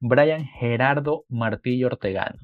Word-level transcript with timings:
Brian 0.00 0.44
Gerardo 0.44 1.24
Martillo 1.28 1.88
Ortegano, 1.88 2.38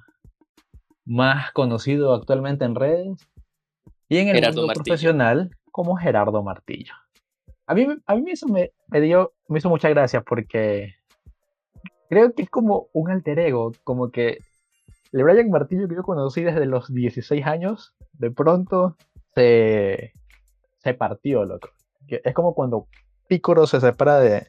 más 1.05 1.53
conocido 1.53 2.15
actualmente 2.15 2.65
en 2.65 2.75
redes 2.75 3.29
y 4.09 4.19
en 4.19 4.29
el 4.29 4.45
mundo 4.47 4.73
profesional 4.75 5.51
como 5.71 5.97
Gerardo 5.97 6.43
Martillo. 6.43 6.95
A 7.67 7.75
mí, 7.75 7.87
a 8.07 8.15
mí 8.17 8.31
eso 8.31 8.47
me, 8.49 8.73
me, 8.89 9.01
dio, 9.01 9.33
me 9.49 9.59
hizo 9.59 9.71
mucha 9.71 9.89
gracia 9.89 10.23
porque 10.23 10.95
creo 12.09 12.35
que 12.35 12.43
es 12.43 12.51
como 12.51 12.89
un 12.93 13.11
alter 13.11 13.39
ego, 13.39 13.73
como 13.85 14.11
que 14.11 14.39
el 15.13 15.23
Brian 15.23 15.49
Martillo 15.51 15.89
que 15.89 15.95
yo 15.95 16.03
conocí 16.03 16.43
desde 16.43 16.67
los 16.67 16.93
16 16.93 17.47
años, 17.47 17.95
de 18.13 18.31
pronto 18.33 18.97
se, 19.35 20.13
se 20.79 20.95
partió, 20.95 21.45
loco. 21.45 21.69
Es 22.09 22.35
como 22.35 22.55
cuando 22.55 22.89
Picoro 23.29 23.67
se 23.67 23.81
separa 23.81 24.19
de, 24.19 24.49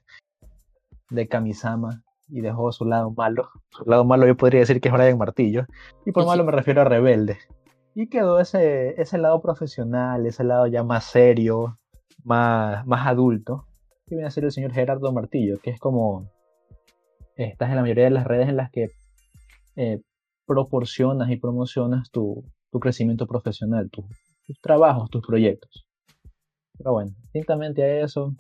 de 1.10 1.28
Kamisama 1.28 2.05
y 2.28 2.42
dejó 2.42 2.72
su 2.72 2.86
lado 2.86 3.12
malo. 3.12 3.50
Su 3.70 3.84
lado 3.86 4.06
malo 4.06 4.26
yo 4.28 4.36
podría 4.36 4.62
decir 4.62 4.82
que 4.82 4.90
es 4.90 4.94
Brian 4.94 5.18
Martillo. 5.18 5.66
Y 6.06 6.12
por 6.12 6.26
malo 6.26 6.44
me 6.44 6.52
refiero 6.52 6.82
a 6.82 6.86
rebelde. 6.86 7.38
Y 7.94 8.08
quedó 8.08 8.40
ese, 8.40 9.00
ese 9.02 9.18
lado 9.18 9.42
profesional, 9.42 10.26
ese 10.26 10.44
lado 10.44 10.68
ya 10.68 10.84
más 10.84 11.06
serio, 11.06 11.80
más, 12.24 12.86
más 12.86 13.08
adulto, 13.08 13.68
que 14.08 14.16
viene 14.16 14.28
a 14.28 14.32
ser 14.32 14.44
el 14.46 14.52
señor 14.52 14.74
Gerardo 14.74 15.14
Martillo, 15.14 15.60
que 15.60 15.72
es 15.72 15.80
como 15.80 16.30
estás 17.36 17.70
en 17.70 17.76
la 17.76 17.82
mayoría 17.82 18.06
de 18.06 18.10
las 18.12 18.26
redes 18.26 18.50
en 18.50 18.58
las 18.58 18.72
que 18.72 18.90
eh, 19.76 20.02
proporcionas 20.46 21.30
y 21.30 21.38
promocionas 21.38 22.10
tu, 22.12 22.44
tu 22.72 22.80
crecimiento 22.80 23.28
profesional, 23.28 23.90
tus 23.90 24.06
trabajos, 24.62 25.10
tus 25.10 25.26
proyectos. 25.26 25.86
Pero 26.78 26.94
bueno, 26.94 27.12
distintamente 27.22 27.84
a 27.84 28.04
eso, 28.04 28.34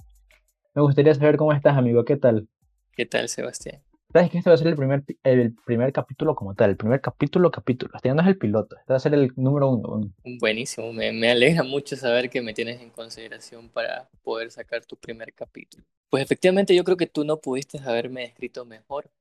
me 0.73 0.81
gustaría 0.81 1.13
saber 1.13 1.38
cómo 1.38 1.54
estás, 1.54 1.77
amigo. 1.77 2.04
¿Qué 2.04 2.17
tal? 2.17 2.48
¿Qué 2.95 3.05
tal, 3.05 3.27
Sebastián? 3.27 3.84
Sabes 4.13 4.31
que 4.31 4.38
este 4.38 4.49
va 4.49 4.54
a 4.54 4.57
ser 4.57 4.68
el 4.68 4.77
primer, 4.77 5.04
el 5.24 5.54
primer 5.65 5.91
capítulo 5.91 6.34
como 6.34 6.55
tal, 6.55 6.70
el 6.70 6.77
primer 6.77 7.01
capítulo, 7.01 7.51
capítulo. 7.51 7.91
Este 7.93 8.07
ya 8.07 8.13
no 8.13 8.21
es 8.21 8.27
el 8.29 8.38
piloto, 8.38 8.77
este 8.77 8.93
va 8.93 8.96
a 8.96 9.01
ser 9.01 9.13
el 9.13 9.34
número 9.35 9.70
uno. 9.70 10.13
Buenísimo, 10.40 10.93
me, 10.93 11.12
me, 11.12 11.29
alegra 11.29 11.63
mucho 11.63 11.98
saber 11.98 12.29
que 12.29 12.41
me 12.41 12.54
tienes 12.54 12.82
en 12.82 12.91
consideración 12.91 13.68
para 13.68 14.10
poder 14.23 14.49
sacar 14.49 14.85
tu 14.85 14.96
primer 14.96 15.34
capítulo. 15.34 15.84
Pues 16.10 16.23
efectivamente 16.23 16.73
yo 16.73 16.85
creo 16.85 16.96
que 16.96 17.07
tú 17.07 17.26
no 17.26 17.41
pudiste 17.41 17.79
haberme 17.79 18.23
escrito 18.23 18.63
mejor. 18.63 19.12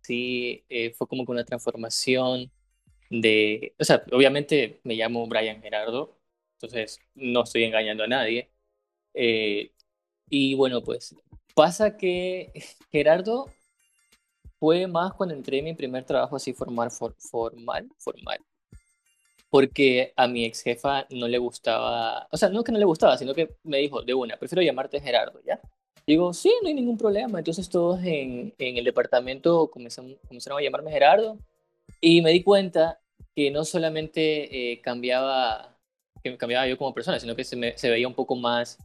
Sí, 0.00 0.64
eh, 0.68 0.90
fue 0.90 1.06
como 1.06 1.24
que 1.24 1.30
una 1.30 1.44
transformación 1.44 2.50
de, 3.10 3.76
o 3.78 3.84
sea, 3.84 4.02
obviamente 4.10 4.80
me 4.82 4.96
llamo 4.96 5.24
Brian 5.28 5.62
Gerardo, 5.62 6.18
entonces 6.54 6.98
no 7.14 7.44
estoy 7.44 7.62
engañando 7.62 8.02
a 8.02 8.08
nadie. 8.08 8.50
Eh, 9.14 9.70
y 10.28 10.54
bueno, 10.54 10.82
pues 10.82 11.14
pasa 11.60 11.94
que 11.94 12.52
Gerardo 12.90 13.50
fue 14.58 14.86
más 14.86 15.12
cuando 15.12 15.34
entré 15.34 15.58
en 15.58 15.66
mi 15.66 15.74
primer 15.74 16.04
trabajo 16.04 16.36
así 16.36 16.54
formal, 16.54 16.90
formal, 16.90 17.86
formal. 17.98 18.38
Porque 19.50 20.14
a 20.16 20.26
mi 20.26 20.46
ex 20.46 20.62
jefa 20.62 21.06
no 21.10 21.28
le 21.28 21.36
gustaba, 21.36 22.26
o 22.30 22.36
sea, 22.38 22.48
no 22.48 22.64
que 22.64 22.72
no 22.72 22.78
le 22.78 22.86
gustaba, 22.86 23.18
sino 23.18 23.34
que 23.34 23.56
me 23.62 23.76
dijo, 23.76 24.00
de 24.00 24.14
una, 24.14 24.38
prefiero 24.38 24.62
llamarte 24.62 25.02
Gerardo, 25.02 25.38
¿ya? 25.44 25.60
Digo, 26.06 26.32
sí, 26.32 26.50
no 26.62 26.68
hay 26.68 26.74
ningún 26.74 26.96
problema. 26.96 27.40
Entonces 27.40 27.68
todos 27.68 28.02
en, 28.04 28.54
en 28.56 28.76
el 28.78 28.84
departamento 28.84 29.70
comenzaron, 29.70 30.16
comenzaron, 30.28 30.60
a 30.60 30.62
llamarme 30.62 30.90
Gerardo 30.90 31.36
y 32.00 32.22
me 32.22 32.30
di 32.30 32.42
cuenta 32.42 33.02
que 33.36 33.50
no 33.50 33.66
solamente 33.66 34.72
eh, 34.72 34.80
cambiaba, 34.80 35.76
que 36.24 36.38
cambiaba 36.38 36.66
yo 36.66 36.78
como 36.78 36.94
persona, 36.94 37.20
sino 37.20 37.36
que 37.36 37.44
se, 37.44 37.56
me, 37.56 37.76
se 37.76 37.90
veía 37.90 38.08
un 38.08 38.14
poco 38.14 38.34
más, 38.34 38.78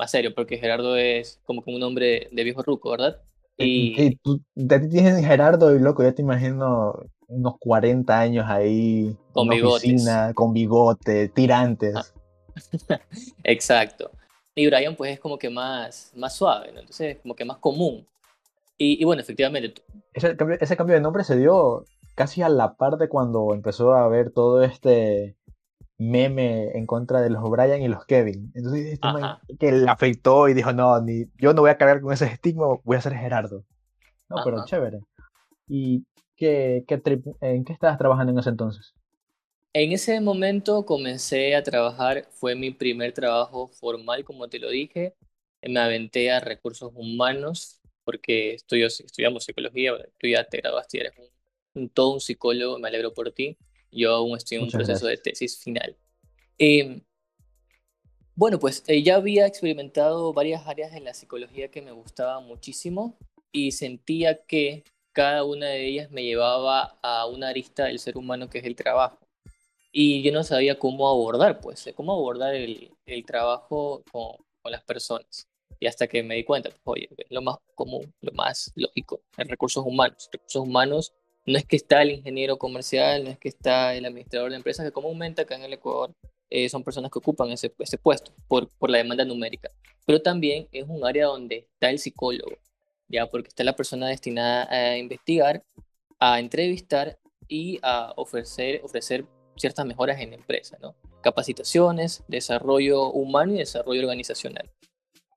más 0.00 0.10
serio, 0.10 0.34
porque 0.34 0.56
Gerardo 0.56 0.96
es 0.96 1.38
como, 1.44 1.62
como 1.62 1.76
un 1.76 1.82
hombre 1.82 2.28
de 2.32 2.42
viejo 2.42 2.62
ruco, 2.62 2.90
¿verdad? 2.90 3.20
Y, 3.58 4.16
tú, 4.16 4.40
de 4.54 4.80
ti 4.80 4.88
tienes 4.88 5.22
Gerardo 5.22 5.76
y 5.76 5.78
loco, 5.78 6.02
ya 6.02 6.14
te 6.14 6.22
imagino 6.22 6.94
unos 7.28 7.58
40 7.58 8.18
años 8.18 8.46
ahí, 8.48 9.14
con 9.32 9.50
bigotes. 9.50 10.08
con 10.34 10.54
bigote, 10.54 11.28
tirantes. 11.28 12.14
Exacto. 13.44 14.10
Y 14.54 14.66
Brian 14.66 14.96
pues 14.96 15.12
es 15.12 15.20
como 15.20 15.38
que 15.38 15.50
más, 15.50 16.12
más 16.16 16.34
suave, 16.34 16.72
¿no? 16.72 16.80
Entonces 16.80 17.18
como 17.20 17.34
que 17.34 17.44
más 17.44 17.58
común. 17.58 18.06
Y, 18.78 19.02
y 19.02 19.04
bueno, 19.04 19.20
efectivamente. 19.20 19.82
Ese 20.14 20.34
cambio, 20.34 20.56
ese 20.58 20.76
cambio 20.78 20.94
de 20.94 21.02
nombre 21.02 21.24
se 21.24 21.36
dio 21.36 21.84
casi 22.14 22.40
a 22.40 22.48
la 22.48 22.76
par 22.76 22.96
de 22.96 23.10
cuando 23.10 23.52
empezó 23.52 23.92
a 23.92 24.04
haber 24.04 24.30
todo 24.30 24.62
este 24.62 25.36
meme 26.00 26.70
en 26.78 26.86
contra 26.86 27.20
de 27.20 27.28
los 27.28 27.42
Brian 27.50 27.82
y 27.82 27.88
los 27.88 28.06
Kevin. 28.06 28.50
Entonces, 28.54 28.94
este 28.94 29.08
que 29.58 29.70
le 29.70 29.88
afectó 29.88 30.48
y 30.48 30.54
dijo, 30.54 30.72
no, 30.72 30.98
ni, 31.02 31.26
yo 31.36 31.52
no 31.52 31.60
voy 31.60 31.70
a 31.70 31.76
cargar 31.76 32.00
con 32.00 32.12
ese 32.12 32.24
estigma, 32.24 32.66
voy 32.82 32.96
a 32.96 33.02
ser 33.02 33.12
Gerardo. 33.12 33.64
No, 34.30 34.36
pero 34.42 34.64
chévere. 34.64 35.00
¿Y 35.68 36.06
qué, 36.36 36.84
qué 36.88 37.02
en 37.42 37.64
qué 37.64 37.72
estabas 37.74 37.98
trabajando 37.98 38.32
en 38.32 38.38
ese 38.38 38.48
entonces? 38.48 38.94
En 39.74 39.92
ese 39.92 40.18
momento 40.22 40.86
comencé 40.86 41.54
a 41.54 41.62
trabajar, 41.62 42.26
fue 42.30 42.54
mi 42.54 42.70
primer 42.70 43.12
trabajo 43.12 43.68
formal, 43.68 44.24
como 44.24 44.48
te 44.48 44.58
lo 44.58 44.70
dije. 44.70 45.14
Me 45.62 45.80
aventé 45.80 46.32
a 46.32 46.40
recursos 46.40 46.92
humanos 46.94 47.78
porque 48.04 48.54
estudio, 48.54 48.86
estudiamos 48.86 49.44
psicología, 49.44 49.92
tú 50.18 50.26
ya 50.26 50.44
te 50.44 50.56
graduaste, 50.56 50.98
eres 50.98 51.12
un, 51.74 51.90
todo 51.90 52.14
un 52.14 52.20
psicólogo, 52.20 52.78
me 52.78 52.88
alegro 52.88 53.12
por 53.12 53.30
ti. 53.32 53.58
Yo 53.90 54.14
aún 54.14 54.36
estoy 54.36 54.58
en 54.58 54.64
un 54.64 54.70
proceso 54.70 55.06
de 55.06 55.16
tesis 55.16 55.58
final. 55.58 55.96
Em, 56.58 57.02
bueno, 58.34 58.58
pues 58.58 58.84
eh, 58.86 59.02
ya 59.02 59.16
había 59.16 59.46
experimentado 59.46 60.32
varias 60.32 60.66
áreas 60.66 60.94
en 60.94 61.04
la 61.04 61.14
psicología 61.14 61.70
que 61.70 61.82
me 61.82 61.92
gustaban 61.92 62.46
muchísimo 62.46 63.18
y 63.52 63.72
sentía 63.72 64.44
que 64.46 64.84
cada 65.12 65.44
una 65.44 65.66
de 65.66 65.86
ellas 65.86 66.10
me 66.10 66.22
llevaba 66.22 66.98
a 67.02 67.26
una 67.26 67.48
arista 67.48 67.84
del 67.84 67.98
ser 67.98 68.16
humano 68.16 68.48
que 68.48 68.58
es 68.58 68.64
el 68.64 68.76
trabajo. 68.76 69.18
Y 69.92 70.22
yo 70.22 70.32
no 70.32 70.44
sabía 70.44 70.78
cómo 70.78 71.08
abordar, 71.08 71.60
pues, 71.60 71.86
eh, 71.86 71.94
cómo 71.94 72.12
abordar 72.12 72.54
el, 72.54 72.92
el 73.06 73.24
trabajo 73.24 74.04
con, 74.10 74.36
con, 74.62 74.72
las 74.72 74.82
personas. 74.84 75.48
Y 75.80 75.86
hasta 75.86 76.06
que 76.06 76.22
me 76.22 76.36
di 76.36 76.44
cuenta, 76.44 76.70
pues, 76.70 76.80
oye, 76.84 77.08
lo 77.28 77.42
más 77.42 77.58
común, 77.74 78.14
lo 78.20 78.32
más 78.32 78.72
lógico, 78.76 79.22
en 79.36 79.48
recursos 79.48 79.84
humanos. 79.84 80.28
Recursos 80.32 80.62
humanos 80.62 81.12
no 81.46 81.58
es 81.58 81.64
que 81.64 81.76
está 81.76 82.02
el 82.02 82.10
ingeniero 82.10 82.58
comercial, 82.58 83.24
no 83.24 83.30
es 83.30 83.38
que 83.38 83.48
está 83.48 83.94
el 83.94 84.04
administrador 84.04 84.50
de 84.50 84.56
empresas, 84.56 84.84
que 84.86 84.92
comúnmente 84.92 85.42
acá 85.42 85.56
en 85.56 85.62
el 85.62 85.72
Ecuador 85.72 86.14
eh, 86.50 86.68
son 86.68 86.82
personas 86.82 87.10
que 87.10 87.18
ocupan 87.18 87.50
ese, 87.50 87.72
ese 87.78 87.98
puesto 87.98 88.32
por, 88.48 88.68
por 88.70 88.90
la 88.90 88.98
demanda 88.98 89.24
numérica. 89.24 89.70
Pero 90.06 90.20
también 90.20 90.68
es 90.72 90.84
un 90.88 91.04
área 91.04 91.26
donde 91.26 91.68
está 91.72 91.90
el 91.90 91.98
psicólogo, 91.98 92.56
ya 93.08 93.26
porque 93.26 93.48
está 93.48 93.64
la 93.64 93.76
persona 93.76 94.08
destinada 94.08 94.68
a 94.70 94.96
investigar, 94.96 95.62
a 96.18 96.40
entrevistar 96.40 97.18
y 97.48 97.78
a 97.82 98.12
ofrecer, 98.16 98.80
ofrecer 98.84 99.24
ciertas 99.56 99.84
mejoras 99.86 100.20
en 100.20 100.30
la 100.30 100.36
empresa, 100.36 100.78
¿no? 100.80 100.94
Capacitaciones, 101.20 102.22
desarrollo 102.28 103.10
humano 103.10 103.54
y 103.54 103.58
desarrollo 103.58 104.00
organizacional. 104.00 104.70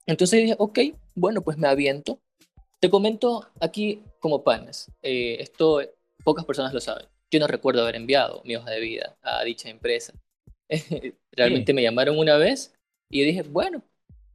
Entonces 0.05 0.41
dije, 0.41 0.55
ok, 0.57 0.79
bueno, 1.15 1.41
pues 1.41 1.57
me 1.57 1.67
aviento 1.67 2.19
te 2.83 2.89
comento 2.89 3.47
aquí 3.61 4.03
como 4.19 4.43
panes. 4.43 4.91
Eh, 5.01 5.37
esto 5.39 5.79
pocas 6.21 6.43
personas 6.43 6.73
lo 6.73 6.81
saben. 6.81 7.07
Yo 7.31 7.39
no 7.39 7.47
recuerdo 7.47 7.81
haber 7.81 7.95
enviado 7.95 8.41
mi 8.43 8.57
hoja 8.57 8.71
de 8.71 8.81
vida 8.81 9.17
a 9.21 9.41
dicha 9.45 9.69
empresa. 9.69 10.11
Realmente 11.31 11.73
me 11.73 11.81
llamaron 11.81 12.19
una 12.19 12.35
vez 12.35 12.75
y 13.09 13.21
yo 13.21 13.25
dije, 13.25 13.43
bueno, 13.43 13.81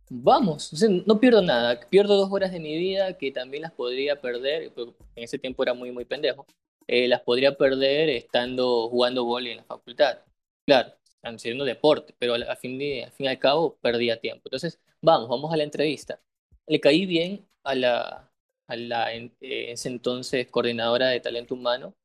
vamos. 0.09 0.72
no 1.04 1.20
pierdo 1.20 1.42
nada. 1.42 1.78
Pierdo 1.91 2.16
dos 2.16 2.32
horas 2.32 2.50
de 2.50 2.59
mi 2.59 2.78
vida 2.78 3.19
que 3.19 3.31
también 3.32 3.64
las 3.64 3.72
podría 3.72 4.19
perder. 4.19 4.72
En 5.15 5.25
ese 5.25 5.38
tiempo 5.38 5.62
era 5.62 5.75
muy, 5.75 5.92
muy 5.92 6.06
pendejo. 6.06 6.47
Eh, 6.86 7.06
las 7.06 7.20
podría 7.20 7.54
perder 7.54 8.09
estando 8.09 8.88
jugando 8.88 9.26
vóley 9.26 9.53
en 9.53 9.59
la 9.59 9.65
facultad. 9.65 10.20
Claro, 10.65 10.94
haciendo 11.22 11.66
deporte, 11.66 12.15
pero 12.19 12.32
al 12.32 12.56
fin, 12.56 12.78
de, 12.78 13.04
al 13.04 13.12
fin 13.12 13.26
y 13.26 13.28
al 13.28 13.38
cabo 13.38 13.76
perdía 13.82 14.19
tiempo. 14.19 14.44
Entonces, 14.47 14.80
vamos, 15.03 15.28
vamos 15.28 15.53
a 15.53 15.59
la 15.59 15.65
entrevista. 15.65 16.19
Le 16.66 16.80
caí 16.80 17.04
bien 17.04 17.47
a 17.62 17.75
la, 17.75 18.28
a 18.68 18.76
la 18.76 19.15
en, 19.15 19.34
eh, 19.41 19.72
ese 19.72 19.88
entonces 19.88 20.47
coordinadora 20.48 21.09
de 21.09 21.20
talento 21.20 21.54
humano. 21.54 21.97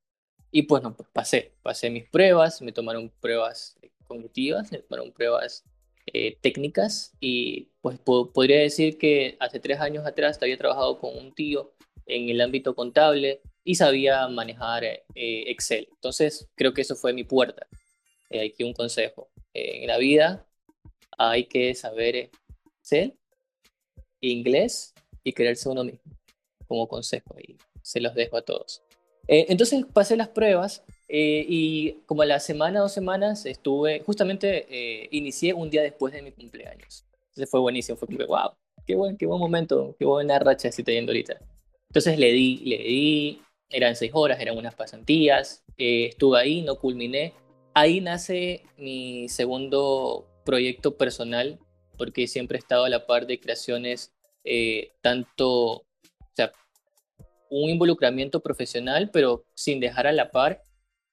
Y 0.52 0.64
pues 0.64 0.84
no, 0.84 0.96
pues 0.96 1.10
pasé, 1.14 1.54
pasé 1.64 1.90
mis 1.90 2.08
pruebas, 2.10 2.62
me 2.62 2.72
tomaron 2.72 3.12
pruebas 3.22 3.78
cognitivas, 4.06 4.72
me 4.72 4.80
tomaron 4.80 5.12
pruebas 5.12 5.64
eh, 6.08 6.38
técnicas 6.42 7.14
y 7.20 7.70
pues 7.82 8.00
podría 8.00 8.60
decir 8.60 8.98
que 8.98 9.38
hace 9.40 9.60
tres 9.60 9.80
años 9.80 10.06
atrás 10.06 10.40
había 10.42 10.58
trabajado 10.58 11.00
con 11.00 11.18
un 11.18 11.34
tío 11.34 11.74
en 12.06 12.30
el 12.30 12.42
ámbito 12.42 12.76
contable 12.76 13.42
y 13.64 13.76
sabía 13.76 14.28
manejar 14.28 14.84
eh, 14.84 15.04
Excel. 15.16 15.88
Entonces 15.92 16.50
creo 16.56 16.74
que 16.74 16.82
eso 16.82 16.96
fue 16.96 17.14
mi 17.14 17.24
puerta. 17.24 17.68
aquí 18.30 18.64
un 18.64 18.74
consejo. 18.74 19.30
en 19.54 19.88
la 19.88 19.98
vida 19.98 20.48
hay 21.18 21.46
que 21.46 21.74
saber 21.76 22.32
Excel, 22.80 23.18
inglés 24.22 24.94
y 25.24 25.34
quererse 25.34 25.70
uno 25.70 25.84
mismo 25.84 26.23
como 26.68 26.88
consejo 26.88 27.36
y 27.40 27.58
se 27.82 28.00
los 28.02 28.14
dejo 28.16 28.38
a 28.38 28.42
todos. 28.42 28.82
Eh, 29.28 29.46
entonces 29.50 29.86
pasé 29.94 30.18
las 30.18 30.28
pruebas 30.28 30.84
eh, 31.08 31.46
y 31.48 31.94
como 32.06 32.24
a 32.24 32.26
la 32.26 32.40
semana, 32.40 32.82
dos 32.82 32.92
semanas, 32.92 33.46
estuve, 33.46 34.02
justamente 34.06 34.66
eh, 34.70 35.08
inicié 35.12 35.54
un 35.54 35.70
día 35.70 35.82
después 35.82 36.14
de 36.14 36.22
mi 36.22 36.32
cumpleaños. 36.32 37.06
Entonces 37.30 37.50
fue 37.50 37.60
buenísimo, 37.60 37.98
fue 37.98 38.08
como, 38.08 38.26
wow, 38.26 38.52
qué 38.86 38.96
buen, 38.96 39.18
qué 39.18 39.26
buen 39.26 39.40
momento, 39.40 39.96
qué 39.98 40.06
buena 40.06 40.40
racha 40.40 40.68
estoy 40.68 40.84
teniendo 40.84 41.12
ahorita. 41.12 41.40
Entonces 41.90 42.18
le 42.18 42.32
di, 42.32 42.58
le 42.66 42.78
di, 42.78 43.42
eran 43.70 43.96
seis 43.96 44.12
horas, 44.14 44.40
eran 44.40 44.58
unas 44.58 44.76
pasantías, 44.76 45.64
eh, 45.78 46.08
estuve 46.08 46.40
ahí, 46.40 46.62
no 46.62 46.76
culminé. 46.76 47.34
Ahí 47.74 48.02
nace 48.02 48.64
mi 48.78 49.28
segundo 49.30 50.28
proyecto 50.46 50.96
personal, 50.96 51.60
porque 51.98 52.28
siempre 52.28 52.58
he 52.58 52.60
estado 52.60 52.86
a 52.86 52.90
la 52.90 53.06
par 53.06 53.26
de 53.26 53.40
creaciones, 53.40 54.14
eh, 54.44 54.94
tanto, 55.02 55.86
o 56.34 56.36
sea, 56.36 56.52
un 57.50 57.70
involucramiento 57.70 58.42
profesional, 58.42 59.12
pero 59.12 59.46
sin 59.56 59.80
dejar 59.80 60.08
a 60.08 60.12
la 60.12 60.32
par 60.32 60.64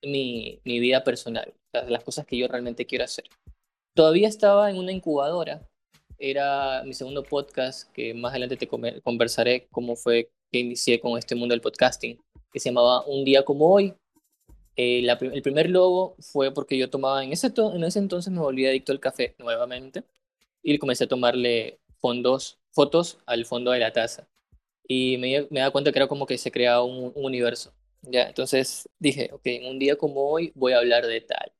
mi, 0.03 0.61
mi 0.65 0.81
vida 0.81 1.05
personal, 1.05 1.53
las 1.73 2.03
cosas 2.03 2.27
que 2.27 2.39
yo 2.39 2.49
realmente 2.49 2.87
quiero 2.87 3.05
hacer. 3.05 3.25
Todavía 3.95 4.29
estaba 4.29 4.71
en 4.71 4.79
una 4.79 4.93
incubadora, 4.93 5.69
era 6.19 6.83
mi 6.85 6.95
segundo 6.95 7.23
podcast, 7.23 7.91
que 7.93 8.15
más 8.15 8.31
adelante 8.31 8.57
te 8.57 8.69
conversaré 9.03 9.69
cómo 9.71 9.97
fue 9.97 10.31
que 10.51 10.59
inicié 10.59 11.01
con 11.01 11.19
este 11.19 11.35
mundo 11.35 11.53
del 11.53 11.61
podcasting, 11.61 12.19
que 12.53 12.61
se 12.61 12.71
llamaba 12.71 13.05
Un 13.07 13.25
día 13.25 13.45
como 13.45 13.73
hoy. 13.73 13.95
Eh, 14.77 15.07
el 15.07 15.43
primer 15.43 15.69
logo 15.69 16.17
fue 16.21 16.53
porque 16.55 16.79
yo 16.79 16.89
tomaba, 16.89 17.23
en 17.23 17.33
ese, 17.33 17.53
en 17.57 17.85
ese 17.85 17.99
entonces 17.99 18.33
me 18.33 18.41
volví 18.41 18.67
adicto 18.67 18.93
al 18.93 19.01
café 19.01 19.35
nuevamente 19.39 20.05
y 20.63 20.79
comencé 20.79 21.05
a 21.05 21.09
tomarle 21.09 21.81
fondos, 21.99 22.59
fotos 22.71 23.19
al 23.27 23.45
fondo 23.45 23.73
de 23.73 23.81
la 23.81 23.93
taza. 23.93 24.29
Y 24.93 25.19
me, 25.19 25.47
me 25.51 25.61
da 25.61 25.71
cuenta 25.71 25.93
que 25.93 26.01
era 26.01 26.09
como 26.09 26.27
que 26.27 26.37
se 26.37 26.51
creaba 26.51 26.83
un, 26.83 27.13
un 27.15 27.25
universo. 27.25 27.73
Ya, 28.03 28.25
entonces 28.27 28.89
dije, 28.99 29.31
ok, 29.33 29.47
un 29.69 29.79
día 29.79 29.95
como 29.95 30.29
hoy 30.29 30.51
voy 30.57 30.73
a 30.73 30.79
hablar 30.79 31.07
de 31.07 31.21
tal. 31.21 31.53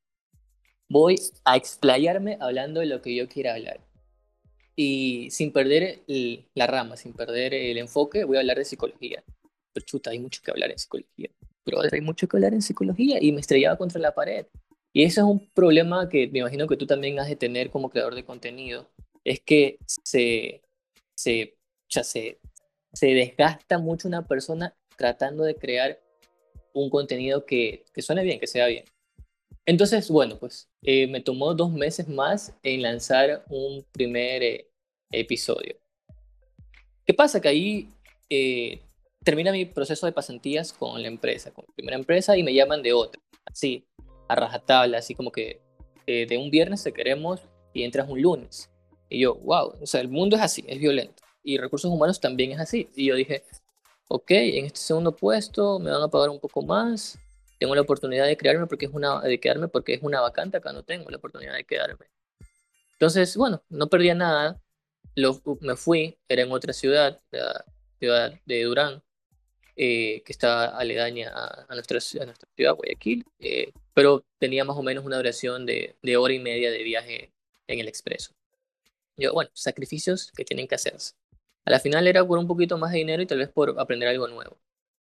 Voy 0.89 1.15
a 1.45 1.55
explayarme 1.55 2.37
hablando 2.41 2.81
de 2.81 2.87
lo 2.87 3.01
que 3.01 3.15
yo 3.15 3.29
quiera 3.29 3.53
hablar. 3.53 3.79
Y 4.75 5.29
sin 5.31 5.53
perder 5.53 6.01
la 6.55 6.67
rama, 6.67 6.97
sin 6.97 7.13
perder 7.13 7.53
el 7.53 7.77
enfoque, 7.77 8.25
voy 8.25 8.35
a 8.35 8.41
hablar 8.41 8.57
de 8.57 8.65
psicología. 8.65 9.23
Pero 9.71 9.85
chuta, 9.85 10.09
hay 10.09 10.19
mucho 10.19 10.41
que 10.43 10.51
hablar 10.51 10.71
en 10.71 10.77
psicología. 10.77 11.29
Pero 11.63 11.79
hay 11.89 12.01
mucho 12.01 12.27
que 12.27 12.35
hablar 12.35 12.53
en 12.53 12.61
psicología 12.61 13.17
y 13.21 13.31
me 13.31 13.39
estrellaba 13.39 13.77
contra 13.77 14.01
la 14.01 14.13
pared. 14.13 14.45
Y 14.91 15.03
eso 15.03 15.21
es 15.21 15.27
un 15.27 15.49
problema 15.53 16.09
que 16.09 16.27
me 16.27 16.39
imagino 16.39 16.67
que 16.67 16.75
tú 16.75 16.85
también 16.85 17.17
has 17.17 17.29
de 17.29 17.37
tener 17.37 17.69
como 17.69 17.89
creador 17.89 18.13
de 18.13 18.25
contenido. 18.25 18.89
Es 19.23 19.39
que 19.39 19.77
se, 19.87 20.61
se, 21.15 21.55
ya 21.87 22.03
se, 22.03 22.41
se 22.93 23.07
desgasta 23.07 23.77
mucho 23.77 24.07
una 24.07 24.27
persona 24.27 24.75
tratando 24.97 25.43
de 25.43 25.55
crear 25.55 25.99
un 26.73 26.89
contenido 26.89 27.45
que, 27.45 27.85
suene 27.97 28.23
bien, 28.23 28.39
que 28.39 28.47
sea 28.47 28.67
bien. 28.67 28.85
Entonces, 29.65 30.09
bueno, 30.09 30.37
pues 30.37 30.69
eh, 30.81 31.07
me 31.07 31.21
tomó 31.21 31.53
dos 31.53 31.71
meses 31.71 32.07
más 32.07 32.53
en 32.63 32.81
lanzar 32.81 33.43
un 33.49 33.85
primer 33.91 34.43
eh, 34.43 34.67
episodio. 35.11 35.75
¿Qué 37.05 37.13
pasa? 37.13 37.41
Que 37.41 37.47
ahí 37.47 37.89
eh, 38.29 38.81
termina 39.23 39.51
mi 39.51 39.65
proceso 39.65 40.05
de 40.05 40.11
pasantías 40.11 40.73
con 40.73 41.01
la 41.01 41.07
empresa, 41.07 41.51
con 41.51 41.65
mi 41.67 41.73
primera 41.73 41.97
empresa, 41.97 42.37
y 42.37 42.43
me 42.43 42.53
llaman 42.53 42.81
de 42.81 42.93
otra, 42.93 43.21
así, 43.45 43.85
a 44.27 44.35
rajatabla, 44.35 44.97
así 44.97 45.15
como 45.15 45.31
que 45.31 45.61
de 46.05 46.37
un 46.37 46.49
viernes 46.49 46.83
te 46.83 46.91
queremos 46.91 47.39
y 47.73 47.83
entras 47.83 48.09
un 48.09 48.21
lunes. 48.21 48.69
Y 49.07 49.19
yo, 49.19 49.35
wow, 49.35 49.75
o 49.81 49.85
sea, 49.85 50.01
el 50.01 50.09
mundo 50.09 50.35
es 50.35 50.41
así, 50.41 50.65
es 50.67 50.77
violento. 50.77 51.20
Y 51.43 51.57
recursos 51.57 51.91
humanos 51.91 52.19
también 52.19 52.51
es 52.51 52.59
así. 52.59 52.89
Y 52.95 53.07
yo 53.07 53.15
dije, 53.15 53.43
ok, 54.07 54.31
en 54.31 54.65
este 54.65 54.79
segundo 54.79 55.15
puesto 55.15 55.79
me 55.79 55.89
van 55.89 56.01
a 56.01 56.07
pagar 56.07 56.29
un 56.29 56.39
poco 56.39 56.61
más, 56.61 57.17
tengo 57.59 57.75
la 57.75 57.81
oportunidad 57.81 58.25
de 58.25 58.35
crearme 58.35 58.67
porque 58.67 58.85
es 58.85 58.91
una, 58.91 59.21
de 59.21 59.39
quedarme 59.39 59.67
porque 59.67 59.93
es 59.93 60.03
una 60.03 60.19
vacante, 60.19 60.57
acá 60.57 60.73
no 60.73 60.83
tengo 60.83 61.09
la 61.09 61.17
oportunidad 61.17 61.53
de 61.53 61.63
quedarme. 61.63 62.07
Entonces, 62.93 63.37
bueno, 63.37 63.63
no 63.69 63.87
perdía 63.87 64.15
nada, 64.15 64.59
lo, 65.15 65.41
me 65.61 65.75
fui, 65.75 66.17
era 66.27 66.41
en 66.41 66.51
otra 66.51 66.73
ciudad, 66.73 67.19
la 67.31 67.63
ciudad 67.99 68.33
de 68.45 68.63
Durán, 68.63 69.03
eh, 69.75 70.21
que 70.25 70.33
está 70.33 70.77
aledaña 70.77 71.31
a, 71.33 71.73
nuestra, 71.73 71.99
a 72.21 72.25
nuestra 72.25 72.49
ciudad, 72.55 72.75
Guayaquil, 72.75 73.25
eh, 73.39 73.71
pero 73.93 74.25
tenía 74.39 74.65
más 74.65 74.75
o 74.75 74.83
menos 74.83 75.05
una 75.05 75.17
duración 75.17 75.65
de, 75.65 75.95
de 76.01 76.17
hora 76.17 76.33
y 76.33 76.39
media 76.39 76.71
de 76.71 76.83
viaje 76.83 77.31
en 77.67 77.79
el 77.79 77.87
expreso. 77.87 78.33
Yo, 79.17 79.33
bueno, 79.33 79.51
sacrificios 79.53 80.31
que 80.35 80.45
tienen 80.45 80.67
que 80.67 80.75
hacerse. 80.75 81.13
A 81.65 81.71
la 81.71 81.79
final 81.79 82.07
era 82.07 82.25
por 82.25 82.39
un 82.39 82.47
poquito 82.47 82.77
más 82.77 82.91
de 82.91 82.99
dinero 82.99 83.21
y 83.21 83.27
tal 83.27 83.37
vez 83.39 83.49
por 83.49 83.79
aprender 83.79 84.09
algo 84.09 84.27
nuevo. 84.27 84.59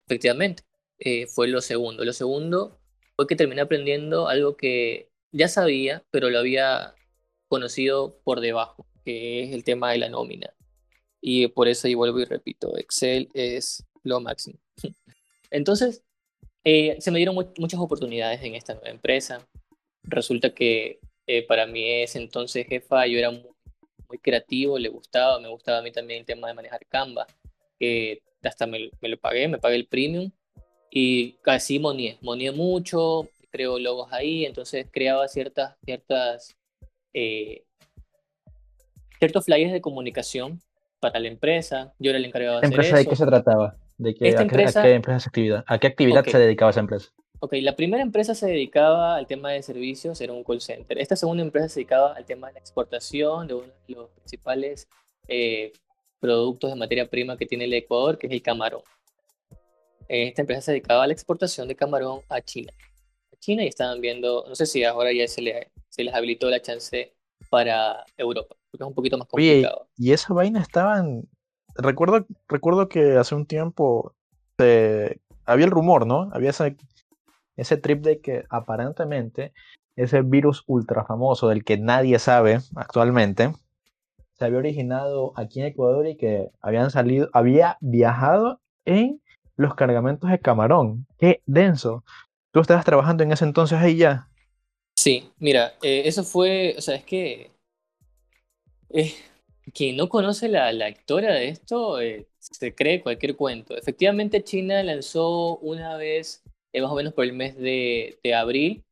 Efectivamente, 0.06 0.64
eh, 0.98 1.26
fue 1.26 1.48
lo 1.48 1.60
segundo. 1.60 2.04
Lo 2.04 2.12
segundo 2.12 2.80
fue 3.16 3.26
que 3.26 3.36
terminé 3.36 3.60
aprendiendo 3.60 4.28
algo 4.28 4.56
que 4.56 5.10
ya 5.32 5.48
sabía, 5.48 6.04
pero 6.10 6.30
lo 6.30 6.38
había 6.38 6.94
conocido 7.48 8.20
por 8.24 8.40
debajo, 8.40 8.86
que 9.04 9.44
es 9.44 9.52
el 9.52 9.64
tema 9.64 9.92
de 9.92 9.98
la 9.98 10.08
nómina. 10.08 10.52
Y 11.20 11.48
por 11.48 11.68
eso, 11.68 11.88
y 11.88 11.94
vuelvo 11.94 12.20
y 12.20 12.24
repito, 12.24 12.76
Excel 12.76 13.28
es 13.34 13.84
lo 14.02 14.20
máximo. 14.20 14.58
Entonces, 15.50 16.02
eh, 16.64 16.96
se 17.00 17.10
me 17.10 17.18
dieron 17.18 17.34
muchas 17.34 17.80
oportunidades 17.80 18.42
en 18.42 18.54
esta 18.54 18.74
nueva 18.74 18.90
empresa. 18.90 19.46
Resulta 20.02 20.54
que 20.54 21.00
eh, 21.26 21.46
para 21.46 21.66
mí 21.66 21.86
ese 22.02 22.18
entonces 22.18 22.66
jefa, 22.66 23.06
yo 23.06 23.18
era 23.18 23.30
muy, 23.30 23.42
muy, 24.08 24.18
creativo, 24.18 24.78
le 24.78 24.88
gustaba, 24.88 25.38
me 25.40 25.48
gustaba 25.48 25.78
a 25.78 25.82
mí 25.82 25.92
también 25.92 26.20
el 26.20 26.26
tema 26.26 26.48
de 26.48 26.54
manejar 26.54 26.86
Canva, 26.86 27.26
que 27.78 28.22
hasta 28.42 28.66
me, 28.66 28.90
me, 29.00 29.08
lo 29.08 29.18
pagué, 29.18 29.48
me 29.48 29.58
pagué 29.58 29.76
el 29.76 29.86
premium 29.86 30.30
y 30.90 31.32
casi 31.42 31.78
monié, 31.78 32.18
monié 32.20 32.52
mucho, 32.52 33.28
creo 33.50 33.78
logos 33.78 34.12
ahí, 34.12 34.44
entonces 34.44 34.86
creaba 34.90 35.26
ciertas, 35.28 35.76
ciertas, 35.84 36.56
eh, 37.12 37.64
ciertos 39.18 39.44
flyers 39.44 39.72
de 39.72 39.80
comunicación 39.80 40.60
para 41.00 41.18
la 41.18 41.28
empresa. 41.28 41.94
Yo 41.98 42.10
era 42.10 42.18
el 42.18 42.24
encargado 42.24 42.60
de 42.60 42.66
hacer 42.66 42.74
¿Empresa 42.74 42.96
de 42.98 43.06
qué 43.06 43.16
se 43.16 43.26
trataba? 43.26 43.76
¿De 43.96 44.14
qué, 44.14 44.36
a, 44.36 44.42
empresa, 44.42 44.82
qué, 44.82 44.94
actividad? 44.94 45.64
¿A 45.66 45.78
qué 45.78 45.88
actividad 45.88 46.24
se 46.24 46.38
dedicaba 46.38 46.70
esa 46.70 46.80
empresa? 46.80 47.10
Ok, 47.40 47.54
la 47.60 47.76
primera 47.76 48.02
empresa 48.02 48.34
se 48.34 48.46
dedicaba 48.46 49.16
al 49.16 49.26
tema 49.26 49.52
de 49.52 49.62
servicios, 49.62 50.20
era 50.20 50.32
un 50.32 50.42
call 50.42 50.60
center. 50.60 50.98
Esta 50.98 51.16
segunda 51.16 51.42
empresa 51.42 51.68
se 51.68 51.80
dedicaba 51.80 52.12
al 52.14 52.24
tema 52.24 52.48
de 52.48 52.54
la 52.54 52.58
exportación 52.58 53.46
de 53.46 53.54
uno 53.54 53.66
de 53.86 53.94
los 53.94 54.10
principales 54.10 54.88
eh, 55.28 55.72
productos 56.18 56.70
de 56.70 56.76
materia 56.76 57.08
prima 57.08 57.36
que 57.36 57.46
tiene 57.46 57.64
el 57.64 57.72
Ecuador, 57.74 58.18
que 58.18 58.26
es 58.26 58.32
el 58.32 58.42
camarón 58.42 58.82
esta 60.08 60.42
empresa 60.42 60.62
se 60.62 60.72
dedicaba 60.72 61.04
a 61.04 61.06
la 61.06 61.12
exportación 61.12 61.68
de 61.68 61.76
camarón 61.76 62.20
a 62.28 62.40
China. 62.40 62.72
A 63.32 63.36
China 63.36 63.62
y 63.64 63.68
estaban 63.68 64.00
viendo, 64.00 64.44
no 64.48 64.54
sé 64.54 64.66
si 64.66 64.84
ahora 64.84 65.12
ya 65.12 65.28
se, 65.28 65.42
le, 65.42 65.70
se 65.88 66.04
les 66.04 66.14
habilitó 66.14 66.48
la 66.48 66.62
chance 66.62 67.14
para 67.50 68.04
Europa, 68.16 68.56
porque 68.70 68.84
es 68.84 68.88
un 68.88 68.94
poquito 68.94 69.18
más 69.18 69.28
complicado. 69.28 69.88
y 69.96 70.12
esa 70.12 70.34
vaina 70.34 70.60
estaban... 70.60 71.28
Recuerdo, 71.74 72.26
recuerdo 72.48 72.88
que 72.88 73.16
hace 73.16 73.34
un 73.34 73.46
tiempo 73.46 74.14
se... 74.58 75.20
había 75.44 75.66
el 75.66 75.70
rumor, 75.70 76.06
¿no? 76.06 76.28
Había 76.32 76.50
ese, 76.50 76.76
ese 77.58 77.76
trip 77.76 78.00
de 78.00 78.20
que 78.20 78.44
aparentemente 78.48 79.52
ese 79.96 80.22
virus 80.22 80.64
ultra 80.66 81.04
famoso 81.04 81.48
del 81.48 81.64
que 81.64 81.76
nadie 81.76 82.18
sabe 82.18 82.60
actualmente 82.74 83.52
se 84.38 84.44
había 84.44 84.58
originado 84.58 85.32
aquí 85.36 85.60
en 85.60 85.66
Ecuador 85.66 86.06
y 86.06 86.16
que 86.16 86.50
habían 86.60 86.90
salido, 86.90 87.28
había 87.32 87.76
viajado 87.80 88.60
en 88.84 89.20
los 89.56 89.74
cargamentos 89.74 90.30
de 90.30 90.38
camarón. 90.38 91.06
Qué 91.18 91.42
denso. 91.44 92.04
¿Tú 92.52 92.60
estabas 92.60 92.84
trabajando 92.84 93.24
en 93.24 93.32
ese 93.32 93.44
entonces 93.44 93.78
ahí 93.78 93.96
ya? 93.96 94.28
Sí, 94.96 95.30
mira, 95.38 95.74
eh, 95.82 96.02
eso 96.06 96.22
fue, 96.22 96.76
o 96.78 96.80
sea, 96.80 96.94
es 96.94 97.04
que 97.04 97.50
eh, 98.90 99.12
quien 99.74 99.96
no 99.96 100.08
conoce 100.08 100.48
la, 100.48 100.72
la 100.72 100.88
historia 100.88 101.30
de 101.30 101.48
esto 101.48 102.00
eh, 102.00 102.28
se 102.38 102.74
cree 102.74 103.02
cualquier 103.02 103.34
cuento. 103.34 103.76
Efectivamente, 103.76 104.44
China 104.44 104.82
lanzó 104.84 105.56
una 105.58 105.96
vez, 105.96 106.44
más 106.74 106.90
o 106.90 106.94
menos 106.94 107.12
por 107.14 107.24
el 107.24 107.32
mes 107.32 107.56
de, 107.56 108.18
de 108.22 108.34
abril, 108.34 108.84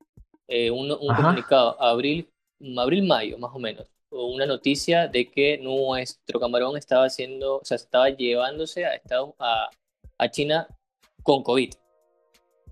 un, 0.49 0.91
un 0.91 1.15
comunicado, 1.15 1.81
abril, 1.81 2.29
abril-mayo, 2.77 3.39
más 3.39 3.51
o 3.55 3.59
menos, 3.59 3.87
una 4.11 4.47
noticia 4.47 5.09
de 5.09 5.31
que 5.31 5.59
nuestro 5.59 6.41
camarón 6.41 6.77
estaba 6.77 7.05
haciendo, 7.05 7.57
o 7.57 7.65
sea, 7.65 7.77
estaba 7.77 8.11
llevándose 8.11 8.85
a 8.85 8.95
Estados 8.95 9.35
a, 9.39 9.71
a 10.19 10.31
China 10.31 10.69
con 11.23 11.43
COVID. 11.43 11.73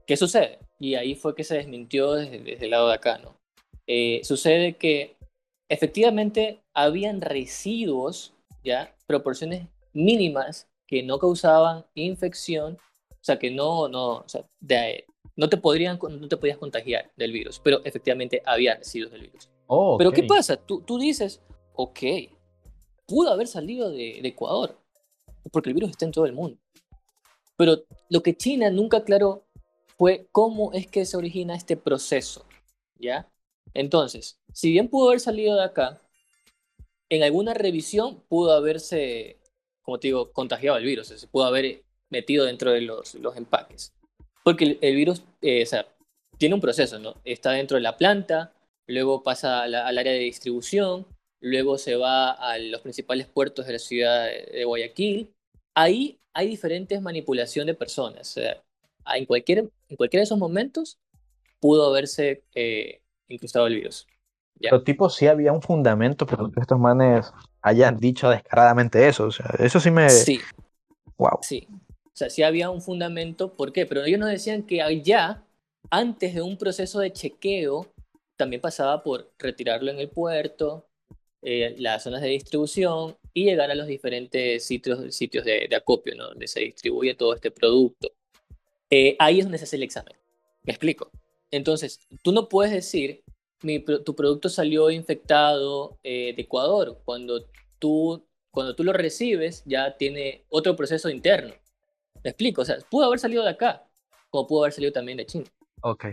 ¿Qué 0.07 0.17
sucede? 0.17 0.59
Y 0.79 0.95
ahí 0.95 1.15
fue 1.15 1.35
que 1.35 1.45
se 1.45 1.57
desmintió 1.57 2.13
desde, 2.13 2.65
el 2.65 2.71
lado 2.71 2.89
de 2.89 2.95
acá, 2.95 3.19
¿no? 3.19 3.37
Eh, 3.87 4.21
sucede 4.23 4.77
que 4.77 5.17
efectivamente 5.69 6.61
habían 6.73 7.21
residuos, 7.21 8.35
¿ya? 8.63 8.95
Proporciones 9.07 9.67
mínimas 9.93 10.69
que 10.87 11.03
no 11.03 11.19
causaban 11.19 11.85
infección, 11.95 12.79
o 13.25 13.27
sea, 13.27 13.39
que 13.39 13.51
no, 13.51 13.89
no, 13.89 14.17
o 14.17 14.29
sea, 14.29 14.45
no, 15.35 15.49
te 15.49 15.57
podrían, 15.57 15.99
no 15.99 16.29
te 16.29 16.37
podías 16.37 16.59
contagiar 16.59 17.11
del 17.17 17.33
virus, 17.33 17.59
pero 17.59 17.83
efectivamente 17.83 18.43
había 18.45 18.75
residuos 18.75 19.13
del 19.13 19.23
virus. 19.23 19.49
Oh, 19.67 19.97
pero 19.97 20.13
¿qué 20.13 20.25
pasa? 20.25 20.59
Tú, 20.59 20.83
tú 20.83 20.99
dices, 20.99 21.41
ok, 21.73 22.01
pudo 23.07 23.31
haber 23.31 23.47
salido 23.47 23.91
de, 23.91 24.19
de 24.21 24.29
Ecuador, 24.29 24.79
porque 25.51 25.71
el 25.71 25.75
virus 25.75 25.93
está 25.93 26.05
en 26.05 26.13
todo 26.13 26.27
el 26.27 26.35
mundo. 26.35 26.59
Pero 27.57 27.83
lo 28.11 28.23
que 28.23 28.37
China 28.37 28.69
nunca 28.69 28.99
aclaró 28.99 29.47
fue 29.97 30.29
cómo 30.31 30.75
es 30.75 30.87
que 30.87 31.07
se 31.07 31.17
origina 31.17 31.55
este 31.55 31.79
proceso, 31.79 32.45
¿ya? 32.97 33.33
Entonces, 33.73 34.39
si 34.53 34.71
bien 34.71 34.89
pudo 34.89 35.09
haber 35.09 35.21
salido 35.21 35.57
de 35.57 35.65
acá, 35.65 36.03
en 37.09 37.23
alguna 37.23 37.55
revisión 37.55 38.23
pudo 38.29 38.53
haberse, 38.53 39.41
como 39.81 39.99
te 39.99 40.09
digo, 40.09 40.31
contagiado 40.31 40.77
el 40.77 40.85
virus, 40.85 41.07
se 41.07 41.27
pudo 41.27 41.45
haber 41.45 41.85
metido 42.15 42.45
dentro 42.47 42.71
de 42.71 42.81
los, 42.81 43.15
los 43.17 43.37
empaques. 43.37 43.93
Porque 44.43 44.79
el, 44.81 44.97
virus, 44.97 45.23
eh, 45.43 45.63
o 45.63 45.67
sea, 45.67 45.87
tiene 46.39 46.55
un 46.55 46.61
proceso, 46.61 46.99
¿no? 46.99 47.17
Está 47.25 47.51
dentro 47.51 47.77
de 47.77 47.83
la 47.83 47.97
planta, 47.97 48.53
luego 48.87 49.23
pasa 49.23 49.63
al 49.63 49.75
área 49.75 50.13
de 50.13 50.19
distribución, 50.19 51.07
luego 51.41 51.77
se 51.77 51.97
va 51.97 52.31
a 52.31 52.59
los 52.59 52.81
principales 52.81 53.27
puertos 53.27 53.67
de 53.67 53.75
la 53.75 53.79
ciudad 53.79 54.27
de 54.27 54.65
Guayaquil. 54.65 55.35
Ahí 55.75 56.19
hay 56.33 56.49
diferentes 56.49 57.01
manipulaciones 57.01 57.75
de 57.75 57.79
personas. 57.79 58.37
O 58.37 58.41
sea, 58.41 58.63
en, 59.15 59.27
cualquier, 59.27 59.71
en 59.89 59.97
cualquiera 59.97 60.21
de 60.21 60.25
esos 60.25 60.39
momentos 60.39 60.99
pudo 61.61 61.89
haberse 61.89 62.45
eh, 62.55 63.01
incrustado 63.29 63.67
el 63.67 63.77
virus. 63.77 64.07
Pero 64.61 64.83
tipo 64.83 65.11
sí 65.11 65.27
había 65.27 65.53
un 65.53 65.63
fundamento 65.63 66.27
para 66.27 66.45
que 66.51 66.61
estos 66.61 66.79
manes 66.79 67.33
hayan 67.61 67.99
dicho 67.99 68.31
descaradamente 68.31 69.07
eso. 69.09 69.25
O 69.25 69.31
sea, 69.31 69.47
eso 69.59 69.81
sí 69.81 69.91
me... 69.91 70.09
Sí. 70.11 70.41
Wow. 71.17 71.39
Sí. 71.43 71.67
O 72.15 72.17
sea, 72.17 72.31
sí 72.31 72.45
había 72.45 72.71
un 72.71 72.81
fundamento. 72.81 73.55
¿Por 73.55 73.73
qué? 73.73 73.87
Pero 73.87 74.05
ellos 74.05 74.21
nos 74.21 74.31
decían 74.31 74.63
que 74.63 74.81
allá, 74.83 75.43
antes 75.91 76.35
de 76.35 76.43
un 76.43 76.57
proceso 76.57 77.01
de 77.01 77.13
chequeo, 77.13 77.93
también 78.37 78.63
pasaba 78.63 79.03
por 79.03 79.33
retirarlo 79.37 79.91
en 79.91 79.99
el 79.99 80.09
puerto, 80.09 80.87
eh, 81.43 81.75
las 81.79 82.05
zonas 82.05 82.23
de 82.23 82.29
distribución 82.29 83.17
y 83.33 83.45
llegar 83.45 83.71
a 83.71 83.75
los 83.75 83.89
diferentes 83.89 84.65
sitios, 84.65 85.15
sitios 85.15 85.45
de, 85.45 85.69
acopio, 85.77 86.15
¿no? 86.15 86.29
donde 86.29 86.47
se 86.47 86.61
distribuye 86.61 87.15
todo 87.15 87.35
este 87.35 87.51
producto. 87.51 88.13
Eh, 88.91 89.17
ahí 89.19 89.41
es 89.41 89.45
donde 89.45 89.59
se 89.59 89.65
hace 89.65 89.77
el 89.77 89.83
examen. 89.83 90.15
¿Me 90.63 90.73
explico? 90.73 91.11
Entonces, 91.51 91.99
tú 92.23 92.31
no 92.31 92.49
puedes 92.49 92.73
decir, 92.73 93.25
mi, 93.63 93.81
tu 93.81 94.15
producto 94.15 94.49
salió 94.49 94.89
infectado 94.91 95.99
eh, 96.05 96.33
de 96.37 96.43
Ecuador, 96.43 97.01
cuando 97.05 97.45
tú, 97.81 98.25
cuando 98.53 98.77
tú 98.77 98.85
lo 98.85 98.93
recibes 98.93 99.65
ya 99.67 99.97
tiene 99.97 100.45
otro 100.49 100.77
proceso 100.77 101.11
interno. 101.11 101.55
¿Me 102.23 102.31
explico? 102.31 102.63
O 102.63 102.65
sea, 102.65 102.77
pudo 102.91 103.07
haber 103.07 103.19
salido 103.19 103.43
de 103.43 103.51
acá, 103.51 103.85
como 104.31 104.47
pudo 104.47 104.63
haber 104.63 104.73
salido 104.73 104.93
también 104.93 105.19
de 105.19 105.27
China. 105.27 105.47
Ok. 105.83 106.07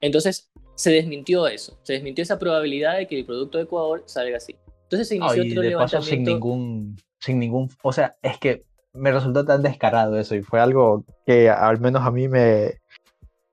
Entonces, 0.00 0.50
se 0.74 0.90
desmintió 0.90 1.46
eso, 1.48 1.78
se 1.82 1.94
desmintió 1.94 2.22
esa 2.22 2.38
probabilidad 2.38 2.98
de 2.98 3.06
que 3.06 3.18
el 3.18 3.26
producto 3.26 3.58
de 3.58 3.64
Ecuador 3.64 4.04
salga 4.06 4.36
así. 4.36 4.56
Entonces 4.84 5.08
se 5.08 5.16
inició 5.16 5.42
otro 5.42 5.60
de 5.60 5.68
levantamiento. 5.70 6.08
sin 6.08 6.24
ningún, 6.24 6.96
sin 7.20 7.38
ningún, 7.38 7.68
o 7.82 7.92
sea, 7.92 8.16
es 8.22 8.38
que 8.38 8.64
me 8.92 9.12
resultó 9.12 9.44
tan 9.44 9.62
descarado 9.62 10.18
eso 10.18 10.34
y 10.34 10.42
fue 10.42 10.60
algo 10.60 11.04
que 11.26 11.50
al 11.50 11.80
menos 11.80 12.02
a 12.02 12.10
mí 12.10 12.28
me, 12.28 12.78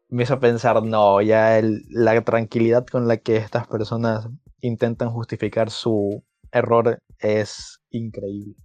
me 0.07 0.23
hizo 0.23 0.39
pensar, 0.39 0.81
no, 0.83 1.21
ya 1.21 1.59
la 1.89 2.23
tranquilidad 2.23 2.85
con 2.85 3.07
la 3.07 3.17
que 3.17 3.37
estas 3.37 3.67
personas 3.67 4.27
intentan 4.61 5.09
justificar 5.09 5.69
su 5.69 6.23
error 6.51 6.99
es 7.19 7.79
increíble. 7.89 8.55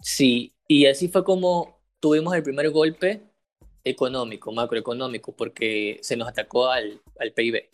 Sí, 0.00 0.54
y 0.68 0.86
así 0.86 1.08
fue 1.08 1.22
como 1.22 1.71
tuvimos 2.02 2.34
el 2.34 2.42
primer 2.42 2.68
golpe 2.70 3.22
económico, 3.84 4.52
macroeconómico, 4.52 5.34
porque 5.36 5.98
se 6.02 6.16
nos 6.16 6.28
atacó 6.28 6.66
al, 6.66 7.00
al 7.18 7.32
PIB. 7.32 7.70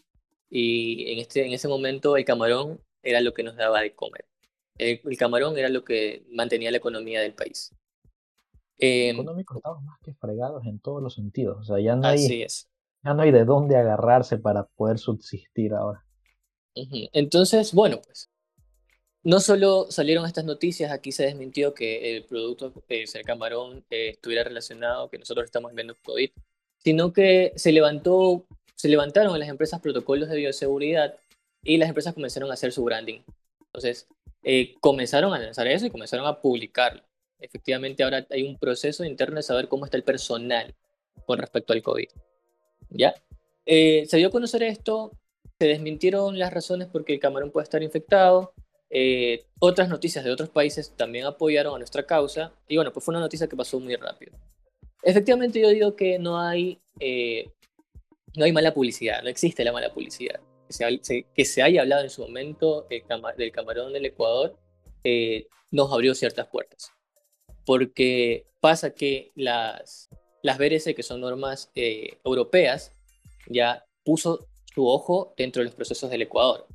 Y 0.51 1.13
en, 1.13 1.19
este, 1.19 1.47
en 1.47 1.53
ese 1.53 1.67
momento 1.67 2.17
el 2.17 2.27
camarón 2.27 2.79
era 3.03 3.23
lo 3.23 3.33
que 3.33 3.43
nos 3.43 3.57
daba 3.57 3.81
de 3.81 3.95
comer. 3.95 4.27
El, 4.77 5.01
camarón 5.17 5.57
era 5.57 5.71
lo 5.71 5.83
que 5.83 6.27
mantenía 6.31 6.71
la 6.71 6.77
economía 6.77 7.23
del 7.23 7.35
país. 7.35 7.75
Eh, 8.79 9.11
económico 9.11 9.57
estamos 9.57 9.83
más 9.83 9.99
que 10.03 10.13
fregados 10.15 10.65
en 10.67 10.79
todos 10.79 11.03
los 11.03 11.15
sentidos. 11.15 11.59
O 11.61 11.65
sea, 11.65 11.81
ya 11.81 11.97
no, 11.97 12.07
hay, 12.07 12.43
es. 12.43 12.69
ya 13.03 13.15
no 13.15 13.23
hay 13.23 13.33
de 13.33 13.47
dónde 13.47 13.77
agarrarse 13.77 14.37
para 14.37 14.67
poder 14.67 14.99
subsistir 14.99 15.73
ahora. 15.73 16.05
Entonces, 16.75 17.73
bueno, 17.73 18.01
pues 18.05 18.31
no 19.25 19.41
solo 19.41 19.91
salieron 19.91 20.27
estas 20.27 20.45
noticias, 20.45 20.93
aquí 20.93 21.13
se 21.13 21.25
desmintió 21.25 21.75
que 21.75 22.17
el 22.17 22.25
producto 22.25 22.73
eh, 22.89 23.05
el 23.13 23.25
camarón 23.25 23.85
eh, 23.91 24.11
estuviera 24.11 24.45
relacionado, 24.45 25.11
que 25.11 25.19
nosotros 25.19 25.45
estamos 25.45 25.75
viendo 25.75 25.97
COVID, 26.05 26.31
sino 26.79 27.13
que 27.13 27.53
se 27.57 27.73
levantó, 27.73 28.47
se 28.75 28.89
levantaron 28.89 29.35
en 29.35 29.41
las 29.41 29.49
empresas 29.49 29.81
protocolos 29.81 30.29
de 30.29 30.37
bioseguridad 30.37 31.17
y 31.63 31.77
las 31.79 31.89
empresas 31.89 32.15
comenzaron 32.15 32.51
a 32.51 32.55
hacer 32.55 32.73
su 32.73 32.85
branding. 32.85 33.21
Entonces, 33.67 34.07
eh, 34.45 34.77
comenzaron 34.81 35.35
a 35.35 35.39
lanzar 35.39 35.67
eso 35.67 35.87
y 35.87 35.91
comenzaron 35.91 36.27
a 36.27 36.41
publicarlo. 36.41 37.03
Efectivamente, 37.41 38.03
ahora 38.03 38.27
hay 38.31 38.45
un 38.45 38.59
proceso 38.59 39.05
interno 39.05 39.37
de 39.37 39.43
saber 39.43 39.69
cómo 39.69 39.85
está 39.85 39.97
el 39.97 40.05
personal 40.05 40.75
con 41.27 41.39
respecto 41.39 41.73
al 41.73 41.83
COVID. 41.83 42.09
¿Ya? 42.91 43.15
se 43.67 44.17
dio 44.17 44.29
a 44.29 44.31
conocer 44.31 44.63
esto, 44.63 45.13
se 45.59 45.67
desmintieron 45.67 46.39
las 46.39 46.55
razones 46.55 46.89
porque 46.91 47.13
el 47.13 47.21
camarón 47.21 47.51
puede 47.51 47.65
estar 47.65 47.83
infectado, 47.83 48.55
eh, 48.91 49.45
otras 49.59 49.89
noticias 49.89 50.25
de 50.25 50.31
otros 50.31 50.49
países 50.49 50.95
también 50.97 51.27
apoyaron 51.27 51.75
a 51.75 51.79
nuestra 51.79 52.07
causa 52.07 52.53
y 52.67 52.77
bueno, 52.77 52.93
pues 52.93 53.05
fue 53.05 53.13
una 53.13 53.21
noticia 53.21 53.47
que 53.47 53.57
pasó 53.57 53.79
muy 53.81 53.97
rápido. 53.97 54.33
Efectivamente 55.03 55.61
yo 55.61 55.69
digo 55.69 55.95
que 55.95 56.19
no 56.19 56.41
hay, 56.41 56.81
eh, 57.01 57.51
no 58.37 58.45
hay 58.45 58.53
mala 58.53 58.73
publicidad, 58.73 59.23
no 59.23 59.29
existe 59.29 59.65
la 59.65 59.73
mala 59.73 59.93
publicidad. 59.93 60.41
Que 61.35 61.45
se, 61.45 61.63
haya 61.63 61.81
hablado 61.81 62.03
en 62.03 62.11
su 62.11 62.23
momento 62.23 62.87
del 62.89 63.53
camarón 63.53 63.93
del 63.93 64.05
Ecuador 64.05 64.59
eh, 65.03 65.47
nos 65.71 65.91
abrió 65.93 66.15
ciertas 66.15 66.47
puertas. 66.49 66.93
Porque 67.65 68.47
pasa 68.61 68.95
que 68.95 69.33
las, 69.35 70.11
las 70.43 70.59
BRC, 70.59 70.95
que 70.95 71.03
son 71.03 71.21
normas 71.21 71.71
europeas, 71.75 72.93
ya 73.47 73.85
puso 74.05 74.47
su 74.75 74.87
ojo 74.87 75.35
dentro 75.37 75.61
de 75.61 75.67
los 75.67 75.75
procesos 75.75 76.11
del 76.11 76.23
Ecuador. 76.23 76.67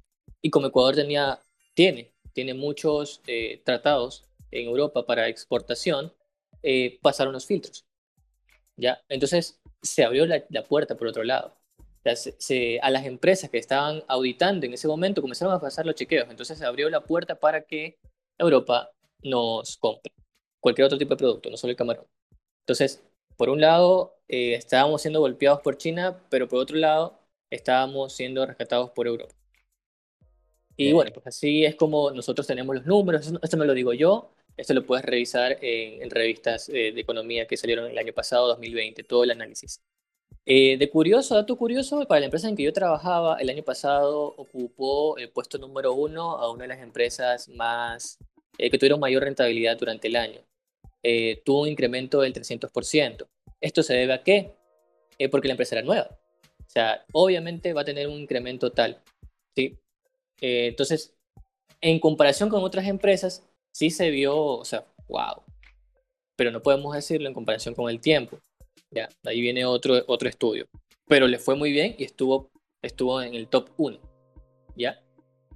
Y 0.41 0.49
como 0.49 0.67
Ecuador 0.67 0.95
tenía 0.95 1.39
tiene, 1.73 2.13
tiene 2.33 2.53
muchos 2.53 3.21
eh, 3.27 3.61
tratados 3.65 4.25
en 4.51 4.67
Europa 4.67 5.05
para 5.05 5.27
exportación, 5.27 6.13
eh, 6.61 6.99
pasaron 7.01 7.33
los 7.33 7.45
filtros. 7.45 7.85
¿ya? 8.77 9.01
Entonces 9.09 9.59
se 9.81 10.03
abrió 10.03 10.25
la, 10.25 10.63
puerta 10.67 10.95
por 10.95 11.07
otro 11.07 11.23
lado. 11.23 11.55
a 12.05 12.89
las 12.89 13.05
empresas 13.05 13.49
que 13.49 13.57
estaban 13.57 14.03
auditando 14.07 14.65
en 14.65 14.73
ese 14.73 14.87
momento 14.87 15.21
comenzaron 15.21 15.53
a 15.53 15.59
pasar 15.59 15.85
los 15.85 15.95
chequeos. 15.95 16.29
Entonces 16.29 16.57
se 16.57 16.65
abrió 16.65 16.89
la 16.89 17.01
puerta 17.01 17.35
para 17.39 17.63
que 17.65 17.97
Europa 18.37 18.91
nos 19.23 19.77
compre 19.77 20.13
cualquier 20.63 20.85
otro 20.85 20.97
tipo 20.97 21.11
de 21.11 21.17
producto, 21.17 21.49
no 21.49 21.57
solo 21.57 21.71
el 21.71 21.77
camarón. 21.77 22.07
Entonces, 22.61 23.03
por 23.35 23.49
un 23.49 23.59
lado, 23.59 24.15
eh, 24.29 24.53
estábamos 24.55 25.01
siendo 25.01 25.19
golpeados 25.19 25.59
por 25.61 25.77
China, 25.77 26.23
pero 26.29 26.47
por 26.47 26.59
otro 26.59 26.77
lado, 26.77 27.19
estábamos 27.49 28.13
siendo 28.13 28.45
rescatados 28.45 28.91
por 28.91 29.07
Europa. 29.07 29.35
Y 30.75 30.91
bueno, 30.91 31.11
pues 31.13 31.27
así 31.27 31.65
es 31.65 31.75
como 31.75 32.11
nosotros 32.11 32.47
tenemos 32.47 32.75
los 32.75 32.85
números, 32.85 33.31
esto 33.41 33.57
no 33.57 33.65
lo 33.65 33.73
digo 33.73 33.93
yo, 33.93 34.31
esto 34.57 34.73
lo 34.73 34.85
puedes 34.85 35.05
revisar 35.05 35.57
en, 35.61 36.09
revistas 36.09 36.69
eh, 36.69 36.91
de 36.91 37.01
economía 37.01 37.47
que 37.47 37.57
salieron 37.57 37.89
el 37.89 37.97
año 37.97 38.13
pasado, 38.13 38.47
2020, 38.47 39.03
todo 39.03 39.23
el 39.23 39.31
análisis. 39.31 39.81
Eh, 40.45 40.77
de 40.77 40.89
curioso, 40.89 41.35
dato 41.35 41.55
curioso, 41.55 42.05
para 42.05 42.19
la 42.19 42.25
empresa 42.25 42.49
en 42.49 42.55
que 42.55 42.63
yo 42.63 42.73
trabajaba, 42.73 43.37
el 43.39 43.49
año 43.49 43.63
pasado 43.63 44.33
ocupó 44.35 45.17
el 45.17 45.29
puesto 45.29 45.57
número 45.57 45.93
uno 45.93 46.37
a 46.37 46.51
una 46.51 46.63
de 46.63 46.69
las 46.69 46.79
empresas 46.79 47.49
más 47.49 48.17
eh, 48.57 48.69
que 48.69 48.77
tuvieron 48.77 48.99
mayor 48.99 49.23
rentabilidad 49.23 49.77
durante 49.77 50.07
el 50.07 50.15
año. 50.15 50.41
tuvo 51.45 51.61
un 51.61 51.69
incremento 51.69 52.21
del 52.21 52.33
300%. 52.33 53.27
¿Esto 53.61 53.83
se 53.83 53.93
debe 53.93 54.13
a 54.13 54.23
qué? 54.23 54.55
porque 55.31 55.47
la 55.47 55.53
empresa 55.53 55.75
era 55.75 55.85
nueva. 55.85 56.09
O 56.59 56.69
sea, 56.69 57.05
obviamente 57.13 57.71
va 57.71 57.81
a 57.81 57.85
tener 57.85 58.07
un 58.07 58.19
incremento 58.19 58.71
tal. 58.71 59.01
¿sí? 59.55 59.77
Eh, 60.43 60.67
entonces, 60.67 61.15
en 61.79 61.99
comparación 62.01 62.49
con 62.49 62.63
otras 62.63 62.85
empresas, 62.85 63.47
sí 63.71 63.89
se 63.89 64.09
vio, 64.09 64.35
o 64.37 64.65
sea, 64.65 64.85
wow. 65.07 65.41
Pero 66.35 66.51
no 66.51 66.61
podemos 66.61 66.93
decirlo 66.93 67.29
en 67.29 67.33
comparación 67.33 67.73
con 67.73 67.89
el 67.89 68.01
tiempo. 68.01 68.39
Ya, 68.91 69.07
ahí 69.23 69.39
viene 69.39 69.63
otro, 69.63 70.03
otro 70.05 70.27
estudio. 70.27 70.67
Pero 71.07 71.27
le 71.27 71.39
fue 71.39 71.55
muy 71.55 71.71
bien 71.71 71.95
y 71.97 72.03
estuvo, 72.03 72.51
estuvo 72.81 73.21
en 73.21 73.35
el 73.35 73.47
top 73.47 73.69
1. 73.77 73.97
¿Ya? 74.75 75.01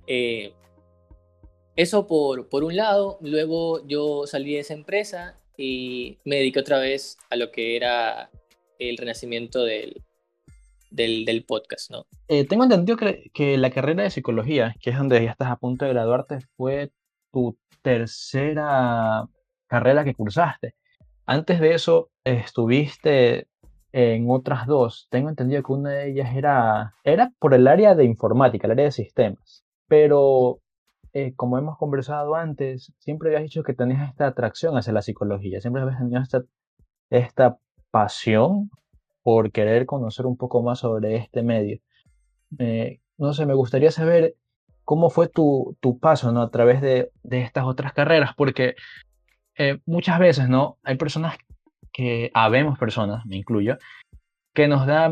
Eh, 0.07 0.53
eso 1.75 2.07
por, 2.07 2.47
por 2.47 2.63
un 2.63 2.77
lado. 2.77 3.17
Luego 3.19 3.85
yo 3.87 4.25
salí 4.25 4.53
de 4.53 4.61
esa 4.61 4.73
empresa 4.73 5.37
y 5.57 6.17
me 6.23 6.37
dediqué 6.37 6.61
otra 6.61 6.79
vez 6.79 7.17
a 7.29 7.35
lo 7.35 7.51
que 7.51 7.75
era 7.75 8.31
el 8.79 8.95
renacimiento 8.95 9.65
del, 9.65 10.01
del, 10.91 11.45
podcast, 11.47 11.91
¿no? 11.91 12.05
Eh, 12.27 12.45
tengo 12.47 12.63
entendido 12.63 12.97
que, 12.97 13.57
la 13.57 13.69
carrera 13.71 14.03
de 14.03 14.09
psicología, 14.09 14.75
que 14.81 14.91
es 14.91 14.97
donde 14.97 15.23
ya 15.23 15.31
estás 15.31 15.51
a 15.51 15.57
punto 15.57 15.85
de 15.85 15.93
graduarte, 15.93 16.39
fue 16.55 16.91
tu 17.31 17.57
tercera 17.81 19.27
carrera 19.67 20.03
que 20.03 20.13
cursaste. 20.13 20.75
Antes 21.25 21.59
de 21.59 21.73
eso, 21.73 22.09
estuviste 22.23 23.47
en 23.91 24.29
otras 24.29 24.67
dos. 24.67 25.07
Tengo 25.09 25.29
entendido 25.29 25.63
que 25.63 25.73
una 25.73 25.89
de 25.91 26.11
ellas 26.11 26.35
era, 26.35 26.93
era 27.03 27.31
por 27.39 27.53
el 27.53 27.67
área 27.67 27.95
de 27.95 28.05
informática, 28.05 28.67
el 28.67 28.71
área 28.71 28.85
de 28.85 28.91
sistemas. 28.91 29.65
Pero, 29.87 30.59
eh, 31.13 31.33
como 31.35 31.57
hemos 31.57 31.77
conversado 31.77 32.35
antes, 32.35 32.93
siempre 32.99 33.29
habías 33.29 33.43
dicho 33.43 33.63
que 33.63 33.73
tenías 33.73 34.09
esta 34.09 34.27
atracción 34.27 34.77
hacia 34.77 34.93
la 34.93 35.01
psicología. 35.01 35.61
Siempre 35.61 35.81
habías 35.81 35.99
tenido 35.99 36.21
esta, 36.21 36.43
esta 37.09 37.57
pasión 37.91 38.69
por 39.27 39.51
querer 39.51 39.85
conocer 39.85 40.25
un 40.25 40.37
poco 40.37 40.63
más 40.63 40.79
sobre 40.79 41.17
este 41.17 41.43
medio. 41.43 41.81
no 43.17 43.33
sé, 43.33 43.45
me 43.45 43.55
gustaría 43.55 43.91
saber 43.91 44.35
cómo 44.85 45.09
fue 45.09 45.27
tu, 45.27 45.75
tu 45.81 45.99
paso 45.99 46.31
¿no? 46.31 46.41
a 46.41 46.49
través 46.49 46.79
de, 46.79 47.11
de 47.23 47.41
estas 47.41 47.65
otras 47.65 47.91
carreras, 47.91 48.31
porque 48.37 48.75
eh, 49.57 49.79
muchas 49.85 50.17
veces 50.19 50.47
¿no? 50.47 50.77
hay 50.81 50.95
personas 50.95 51.37
que, 51.91 52.31
habemos 52.33 52.79
personas, 52.79 53.25
me 53.25 53.35
incluyo, 53.35 53.77
que 54.53 54.69
nos 54.69 54.87
da 54.87 55.11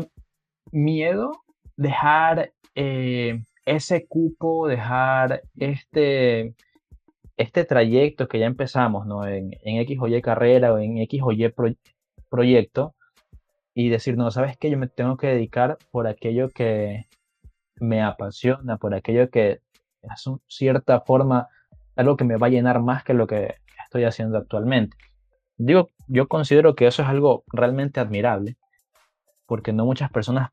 miedo 0.72 1.32
dejar 1.76 2.54
eh, 2.74 3.42
ese 3.66 4.06
cupo, 4.06 4.66
dejar 4.66 5.42
este, 5.58 6.54
este 7.36 7.66
trayecto 7.66 8.28
que 8.28 8.38
ya 8.38 8.46
empezamos 8.46 9.06
¿no? 9.06 9.26
en, 9.26 9.50
en 9.60 9.76
X 9.76 9.98
o 10.00 10.08
Y 10.08 10.22
carrera 10.22 10.72
o 10.72 10.78
en 10.78 10.96
X 10.96 11.20
o 11.22 11.32
Y 11.32 11.52
proyecto 12.30 12.94
y 13.78 13.90
decir, 13.90 14.16
no, 14.16 14.30
¿sabes 14.30 14.56
qué? 14.56 14.70
Yo 14.70 14.78
me 14.78 14.88
tengo 14.88 15.18
que 15.18 15.26
dedicar 15.26 15.76
por 15.90 16.06
aquello 16.06 16.48
que 16.48 17.04
me 17.78 18.02
apasiona, 18.02 18.78
por 18.78 18.94
aquello 18.94 19.28
que 19.28 19.60
es 20.00 20.30
cierta 20.48 21.02
forma 21.02 21.48
algo 21.94 22.16
que 22.16 22.24
me 22.24 22.38
va 22.38 22.46
a 22.46 22.50
llenar 22.50 22.80
más 22.80 23.04
que 23.04 23.12
lo 23.12 23.26
que 23.26 23.56
estoy 23.84 24.04
haciendo 24.04 24.38
actualmente. 24.38 24.96
Digo, 25.58 25.90
yo 26.08 26.26
considero 26.26 26.74
que 26.74 26.86
eso 26.86 27.02
es 27.02 27.08
algo 27.08 27.44
realmente 27.52 28.00
admirable, 28.00 28.56
porque 29.44 29.74
no 29.74 29.84
muchas 29.84 30.10
personas 30.10 30.52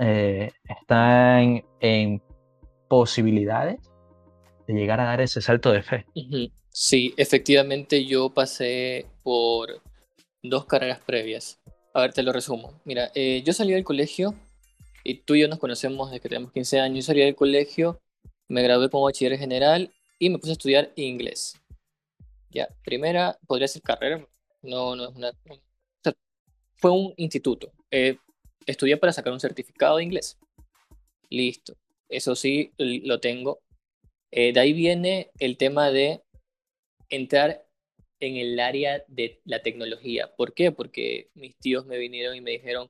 eh, 0.00 0.50
están 0.64 1.62
en 1.78 2.20
posibilidades 2.88 3.78
de 4.66 4.74
llegar 4.74 4.98
a 4.98 5.04
dar 5.04 5.20
ese 5.20 5.40
salto 5.40 5.70
de 5.70 5.84
fe. 5.84 6.04
Sí, 6.70 7.14
efectivamente 7.16 8.04
yo 8.04 8.30
pasé 8.30 9.06
por 9.22 9.82
dos 10.42 10.66
carreras 10.66 10.98
previas. 10.98 11.60
A 11.96 12.02
ver, 12.02 12.12
te 12.12 12.22
lo 12.22 12.30
resumo. 12.30 12.78
Mira, 12.84 13.10
eh, 13.14 13.42
yo 13.42 13.54
salí 13.54 13.72
del 13.72 13.82
colegio 13.82 14.34
y 15.02 15.14
tú 15.14 15.34
y 15.34 15.40
yo 15.40 15.48
nos 15.48 15.58
conocemos 15.58 16.10
desde 16.10 16.20
que 16.20 16.28
tenemos 16.28 16.52
15 16.52 16.78
años. 16.78 16.96
Yo 16.98 17.02
salí 17.06 17.20
del 17.20 17.34
colegio, 17.34 18.02
me 18.48 18.62
gradué 18.62 18.90
como 18.90 19.04
bachiller 19.04 19.38
general 19.38 19.90
y 20.18 20.28
me 20.28 20.38
puse 20.38 20.50
a 20.50 20.52
estudiar 20.52 20.92
inglés. 20.96 21.54
Ya, 22.50 22.68
primera, 22.84 23.38
podría 23.46 23.66
ser 23.66 23.80
carrera, 23.80 24.28
no, 24.60 24.94
no 24.94 25.08
es 25.08 25.16
una... 25.16 25.32
fue 26.76 26.90
un 26.90 27.14
instituto. 27.16 27.72
Eh, 27.90 28.18
estudié 28.66 28.98
para 28.98 29.14
sacar 29.14 29.32
un 29.32 29.40
certificado 29.40 29.96
de 29.96 30.04
inglés. 30.04 30.36
Listo. 31.30 31.78
Eso 32.10 32.36
sí, 32.36 32.72
lo 32.76 33.20
tengo. 33.20 33.60
Eh, 34.32 34.52
de 34.52 34.60
ahí 34.60 34.74
viene 34.74 35.30
el 35.38 35.56
tema 35.56 35.90
de 35.90 36.20
entrar 37.08 37.65
en 38.20 38.36
el 38.36 38.58
área 38.60 39.04
de 39.08 39.40
la 39.44 39.62
tecnología. 39.62 40.34
¿Por 40.36 40.54
qué? 40.54 40.72
Porque 40.72 41.30
mis 41.34 41.56
tíos 41.58 41.86
me 41.86 41.98
vinieron 41.98 42.36
y 42.36 42.40
me 42.40 42.52
dijeron, 42.52 42.88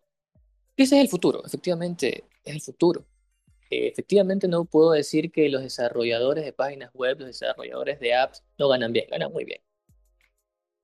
ese 0.76 0.96
es 0.96 1.02
el 1.02 1.08
futuro, 1.08 1.42
efectivamente 1.44 2.24
es 2.44 2.54
el 2.54 2.60
futuro. 2.60 3.06
Eh, 3.70 3.88
efectivamente 3.88 4.46
no 4.46 4.64
puedo 4.64 4.92
decir 4.92 5.32
que 5.32 5.48
los 5.48 5.62
desarrolladores 5.62 6.44
de 6.44 6.52
páginas 6.52 6.90
web, 6.94 7.18
los 7.18 7.28
desarrolladores 7.28 7.98
de 7.98 8.14
apps 8.14 8.44
no 8.58 8.68
ganan 8.68 8.92
bien, 8.92 9.06
ganan 9.10 9.32
muy 9.32 9.44
bien 9.44 9.60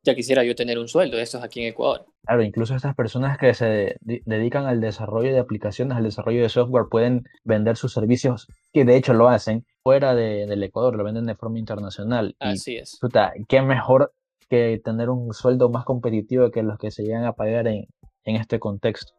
ya 0.04 0.14
quisiera 0.14 0.42
yo 0.44 0.54
tener 0.54 0.78
un 0.78 0.88
sueldo 0.88 1.16
de 1.16 1.22
estos 1.22 1.42
aquí 1.42 1.60
en 1.60 1.68
Ecuador. 1.68 2.06
Claro, 2.24 2.42
incluso 2.42 2.74
estas 2.74 2.94
personas 2.94 3.38
que 3.38 3.54
se 3.54 3.96
dedican 4.00 4.66
al 4.66 4.80
desarrollo 4.80 5.32
de 5.32 5.38
aplicaciones, 5.38 5.96
al 5.96 6.04
desarrollo 6.04 6.42
de 6.42 6.48
software, 6.48 6.86
pueden 6.90 7.24
vender 7.44 7.76
sus 7.76 7.92
servicios, 7.92 8.48
que 8.72 8.84
de 8.84 8.96
hecho 8.96 9.12
lo 9.12 9.28
hacen, 9.28 9.64
fuera 9.82 10.14
del 10.14 10.62
Ecuador, 10.62 10.96
lo 10.96 11.04
venden 11.04 11.26
de 11.26 11.34
forma 11.34 11.58
internacional. 11.58 12.36
Así 12.38 12.76
es. 12.76 12.98
Puta, 13.00 13.32
qué 13.48 13.62
mejor 13.62 14.12
que 14.52 14.80
tener 14.84 15.08
un 15.08 15.32
sueldo 15.32 15.70
más 15.70 15.84
competitivo 15.84 16.50
que 16.50 16.62
los 16.62 16.78
que 16.78 16.90
se 16.90 17.02
llegan 17.02 17.24
a 17.24 17.32
pagar 17.32 17.66
en, 17.68 17.86
en 18.24 18.36
este 18.36 18.58
contexto. 18.58 19.14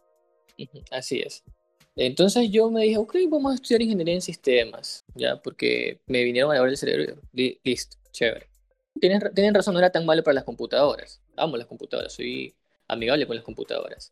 Así 0.92 1.20
es. 1.20 1.44
Entonces 1.96 2.52
yo 2.52 2.70
me 2.70 2.84
dije, 2.84 2.98
ok, 2.98 3.16
vamos 3.30 3.52
a 3.52 3.56
estudiar 3.56 3.82
ingeniería 3.82 4.16
en 4.16 4.22
sistemas, 4.22 5.06
ya, 5.16 5.42
porque 5.42 6.02
me 6.08 6.24
vinieron 6.24 6.52
a 6.52 6.56
lavar 6.56 6.70
el 6.70 6.78
cerebro. 6.78 7.22
Listo, 7.34 7.98
chévere 8.12 8.54
tienen, 9.00 9.54
razón, 9.54 9.74
no 9.74 9.80
era 9.80 9.92
tan 9.92 10.06
malo 10.06 10.24
para 10.24 10.36
las 10.36 10.44
computadoras. 10.44 11.22
Amo 11.36 11.58
las 11.58 11.68
computadoras, 11.68 12.14
soy 12.14 12.56
amigable 12.88 13.26
con 13.26 13.36
las 13.36 13.44
computadoras. 13.44 14.12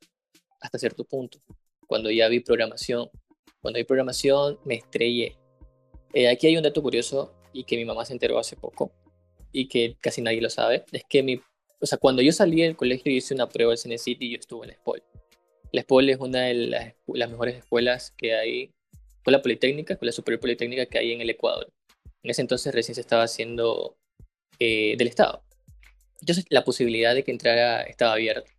Hasta 0.59 0.77
cierto 0.77 1.03
punto. 1.03 1.39
Cuando 1.87 2.09
ya 2.09 2.27
vi 2.27 2.39
programación, 2.39 3.09
cuando 3.61 3.77
vi 3.77 3.83
programación 3.83 4.59
me 4.65 4.75
estrellé. 4.75 5.37
Eh, 6.13 6.29
aquí 6.29 6.47
hay 6.47 6.57
un 6.57 6.63
dato 6.63 6.81
curioso 6.81 7.33
y 7.53 7.63
que 7.63 7.77
mi 7.77 7.85
mamá 7.85 8.05
se 8.05 8.13
enteró 8.13 8.37
hace 8.37 8.55
poco 8.55 8.91
y 9.51 9.67
que 9.67 9.95
casi 9.99 10.21
nadie 10.21 10.41
lo 10.41 10.49
sabe. 10.49 10.85
Es 10.91 11.03
que 11.07 11.23
mi, 11.23 11.41
o 11.79 11.85
sea, 11.85 11.97
cuando 11.97 12.21
yo 12.21 12.31
salí 12.31 12.61
del 12.61 12.75
colegio 12.75 13.11
hice 13.11 13.33
una 13.33 13.49
prueba 13.49 13.71
del 13.71 13.79
CNCIT 13.79 14.21
y 14.21 14.31
yo 14.31 14.37
estuve 14.37 14.65
en 14.65 14.71
la 14.71 14.75
SPOL. 14.75 15.03
La 15.71 15.81
SPOL 15.81 16.09
es 16.09 16.19
una 16.19 16.41
de 16.41 16.53
las, 16.53 16.93
las 17.07 17.29
mejores 17.29 17.57
escuelas 17.57 18.11
que 18.17 18.35
hay, 18.35 18.71
escuela 19.17 19.41
politécnica, 19.41 19.93
escuela 19.93 20.11
superior 20.11 20.39
politécnica 20.39 20.85
que 20.85 20.99
hay 20.99 21.11
en 21.11 21.21
el 21.21 21.29
Ecuador. 21.29 21.71
En 22.23 22.31
ese 22.31 22.41
entonces 22.41 22.73
recién 22.73 22.95
se 22.95 23.01
estaba 23.01 23.23
haciendo 23.23 23.97
eh, 24.59 24.95
del 24.97 25.07
Estado. 25.07 25.43
Entonces 26.19 26.45
la 26.49 26.63
posibilidad 26.63 27.15
de 27.15 27.23
que 27.23 27.31
entrara 27.31 27.81
estaba 27.83 28.13
abierta. 28.13 28.51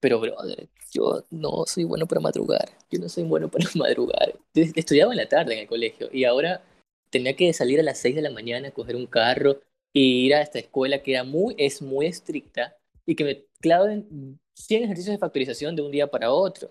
Pero, 0.00 0.18
brother, 0.18 0.68
yo 0.90 1.24
no 1.30 1.64
soy 1.66 1.84
bueno 1.84 2.06
para 2.06 2.22
madrugar. 2.22 2.70
Yo 2.90 2.98
no 2.98 3.08
soy 3.08 3.24
bueno 3.24 3.50
para 3.50 3.68
madrugar. 3.74 4.34
Estudiaba 4.54 5.12
en 5.12 5.18
la 5.18 5.28
tarde 5.28 5.52
en 5.52 5.60
el 5.60 5.66
colegio 5.66 6.08
y 6.12 6.24
ahora 6.24 6.62
tenía 7.10 7.36
que 7.36 7.52
salir 7.52 7.78
a 7.80 7.82
las 7.82 7.98
6 7.98 8.16
de 8.16 8.22
la 8.22 8.30
mañana, 8.30 8.70
coger 8.70 8.96
un 8.96 9.06
carro 9.06 9.60
e 9.92 10.00
ir 10.00 10.34
a 10.34 10.42
esta 10.42 10.58
escuela 10.58 11.02
que 11.02 11.12
era 11.12 11.24
muy, 11.24 11.54
es 11.58 11.82
muy 11.82 12.06
estricta 12.06 12.76
y 13.06 13.14
que 13.14 13.24
me 13.24 13.44
claven 13.60 14.38
100 14.54 14.84
ejercicios 14.84 15.14
de 15.14 15.18
factorización 15.18 15.74
de 15.76 15.82
un 15.82 15.90
día 15.90 16.06
para 16.06 16.30
otro. 16.30 16.70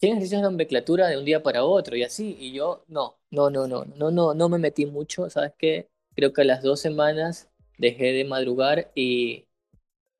100 0.00 0.12
ejercicios 0.12 0.42
de 0.42 0.48
nomenclatura 0.48 1.08
de 1.08 1.18
un 1.18 1.24
día 1.24 1.42
para 1.42 1.64
otro 1.64 1.96
y 1.96 2.02
así. 2.02 2.36
Y 2.38 2.52
yo, 2.52 2.84
no, 2.88 3.18
no, 3.30 3.50
no, 3.50 3.66
no, 3.66 3.84
no, 3.84 4.10
no, 4.10 4.34
no 4.34 4.48
me 4.48 4.58
metí 4.58 4.86
mucho. 4.86 5.28
¿Sabes 5.30 5.52
qué? 5.58 5.88
Creo 6.14 6.32
que 6.32 6.42
a 6.42 6.44
las 6.44 6.62
dos 6.62 6.80
semanas 6.80 7.48
dejé 7.78 8.12
de 8.12 8.24
madrugar 8.24 8.90
y, 8.94 9.46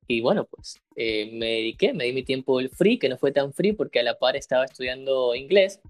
y 0.09 0.21
bueno, 0.21 0.47
pues 0.47 0.81
eh, 0.97 1.31
me 1.33 1.47
dediqué, 1.47 1.93
me 1.93 2.05
di 2.05 2.13
mi 2.13 2.23
tiempo 2.25 2.61
el 2.61 2.71
free, 2.71 2.99
que 2.99 3.09
no 3.09 3.19
fue 3.19 3.33
tan 3.33 3.53
free 3.53 3.73
porque 3.73 4.01
a 4.01 4.03
la 4.03 4.19
par 4.19 4.37
estaba 4.37 4.65
estudiando 4.65 5.35
inglés. 5.35 5.81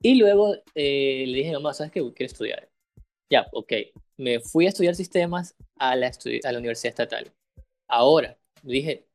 Y 0.00 0.16
luego 0.16 0.54
eh, 0.74 1.24
le 1.26 1.38
dije 1.38 1.52
mamá, 1.52 1.74
¿sabes 1.74 1.92
qué? 1.92 2.00
Quiero 2.00 2.32
estudiar. 2.32 2.68
Ya, 3.30 3.46
ok. 3.52 3.72
Me 4.16 4.40
fui 4.40 4.66
a 4.66 4.68
estudiar 4.68 4.94
sistemas 4.94 5.54
a 5.76 5.96
la, 5.96 6.08
a 6.08 6.52
la 6.52 6.58
Universidad 6.58 6.90
Estatal. 6.90 7.32
Ahora, 7.88 8.38
dije, 8.62 9.06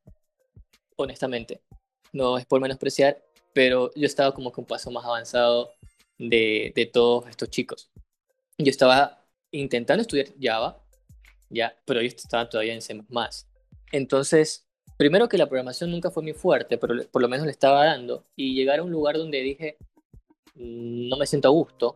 honestamente, 0.96 1.62
no 2.14 2.38
es 2.38 2.46
por 2.46 2.62
menospreciar, 2.62 3.24
pero 3.54 3.92
yo 3.96 4.06
estaba 4.06 4.34
como 4.34 4.52
que 4.52 4.62
un 4.62 4.68
paso 4.68 4.92
más 4.92 5.06
avanzado 5.06 5.72
de, 6.18 6.74
de 6.76 6.86
todos 6.86 7.28
estos 7.30 7.50
chicos. 7.50 7.90
Yo 8.58 8.70
estaba 8.70 9.24
intentando 9.52 10.02
estudiar 10.02 10.28
Java, 10.40 10.84
ya, 11.50 11.76
pero 11.86 12.02
yo 12.02 12.08
estaba 12.08 12.50
todavía 12.50 12.74
en 12.74 12.82
C++. 12.82 13.00
Entonces, 13.92 14.68
primero 14.98 15.30
que 15.30 15.38
la 15.38 15.48
programación 15.48 15.92
nunca 15.92 16.12
fue 16.12 16.24
muy 16.24 16.34
fuerte, 16.34 16.78
pero 16.78 16.96
por 17.10 17.22
lo 17.22 17.30
menos 17.30 17.46
le 17.46 17.52
estaba 17.52 17.86
dando, 17.86 18.26
y 18.36 18.54
llegar 18.54 18.80
a 18.80 18.84
un 18.84 18.92
lugar 18.92 19.18
donde 19.18 19.40
dije, 19.42 19.78
mm, 20.56 21.10
no 21.10 21.18
me 21.18 21.26
siento 21.26 21.48
a 21.48 21.52
gusto, 21.52 21.96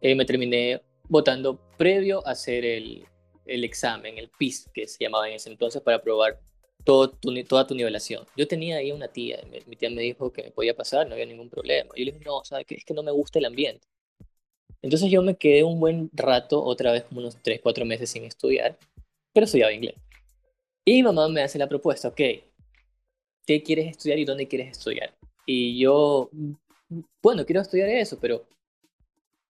eh, 0.00 0.14
me 0.14 0.24
terminé 0.24 0.82
votando 1.08 1.58
previo 1.76 2.26
a 2.26 2.32
hacer 2.32 2.64
el, 2.64 3.06
el, 3.46 3.64
examen, 3.64 4.18
el 4.18 4.28
PIS, 4.28 4.70
que 4.72 4.86
se 4.86 5.02
llamaba 5.02 5.28
en 5.28 5.34
ese 5.34 5.50
entonces, 5.50 5.82
para 5.82 6.02
probar 6.02 6.40
todo 6.84 7.10
toda 7.48 7.66
tu 7.66 7.74
nivelación. 7.74 8.24
Yo 8.36 8.46
tenía 8.46 8.76
ahí 8.76 8.92
una 8.92 9.08
tía, 9.08 9.40
mi, 9.50 9.76
tía 9.76 9.90
me 9.90 10.02
dijo 10.02 10.32
que 10.32 10.44
me 10.44 10.50
podía 10.52 10.74
pasar, 10.74 11.06
no 11.06 11.14
había 11.14 11.26
ningún 11.26 11.50
problema. 11.50 11.90
Yo 11.96 12.04
le 12.04 12.12
dije, 12.12 12.24
no, 12.24 12.44
¿sabes 12.44 12.64
qué? 12.66 12.76
Es 12.76 12.84
que 12.84 12.94
no 12.94 13.02
me 13.02 13.10
gusta 13.10 13.38
el 13.38 13.46
ambiente. 13.46 13.86
Entonces 14.82 15.10
yo 15.10 15.20
me 15.22 15.36
quedé 15.36 15.64
un 15.64 15.80
buen 15.80 16.10
rato, 16.12 16.62
otra 16.62 16.92
vez 16.92 17.04
como 17.04 17.20
unos 17.20 17.42
3, 17.42 17.60
4 17.60 17.84
meses 17.84 18.10
sin 18.10 18.24
estudiar, 18.24 18.78
pero 19.32 19.44
estudiaba 19.44 19.72
inglés. 19.72 19.96
Y 20.84 20.94
mi 20.94 21.02
mamá 21.02 21.28
me 21.28 21.42
hace 21.42 21.58
la 21.58 21.68
propuesta, 21.68 22.08
ok, 22.08 22.20
¿qué 23.46 23.62
quieres 23.64 23.88
estudiar 23.88 24.20
y 24.20 24.24
dónde 24.24 24.46
quieres 24.46 24.70
estudiar? 24.70 25.12
Y 25.44 25.78
yo, 25.80 26.30
bueno, 27.20 27.44
quiero 27.44 27.62
estudiar 27.62 27.88
eso, 27.88 28.18
pero, 28.20 28.46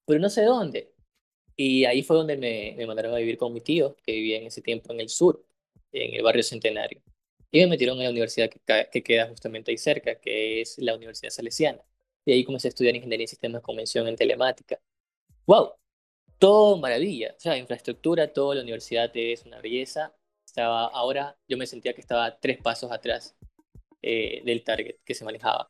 pero 0.07 0.19
no 0.21 0.31
sé 0.31 0.43
dónde. 0.45 0.91
Y 1.57 1.85
ahí 1.87 2.03
fue 2.03 2.17
donde 2.17 2.37
me, 2.37 2.87
mandaron 2.87 3.15
a 3.15 3.19
vivir 3.19 3.39
con 3.39 3.53
mi 3.53 3.61
tío, 3.61 3.97
que 4.05 4.13
vivía 4.13 4.39
en 4.39 4.47
ese 4.47 4.63
tiempo 4.63 4.93
en 4.93 5.01
el 5.01 5.09
sur, 5.09 5.45
en 5.93 6.15
el 6.15 6.23
barrio 6.23 6.43
Centenario. 6.43 7.01
Y 7.51 7.61
me 7.61 7.69
metieron 7.69 7.99
en 7.99 8.05
la 8.05 8.11
universidad 8.11 8.51
que, 8.51 8.61
que 8.93 9.03
queda 9.03 9.29
justamente 9.29 9.71
ahí 9.71 9.79
cerca, 9.79 10.17
que 10.21 10.61
es 10.61 10.79
la 10.79 10.95
Universidad 10.95 11.31
Salesiana. 11.31 11.83
Y 12.25 12.33
ahí 12.33 12.45
comencé 12.45 12.69
a 12.69 12.71
estudiar 12.71 12.95
Ingeniería 12.97 13.25
en 13.25 13.29
Sistemas 13.29 13.63
con 13.63 13.77
mención 13.77 14.07
en 14.09 14.17
Telemática 14.17 14.81
wow, 15.47 15.73
todo 16.39 16.79
maravilla. 16.79 17.35
O 17.37 17.41
sea, 17.41 17.57
infraestructura, 17.57 18.33
toda 18.33 18.57
la 18.57 18.63
universidad 18.63 19.11
es 19.15 19.45
una 19.47 19.61
belleza. 19.61 20.15
Estaba, 20.45 20.87
ahora 20.87 21.39
yo 21.49 21.57
me 21.57 21.67
sentía 21.67 21.95
que 21.95 22.01
estaba 22.01 22.39
tres 22.39 22.59
pasos 22.59 22.91
atrás 22.93 23.37
eh, 24.03 24.43
del 24.45 24.63
target 24.65 24.97
que 25.05 25.15
se 25.15 25.25
manejaba. 25.25 25.69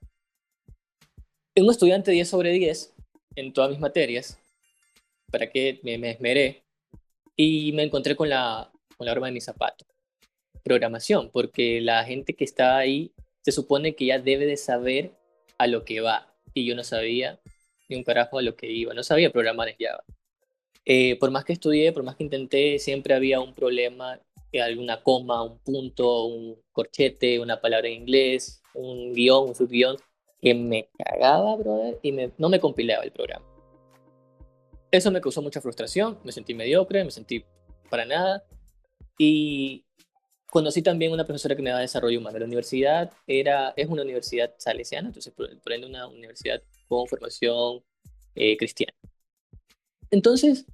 Un 1.56 1.70
estudiante 1.70 2.10
10 2.10 2.28
sobre 2.28 2.50
10 2.52 2.94
en 3.36 3.52
todas 3.52 3.70
mis 3.70 3.80
materias, 3.80 4.38
para 5.30 5.50
que 5.50 5.80
me, 5.82 5.98
me 5.98 6.10
esmeré, 6.10 6.64
y 7.36 7.72
me 7.72 7.82
encontré 7.82 8.16
con 8.16 8.28
la, 8.28 8.70
con 8.96 9.04
la 9.04 9.12
arma 9.12 9.26
de 9.26 9.32
mi 9.32 9.40
zapato. 9.40 9.84
Programación, 10.62 11.30
porque 11.30 11.80
la 11.80 12.04
gente 12.04 12.34
que 12.34 12.44
está 12.44 12.78
ahí 12.78 13.12
se 13.42 13.52
supone 13.52 13.94
que 13.94 14.06
ya 14.06 14.18
debe 14.18 14.46
de 14.46 14.56
saber 14.56 15.12
a 15.58 15.66
lo 15.66 15.84
que 15.84 16.00
va, 16.00 16.34
y 16.54 16.64
yo 16.64 16.74
no 16.74 16.82
sabía 16.82 17.38
ni 17.88 17.96
un 17.96 18.02
carajo 18.02 18.38
a 18.38 18.42
lo 18.42 18.56
que 18.56 18.70
iba, 18.70 18.94
no 18.94 19.04
sabía 19.04 19.30
programar 19.30 19.68
en 19.68 19.76
Java. 19.78 20.02
Eh, 20.84 21.16
por 21.18 21.30
más 21.30 21.44
que 21.44 21.52
estudié, 21.52 21.92
por 21.92 22.02
más 22.02 22.16
que 22.16 22.24
intenté, 22.24 22.78
siempre 22.78 23.14
había 23.14 23.40
un 23.40 23.54
problema, 23.54 24.20
eh, 24.52 24.60
alguna 24.60 25.02
coma, 25.02 25.42
un 25.42 25.58
punto, 25.58 26.24
un 26.24 26.56
corchete, 26.72 27.38
una 27.40 27.60
palabra 27.60 27.88
en 27.88 28.02
inglés, 28.02 28.62
un 28.74 29.12
guion, 29.12 29.48
un 29.48 29.54
subguión, 29.54 29.96
que 30.40 30.54
me 30.54 30.88
cagaba, 30.98 31.56
brother, 31.56 31.98
y 32.02 32.12
no 32.38 32.48
me 32.48 32.60
compilaba 32.60 33.04
el 33.04 33.12
programa. 33.12 33.55
Eso 34.96 35.10
me 35.10 35.20
causó 35.20 35.42
mucha 35.42 35.60
frustración, 35.60 36.18
me 36.24 36.32
sentí 36.32 36.54
mediocre, 36.54 37.04
me 37.04 37.10
sentí 37.10 37.44
para 37.90 38.06
nada. 38.06 38.44
Y 39.18 39.84
conocí 40.50 40.80
también 40.80 41.12
una 41.12 41.26
profesora 41.26 41.54
que 41.54 41.60
me 41.60 41.68
daba 41.68 41.82
desarrollo 41.82 42.18
humano. 42.18 42.38
La 42.38 42.46
universidad 42.46 43.12
era, 43.26 43.74
es 43.76 43.88
una 43.88 44.00
universidad 44.02 44.54
salesiana, 44.56 45.08
entonces 45.08 45.34
por, 45.34 45.50
ende 45.70 45.86
una 45.86 46.08
universidad 46.08 46.62
con 46.88 47.06
formación 47.06 47.84
eh, 48.34 48.56
cristiana. 48.56 48.94
Entonces, 50.10 50.64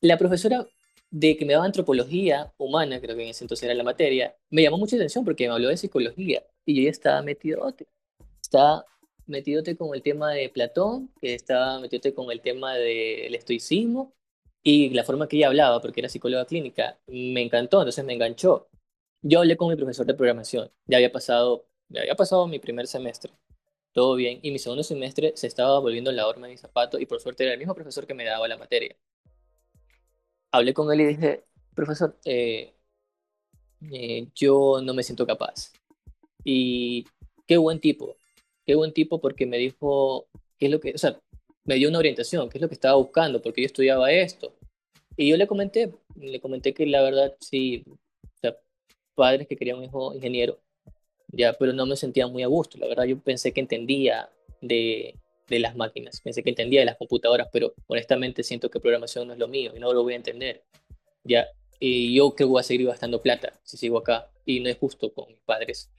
la 0.00 0.16
profesora 0.16 0.66
de 1.10 1.36
que 1.36 1.44
me 1.44 1.52
daba 1.52 1.66
antropología 1.66 2.54
humana, 2.56 2.98
creo 2.98 3.14
que 3.14 3.24
en 3.24 3.28
ese 3.28 3.44
entonces 3.44 3.64
era 3.64 3.74
la 3.74 3.84
materia, 3.84 4.34
me 4.48 4.62
llamó 4.62 4.78
mucha 4.78 4.96
atención 4.96 5.22
porque 5.22 5.46
me 5.46 5.52
habló 5.52 5.68
de 5.68 5.76
psicología 5.76 6.42
y 6.64 6.76
yo 6.76 6.82
ya 6.84 6.90
estaba 6.90 7.20
metido, 7.20 7.74
estaba 8.40 8.86
metidote 9.30 9.76
con 9.76 9.94
el 9.94 10.02
tema 10.02 10.32
de 10.32 10.48
Platón, 10.50 11.10
que 11.20 11.34
estaba 11.34 11.80
metidote 11.80 12.14
con 12.14 12.30
el 12.30 12.40
tema 12.42 12.74
del 12.74 13.34
estoicismo 13.34 14.14
y 14.62 14.90
la 14.90 15.04
forma 15.04 15.28
que 15.28 15.38
ella 15.38 15.48
hablaba, 15.48 15.80
porque 15.80 16.00
era 16.00 16.08
psicóloga 16.08 16.44
clínica, 16.44 16.98
me 17.06 17.42
encantó, 17.42 17.80
entonces 17.80 18.04
me 18.04 18.12
enganchó. 18.14 18.68
Yo 19.22 19.40
hablé 19.40 19.56
con 19.56 19.68
mi 19.68 19.76
profesor 19.76 20.06
de 20.06 20.14
programación, 20.14 20.70
ya 20.86 20.98
había 20.98 21.12
pasado, 21.12 21.66
ya 21.88 22.02
había 22.02 22.16
pasado 22.16 22.46
mi 22.46 22.58
primer 22.58 22.86
semestre, 22.86 23.32
todo 23.92 24.14
bien, 24.16 24.40
y 24.42 24.50
mi 24.50 24.58
segundo 24.58 24.82
semestre 24.82 25.32
se 25.36 25.46
estaba 25.46 25.78
volviendo 25.80 26.12
la 26.12 26.26
horma 26.26 26.46
de 26.46 26.54
mi 26.54 26.58
zapato 26.58 26.98
y 26.98 27.06
por 27.06 27.20
suerte 27.20 27.44
era 27.44 27.52
el 27.54 27.58
mismo 27.58 27.74
profesor 27.74 28.06
que 28.06 28.14
me 28.14 28.24
daba 28.24 28.48
la 28.48 28.58
materia. 28.58 28.96
Hablé 30.52 30.74
con 30.74 30.92
él 30.92 31.00
y 31.00 31.06
dije, 31.06 31.44
profesor, 31.74 32.18
eh, 32.24 32.74
eh, 33.90 34.28
yo 34.34 34.80
no 34.82 34.94
me 34.94 35.02
siento 35.02 35.26
capaz. 35.26 35.72
Y 36.44 37.06
qué 37.46 37.56
buen 37.56 37.80
tipo, 37.80 38.16
qué 38.70 38.76
buen 38.76 38.92
tipo 38.92 39.20
porque 39.20 39.46
me 39.46 39.58
dijo 39.58 40.28
qué 40.56 40.66
es 40.66 40.70
lo 40.70 40.78
que, 40.78 40.92
o 40.94 40.98
sea, 40.98 41.18
me 41.64 41.74
dio 41.74 41.88
una 41.88 41.98
orientación, 41.98 42.48
qué 42.48 42.58
es 42.58 42.62
lo 42.62 42.68
que 42.68 42.74
estaba 42.74 42.94
buscando, 42.94 43.42
porque 43.42 43.62
yo 43.62 43.66
estudiaba 43.66 44.12
esto. 44.12 44.54
Y 45.16 45.28
yo 45.28 45.36
le 45.36 45.48
comenté, 45.48 45.92
le 46.14 46.40
comenté 46.40 46.72
que 46.72 46.86
la 46.86 47.02
verdad 47.02 47.34
sí, 47.40 47.82
o 47.88 47.98
sea, 48.40 48.56
padres 49.16 49.48
que 49.48 49.56
querían 49.56 49.78
un 49.78 49.84
hijo 49.86 50.14
ingeniero, 50.14 50.60
ya, 51.32 51.52
pero 51.54 51.72
no 51.72 51.84
me 51.84 51.96
sentía 51.96 52.28
muy 52.28 52.44
a 52.44 52.46
gusto. 52.46 52.78
La 52.78 52.86
verdad, 52.86 53.06
yo 53.06 53.18
pensé 53.18 53.50
que 53.50 53.60
entendía 53.60 54.30
de, 54.60 55.16
de 55.48 55.58
las 55.58 55.74
máquinas, 55.74 56.20
pensé 56.20 56.44
que 56.44 56.50
entendía 56.50 56.78
de 56.78 56.86
las 56.86 56.96
computadoras, 56.96 57.48
pero 57.52 57.74
honestamente 57.88 58.44
siento 58.44 58.70
que 58.70 58.78
programación 58.78 59.26
no 59.26 59.32
es 59.32 59.40
lo 59.40 59.48
mío 59.48 59.72
y 59.74 59.80
no 59.80 59.92
lo 59.92 60.04
voy 60.04 60.12
a 60.12 60.16
entender. 60.16 60.62
Ya, 61.24 61.48
y 61.80 62.14
yo 62.14 62.36
creo 62.36 62.36
que 62.36 62.44
voy 62.44 62.60
a 62.60 62.62
seguir 62.62 62.86
gastando 62.86 63.20
plata 63.20 63.52
si 63.64 63.76
sigo 63.76 63.98
acá 63.98 64.30
y 64.46 64.60
no 64.60 64.68
es 64.68 64.78
justo 64.78 65.12
con 65.12 65.26
mis 65.26 65.40
padres 65.40 65.90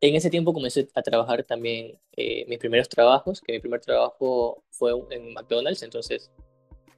en 0.00 0.14
ese 0.14 0.30
tiempo 0.30 0.52
comencé 0.52 0.88
a 0.94 1.02
trabajar 1.02 1.42
también 1.44 1.98
eh, 2.16 2.44
mis 2.48 2.58
primeros 2.58 2.88
trabajos, 2.88 3.40
que 3.40 3.52
mi 3.52 3.60
primer 3.60 3.80
trabajo 3.80 4.62
fue 4.70 4.92
en 5.10 5.32
McDonald's, 5.32 5.82
entonces 5.82 6.30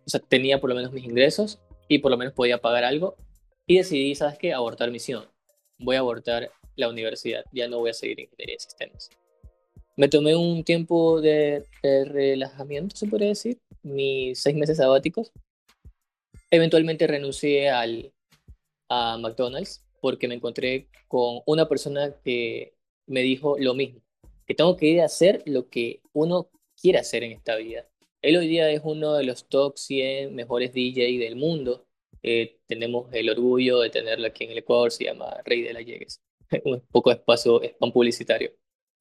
o 0.07 0.11
sea, 0.11 0.21
tenía 0.21 0.61
por 0.61 0.71
lo 0.71 0.77
menos 0.77 0.93
mis 0.93 1.05
ingresos 1.05 1.61
y 1.89 1.99
por 1.99 2.11
lo 2.11 2.17
menos 2.17 2.35
podía 2.35 2.59
pagar 2.59 2.85
algo. 2.85 3.17
Y 3.67 3.79
decidí, 3.79 4.15
¿sabes 4.15 4.39
qué? 4.39 4.53
Abortar 4.53 4.91
misión. 4.91 5.25
Voy 5.79 5.97
a 5.97 6.01
abortar 6.01 6.51
la 6.77 6.89
universidad, 6.89 7.45
ya 7.53 7.69
no 7.69 7.79
voy 7.79 7.91
a 7.91 7.95
seguir 7.95 8.21
ingeniería 8.21 8.57
de 8.57 8.61
sistemas. 8.61 9.11
Me 9.97 10.09
tomé 10.09 10.35
un 10.35 10.65
tiempo 10.65 11.21
de, 11.21 11.65
de 11.83 12.05
relajamiento, 12.05 12.97
se 12.97 13.07
podría 13.07 13.29
decir, 13.29 13.61
mis 13.83 14.41
seis 14.41 14.57
meses 14.57 14.79
sabáticos. 14.79 15.33
Eventualmente 16.51 17.07
renuncié 17.07 17.71
al, 17.71 18.13
a 18.89 19.19
McDonald's 19.19 19.85
porque 20.01 20.29
me 20.29 20.35
encontré 20.35 20.89
con 21.09 21.41
una 21.47 21.69
persona 21.69 22.15
que 22.25 22.75
me 23.11 23.23
dijo 23.23 23.59
lo 23.59 23.75
mismo, 23.75 24.01
que 24.46 24.55
tengo 24.55 24.77
que 24.77 24.87
ir 24.87 25.01
a 25.01 25.07
hacer 25.07 25.42
lo 25.46 25.68
que 25.68 26.01
uno 26.12 26.49
quiere 26.81 26.99
hacer 26.99 27.25
en 27.25 27.33
esta 27.33 27.57
vida. 27.57 27.88
Él 28.23 28.37
hoy 28.37 28.46
día 28.46 28.70
es 28.70 28.81
uno 28.85 29.14
de 29.14 29.25
los 29.25 29.49
top 29.49 29.77
100 29.77 30.35
mejores 30.35 30.73
DJ 30.73 31.18
del 31.18 31.37
mundo. 31.37 31.87
Eh, 32.23 32.61
tenemos 32.66 33.12
el 33.12 33.29
orgullo 33.31 33.81
de 33.81 33.90
tenerlo 33.90 34.27
aquí 34.27 34.44
en 34.44 34.53
el 34.53 34.59
Ecuador, 34.59 34.92
se 34.92 35.05
llama 35.05 35.40
Rey 35.44 35.62
de 35.62 35.73
la 35.73 35.81
Llegues. 35.81 36.20
Un 36.64 36.81
poco 36.92 37.11
de 37.11 37.16
espacio, 37.16 37.62
spam 37.62 37.92
publicitario. 37.92 38.53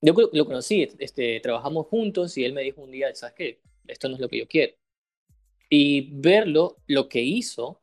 Yo 0.02 0.14
lo 0.34 0.46
conocí, 0.46 0.88
este, 0.98 1.40
trabajamos 1.42 1.88
juntos 1.88 2.38
y 2.38 2.46
él 2.46 2.54
me 2.54 2.64
dijo 2.64 2.82
un 2.82 2.92
día, 2.92 3.14
¿sabes 3.14 3.36
qué? 3.36 3.62
Esto 3.86 4.08
no 4.08 4.16
es 4.16 4.22
lo 4.22 4.30
que 4.30 4.38
yo 4.40 4.48
quiero. 4.48 4.74
Y 5.70 6.10
verlo, 6.14 6.78
lo 6.88 7.10
que 7.10 7.22
hizo, 7.22 7.82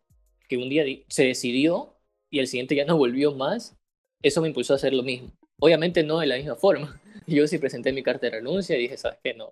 que 0.48 0.56
un 0.56 0.70
día 0.70 0.84
se 1.08 1.24
decidió 1.24 1.94
y 2.30 2.38
el 2.38 2.46
siguiente 2.48 2.74
ya 2.74 2.86
no 2.86 2.96
volvió 2.96 3.32
más, 3.34 3.76
eso 4.22 4.40
me 4.40 4.48
impulsó 4.48 4.72
a 4.72 4.76
hacer 4.76 4.94
lo 4.94 5.02
mismo. 5.02 5.30
Obviamente 5.58 6.02
no 6.02 6.18
de 6.18 6.26
la 6.26 6.36
misma 6.36 6.56
forma. 6.56 7.00
Yo 7.26 7.46
sí 7.46 7.58
presenté 7.58 7.92
mi 7.92 8.02
carta 8.02 8.26
de 8.26 8.32
renuncia 8.32 8.76
y 8.76 8.82
dije, 8.82 8.96
¿sabes 8.96 9.18
qué? 9.22 9.34
No. 9.34 9.50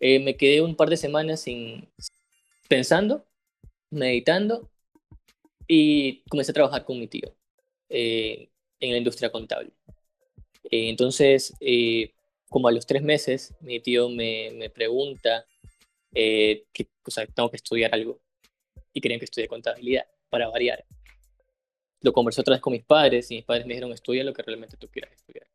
Eh, 0.00 0.18
me 0.20 0.36
quedé 0.36 0.60
un 0.60 0.76
par 0.76 0.90
de 0.90 0.96
semanas 0.96 1.40
sin 1.40 1.88
pensando, 2.68 3.24
meditando 3.90 4.70
y 5.66 6.20
comencé 6.28 6.52
a 6.52 6.54
trabajar 6.54 6.84
con 6.84 7.00
mi 7.00 7.08
tío 7.08 7.34
eh, 7.88 8.48
en 8.80 8.92
la 8.92 8.98
industria 8.98 9.30
contable. 9.30 9.70
Eh, 10.64 10.88
entonces, 10.88 11.54
como 12.48 12.68
a 12.68 12.72
los 12.72 12.86
tres 12.86 13.02
meses, 13.02 13.54
mi 13.60 13.80
tío 13.80 14.08
me, 14.08 14.70
pregunta 14.74 15.46
que 16.12 16.88
o 17.04 17.10
sea, 17.10 17.26
tengo 17.26 17.50
que 17.50 17.56
estudiar 17.56 17.94
algo 17.94 18.20
y 18.92 19.00
querían 19.00 19.18
que 19.18 19.24
estudie 19.24 19.48
contabilidad 19.48 20.06
para 20.30 20.48
variar 20.48 20.84
lo 22.00 22.12
conversé 22.12 22.40
otra 22.40 22.54
vez 22.54 22.60
con 22.60 22.72
mis 22.72 22.84
padres 22.84 23.30
y 23.30 23.36
mis 23.36 23.44
padres 23.44 23.66
me 23.66 23.74
dijeron, 23.74 23.92
estudia 23.92 24.24
lo 24.24 24.32
que 24.32 24.42
realmente 24.42 24.76
tú 24.76 24.88
quieras 24.88 25.12
estudiar. 25.12 25.46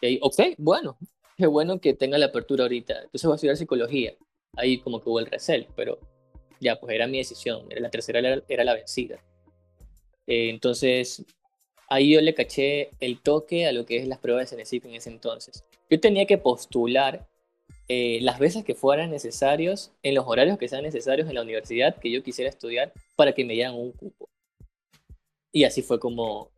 Y 0.00 0.06
ahí, 0.06 0.18
ok, 0.22 0.54
bueno, 0.58 0.96
qué 1.36 1.46
bueno 1.46 1.80
que 1.80 1.94
tenga 1.94 2.18
la 2.18 2.26
apertura 2.26 2.64
ahorita. 2.64 3.02
Entonces 3.02 3.24
voy 3.24 3.32
a 3.32 3.36
estudiar 3.36 3.56
psicología. 3.56 4.14
Ahí 4.56 4.78
como 4.78 5.00
que 5.00 5.08
hubo 5.08 5.20
el 5.20 5.26
recel, 5.26 5.66
pero 5.74 5.98
ya, 6.60 6.78
pues 6.78 6.94
era 6.94 7.06
mi 7.06 7.18
decisión. 7.18 7.66
Era 7.70 7.80
la 7.80 7.90
tercera 7.90 8.42
era, 8.48 8.64
la 8.64 8.74
vencida. 8.74 9.22
Eh, 10.26 10.50
entonces, 10.50 11.24
ahí 11.88 12.12
yo 12.12 12.20
le 12.20 12.34
caché 12.34 12.90
el 13.00 13.20
toque 13.20 13.66
a 13.66 13.72
lo 13.72 13.86
que 13.86 13.96
es 13.96 14.06
las 14.06 14.18
pruebas 14.18 14.50
de 14.50 14.56
CNCIP 14.56 14.86
en 14.86 14.94
ese 14.94 15.10
entonces. 15.10 15.64
Yo 15.90 15.98
tenía 16.00 16.26
que 16.26 16.38
postular 16.38 17.26
eh, 17.88 18.18
las 18.20 18.38
veces 18.38 18.64
que 18.64 18.74
fueran 18.74 19.10
necesarios, 19.10 19.92
en 20.02 20.14
los 20.14 20.26
horarios 20.26 20.58
que 20.58 20.68
sean 20.68 20.82
necesarios 20.82 21.28
en 21.28 21.34
la 21.34 21.42
universidad 21.42 21.96
que 21.96 22.10
yo 22.10 22.22
quisiera 22.22 22.50
estudiar 22.50 22.92
para 23.16 23.32
que 23.32 23.44
me 23.44 23.54
dieran 23.54 23.74
un 23.74 23.92
cupo. 23.92 24.28
Y 25.58 25.64
así 25.64 25.82
fue 25.82 25.98
como 25.98 26.52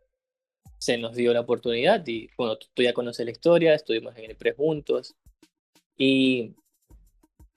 se 0.76 0.98
nos 0.98 1.16
dio 1.16 1.32
la 1.32 1.40
oportunidad 1.40 2.06
y 2.06 2.28
bueno, 2.36 2.58
tú 2.58 2.82
ya 2.82 2.92
conoces 2.92 3.24
la 3.24 3.32
historia, 3.32 3.72
estuvimos 3.72 4.14
en 4.18 4.26
el 4.26 4.36
pre 4.36 4.52
juntos 4.52 5.16
y 5.96 6.54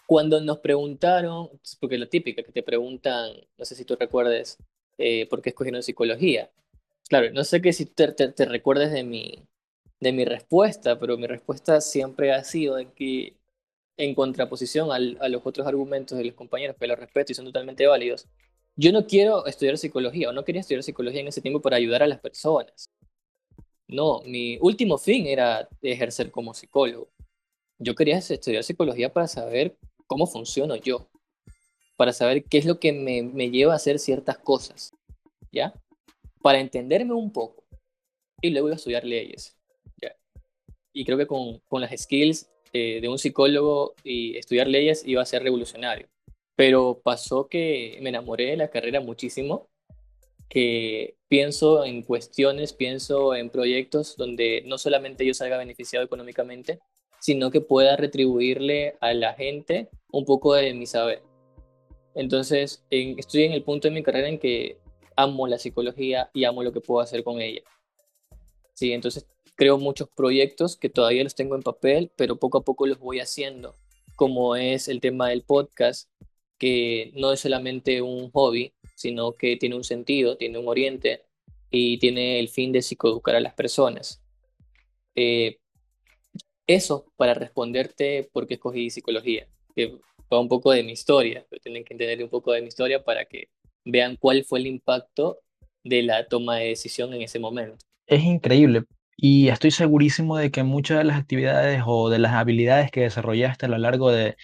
cuando 0.08 0.40
nos 0.40 0.60
preguntaron, 0.60 1.50
porque 1.82 1.98
la 1.98 2.06
típica 2.06 2.44
que 2.44 2.54
te 2.54 2.64
preguntan, 2.64 3.34
no 3.58 3.66
sé 3.66 3.76
si 3.76 3.84
tú 3.84 3.98
recuerdes, 4.00 4.58
eh, 4.98 5.28
por 5.28 5.42
qué 5.42 5.50
escogieron 5.50 5.84
psicología. 5.84 6.50
Claro, 7.10 7.30
no 7.34 7.44
sé 7.44 7.62
que 7.62 7.74
si 7.74 7.88
te, 7.88 8.14
te, 8.14 8.46
recuerdes 8.46 8.94
de 8.94 9.04
mi, 9.04 9.46
de 10.00 10.14
mi 10.14 10.24
respuesta, 10.24 10.98
pero 10.98 11.18
mi 11.18 11.28
respuesta 11.28 11.82
siempre 11.82 12.32
ha 12.32 12.46
sido 12.46 12.76
de 12.78 12.90
que 12.94 13.36
en 13.98 14.16
contraposición 14.16 14.94
al, 14.94 15.18
a 15.20 15.28
los 15.28 15.46
otros 15.46 15.68
argumentos 15.68 16.18
de 16.18 16.24
los 16.24 16.36
compañeros, 16.36 16.78
que 16.80 16.88
los 16.88 16.98
respeto 16.98 17.34
y 17.34 17.36
son 17.36 17.46
totalmente 17.46 17.86
válidos, 17.86 18.30
yo 18.76 18.92
no 18.92 19.06
quiero 19.06 19.46
estudiar 19.46 19.78
psicología 19.78 20.30
o 20.30 20.34
no 20.34 20.44
quería 20.44 20.62
estudiar 20.62 20.84
psicología 20.84 21.22
en 21.22 21.28
ese 21.28 21.42
tiempo 21.42 21.62
para 21.62 21.78
ayudar 21.78 22.04
a 22.04 22.08
las 22.08 22.20
personas. 22.20 22.90
No, 23.88 24.22
mi 24.26 24.58
último 24.62 24.98
fin 24.98 25.28
era 25.28 25.68
ejercer 25.82 26.32
como 26.32 26.54
psicólogo. 26.54 27.12
Yo 27.78 27.94
quería 27.96 28.18
estudiar 28.18 28.64
psicología 28.64 29.14
para 29.14 29.28
saber 29.28 29.78
cómo 30.08 30.26
funciono 30.26 30.76
yo, 30.76 31.08
para 31.98 32.14
saber 32.14 32.46
qué 32.46 32.58
es 32.58 32.66
lo 32.66 32.80
que 32.80 32.92
me, 32.92 33.52
lleva 33.52 33.74
a 33.74 33.76
hacer 33.76 34.00
ciertas 34.00 34.38
cosas, 34.38 34.92
¿ya? 35.52 35.74
Para 36.42 36.60
entenderme 36.60 37.14
un 37.14 37.32
poco. 37.32 37.64
Y 38.42 38.50
luego 38.50 38.68
iba 38.68 38.76
a 38.76 38.78
estudiar 38.78 39.04
leyes, 39.04 39.56
¿ya? 40.02 40.16
Y 40.94 41.06
creo 41.06 41.18
que 41.18 41.28
con, 41.28 41.60
con 41.68 41.82
las 41.82 41.92
skills 42.00 42.50
eh, 42.72 43.00
de 43.02 43.10
un 43.10 43.20
psicólogo 43.20 43.94
y 44.04 44.38
estudiar 44.38 44.68
leyes 44.68 45.06
iba 45.06 45.22
a 45.22 45.26
ser 45.26 45.44
revolucionario 45.44 46.08
pero 46.56 47.02
pasó 47.04 47.48
que 47.48 47.98
me 48.02 48.10
enamoré 48.10 48.52
de 48.52 48.58
la 48.58 48.70
carrera 48.70 49.02
muchísimo, 49.02 49.70
que 50.50 51.16
pienso 51.28 51.84
en 51.84 52.04
cuestiones, 52.04 52.74
pienso 52.74 53.34
en 53.34 53.50
proyectos 53.50 54.16
donde 54.18 54.64
no 54.66 54.78
solamente 54.78 55.26
yo 55.26 55.34
salga 55.34 55.58
beneficiado 55.58 56.06
económicamente, 56.06 56.80
sino 57.20 57.50
que 57.50 57.62
pueda 57.62 57.96
retribuirle 57.96 58.98
a 59.00 59.14
la 59.14 59.34
gente 59.34 59.90
un 60.12 60.26
poco 60.26 60.54
de 60.54 60.74
mi 60.74 60.86
saber. 60.86 61.24
Entonces, 62.16 62.86
estoy 62.90 63.44
en 63.46 63.54
el 63.54 63.64
punto 63.64 63.88
de 63.88 63.94
mi 63.94 64.04
carrera 64.04 64.28
en 64.28 64.38
que 64.38 64.78
amo 65.16 65.48
la 65.48 65.58
psicología 65.58 66.30
y 66.34 66.44
amo 66.44 66.62
lo 66.62 66.72
que 66.72 66.82
puedo 66.82 67.02
hacer 67.02 67.24
con 67.24 67.42
ella. 67.42 67.62
Sí, 68.74 68.92
entonces 68.92 69.26
creo 69.56 69.78
muchos 69.78 70.10
proyectos 70.10 70.78
que 70.78 70.90
todavía 70.90 71.24
los 71.24 71.36
tengo 71.36 71.56
en 71.56 71.64
papel, 71.64 72.12
pero 72.16 72.38
poco 72.38 72.60
a 72.60 72.64
poco 72.64 72.86
los 72.86 73.00
voy 73.00 73.20
haciendo, 73.20 73.76
como 74.16 74.56
es 74.56 74.88
el 74.88 75.00
tema 75.00 75.30
del 75.30 75.44
podcast, 75.44 76.10
que 76.64 77.12
no 77.16 77.34
es 77.34 77.42
solamente 77.42 78.02
un 78.02 78.32
hobby, 78.32 78.72
sino 78.96 79.34
que 79.34 79.58
tiene 79.58 79.76
un 79.76 79.84
sentido, 79.84 80.38
tiene 80.38 80.58
un 80.58 80.70
oriente 80.70 81.24
y 81.70 81.98
tiene 81.98 82.40
el 82.40 82.48
fin 82.48 82.72
de 82.72 82.82
psicoeducar 82.82 83.36
a 83.36 83.42
las 83.42 83.54
personas. 83.54 84.24
Eh, 85.14 85.58
eso 86.66 87.12
para 87.18 87.34
responderte 87.34 88.30
por 88.32 88.48
qué 88.48 88.54
escogí 88.54 88.90
psicología, 88.90 89.46
que 89.76 89.98
fue 90.30 90.40
un 90.40 90.48
poco 90.48 90.72
de 90.72 90.84
mi 90.84 90.94
historia, 90.94 91.46
pero 91.50 91.62
tienen 91.62 91.84
que 91.84 91.96
entender 91.96 92.24
un 92.24 92.30
poco 92.30 92.54
de 92.54 92.62
mi 92.62 92.70
historia 92.70 93.04
para 93.04 93.26
que 93.26 93.50
vean 93.84 94.16
cuál 94.16 94.46
fue 94.46 94.60
el 94.60 94.68
impacto 94.68 95.40
de 95.84 96.04
la 96.04 96.30
toma 96.30 96.60
de 96.60 96.70
decisión 96.70 97.14
en 97.14 97.24
ese 97.24 97.40
momento. 97.40 97.76
Es 98.08 98.24
increíble 98.24 98.84
y 99.18 99.50
estoy 99.50 99.72
segurísimo 99.72 100.38
de 100.38 100.50
que 100.50 100.64
muchas 100.64 101.00
de 101.00 101.04
las 101.04 101.20
actividades 101.20 101.84
o 101.86 102.10
de 102.10 102.20
las 102.20 102.32
habilidades 102.32 102.90
que 102.90 103.02
desarrollaste 103.02 103.66
a 103.66 103.70
lo 103.70 103.78
largo 103.80 104.12
de 104.12 104.38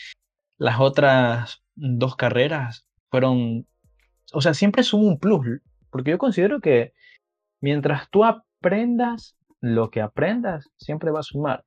las 0.57 0.81
otras 0.81 1.63
dos 1.79 2.15
carreras 2.15 2.85
fueron, 3.09 3.67
o 4.33 4.41
sea, 4.41 4.53
siempre 4.53 4.83
son 4.83 5.05
un 5.05 5.19
plus, 5.19 5.61
porque 5.89 6.11
yo 6.11 6.17
considero 6.17 6.59
que 6.59 6.93
mientras 7.61 8.09
tú 8.09 8.23
aprendas 8.25 9.35
lo 9.61 9.89
que 9.89 10.01
aprendas, 10.01 10.69
siempre 10.77 11.11
va 11.11 11.19
a 11.19 11.23
sumar. 11.23 11.65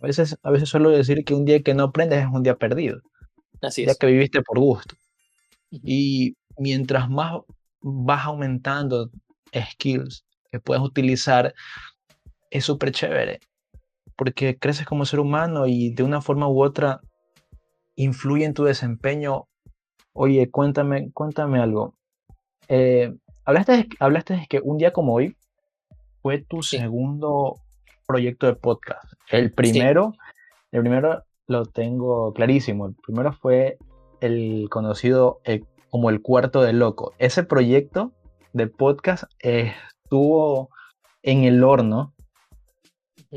A 0.00 0.06
veces, 0.06 0.36
a 0.42 0.50
veces 0.50 0.68
suelo 0.68 0.90
decir 0.90 1.24
que 1.24 1.34
un 1.34 1.44
día 1.44 1.62
que 1.62 1.74
no 1.74 1.84
aprendes 1.84 2.20
es 2.20 2.28
un 2.32 2.42
día 2.42 2.56
perdido. 2.56 3.00
Así 3.60 3.82
es. 3.82 3.88
Ya 3.88 3.94
que 3.94 4.06
viviste 4.06 4.42
por 4.42 4.58
gusto. 4.58 4.94
Y 5.70 6.36
mientras 6.56 7.10
más 7.10 7.40
vas 7.80 8.24
aumentando 8.24 9.10
skills 9.54 10.24
que 10.50 10.60
puedes 10.60 10.82
utilizar, 10.82 11.54
es 12.50 12.64
súper 12.64 12.92
chévere. 12.92 13.40
Porque 14.16 14.58
creces 14.58 14.86
como 14.86 15.04
ser 15.04 15.20
humano 15.20 15.66
y 15.66 15.90
de 15.94 16.02
una 16.02 16.20
forma 16.20 16.48
u 16.48 16.62
otra 16.62 17.00
influye 17.98 18.44
en 18.44 18.54
tu 18.54 18.64
desempeño. 18.64 19.48
Oye, 20.12 20.50
cuéntame, 20.50 21.10
cuéntame 21.12 21.60
algo. 21.60 21.94
Eh, 22.68 23.12
hablaste, 23.44 23.72
de, 23.72 23.88
hablaste 23.98 24.34
de 24.34 24.46
que 24.48 24.60
un 24.62 24.78
día 24.78 24.92
como 24.92 25.14
hoy 25.14 25.36
fue 26.22 26.38
tu 26.38 26.62
segundo 26.62 27.56
proyecto 28.06 28.46
de 28.46 28.54
podcast. 28.54 29.12
El 29.30 29.52
primero, 29.52 30.14
el 30.70 30.80
primero 30.80 31.24
lo 31.46 31.66
tengo 31.66 32.32
clarísimo. 32.32 32.86
El 32.86 32.94
primero 32.94 33.32
fue 33.32 33.78
el 34.20 34.68
conocido 34.70 35.40
eh, 35.44 35.64
como 35.90 36.10
el 36.10 36.22
cuarto 36.22 36.62
de 36.62 36.72
loco. 36.72 37.14
Ese 37.18 37.42
proyecto 37.42 38.12
de 38.52 38.68
podcast 38.68 39.24
estuvo 39.40 40.70
en 41.22 41.44
el 41.44 41.64
horno 41.64 42.14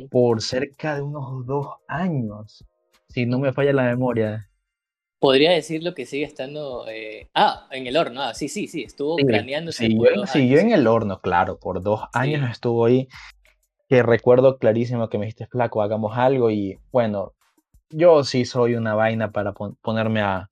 por 0.09 0.41
cerca 0.41 0.95
de 0.95 1.01
unos 1.01 1.45
dos 1.45 1.67
años, 1.87 2.63
si 3.09 3.25
no 3.25 3.39
me 3.39 3.53
falla 3.53 3.73
la 3.73 3.83
memoria. 3.83 4.50
Podría 5.21 5.51
decir 5.51 5.83
lo 5.83 5.93
que 5.93 6.07
sigue 6.07 6.25
estando. 6.25 6.87
Eh, 6.89 7.29
ah, 7.35 7.67
en 7.69 7.85
el 7.85 7.95
horno. 7.95 8.23
Ah, 8.23 8.33
sí, 8.33 8.47
sí, 8.49 8.67
sí. 8.67 8.81
Estuvo 8.81 9.17
craneando. 9.17 9.71
Siguió, 9.71 10.25
siguió 10.25 10.57
en 10.57 10.71
el 10.71 10.87
horno, 10.87 11.21
claro. 11.21 11.59
Por 11.59 11.83
dos 11.83 12.01
años 12.11 12.49
estuvo 12.49 12.85
ahí. 12.85 13.07
Que 13.87 14.01
recuerdo 14.01 14.57
clarísimo 14.57 15.09
que 15.09 15.19
me 15.19 15.25
dijiste, 15.25 15.45
flaco, 15.45 15.83
hagamos 15.83 16.17
algo. 16.17 16.49
Y 16.49 16.79
bueno, 16.91 17.33
yo 17.91 18.23
sí 18.23 18.45
soy 18.45 18.73
una 18.73 18.95
vaina 18.95 19.31
para 19.31 19.53
ponerme 19.53 20.21
a. 20.21 20.49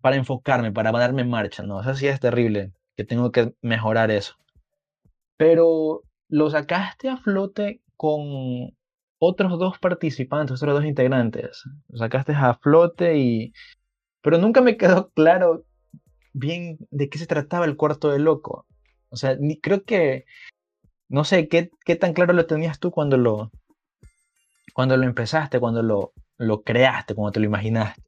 Para 0.00 0.16
enfocarme, 0.16 0.72
para 0.72 0.90
ponerme 0.90 1.22
en 1.22 1.30
marcha. 1.30 1.62
No, 1.62 1.80
eso 1.80 1.94
sí 1.94 2.08
es 2.08 2.18
terrible. 2.18 2.72
Que 2.96 3.04
tengo 3.04 3.30
que 3.30 3.54
mejorar 3.62 4.10
eso. 4.10 4.34
Pero 5.36 6.02
lo 6.28 6.50
sacaste 6.50 7.08
a 7.08 7.16
flote 7.16 7.80
con 7.96 8.76
otros 9.18 9.58
dos 9.58 9.78
participantes, 9.78 10.62
otros 10.62 10.76
dos 10.76 10.84
integrantes. 10.84 11.62
Sacaste 11.94 12.32
a 12.32 12.54
flote 12.54 13.18
y... 13.18 13.52
Pero 14.20 14.38
nunca 14.38 14.60
me 14.60 14.76
quedó 14.76 15.10
claro 15.10 15.64
bien 16.32 16.78
de 16.90 17.08
qué 17.08 17.18
se 17.18 17.26
trataba 17.26 17.64
el 17.64 17.76
cuarto 17.76 18.10
de 18.10 18.18
loco. 18.18 18.66
O 19.10 19.16
sea, 19.16 19.36
ni, 19.38 19.60
creo 19.60 19.84
que... 19.84 20.24
No 21.08 21.24
sé, 21.24 21.48
¿qué, 21.48 21.70
¿qué 21.84 21.96
tan 21.96 22.12
claro 22.12 22.32
lo 22.32 22.46
tenías 22.46 22.78
tú 22.78 22.90
cuando 22.90 23.16
lo, 23.16 23.50
cuando 24.74 24.96
lo 24.96 25.04
empezaste, 25.04 25.58
cuando 25.58 25.82
lo, 25.82 26.12
lo 26.36 26.62
creaste, 26.62 27.14
cuando 27.14 27.32
te 27.32 27.40
lo 27.40 27.46
imaginaste? 27.46 28.02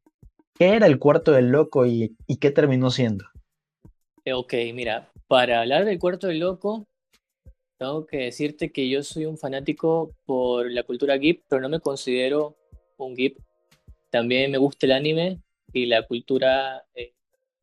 ¿Qué 0.54 0.74
era 0.74 0.86
el 0.86 0.98
cuarto 0.98 1.32
del 1.32 1.48
loco 1.48 1.86
y, 1.86 2.14
y 2.26 2.36
qué 2.36 2.50
terminó 2.50 2.90
siendo? 2.90 3.24
Ok, 4.30 4.52
mira, 4.74 5.10
para 5.28 5.60
hablar 5.60 5.86
del 5.86 5.98
cuarto 5.98 6.26
del 6.26 6.40
loco, 6.40 6.86
tengo 7.80 8.06
que 8.06 8.18
decirte 8.18 8.70
que 8.70 8.90
yo 8.90 9.02
soy 9.02 9.24
un 9.24 9.38
fanático 9.38 10.14
por 10.26 10.70
la 10.70 10.82
cultura 10.82 11.16
geek, 11.16 11.44
pero 11.48 11.62
no 11.62 11.70
me 11.70 11.80
considero 11.80 12.54
un 12.98 13.14
geek. 13.16 13.38
También 14.10 14.50
me 14.50 14.58
gusta 14.58 14.84
el 14.84 14.92
anime 14.92 15.40
y 15.72 15.86
la 15.86 16.06
cultura 16.06 16.84
eh, 16.94 17.14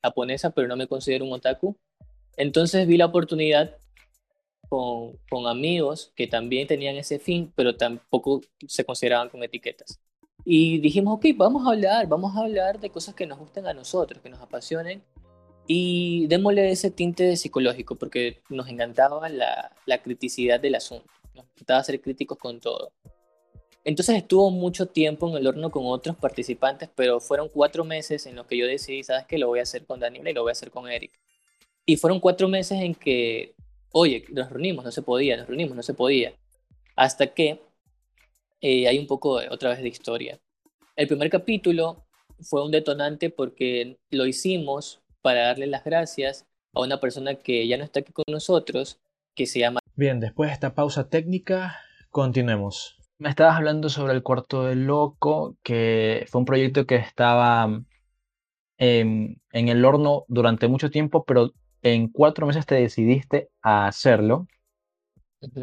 japonesa, 0.01 0.49
pero 0.49 0.67
no 0.67 0.75
me 0.75 0.88
considero 0.88 1.23
un 1.23 1.34
otaku. 1.34 1.77
Entonces 2.36 2.88
vi 2.88 2.97
la 2.97 3.06
oportunidad 3.06 3.77
con, 4.67 5.19
con, 5.30 5.45
amigos 5.45 6.12
que 6.15 6.25
también 6.25 6.65
tenían 6.65 6.95
ese 6.95 7.19
fin, 7.19 7.53
pero 7.56 7.77
tampoco 7.77 8.41
se 8.67 8.84
consideraban 8.84 9.30
con 9.30 9.43
etiquetas. 9.43 9.99
Y 10.43 10.80
dijimos, 10.80 11.17
ok, 11.17 11.27
vamos 11.36 11.67
a 11.67 11.73
hablar, 11.73 12.08
vamos 12.08 12.36
a 12.36 12.39
hablar 12.39 12.80
de 12.80 12.89
cosas 12.89 13.13
que 13.13 13.27
nos 13.27 13.38
gusten 13.38 13.67
a 13.67 13.73
nosotros, 13.75 14.19
que 14.23 14.30
nos 14.30 14.41
apasionen 14.41 15.03
y 15.67 16.27
démosle 16.27 16.71
ese 16.71 16.91
tinte 16.91 17.36
psicológico, 17.36 17.95
porque 17.95 18.41
nos 18.49 18.69
encantaba 18.69 19.30
la, 19.30 19.75
la 19.86 20.01
criticidad 20.01 20.60
del 20.60 20.75
asunto, 20.75 21.10
nos 21.36 21.45
encantaba 21.45 21.84
ser 21.84 22.01
críticos 22.01 22.38
con 22.38 22.60
todo. 22.60 22.93
Entonces 23.84 24.17
estuvo 24.17 24.49
mucho 24.49 24.88
tiempo 24.88 25.30
en 25.30 25.38
el 25.38 25.47
horno 25.47 25.69
con 25.69 25.84
otros 25.86 26.17
participantes, 26.17 26.89
pero 26.93 27.19
fueron 27.21 27.47
cuatro 27.47 27.86
meses 27.86 28.25
en 28.25 28.36
los 28.36 28.45
que 28.45 28.58
yo 28.58 28.67
decidí, 28.67 29.03
sabes 29.03 29.25
que 29.25 29.38
lo 29.38 29.47
voy 29.47 29.60
a 29.60 29.63
hacer 29.63 29.86
con 29.86 29.99
Daniela 29.99 30.30
y 30.30 30.34
lo 30.34 30.41
voy 30.41 30.49
a 30.49 30.53
hacer 30.53 30.71
con 30.71 30.89
Eric. 30.89 31.12
Y 31.86 31.95
fueron 31.95 32.19
cuatro 32.19 32.49
meses 32.49 32.82
en 32.82 32.93
que, 32.95 33.56
oye, 33.93 34.25
nos 34.30 34.49
reunimos, 34.49 34.84
no 34.84 34.91
se 34.91 35.01
podía, 35.01 35.38
nos 35.38 35.47
reunimos, 35.47 35.75
no 35.75 35.84
se 35.84 35.93
podía. 35.93 36.34
Hasta 36.97 37.27
que 37.27 37.62
eh, 38.60 38.88
hay 38.89 38.99
un 38.99 39.08
poco 39.08 39.39
otra 39.49 39.69
vez 39.69 39.82
de 39.82 39.88
historia. 39.88 40.38
El 40.97 41.08
primer 41.08 41.30
capítulo 41.30 42.06
fue 42.41 42.65
un 42.65 42.71
detonante 42.71 43.30
porque 43.30 43.97
lo 44.10 44.25
hicimos 44.25 45.01
para 45.21 45.47
darle 45.47 45.67
las 45.67 45.84
gracias 45.84 46.45
a 46.73 46.82
una 46.82 46.99
persona 46.99 47.36
que 47.36 47.67
ya 47.67 47.77
no 47.77 47.84
está 47.84 47.99
aquí 47.99 48.13
con 48.13 48.25
nosotros, 48.30 48.99
que 49.36 49.45
se 49.45 49.60
llama... 49.60 49.80
Bien, 49.95 50.19
después 50.19 50.49
de 50.49 50.53
esta 50.53 50.73
pausa 50.73 51.10
técnica, 51.10 51.80
continuemos. 52.10 52.97
Me 53.19 53.30
estabas 53.30 53.56
hablando 53.56 53.89
sobre 53.89 54.13
el 54.13 54.23
cuarto 54.23 54.65
del 54.65 54.86
loco, 54.86 55.58
que 55.63 56.25
fue 56.30 56.39
un 56.39 56.45
proyecto 56.45 56.86
que 56.86 56.95
estaba 56.95 57.82
en, 58.77 59.41
en 59.51 59.69
el 59.69 59.84
horno 59.86 60.25
durante 60.27 60.67
mucho 60.67 60.91
tiempo, 60.91 61.25
pero 61.25 61.51
en 61.82 62.10
cuatro 62.10 62.45
meses 62.45 62.65
te 62.65 62.75
decidiste 62.75 63.49
a 63.62 63.88
hacerlo, 63.88 64.47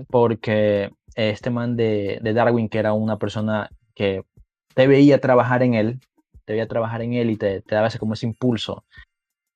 porque 0.09 0.91
este 1.15 1.51
man 1.51 1.77
de, 1.77 2.19
de, 2.23 2.33
Darwin, 2.33 2.69
que 2.69 2.79
era 2.79 2.93
una 2.93 3.19
persona 3.19 3.71
que 3.95 4.23
te 4.75 4.87
veía 4.87 5.21
trabajar 5.21 5.63
en 5.63 5.75
él, 5.75 6.01
te 6.45 6.55
veía 6.55 6.69
trabajar 6.69 7.03
en 7.03 7.15
él 7.15 7.31
y 7.31 7.37
te, 7.37 7.63
te 7.63 7.75
daba 7.75 7.89
ese, 7.89 7.99
como 7.99 8.15
ese 8.15 8.27
impulso 8.27 8.85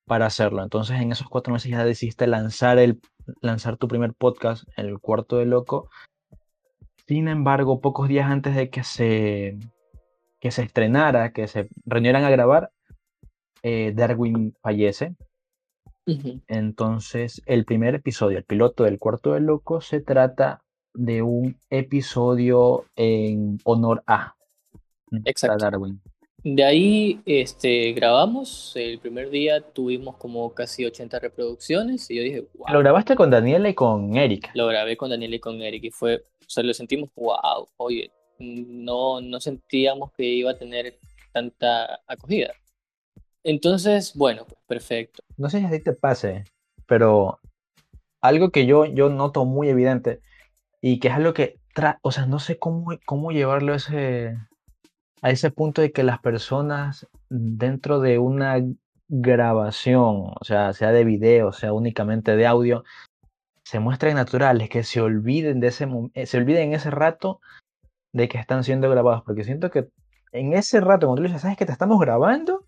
para 0.08 0.26
hacerlo. 0.26 0.62
Entonces 0.62 1.00
en 1.00 1.12
esos 1.12 1.28
cuatro 1.28 1.52
meses 1.52 1.70
ya 1.70 1.84
decidiste 1.84 2.26
lanzar, 2.26 2.78
el, 2.78 3.00
lanzar 3.40 3.76
tu 3.76 3.86
primer 3.86 4.14
podcast, 4.14 4.64
El 4.76 4.98
Cuarto 4.98 5.36
de 5.36 5.46
Loco. 5.46 5.88
Sin 7.06 7.28
embargo, 7.28 7.80
pocos 7.80 8.08
días 8.08 8.28
antes 8.28 8.56
de 8.56 8.70
que 8.70 8.82
se, 8.82 9.58
que 10.40 10.50
se 10.50 10.62
estrenara, 10.62 11.32
que 11.32 11.46
se 11.46 11.68
reunieran 11.86 12.24
a 12.24 12.30
grabar, 12.30 12.70
eh, 13.62 13.92
Darwin 13.94 14.54
fallece. 14.60 15.14
Entonces, 16.46 17.42
el 17.44 17.66
primer 17.66 17.94
episodio, 17.94 18.38
el 18.38 18.44
piloto 18.44 18.84
del 18.84 18.98
Cuarto 18.98 19.34
de 19.34 19.40
Loco, 19.40 19.82
se 19.82 20.00
trata 20.00 20.62
de 20.94 21.20
un 21.20 21.58
episodio 21.68 22.86
en 22.96 23.58
honor 23.64 24.02
a, 24.06 24.34
Exacto. 25.24 25.58
Darwin. 25.58 26.00
De 26.44 26.64
ahí 26.64 27.20
este, 27.26 27.92
grabamos, 27.92 28.72
el 28.76 29.00
primer 29.00 29.28
día 29.28 29.60
tuvimos 29.60 30.16
como 30.16 30.54
casi 30.54 30.84
80 30.84 31.18
reproducciones 31.18 32.08
y 32.10 32.16
yo 32.16 32.22
dije, 32.22 32.46
wow. 32.54 32.68
Lo 32.72 32.78
grabaste 32.78 33.16
con 33.16 33.30
Daniela 33.30 33.68
y 33.68 33.74
con 33.74 34.16
Eric. 34.16 34.50
Lo 34.54 34.68
grabé 34.68 34.96
con 34.96 35.10
Daniela 35.10 35.36
y 35.36 35.40
con 35.40 35.60
Eric 35.60 35.84
y 35.84 35.90
fue, 35.90 36.24
o 36.40 36.48
sea, 36.48 36.62
lo 36.62 36.72
sentimos, 36.74 37.10
wow, 37.16 37.66
oye, 37.76 38.12
no, 38.38 39.20
no 39.20 39.40
sentíamos 39.40 40.12
que 40.12 40.24
iba 40.24 40.52
a 40.52 40.58
tener 40.58 40.94
tanta 41.32 42.00
acogida. 42.06 42.52
Entonces, 43.42 44.14
bueno, 44.14 44.44
pues 44.44 44.60
perfecto. 44.66 45.22
No 45.36 45.50
sé 45.50 45.58
si 45.58 45.66
a 45.66 45.70
ti 45.70 45.80
te 45.80 45.92
pase, 45.92 46.44
pero 46.86 47.40
algo 48.20 48.50
que 48.50 48.64
yo, 48.64 48.84
yo 48.84 49.08
noto 49.08 49.44
muy 49.44 49.68
evidente 49.68 50.20
y 50.80 51.00
que 51.00 51.08
es 51.08 51.14
algo 51.14 51.34
que, 51.34 51.58
o 52.02 52.12
sea, 52.12 52.26
no 52.26 52.38
sé 52.38 52.58
cómo, 52.58 52.96
cómo 53.04 53.32
llevarlo 53.32 53.72
a 53.72 53.76
ese, 53.76 54.36
a 55.22 55.30
ese 55.30 55.50
punto 55.50 55.82
de 55.82 55.92
que 55.92 56.02
las 56.02 56.20
personas 56.20 57.06
dentro 57.28 58.00
de 58.00 58.18
una 58.18 58.56
grabación, 59.08 60.32
o 60.40 60.44
sea, 60.44 60.72
sea 60.72 60.92
de 60.92 61.04
video, 61.04 61.52
sea 61.52 61.72
únicamente 61.72 62.36
de 62.36 62.46
audio, 62.46 62.84
se 63.64 63.80
muestren 63.80 64.14
naturales, 64.14 64.68
que 64.68 64.84
se 64.84 65.00
olviden 65.00 65.60
de 65.60 65.68
ese 65.68 65.88
eh, 66.14 66.26
se 66.26 66.38
olviden 66.38 66.68
en 66.68 66.74
ese 66.74 66.90
rato 66.90 67.40
de 68.12 68.28
que 68.28 68.38
están 68.38 68.64
siendo 68.64 68.88
grabados, 68.90 69.22
porque 69.24 69.44
siento 69.44 69.70
que 69.70 69.88
en 70.32 70.52
ese 70.52 70.80
rato 70.80 71.06
cuando 71.06 71.22
tú 71.22 71.28
dices, 71.28 71.42
¿sabes 71.42 71.56
que 71.56 71.66
te 71.66 71.72
estamos 71.72 71.98
grabando? 72.00 72.64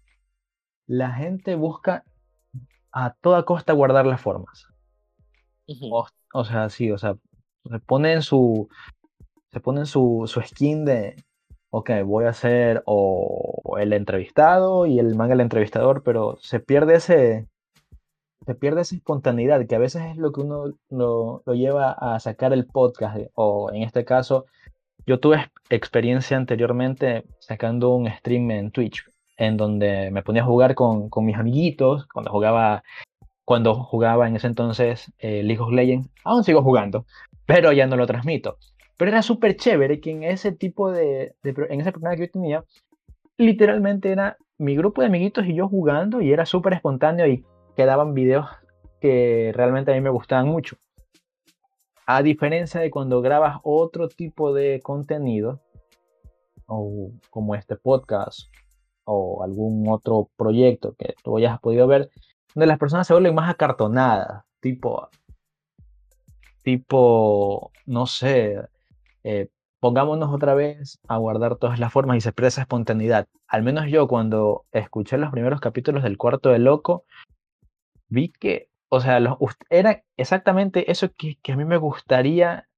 La 0.87 1.13
gente 1.13 1.55
busca 1.55 2.05
a 2.93 3.15
toda 3.21 3.45
costa 3.45 3.73
guardar 3.73 4.07
las 4.07 4.21
formas. 4.21 4.67
o, 6.33 6.45
sea, 6.45 6.69
sí, 6.69 6.91
o 6.91 6.99
sea, 6.99 7.17
se 7.65 7.79
pone 7.81 8.13
en 8.13 8.23
su 8.23 8.69
se 9.53 9.61
ponen 9.61 9.87
su, 9.87 10.25
su 10.27 10.41
skin 10.43 10.85
de, 10.85 11.25
ok, 11.71 11.91
voy 12.05 12.25
a 12.25 12.33
ser 12.33 12.83
o 12.87 13.77
el 13.79 13.93
entrevistado 13.93 14.87
y 14.87 14.99
el 14.99 15.15
man 15.15 15.33
el 15.33 15.41
entrevistador, 15.41 16.03
pero 16.03 16.37
se 16.41 16.61
pierde 16.61 16.97
ese, 16.97 17.49
se 18.45 18.55
pierde 18.55 18.83
esa 18.83 18.97
espontaneidad, 18.97 19.67
que 19.67 19.77
a 19.77 19.79
veces 19.79 20.03
es 20.03 20.17
lo 20.17 20.33
que 20.33 20.41
uno 20.41 20.75
lo, 20.89 21.43
lo 21.47 21.55
lleva 21.55 21.93
a 21.93 22.19
sacar 22.21 22.53
el 22.53 22.67
podcast, 22.67 23.19
o 23.35 23.71
en 23.73 23.83
este 23.83 24.05
caso, 24.05 24.47
yo 25.07 25.21
tuve 25.21 25.51
experiencia 25.71 26.37
anteriormente 26.37 27.25
sacando 27.39 27.91
un 27.91 28.09
stream 28.11 28.51
en 28.51 28.71
Twitch, 28.71 29.05
en 29.37 29.57
donde 29.57 30.11
me 30.11 30.23
ponía 30.23 30.43
a 30.43 30.47
jugar 30.47 30.75
con, 30.75 31.09
con 31.09 31.25
mis 31.25 31.37
amiguitos, 31.37 32.07
cuando 32.13 32.31
jugaba, 32.31 32.83
cuando 33.45 33.75
jugaba 33.75 34.29
en 34.29 34.37
ese 34.37 34.49
entonces 34.49 35.13
eh, 35.19 35.43
League 35.43 35.63
of 35.63 35.73
Legends, 35.73 36.09
aún 36.25 36.45
sigo 36.45 36.63
jugando, 36.63 37.07
pero 37.47 37.73
ya 37.73 37.87
no 37.87 37.97
lo 37.97 38.07
transmito. 38.07 38.59
Pero 39.01 39.13
era 39.13 39.23
súper 39.23 39.57
chévere 39.57 39.99
que 39.99 40.11
en 40.11 40.25
ese 40.25 40.53
tipo 40.53 40.93
de, 40.93 41.35
en 41.43 41.81
ese 41.81 41.91
programa 41.91 42.17
que 42.17 42.27
yo 42.27 42.31
tenía, 42.31 42.65
literalmente 43.39 44.13
era 44.13 44.37
mi 44.59 44.77
grupo 44.77 45.01
de 45.01 45.07
amiguitos 45.07 45.47
y 45.47 45.55
yo 45.55 45.71
jugando 45.71 46.21
y 46.21 46.31
era 46.35 46.45
súper 46.45 46.75
espontáneo 46.75 47.27
y 47.27 47.43
quedaban 47.75 48.13
videos 48.13 48.47
que 49.01 49.53
realmente 49.55 49.91
a 49.91 49.95
mí 49.95 50.03
me 50.03 50.11
gustaban 50.11 50.49
mucho. 50.49 50.77
A 52.05 52.23
diferencia 52.23 52.79
de 52.79 52.91
cuando 52.91 53.23
grabas 53.23 53.61
otro 53.63 54.07
tipo 54.07 54.53
de 54.53 54.81
contenido, 54.83 55.63
o 56.67 57.11
como 57.31 57.55
este 57.55 57.77
podcast, 57.77 58.51
o 59.05 59.43
algún 59.43 59.89
otro 59.89 60.29
proyecto 60.37 60.95
que 60.99 61.15
tú 61.25 61.39
hayas 61.39 61.59
podido 61.61 61.87
ver, 61.87 62.11
donde 62.55 62.67
las 62.67 62.79
personas 62.79 63.07
se 63.07 63.15
vuelven 63.15 63.35
más 63.35 63.49
acartonadas, 63.49 64.45
tipo, 64.61 65.09
tipo, 66.63 67.73
no 67.87 68.05
sé, 68.05 68.61
eh, 69.25 69.49
pongámonos 69.81 70.33
otra 70.33 70.55
vez 70.55 70.99
a 71.09 71.17
guardar 71.17 71.57
todas 71.57 71.79
las 71.81 71.93
formas 71.93 72.19
y 72.19 72.21
se 72.21 72.29
expresa 72.29 72.61
espontaneidad. 72.63 73.27
Al 73.49 73.63
menos 73.63 73.87
yo 73.89 74.07
cuando 74.07 74.67
escuché 74.73 75.19
los 75.19 75.31
primeros 75.33 75.61
capítulos 75.61 76.03
del 76.03 76.19
Cuarto 76.19 76.51
de 76.51 76.59
Loco, 76.59 77.05
vi 78.09 78.29
que, 78.29 78.69
o 78.89 79.01
sea, 79.01 79.21
era 79.71 80.03
exactamente 80.17 80.91
eso 80.91 81.09
que, 81.17 81.39
a 81.53 81.57
mí 81.57 81.65
me 81.65 81.79
gustaría 81.79 82.69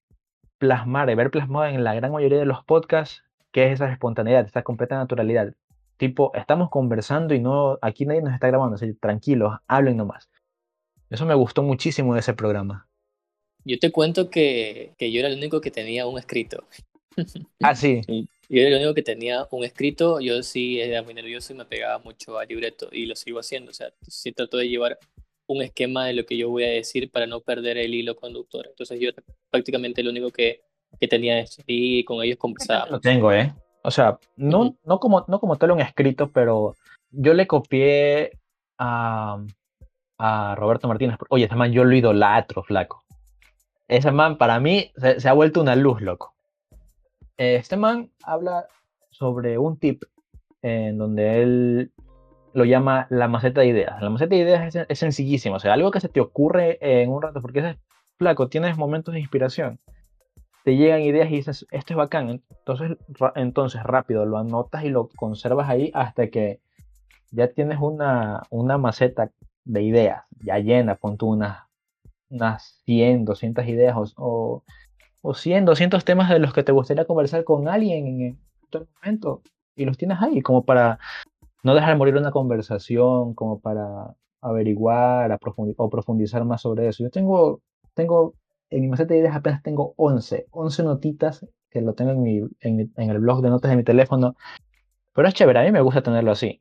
plasmar 0.58 1.10
y 1.10 1.14
ver 1.16 1.30
plasmado 1.30 1.66
en 1.66 1.82
la 1.82 1.94
gran 1.94 2.12
mayoría 2.12 2.38
de 2.38 2.46
los 2.46 2.64
podcasts, 2.64 3.24
que 3.50 3.66
es 3.66 3.72
esa 3.72 3.90
espontaneidad, 3.90 4.46
esa 4.46 4.62
completa 4.62 4.96
naturalidad. 4.96 5.54
Tipo, 5.96 6.32
estamos 6.34 6.70
conversando 6.70 7.34
y 7.34 7.40
no, 7.40 7.78
aquí 7.82 8.06
nadie 8.06 8.22
nos 8.22 8.34
está 8.34 8.48
grabando, 8.48 8.76
así, 8.76 8.94
tranquilos, 8.94 9.58
hablen 9.66 9.96
nomás. 9.96 10.30
Eso 11.10 11.26
me 11.26 11.34
gustó 11.34 11.62
muchísimo 11.62 12.14
de 12.14 12.20
ese 12.20 12.32
programa. 12.32 12.88
Yo 13.64 13.78
te 13.78 13.92
cuento 13.92 14.30
que, 14.30 14.92
que 14.98 15.12
yo 15.12 15.20
era 15.20 15.28
el 15.28 15.38
único 15.38 15.60
que 15.60 15.70
tenía 15.70 16.06
un 16.06 16.18
escrito. 16.18 16.64
Ah, 17.62 17.74
sí. 17.74 18.00
Yo 18.48 18.60
era 18.60 18.68
el 18.68 18.76
único 18.76 18.92
que 18.92 19.02
tenía 19.02 19.48
un 19.50 19.64
escrito, 19.64 20.20
yo 20.20 20.42
sí 20.42 20.78
era 20.78 21.02
muy 21.02 21.14
nervioso 21.14 21.54
y 21.54 21.56
me 21.56 21.64
pegaba 21.64 21.98
mucho 22.00 22.38
al 22.38 22.46
libreto 22.46 22.90
y 22.92 23.06
lo 23.06 23.16
sigo 23.16 23.38
haciendo, 23.38 23.70
o 23.70 23.72
sea, 23.72 23.94
sí 24.06 24.30
trato 24.30 24.58
de 24.58 24.68
llevar 24.68 24.98
un 25.46 25.62
esquema 25.62 26.04
de 26.04 26.12
lo 26.12 26.26
que 26.26 26.36
yo 26.36 26.50
voy 26.50 26.64
a 26.64 26.68
decir 26.68 27.10
para 27.10 27.26
no 27.26 27.40
perder 27.40 27.78
el 27.78 27.94
hilo 27.94 28.14
conductor. 28.14 28.66
Entonces 28.68 29.00
yo 29.00 29.08
prácticamente 29.50 30.02
el 30.02 30.08
único 30.08 30.30
que, 30.30 30.60
que 31.00 31.08
tenía 31.08 31.38
esto 31.38 31.62
y 31.66 32.04
con 32.04 32.22
ellos 32.22 32.36
conversaba. 32.36 32.90
Lo 32.90 33.00
tengo, 33.00 33.32
¿eh? 33.32 33.54
O 33.84 33.90
sea, 33.90 34.18
no, 34.36 34.76
no, 34.84 35.00
como, 35.00 35.24
no 35.28 35.40
como 35.40 35.56
tal 35.56 35.70
un 35.70 35.80
escrito, 35.80 36.30
pero 36.30 36.76
yo 37.10 37.32
le 37.32 37.46
copié 37.46 38.38
a, 38.78 39.42
a 40.18 40.54
Roberto 40.56 40.88
Martínez. 40.88 41.16
Oye, 41.30 41.46
ese 41.46 41.56
man 41.56 41.72
yo 41.72 41.84
lo 41.84 41.96
idolatro, 41.96 42.62
flaco. 42.62 43.02
Ese 43.92 44.10
man 44.10 44.38
para 44.38 44.58
mí 44.58 44.90
se, 44.96 45.28
ha 45.28 45.34
vuelto 45.34 45.60
una 45.60 45.76
luz, 45.76 46.00
loco. 46.00 46.32
Este 47.36 47.76
man 47.76 48.10
habla 48.24 48.64
sobre 49.10 49.58
un 49.58 49.78
tip 49.78 50.04
en 50.62 50.96
donde 50.96 51.42
él 51.42 51.92
lo 52.54 52.64
llama 52.64 53.06
la 53.10 53.28
maceta 53.28 53.60
de 53.60 53.66
ideas. 53.66 54.00
La 54.00 54.08
maceta 54.08 54.34
de 54.34 54.40
ideas 54.40 54.74
es, 54.88 54.98
sencillísima, 54.98 55.56
o 55.56 55.60
sea, 55.60 55.74
algo 55.74 55.90
que 55.90 56.00
se 56.00 56.08
te 56.08 56.22
ocurre 56.22 56.78
en 56.80 57.10
un 57.10 57.20
rato, 57.20 57.42
porque 57.42 57.58
es 57.58 57.76
flaco, 58.16 58.48
tienes 58.48 58.78
momentos 58.78 59.12
de 59.12 59.20
inspiración, 59.20 59.78
te 60.64 60.74
llegan 60.74 61.02
ideas 61.02 61.30
y 61.30 61.36
dices, 61.36 61.66
esto 61.70 61.92
es 61.92 61.96
bacán, 61.98 62.30
entonces, 62.30 62.96
entonces 63.34 63.82
rápido 63.82 64.24
lo 64.24 64.38
anotas 64.38 64.84
y 64.84 64.88
lo 64.88 65.10
conservas 65.10 65.68
ahí 65.68 65.90
hasta 65.92 66.28
que 66.28 66.60
ya 67.30 67.48
tienes 67.48 67.78
una, 67.78 68.42
una 68.48 68.78
maceta 68.78 69.30
de 69.64 69.82
ideas, 69.82 70.24
ya 70.40 70.58
llena, 70.60 70.94
pon 70.94 71.18
tú 71.18 71.28
unas, 71.28 71.58
unas 72.32 72.80
100, 72.84 73.24
200 73.24 73.66
ideas 73.66 73.96
o, 74.16 74.64
o, 75.20 75.34
100, 75.34 75.64
200 75.64 76.04
temas 76.04 76.30
de 76.30 76.38
los 76.38 76.52
que 76.52 76.62
te 76.62 76.72
gustaría 76.72 77.04
conversar 77.04 77.44
con 77.44 77.68
alguien 77.68 78.20
en 78.20 78.38
todo 78.70 78.88
momento 79.00 79.42
y 79.76 79.84
los 79.84 79.96
tienes 79.96 80.20
ahí 80.20 80.42
como 80.42 80.64
para 80.64 80.98
no 81.62 81.74
dejar 81.74 81.96
morir 81.96 82.16
una 82.16 82.32
conversación 82.32 83.34
como 83.34 83.60
para 83.60 84.14
averiguar 84.40 85.38
o 85.76 85.90
profundizar 85.90 86.44
más 86.44 86.62
sobre 86.62 86.88
eso. 86.88 87.04
Yo 87.04 87.10
tengo, 87.10 87.60
tengo 87.94 88.34
en 88.72 88.80
mi 88.80 88.88
maceta 88.88 89.14
de 89.14 89.20
ideas 89.20 89.36
apenas 89.36 89.62
tengo 89.62 89.94
11, 89.96 90.46
11 90.50 90.82
notitas 90.82 91.46
que 91.70 91.80
lo 91.80 91.94
tengo 91.94 92.12
en, 92.12 92.22
mi, 92.22 92.38
en, 92.60 92.90
el 92.96 93.18
blog 93.18 93.42
de 93.42 93.50
notas 93.50 93.70
de 93.70 93.76
mi 93.76 93.84
teléfono. 93.84 94.34
Pero 95.14 95.28
es 95.28 95.34
chévere, 95.34 95.60
a 95.60 95.62
mí 95.64 95.72
me 95.72 95.80
gusta 95.80 96.02
tenerlo 96.02 96.32
así. 96.32 96.60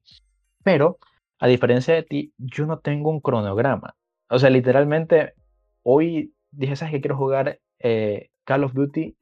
Pero, 0.64 0.98
a 1.40 1.48
diferencia 1.48 1.94
de 1.94 2.04
ti, 2.04 2.34
yo 2.38 2.66
no 2.66 2.80
tengo 2.80 3.10
un 3.10 3.22
cronograma. 3.22 3.96
O 4.30 4.40
sea, 4.40 4.50
literalmente, 4.50 5.34
hoy 5.84 6.34
dije, 6.52 6.76
¿sabes 6.76 6.94
que 6.94 7.02
quiero 7.02 7.18
jugar 7.18 7.60
eh, 7.80 8.30
Call 8.44 8.64
of 8.64 8.74
Duty? 8.74 9.16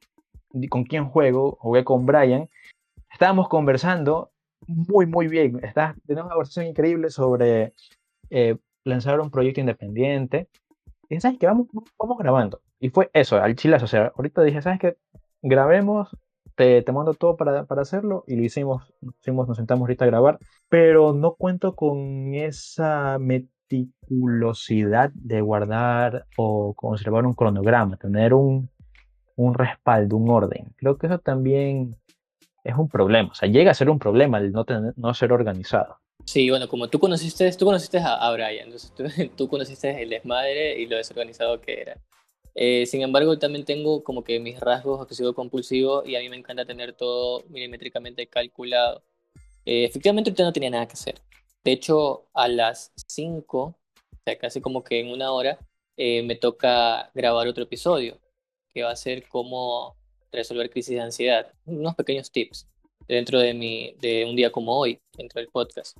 ¿Con 0.68 0.84
quién 0.84 1.06
juego? 1.06 1.56
Jugué 1.60 1.84
con 1.84 2.06
Brian. 2.06 2.48
Estábamos 3.12 3.48
conversando 3.48 4.32
muy, 4.66 5.06
muy 5.06 5.28
bien. 5.28 5.62
Está, 5.64 5.94
tenemos 6.06 6.26
una 6.26 6.34
conversación 6.34 6.66
increíble 6.66 7.10
sobre 7.10 7.74
eh, 8.30 8.56
lanzar 8.84 9.20
un 9.20 9.30
proyecto 9.30 9.60
independiente. 9.60 10.48
Y 11.08 11.20
sabes 11.20 11.38
que 11.38 11.46
vamos, 11.46 11.68
vamos 11.98 12.18
grabando. 12.18 12.60
Y 12.78 12.90
fue 12.90 13.10
eso, 13.12 13.36
al 13.36 13.56
chilazo. 13.56 13.84
O 13.84 13.88
sea, 13.88 14.12
ahorita 14.16 14.42
dije, 14.42 14.62
¿sabes 14.62 14.78
qué? 14.80 14.96
Grabemos, 15.42 16.08
te, 16.54 16.82
te 16.82 16.92
mando 16.92 17.14
todo 17.14 17.36
para, 17.36 17.64
para, 17.64 17.82
hacerlo. 17.82 18.24
Y 18.26 18.36
lo 18.36 18.44
hicimos, 18.44 18.92
hicimos, 19.20 19.48
nos 19.48 19.56
sentamos 19.56 19.82
ahorita 19.82 20.04
a 20.04 20.08
grabar. 20.08 20.38
Pero 20.68 21.12
no 21.12 21.34
cuento 21.34 21.74
con 21.74 22.34
esa 22.34 23.18
meticulosidad 23.70 25.10
de 25.14 25.40
guardar 25.40 26.26
o 26.36 26.74
conservar 26.74 27.24
un 27.26 27.34
cronograma, 27.34 27.96
tener 27.96 28.34
un, 28.34 28.68
un 29.36 29.54
respaldo, 29.54 30.16
un 30.16 30.30
orden. 30.30 30.72
Creo 30.76 30.98
que 30.98 31.06
eso 31.06 31.18
también 31.18 31.96
es 32.64 32.74
un 32.76 32.88
problema. 32.88 33.30
O 33.30 33.34
sea, 33.34 33.48
llega 33.48 33.70
a 33.70 33.74
ser 33.74 33.90
un 33.90 33.98
problema 33.98 34.38
el 34.38 34.52
no, 34.52 34.64
tener, 34.64 34.94
no 34.96 35.14
ser 35.14 35.32
organizado. 35.32 35.96
Sí, 36.24 36.50
bueno, 36.50 36.68
como 36.68 36.88
tú 36.88 36.98
conociste, 36.98 37.50
tú 37.52 37.64
conociste 37.64 37.98
a, 37.98 38.30
Brian, 38.32 38.66
entonces 38.66 38.92
tú, 39.36 39.48
conociste 39.48 40.02
el 40.02 40.10
desmadre 40.10 40.78
y 40.78 40.86
lo 40.86 40.96
desorganizado 40.96 41.60
que 41.60 41.80
era. 41.80 41.96
Eh, 42.54 42.84
sin 42.86 43.02
embargo, 43.02 43.38
también 43.38 43.64
tengo 43.64 44.02
como 44.02 44.24
que 44.24 44.38
mis 44.40 44.58
rasgos 44.58 45.00
obsesivo 45.00 45.32
compulsivo 45.32 46.04
y 46.04 46.16
a 46.16 46.20
mí 46.20 46.28
me 46.28 46.36
encanta 46.36 46.66
tener 46.66 46.92
todo 46.92 47.44
milimétricamente 47.48 48.26
calculado. 48.26 49.02
Eh, 49.64 49.84
efectivamente, 49.84 50.30
ahorita 50.30 50.44
no 50.44 50.52
tenía 50.52 50.70
nada 50.70 50.86
que 50.86 50.94
hacer. 50.94 51.14
De 51.64 51.72
hecho, 51.72 52.26
a 52.32 52.48
las 52.48 52.92
5, 53.06 53.58
o 53.60 53.74
sea, 54.24 54.38
casi 54.38 54.60
como 54.60 54.82
que 54.82 55.00
en 55.00 55.08
una 55.10 55.32
hora, 55.32 55.58
eh, 55.96 56.22
me 56.22 56.34
toca 56.36 57.10
grabar 57.14 57.46
otro 57.46 57.64
episodio, 57.64 58.18
que 58.72 58.82
va 58.82 58.90
a 58.90 58.96
ser 58.96 59.28
como 59.28 59.96
resolver 60.32 60.70
crisis 60.70 60.94
de 60.94 61.02
ansiedad. 61.02 61.52
Unos 61.66 61.94
pequeños 61.94 62.30
tips 62.30 62.66
dentro 63.06 63.38
de, 63.40 63.52
mi, 63.52 63.94
de 64.00 64.24
un 64.24 64.36
día 64.36 64.50
como 64.50 64.78
hoy, 64.78 64.98
dentro 65.16 65.40
del 65.40 65.50
podcast. 65.50 65.98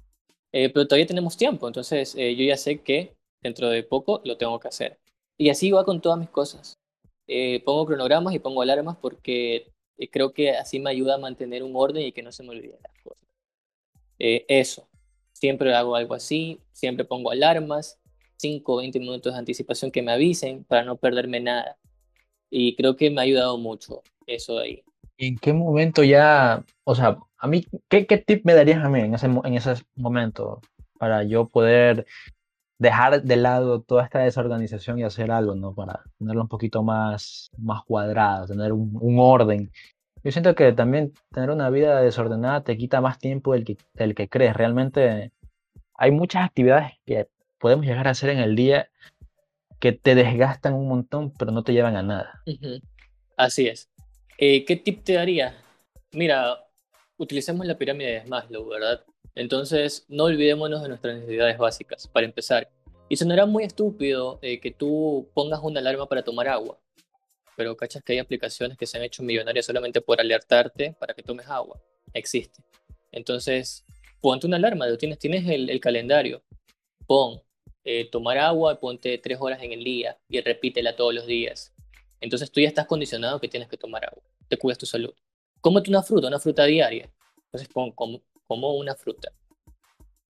Eh, 0.53 0.71
pero 0.71 0.87
todavía 0.87 1.07
tenemos 1.07 1.37
tiempo, 1.37 1.67
entonces 1.69 2.15
eh, 2.17 2.35
yo 2.35 2.45
ya 2.45 2.57
sé 2.57 2.81
que 2.83 3.15
dentro 3.43 3.69
de 3.69 3.83
poco 3.83 4.23
lo 4.25 4.39
tengo 4.39 4.59
que 4.59 4.69
hacer. 4.69 4.99
Y 5.37 5.51
así 5.51 5.71
va 5.71 5.85
con 5.85 6.01
todas 6.01 6.19
mis 6.19 6.31
cosas. 6.31 6.79
Pongo 7.65 7.87
cronogramas 7.87 8.35
y 8.35 8.41
pongo 8.41 8.63
alarmas 8.63 8.97
porque 8.97 9.73
creo 10.11 10.33
que 10.33 10.51
así 10.51 10.81
me 10.81 10.91
ayuda 10.91 11.15
a 11.15 11.19
mantener 11.19 11.63
un 11.63 11.77
orden 11.77 12.03
y 12.03 12.13
que 12.13 12.23
no 12.23 12.33
se 12.33 12.43
me 12.43 12.51
olviden 12.51 12.79
las 12.83 13.05
cosas. 13.05 13.29
eso, 14.19 14.90
siempre 15.41 15.75
hago 15.75 15.97
algo 15.97 16.15
así, 16.15 16.61
siempre 16.73 17.05
pongo 17.05 17.31
alarmas, 17.31 17.99
5 18.37 18.73
o 18.73 18.77
20 18.77 19.01
minutos 19.01 19.33
de 19.33 19.39
anticipación 19.39 19.91
que 19.91 20.03
me 20.03 20.13
avisen 20.13 20.65
para 20.65 20.85
no 20.85 20.97
perderme 20.97 21.41
nada. 21.41 21.77
Y 22.51 22.77
creo 22.77 22.97
que 22.97 23.11
me 23.11 23.21
ha 23.21 23.25
ayudado 23.25 23.57
mucho 23.59 24.03
eso 24.27 24.57
de 24.57 24.65
ahí. 24.65 24.83
¿Y 25.17 25.29
en 25.29 25.39
qué 25.39 25.53
momento 25.53 26.03
ya, 26.03 26.65
o 26.85 26.95
sea, 26.95 27.19
a 27.39 27.47
mí, 27.47 27.67
qué, 27.89 28.07
qué 28.07 28.19
tip 28.19 28.45
me 28.45 28.55
darías 28.55 28.85
a 28.85 28.89
mí 28.89 29.01
en 29.01 29.15
ese, 29.15 29.27
en 29.27 29.55
ese 29.55 29.75
momento 29.95 30.61
para 30.99 31.25
yo 31.25 31.47
poder 31.47 32.07
dejar 32.79 33.23
de 33.23 33.37
lado 33.37 33.83
toda 33.83 34.05
esta 34.05 34.21
desorganización 34.21 34.99
y 34.99 35.05
hacer 35.05 35.31
algo, 35.31 35.55
¿no? 35.55 35.75
Para 35.75 36.03
tenerlo 36.19 36.43
un 36.43 36.49
poquito 36.49 36.83
más, 36.83 37.51
más 37.59 37.83
cuadrado, 37.85 38.47
tener 38.47 38.73
un, 38.73 38.97
un 39.01 39.19
orden. 39.19 39.71
Yo 40.23 40.33
siento 40.33 40.55
que 40.55 40.73
también 40.73 41.15
tener 41.33 41.51
una 41.51 41.71
vida 41.71 42.03
desordenada 42.03 42.63
te 42.63 42.77
quita 42.77 43.01
más 43.01 43.19
tiempo 43.19 43.55
del 43.55 43.65
que, 43.65 44.29
crees. 44.29 44.55
Realmente 44.55 45.33
hay 45.95 46.11
muchas 46.11 46.45
actividades 46.45 46.93
que 47.07 47.29
podemos 47.59 47.87
llegar 47.87 48.07
a 48.07 48.11
hacer 48.11 48.31
en 48.31 48.39
el 48.39 48.55
día 48.55 48.91
que 49.79 49.93
te 49.93 50.15
desgastan 50.15 50.75
un 50.75 50.89
montón, 50.89 51.33
pero 51.39 51.53
no 51.53 51.63
te 51.63 51.73
llevan 51.73 51.97
a 51.97 52.03
nada. 52.03 52.43
Así 53.37 53.67
es. 53.67 53.89
Eh, 54.37 54.65
¿Qué 54.67 54.77
tip 54.77 55.05
te 55.05 55.15
daría? 55.15 55.57
Mira, 56.13 56.67
utilicemos 57.17 57.67
la 57.67 57.79
pirámide 57.79 58.21
de 58.21 58.25
Maslow, 58.27 58.69
¿verdad? 58.69 59.05
Entonces, 59.35 60.05
no 60.09 60.25
olvidémonos 60.25 60.83
de 60.83 60.89
nuestras 60.89 61.15
necesidades 61.17 61.57
básicas, 61.57 62.07
para 62.09 62.27
empezar. 62.27 62.69
Y 63.09 63.17
sonará 63.17 63.47
muy 63.47 63.65
estúpido 63.65 64.39
eh, 64.43 64.61
que 64.61 64.71
tú 64.71 65.29
pongas 65.35 65.61
una 65.63 65.81
alarma 65.81 66.07
para 66.07 66.23
tomar 66.23 66.49
agua, 66.49 66.79
pero 67.57 67.77
cachas 67.77 68.03
que 68.03 68.15
hay 68.15 68.19
aplicaciones 68.19 68.77
que 68.79 68.87
se 68.87 68.99
han 68.99 69.05
hecho 69.05 69.23
millonarias 69.23 69.67
solamente 69.67 70.01
por 70.01 70.21
alertarte 70.21 70.95
para 70.99 71.15
que 71.15 71.23
tomes 71.23 71.47
agua. 71.49 71.81
Existe. 72.13 72.63
Entonces, 73.13 73.85
ponte 74.21 74.47
una 74.47 74.57
alarma, 74.57 74.87
tienes, 74.97 75.19
tienes 75.19 75.47
el, 75.49 75.81
calendario. 75.81 76.43
Pon 77.07 77.43
eh, 77.85 78.09
tomar 78.11 78.39
agua, 78.39 78.79
ponte 78.79 79.19
tres 79.19 79.39
horas 79.41 79.63
en 79.63 79.73
el 79.73 79.83
día 79.83 80.19
y 80.29 80.41
repítela 80.41 80.97
todos 80.97 81.15
los 81.15 81.27
días. 81.27 81.73
Entonces 82.21 82.51
tú 82.51 82.61
ya 82.61 82.69
estás 82.69 82.87
condicionado 82.87 83.41
que 83.41 83.49
tienes 83.49 83.69
que 83.69 83.77
tomar 83.77 84.05
agua. 84.05 84.23
Te 84.49 84.57
cuidas 84.57 84.79
tu 84.79 84.87
salud. 84.87 85.15
Cómete 85.61 85.91
una 85.91 86.03
fruta, 86.03 86.29
una 86.29 86.39
fruta 86.39 86.65
diaria. 86.65 87.11
Entonces 87.47 87.69
pon 87.69 87.93
como, 87.93 88.23
como 88.47 88.75
una 88.75 88.95
fruta. 88.95 89.33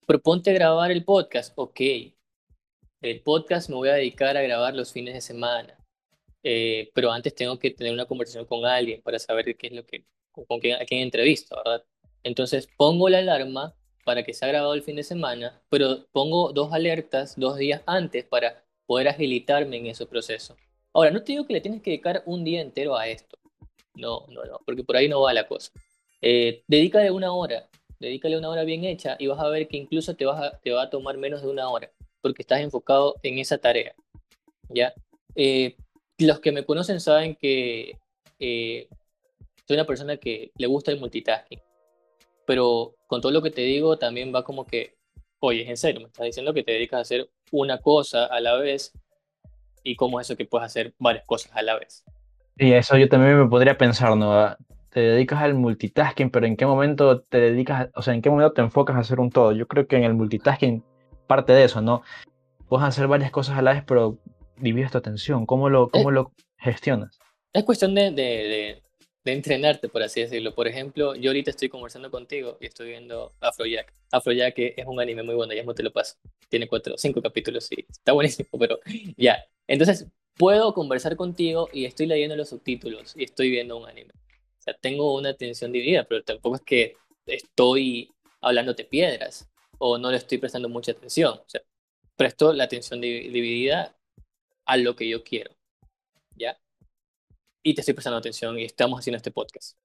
Proponte 0.07 0.53
grabar 0.53 0.91
el 0.91 1.05
podcast. 1.05 1.53
Ok. 1.57 1.81
El 3.01 3.23
podcast 3.23 3.69
me 3.71 3.77
voy 3.77 3.89
a 3.89 3.95
dedicar 3.95 4.37
a 4.37 4.43
grabar 4.43 4.75
los 4.75 4.93
fines 4.93 5.15
de 5.15 5.21
semana. 5.21 5.77
Eh, 6.43 6.91
pero 6.95 7.13
antes 7.13 7.35
tengo 7.35 7.59
que 7.59 7.71
tener 7.71 7.93
una 7.93 8.07
conversación 8.07 8.47
con 8.47 8.65
alguien 8.65 9.03
para 9.03 9.19
saber 9.19 9.57
qué 9.57 9.67
es 9.69 9.73
lo 9.73 9.85
que, 9.85 10.05
con, 10.33 10.61
quién, 10.61 10.81
a 10.81 10.85
quién 10.85 11.03
entrevisto, 11.03 11.57
¿verdad? 11.57 11.85
Entonces 12.23 12.69
pongo 12.77 13.09
la 13.09 13.19
alarma 13.19 13.75
para 14.05 14.23
que 14.23 14.35
sea 14.35 14.49
grabado 14.49 14.75
el 14.75 14.83
fin 14.83 14.97
de 14.97 15.03
semana, 15.03 15.63
pero 15.69 16.07
pongo 16.13 16.53
dos 16.53 16.73
alertas 16.73 17.35
dos 17.37 17.59
días 17.59 17.83
antes 17.87 18.25
para 18.25 18.65
poder 18.87 19.09
agilitarme 19.09 19.77
en 19.77 19.87
ese 19.87 20.07
proceso. 20.07 20.57
Ahora, 20.93 21.11
no 21.11 21.23
te 21.23 21.33
digo 21.33 21.47
que 21.47 21.53
le 21.53 21.61
tienes 21.61 21.83
que 21.83 21.91
dedicar 21.91 22.23
un 22.27 22.43
día 22.43 22.61
entero 22.61 22.97
a 22.97 23.07
esto. 23.07 23.39
No, 23.95 24.27
no, 24.29 24.45
no, 24.45 24.61
porque 24.65 24.83
por 24.83 24.97
ahí 24.97 25.09
no 25.09 25.21
va 25.21 25.33
la 25.33 25.47
cosa. 25.47 25.71
Eh, 26.21 26.65
dedícale 26.67 27.11
una 27.11 27.33
hora, 27.33 27.69
dedícale 27.99 28.37
una 28.37 28.49
hora 28.49 28.65
bien 28.65 28.85
hecha 28.85 29.17
y 29.19 29.27
vas 29.27 29.39
a 29.39 29.49
ver 29.49 29.69
que 29.69 29.77
incluso 29.77 30.17
te, 30.17 30.25
vas 30.25 30.43
a, 30.43 30.59
te 30.59 30.73
va 30.73 30.83
a 30.83 30.91
tomar 30.91 31.17
menos 31.17 31.43
de 31.43 31.49
una 31.49 31.69
hora, 31.69 31.91
porque 32.21 32.43
estás 32.43 32.61
enfocado 32.61 33.17
en 33.23 33.39
esa 33.39 33.59
tarea. 33.59 33.95
¿Ya? 34.69 34.93
Eh, 35.35 35.77
los 36.21 36.41
que 36.41 36.53
me 36.53 36.65
conocen 36.65 37.01
saben 37.01 37.35
que 37.35 37.99
eh, 38.39 38.89
soy 39.67 39.77
una 39.77 39.87
persona 39.87 40.17
que 40.17 40.53
le 40.57 40.67
gusta 40.67 40.91
el 40.91 41.01
multitasking, 41.01 41.61
pero 42.47 42.95
con 43.07 43.21
todo 43.21 43.33
lo 43.33 43.43
que 43.43 43.51
te 43.51 43.63
digo 43.63 43.99
también 43.99 44.35
va 44.35 44.45
como 44.45 44.67
que, 44.67 44.97
oye, 45.41 45.69
en 45.69 45.77
serio, 45.77 46.01
me 46.01 46.07
estás 46.07 46.27
diciendo 46.27 46.53
que 46.53 46.63
te 46.63 46.73
dedicas 46.73 46.99
a 46.99 47.03
hacer 47.03 47.31
una 47.53 47.79
cosa 47.79 48.27
a 48.27 48.41
la 48.41 48.57
vez 48.57 48.93
y 49.83 49.97
cómo 49.97 50.21
es 50.21 50.27
eso 50.27 50.37
que 50.37 50.45
puedes 50.45 50.67
hacer 50.67 50.95
varias 50.99 51.25
cosas 51.25 51.53
a 51.55 51.63
la 51.63 51.79
vez. 51.79 52.05
Y 52.57 52.73
eso 52.73 52.97
yo 52.97 53.09
también 53.09 53.39
me 53.39 53.49
podría 53.49 53.79
pensar, 53.79 54.17
¿no? 54.17 54.35
Ah, 54.35 54.59
te 54.91 55.01
dedicas 55.01 55.41
al 55.41 55.55
multitasking, 55.55 56.31
pero 56.31 56.47
¿en 56.47 56.57
qué 56.57 56.67
momento 56.67 57.21
te 57.21 57.41
dedicas, 57.41 57.89
o 57.95 58.03
sea, 58.03 58.13
en 58.13 58.23
qué 58.23 58.29
momento 58.29 58.53
te 58.53 58.61
enfocas 58.61 58.97
a 58.97 59.01
hacer 59.01 59.21
un 59.21 59.31
todo? 59.31 59.53
Yo 59.53 59.67
creo 59.67 59.87
que 59.87 59.97
en 59.97 60.05
el 60.05 60.15
multitasking 60.15 60.85
parte 61.27 61.53
de 61.53 61.65
eso, 61.65 61.81
¿no? 61.81 62.03
Puedes 62.69 62.87
hacer 62.87 63.07
varias 63.07 63.31
cosas 63.31 63.57
a 63.57 63.63
la 63.63 63.73
vez, 63.73 63.85
pero 63.87 64.19
divides 64.61 64.91
tu 64.91 64.99
atención. 64.99 65.47
¿Cómo 65.47 65.69
lo, 65.69 65.89
cómo 65.91 66.11
lo 66.11 66.33
gestionas? 66.59 67.19
Es 67.53 67.65
cuestión 67.65 67.95
de, 67.95 68.11
de, 68.13 68.83
de, 69.25 69.33
entrenarte, 69.33 69.89
por 69.89 70.03
así 70.03 70.21
decirlo. 70.21 70.55
Por 70.55 70.69
ejemplo, 70.69 71.15
yo 71.15 71.31
ahorita 71.31 71.51
estoy 71.51 71.69
conversando 71.69 72.11
contigo 72.11 72.59
y 72.61 72.67
estoy 72.67 72.91
viendo 72.91 73.33
Afrojack. 73.41 73.93
Afrojack 74.13 74.55
es 74.59 74.87
un 74.87 75.01
anime 75.01 75.23
muy 75.23 75.35
bueno, 75.35 75.53
ya 75.53 75.65
no 75.65 75.75
te 75.75 75.83
lo 75.83 75.93
paso. 75.93 76.17
Tiene 76.49 76.69
cuatro, 76.69 76.97
cinco 76.97 77.21
capítulos 77.21 77.71
y 77.73 77.87
está 77.89 78.13
buenísimo, 78.13 78.49
pero 78.59 78.79
ya. 79.17 79.45
Entonces, 79.67 80.07
puedo 80.37 80.73
conversar 80.75 81.17
contigo 81.17 81.69
y 81.73 81.85
estoy 81.85 82.07
leyendo 82.07 82.37
los 82.37 82.49
subtítulos 82.49 83.15
y 83.17 83.25
estoy 83.25 83.51
viendo 83.51 83.77
un 83.77 83.89
anime. 83.89 84.13
O 84.15 84.63
sea, 84.63 84.75
tengo 84.75 85.15
una 85.15 85.31
atención 85.31 85.73
dividida, 85.73 86.05
pero 86.05 86.23
tampoco 86.23 86.57
es 86.57 86.63
que 86.63 86.97
estoy 87.27 88.11
hablándote 88.41 88.85
piedras 88.85 89.49
o 89.79 89.99
no 89.99 90.11
le 90.11 90.19
estoy 90.19 90.39
prestando 90.39 90.69
mucha 90.69 90.93
atención. 90.93 91.39
O 91.39 91.49
sea, 91.49 91.63
presto 92.17 92.53
la 92.53 92.65
atención 92.65 93.01
dividida 93.01 93.97
a 94.71 94.77
lo 94.77 94.95
que 94.95 95.09
yo 95.09 95.25
quiero. 95.25 95.51
¿Ya? 96.37 96.57
Y 97.63 97.75
te 97.75 97.81
estoy 97.81 97.95
prestando 97.95 98.19
atención 98.19 98.59
y 98.59 98.65
estamos 98.65 99.01
haciendo 99.01 99.17
este 99.17 99.33
podcast. 99.33 99.77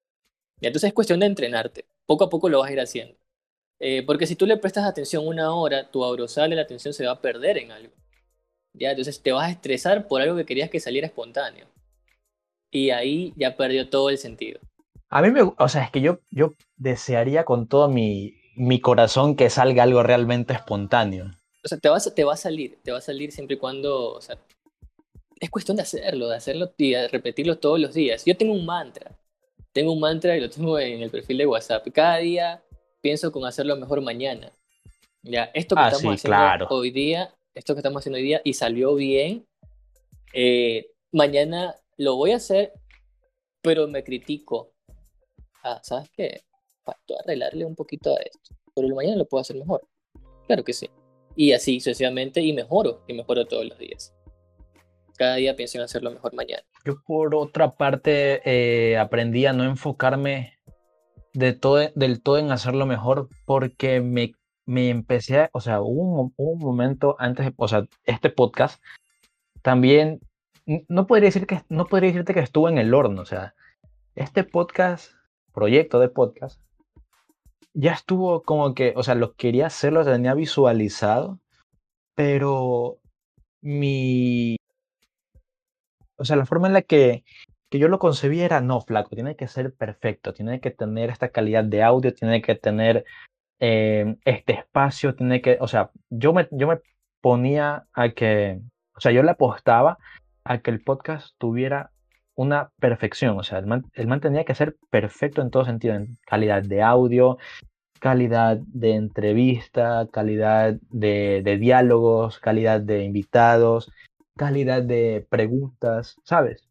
¿Ya? 0.61 0.67
Entonces 0.67 0.89
es 0.89 0.93
cuestión 0.93 1.19
de 1.19 1.25
entrenarte. 1.25 1.85
Poco 2.05 2.25
a 2.25 2.29
poco 2.29 2.49
lo 2.49 2.59
vas 2.59 2.69
a 2.69 2.73
ir 2.73 2.79
haciendo. 2.79 3.17
Eh, 3.79 4.03
porque 4.05 4.27
si 4.27 4.35
tú 4.35 4.45
le 4.45 4.57
prestas 4.57 4.85
atención 4.85 5.27
una 5.27 5.53
hora, 5.53 5.89
tu 5.89 6.05
abrosal 6.05 6.51
de 6.51 6.55
la 6.55 6.61
atención 6.61 6.93
se 6.93 7.05
va 7.05 7.13
a 7.13 7.21
perder 7.21 7.57
en 7.57 7.71
algo. 7.71 7.93
¿Ya? 8.73 8.91
Entonces 8.91 9.21
te 9.21 9.31
vas 9.31 9.47
a 9.47 9.51
estresar 9.51 10.07
por 10.07 10.21
algo 10.21 10.35
que 10.35 10.45
querías 10.45 10.69
que 10.69 10.79
saliera 10.79 11.07
espontáneo. 11.07 11.67
Y 12.71 12.91
ahí 12.91 13.33
ya 13.35 13.57
perdió 13.57 13.89
todo 13.89 14.11
el 14.11 14.19
sentido. 14.19 14.59
A 15.09 15.21
mí 15.23 15.31
me, 15.31 15.41
o 15.41 15.69
sea, 15.69 15.83
es 15.83 15.91
que 15.91 16.01
yo, 16.01 16.19
yo 16.29 16.53
desearía 16.75 17.43
con 17.43 17.67
todo 17.67 17.89
mi, 17.89 18.35
mi 18.55 18.79
corazón 18.79 19.35
que 19.35 19.49
salga 19.49 19.83
algo 19.83 20.03
realmente 20.03 20.53
espontáneo. 20.53 21.31
O 21.63 21.67
sea, 21.67 21.79
te, 21.79 21.89
vas, 21.89 22.13
te 22.13 22.23
va 22.23 22.33
a 22.33 22.37
salir, 22.37 22.77
te 22.83 22.91
va 22.91 22.99
a 22.99 23.01
salir 23.01 23.31
siempre 23.31 23.55
y 23.55 23.59
cuando, 23.59 24.13
o 24.13 24.21
sea, 24.21 24.37
es 25.39 25.49
cuestión 25.49 25.77
de 25.77 25.83
hacerlo, 25.83 26.29
de 26.29 26.37
hacerlo 26.37 26.73
y 26.77 26.91
de 26.91 27.07
repetirlo 27.07 27.57
todos 27.57 27.79
los 27.79 27.93
días. 27.93 28.23
Yo 28.25 28.35
tengo 28.37 28.53
un 28.53 28.65
mantra, 28.65 29.17
tengo 29.73 29.91
un 29.91 29.99
mantra 29.99 30.35
y 30.37 30.41
lo 30.41 30.49
tengo 30.49 30.79
en 30.79 31.01
el 31.01 31.09
perfil 31.09 31.37
de 31.37 31.45
WhatsApp. 31.45 31.87
Cada 31.93 32.17
día 32.17 32.63
pienso 33.01 33.31
con 33.31 33.45
hacerlo 33.45 33.75
mejor 33.75 34.01
mañana. 34.01 34.51
Ya, 35.21 35.51
esto 35.53 35.75
que 35.75 35.81
ah, 35.81 35.89
estamos 35.89 36.15
haciendo 36.15 36.67
hoy 36.69 36.91
día, 36.91 37.35
esto 37.53 37.75
que 37.75 37.79
estamos 37.79 38.01
haciendo 38.01 38.17
hoy 38.17 38.23
día 38.23 38.41
y 38.43 38.53
salió 38.53 38.95
bien, 38.95 39.45
eh, 40.33 40.91
mañana 41.11 41.75
lo 41.97 42.15
voy 42.15 42.31
a 42.31 42.37
hacer, 42.37 42.73
pero 43.61 43.87
me 43.87 44.03
critico. 44.03 44.73
Ah, 45.63 45.79
¿sabes 45.83 46.09
qué? 46.15 46.43
Faltó 46.83 47.19
arreglarle 47.19 47.65
un 47.65 47.75
poquito 47.75 48.15
a 48.15 48.21
esto, 48.21 48.55
pero 48.73 48.87
mañana 48.95 49.17
lo 49.17 49.25
puedo 49.25 49.41
hacer 49.41 49.57
mejor. 49.57 49.87
Claro 50.47 50.63
que 50.63 50.73
sí. 50.73 50.89
Y 51.35 51.51
así 51.51 51.79
sucesivamente 51.79 52.41
y 52.41 52.53
mejoro, 52.53 53.03
y 53.07 53.13
mejoro 53.13 53.45
todos 53.45 53.65
los 53.65 53.77
días. 53.77 54.14
Cada 55.17 55.35
día 55.35 55.55
pienso 55.55 55.77
en 55.77 55.83
hacerlo 55.83 56.11
mejor 56.11 56.33
mañana. 56.33 56.63
Yo 56.85 57.01
por 57.05 57.35
otra 57.35 57.75
parte 57.75 58.41
eh, 58.45 58.97
aprendí 58.97 59.45
a 59.45 59.53
no 59.53 59.63
enfocarme 59.63 60.59
de 61.33 61.53
todo, 61.53 61.89
del 61.95 62.21
todo 62.21 62.37
en 62.37 62.51
hacerlo 62.51 62.85
mejor 62.85 63.29
porque 63.45 64.01
me 64.01 64.33
me 64.65 64.89
empecé, 64.89 65.49
o 65.53 65.61
sea, 65.61 65.81
hubo 65.81 66.33
un, 66.35 66.59
momento 66.59 67.15
antes, 67.19 67.53
o 67.55 67.67
sea, 67.67 67.87
este 68.03 68.29
podcast 68.29 68.81
también, 69.61 70.19
no 70.65 71.07
podría, 71.07 71.27
decir 71.27 71.47
que, 71.47 71.61
no 71.69 71.85
podría 71.85 72.09
decirte 72.09 72.33
que 72.33 72.39
estuvo 72.39 72.69
en 72.69 72.77
el 72.77 72.93
horno, 72.93 73.21
o 73.21 73.25
sea, 73.25 73.55
este 74.15 74.43
podcast, 74.43 75.11
proyecto 75.53 75.99
de 75.99 76.09
podcast, 76.09 76.59
ya 77.73 77.93
estuvo 77.93 78.43
como 78.43 78.73
que, 78.73 78.93
o 78.95 79.03
sea, 79.03 79.15
lo 79.15 79.35
quería 79.35 79.67
hacer, 79.67 79.93
lo 79.93 80.03
tenía 80.03 80.33
visualizado, 80.33 81.39
pero 82.15 82.99
mi, 83.61 84.57
o 86.17 86.25
sea, 86.25 86.35
la 86.35 86.45
forma 86.45 86.67
en 86.67 86.73
la 86.73 86.81
que, 86.81 87.23
que 87.69 87.79
yo 87.79 87.87
lo 87.87 87.99
concebí 87.99 88.41
era, 88.41 88.61
no, 88.61 88.81
flaco, 88.81 89.15
tiene 89.15 89.35
que 89.35 89.47
ser 89.47 89.73
perfecto, 89.73 90.33
tiene 90.33 90.59
que 90.59 90.71
tener 90.71 91.09
esta 91.09 91.29
calidad 91.29 91.63
de 91.63 91.83
audio, 91.83 92.13
tiene 92.13 92.41
que 92.41 92.55
tener 92.55 93.05
Em, 93.59 94.17
este 94.25 94.53
espacio 94.53 95.15
tiene 95.15 95.41
que, 95.41 95.57
o 95.61 95.67
sea, 95.67 95.91
yo 96.09 96.33
me, 96.33 96.47
yo 96.51 96.67
me 96.67 96.79
ponía 97.21 97.85
a 97.93 98.09
que, 98.09 98.59
o 98.95 98.99
sea, 98.99 99.11
yo 99.11 99.23
le 99.23 99.31
apostaba 99.31 99.97
a 100.43 100.59
que 100.59 100.71
el 100.71 100.81
podcast 100.83 101.35
tuviera 101.37 101.91
una 102.35 102.71
perfección, 102.79 103.39
o 103.39 103.43
sea, 103.43 103.59
el 103.59 103.65
man, 104.07 104.21
tenía 104.21 104.43
que 104.43 104.55
ser 104.55 104.75
perfecto 104.89 105.41
en 105.41 105.51
todo 105.51 105.65
sentido, 105.65 105.95
en 105.95 106.17
calidad 106.25 106.63
de 106.63 106.81
audio, 106.81 107.37
calidad 107.99 108.57
de 108.67 108.95
entrevista, 108.95 110.07
calidad 110.11 110.75
de 110.89 111.57
diálogos, 111.59 112.39
calidad 112.39 112.81
de 112.81 113.03
invitados, 113.03 113.89
calidad 114.37 114.83
de 114.83 115.25
preguntas, 115.29 116.17
¿sabes? 116.23 116.67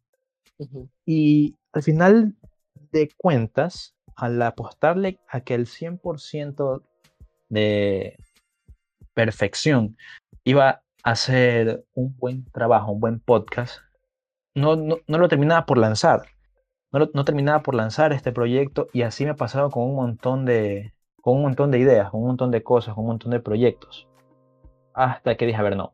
Y 1.05 1.55
al 1.73 1.83
final 1.83 2.35
de 2.91 3.09
cuentas, 3.17 3.95
al 4.15 4.41
apostarle 4.41 5.19
a 5.27 5.41
que 5.41 5.55
el 5.55 5.65
100% 5.65 6.83
de 7.49 8.17
perfección 9.13 9.97
iba 10.43 10.69
a 11.03 11.11
hacer 11.11 11.85
un 11.93 12.15
buen 12.17 12.45
trabajo, 12.51 12.91
un 12.91 12.99
buen 12.99 13.19
podcast, 13.19 13.79
no, 14.55 14.75
no, 14.75 14.99
lo 15.07 15.27
terminaba 15.27 15.65
por 15.65 15.77
lanzar. 15.77 16.23
No, 16.91 17.09
no, 17.13 17.25
terminaba 17.25 17.61
por 17.61 17.75
lanzar 17.75 18.13
este 18.13 18.31
proyecto 18.31 18.87
y 18.93 19.01
así 19.01 19.25
me 19.25 19.31
ha 19.31 19.35
pasado 19.35 19.69
con 19.69 19.83
un 19.83 19.95
montón 19.95 20.45
de, 20.45 20.93
con 21.21 21.35
un 21.35 21.41
montón 21.41 21.69
de 21.71 21.79
ideas, 21.79 22.09
con 22.09 22.21
un 22.21 22.27
montón 22.27 22.51
de 22.51 22.63
cosas, 22.63 22.95
con 22.95 23.03
un 23.03 23.09
montón 23.09 23.31
de 23.31 23.41
proyectos. 23.41 24.07
Hasta 24.93 25.35
que 25.35 25.45
dije, 25.45 25.59
a 25.59 25.63
ver, 25.63 25.75
no. 25.75 25.93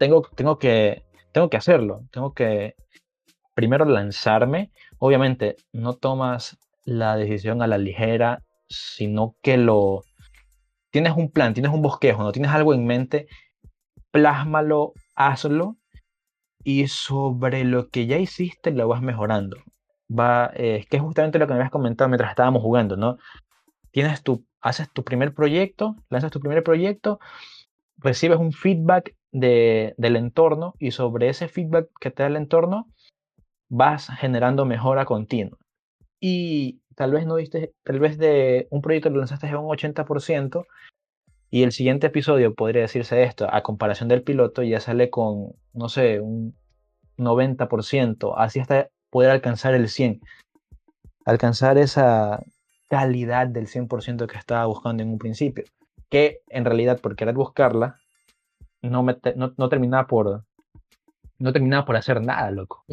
Tengo, 0.00 0.22
tengo, 0.34 0.58
que, 0.58 1.04
tengo 1.30 1.50
que 1.50 1.58
hacerlo. 1.58 2.04
Tengo 2.10 2.32
que 2.32 2.74
primero 3.54 3.84
lanzarme. 3.84 4.72
Obviamente, 4.98 5.56
no 5.74 5.92
tomas 5.92 6.56
la 6.86 7.16
decisión 7.16 7.60
a 7.60 7.66
la 7.66 7.76
ligera, 7.76 8.42
sino 8.66 9.36
que 9.42 9.58
lo 9.58 10.00
tienes 10.90 11.12
un 11.14 11.30
plan, 11.30 11.52
tienes 11.52 11.70
un 11.70 11.82
bosquejo, 11.82 12.22
no 12.22 12.32
tienes 12.32 12.50
algo 12.50 12.72
en 12.72 12.86
mente, 12.86 13.28
plásmalo, 14.10 14.94
hazlo 15.14 15.76
y 16.64 16.88
sobre 16.88 17.64
lo 17.64 17.90
que 17.90 18.06
ya 18.06 18.16
hiciste 18.16 18.70
lo 18.70 18.88
vas 18.88 19.02
mejorando. 19.02 19.58
va, 20.08 20.50
eh, 20.54 20.86
que 20.90 20.96
es 20.96 21.02
justamente 21.02 21.38
lo 21.38 21.46
que 21.46 21.52
me 21.52 21.58
habías 21.58 21.70
comentado 21.70 22.08
mientras 22.08 22.30
estábamos 22.30 22.62
jugando, 22.62 22.96
¿no? 22.96 23.18
Tienes 23.92 24.22
tu, 24.22 24.46
haces 24.62 24.90
tu 24.92 25.04
primer 25.04 25.34
proyecto, 25.34 25.96
lanzas 26.08 26.30
tu 26.32 26.40
primer 26.40 26.62
proyecto, 26.62 27.20
recibes 28.02 28.38
un 28.38 28.52
feedback 28.52 29.14
de, 29.32 29.94
del 29.96 30.16
entorno 30.16 30.74
y 30.78 30.90
sobre 30.90 31.28
ese 31.28 31.48
feedback 31.48 31.88
que 32.00 32.10
te 32.10 32.22
da 32.22 32.28
el 32.28 32.36
entorno 32.36 32.88
vas 33.68 34.08
generando 34.18 34.64
mejora 34.64 35.04
continua. 35.04 35.58
Y 36.20 36.80
tal 36.96 37.12
vez 37.12 37.26
no 37.26 37.36
diste, 37.36 37.72
tal 37.84 37.98
vez 37.98 38.18
de 38.18 38.66
un 38.70 38.82
proyecto 38.82 39.10
lo 39.10 39.18
lanzaste 39.18 39.48
a 39.48 39.58
un 39.58 39.68
80% 39.68 40.66
y 41.50 41.62
el 41.62 41.72
siguiente 41.72 42.08
episodio 42.08 42.54
podría 42.54 42.82
decirse 42.82 43.22
esto, 43.22 43.52
a 43.52 43.62
comparación 43.62 44.08
del 44.08 44.22
piloto 44.22 44.62
ya 44.62 44.80
sale 44.80 45.10
con, 45.10 45.52
no 45.72 45.88
sé, 45.88 46.20
un 46.20 46.54
90%, 47.16 48.34
así 48.36 48.60
hasta 48.60 48.88
poder 49.10 49.30
alcanzar 49.30 49.74
el 49.74 49.88
100%, 49.88 50.20
alcanzar 51.24 51.78
esa 51.78 52.40
calidad 52.88 53.46
del 53.48 53.66
100% 53.66 54.26
que 54.26 54.38
estaba 54.38 54.66
buscando 54.66 55.02
en 55.02 55.10
un 55.10 55.18
principio, 55.18 55.64
que 56.10 56.42
en 56.48 56.64
realidad 56.64 57.00
por 57.00 57.16
querer 57.16 57.34
buscarla, 57.34 57.98
no, 58.82 59.02
me 59.02 59.16
no, 59.36 59.68
terminaba 59.68 60.06
por, 60.06 60.44
no 61.38 61.52
terminaba 61.52 61.84
por 61.86 61.96
hacer 61.96 62.20
nada, 62.20 62.50
loco. 62.50 62.84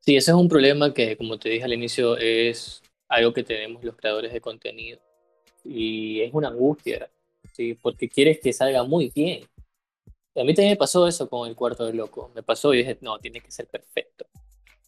Sí, 0.00 0.16
ese 0.16 0.30
es 0.30 0.36
un 0.36 0.48
problema 0.48 0.92
que, 0.92 1.16
como 1.16 1.38
te 1.38 1.48
dije 1.48 1.64
al 1.64 1.72
inicio, 1.72 2.16
es 2.16 2.82
algo 3.08 3.32
que 3.32 3.42
tenemos 3.42 3.82
los 3.82 3.96
creadores 3.96 4.32
de 4.32 4.40
contenido. 4.40 5.00
Y 5.64 6.20
es 6.20 6.32
una 6.32 6.48
angustia, 6.48 7.10
¿sí? 7.52 7.74
porque 7.74 8.08
quieres 8.08 8.38
que 8.40 8.52
salga 8.52 8.84
muy 8.84 9.10
bien. 9.14 9.44
A 10.36 10.44
mí 10.44 10.54
también 10.54 10.72
me 10.72 10.76
pasó 10.76 11.08
eso 11.08 11.28
con 11.28 11.48
el 11.48 11.56
cuarto 11.56 11.86
de 11.86 11.94
loco. 11.94 12.30
Me 12.34 12.42
pasó 12.42 12.74
y 12.74 12.78
dije, 12.78 12.98
no, 13.00 13.18
tiene 13.18 13.40
que 13.40 13.50
ser 13.50 13.66
perfecto. 13.66 14.26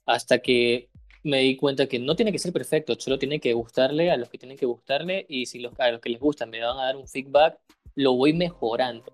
Hasta 0.04 0.40
que 0.40 0.90
me 1.22 1.40
di 1.40 1.56
cuenta 1.56 1.86
que 1.86 1.98
no 1.98 2.14
tiene 2.16 2.32
que 2.32 2.38
ser 2.38 2.52
perfecto, 2.52 2.94
solo 2.98 3.18
tiene 3.18 3.40
que 3.40 3.52
gustarle 3.52 4.10
a 4.10 4.16
los 4.16 4.28
que 4.28 4.38
tienen 4.38 4.56
que 4.56 4.66
gustarle 4.66 5.26
y 5.28 5.46
si 5.46 5.58
los, 5.58 5.78
a 5.78 5.90
los 5.90 6.00
que 6.00 6.10
les 6.10 6.20
gustan 6.20 6.50
me 6.50 6.60
van 6.60 6.78
a 6.78 6.84
dar 6.84 6.96
un 6.96 7.08
feedback, 7.08 7.58
lo 7.98 8.14
voy 8.14 8.32
mejorando. 8.32 9.12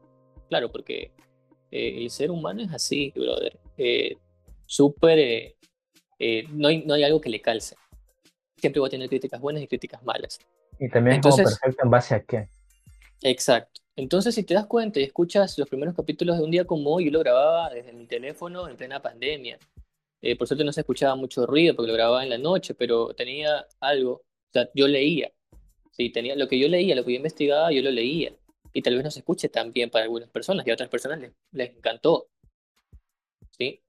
Claro, 0.49 0.71
porque 0.71 1.11
eh, 1.71 2.03
el 2.03 2.11
ser 2.11 2.31
humano 2.31 2.63
es 2.63 2.73
así, 2.73 3.13
brother. 3.17 3.59
Eh, 3.79 4.17
Súper, 4.67 5.19
eh, 6.19 6.45
no, 6.51 6.69
hay, 6.69 6.85
no 6.85 6.95
hay 6.95 7.03
algo 7.03 7.21
que 7.21 7.31
le 7.31 7.41
calce. 7.41 7.77
Siempre 8.57 8.81
va 8.81 8.87
a 8.87 8.91
tener 8.91 9.09
críticas 9.09 9.41
buenas 9.41 9.63
y 9.63 9.69
críticas 9.69 10.03
malas. 10.03 10.39
Y 10.79 10.89
también 10.91 11.17
es 11.17 11.23
como 11.23 11.37
perfecto 11.37 11.85
en 11.85 11.91
base 11.91 12.15
a 12.15 12.23
qué. 12.25 12.49
Exacto. 13.23 13.81
Entonces, 13.97 14.35
si 14.35 14.43
te 14.43 14.55
das 14.55 14.67
cuenta 14.67 15.01
y 15.01 15.05
escuchas 15.05 15.57
los 15.59 15.69
primeros 15.69 15.95
capítulos 15.95 16.37
de 16.37 16.45
un 16.45 16.51
día 16.51 16.67
como 16.67 16.91
hoy, 16.91 17.07
yo 17.07 17.11
lo 17.11 17.21
grababa 17.21 17.71
desde 17.71 17.93
mi 17.93 18.07
teléfono 18.07 18.69
en 18.69 18.77
plena 18.77 19.01
pandemia. 19.01 19.59
Eh, 20.21 20.37
por 20.37 20.47
suerte 20.47 20.65
no 20.65 20.73
se 20.73 20.81
escuchaba 20.81 21.15
mucho 21.15 21.47
ruido 21.47 21.75
porque 21.75 21.89
lo 21.89 21.95
grababa 21.95 22.23
en 22.23 22.31
la 22.31 22.39
noche, 22.39 22.75
pero 22.75 23.15
tenía 23.15 23.67
algo, 23.81 24.13
o 24.13 24.53
sea, 24.53 24.69
yo 24.75 24.89
leía. 24.89 25.31
Sí, 25.93 26.11
tenía, 26.11 26.35
lo 26.35 26.49
que 26.49 26.59
yo 26.59 26.69
leía, 26.69 26.97
lo 26.97 27.05
que 27.05 27.13
yo 27.13 27.17
investigaba, 27.19 27.71
yo 27.73 27.83
lo 27.83 27.91
leía. 27.91 28.35
Y 28.75 28.83
tal 28.83 28.97
vez 28.97 29.05
no 29.05 29.11
se 29.11 29.21
escuche 29.21 29.49
tan 29.49 29.73
bien 29.73 29.89
para 29.89 30.05
algunas 30.05 30.29
personas 30.29 30.67
y 30.67 30.71
a 30.71 30.75
otras 30.75 30.91
personas 30.91 31.21
les, 31.21 31.33
les 31.53 31.71
encantó. 31.71 32.29
¿Sí? 33.57 33.81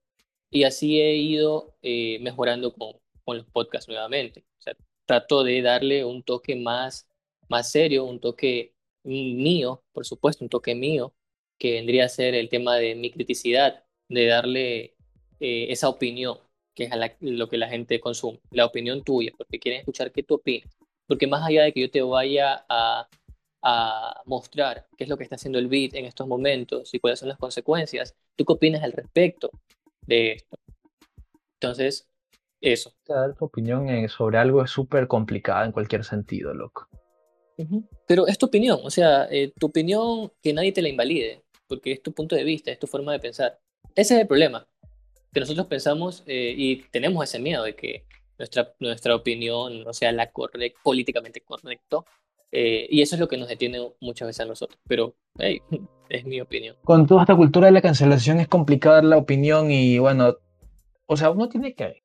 Y 0.52 0.64
así 0.64 1.02
he 1.02 1.16
ido 1.16 1.76
eh, 1.82 2.20
mejorando 2.22 2.74
con, 2.74 2.94
con 3.26 3.38
los 3.38 3.46
podcasts 3.48 3.90
nuevamente. 3.90 4.46
O 4.60 4.62
sea, 4.62 4.76
trato 5.06 5.44
de 5.44 5.62
darle 5.62 6.06
un 6.06 6.24
toque 6.24 6.56
más, 6.56 7.08
más 7.50 7.72
serio, 7.72 8.06
un 8.06 8.20
toque 8.20 8.74
mío, 9.04 9.84
por 9.92 10.06
supuesto, 10.06 10.46
un 10.46 10.50
toque 10.50 10.76
mío, 10.76 11.14
que 11.58 11.74
vendría 11.74 12.06
a 12.06 12.10
ser 12.10 12.36
el 12.36 12.50
tema 12.50 12.78
de 12.78 12.96
mi 12.96 13.12
criticidad, 13.12 13.84
de 14.10 14.28
darle 14.28 14.96
eh, 15.40 15.68
esa 15.70 15.90
opinión, 15.90 16.40
que 16.74 16.86
es 16.86 16.92
lo 17.22 17.50
que 17.50 17.58
la 17.58 17.70
gente 17.70 18.00
consume, 18.00 18.40
la 18.52 18.66
opinión 18.66 19.04
tuya, 19.04 19.32
porque 19.38 19.60
quieren 19.60 19.80
escuchar 19.82 20.12
qué 20.12 20.24
tú 20.24 20.36
opinas. 20.36 20.70
Porque 21.08 21.28
más 21.28 21.46
allá 21.46 21.64
de 21.64 21.74
que 21.74 21.82
yo 21.82 21.92
te 21.92 22.02
vaya 22.02 22.66
a, 22.70 23.08
a 23.68 24.22
mostrar 24.26 24.86
qué 24.96 25.06
es 25.06 25.10
lo 25.10 25.18
que 25.18 25.24
está 25.24 25.38
haciendo 25.38 25.58
el 25.58 25.68
beat 25.68 25.96
en 25.96 26.06
estos 26.06 26.28
momentos 26.28 26.94
y 26.94 27.00
cuáles 27.00 27.18
son 27.18 27.30
las 27.30 27.40
consecuencias, 27.40 28.16
¿tú 28.36 28.46
qué 28.46 28.54
opinas 28.54 28.84
al 28.84 28.92
respecto 28.92 29.50
de 30.02 30.34
esto? 30.34 30.56
Entonces, 31.60 32.08
eso. 32.62 32.94
Dar 33.08 33.36
tu 33.36 33.46
opinión 33.46 34.08
sobre 34.08 34.38
algo 34.38 34.64
es 34.64 34.70
súper 34.70 35.08
complicado 35.08 35.66
en 35.66 35.72
cualquier 35.72 36.04
sentido, 36.04 36.54
loco. 36.54 36.88
Pero 38.06 38.28
es 38.28 38.38
tu 38.38 38.46
opinión, 38.46 38.80
o 38.84 38.92
sea, 38.92 39.28
eh, 39.32 39.52
tu 39.60 39.66
opinión 39.66 40.32
que 40.44 40.54
nadie 40.54 40.72
te 40.72 40.84
la 40.84 40.90
invalide, 40.90 41.44
porque 41.68 41.94
es 41.94 42.04
tu 42.04 42.14
punto 42.14 42.36
de 42.36 42.44
vista, 42.44 42.72
es 42.72 42.78
tu 42.78 42.86
forma 42.86 43.14
de 43.14 43.20
pensar. 43.20 43.60
Ese 43.96 44.14
es 44.14 44.22
el 44.22 44.28
problema 44.28 44.68
que 45.34 45.40
nosotros 45.40 45.66
pensamos 45.66 46.24
eh, 46.28 46.54
y 46.56 46.84
tenemos 46.92 47.24
ese 47.24 47.40
miedo 47.40 47.64
de 47.64 47.76
que 47.76 48.06
nuestra, 48.38 48.76
nuestra 48.80 49.16
opinión 49.16 49.84
no 49.84 49.92
sea 49.92 50.12
la 50.12 50.32
correcta, 50.32 50.80
políticamente 50.84 51.42
correcto. 51.42 52.06
Eh, 52.52 52.88
y 52.90 53.02
eso 53.02 53.16
es 53.16 53.20
lo 53.20 53.28
que 53.28 53.38
nos 53.38 53.48
detiene 53.48 53.80
muchas 54.00 54.28
veces 54.28 54.42
a 54.42 54.46
nosotros. 54.46 54.80
Pero, 54.88 55.16
hey, 55.38 55.62
es 56.10 56.26
mi 56.26 56.42
opinión. 56.42 56.76
Con 56.84 57.08
toda 57.08 57.22
esta 57.22 57.36
cultura 57.36 57.68
de 57.68 57.74
la 57.74 57.82
cancelación 57.82 58.40
es 58.40 58.48
complicada 58.48 59.02
la 59.02 59.18
opinión 59.18 59.72
y 59.72 60.00
bueno, 60.00 60.36
o 61.06 61.18
sea, 61.18 61.30
uno 61.30 61.50
tiene 61.50 61.76
que, 61.76 62.04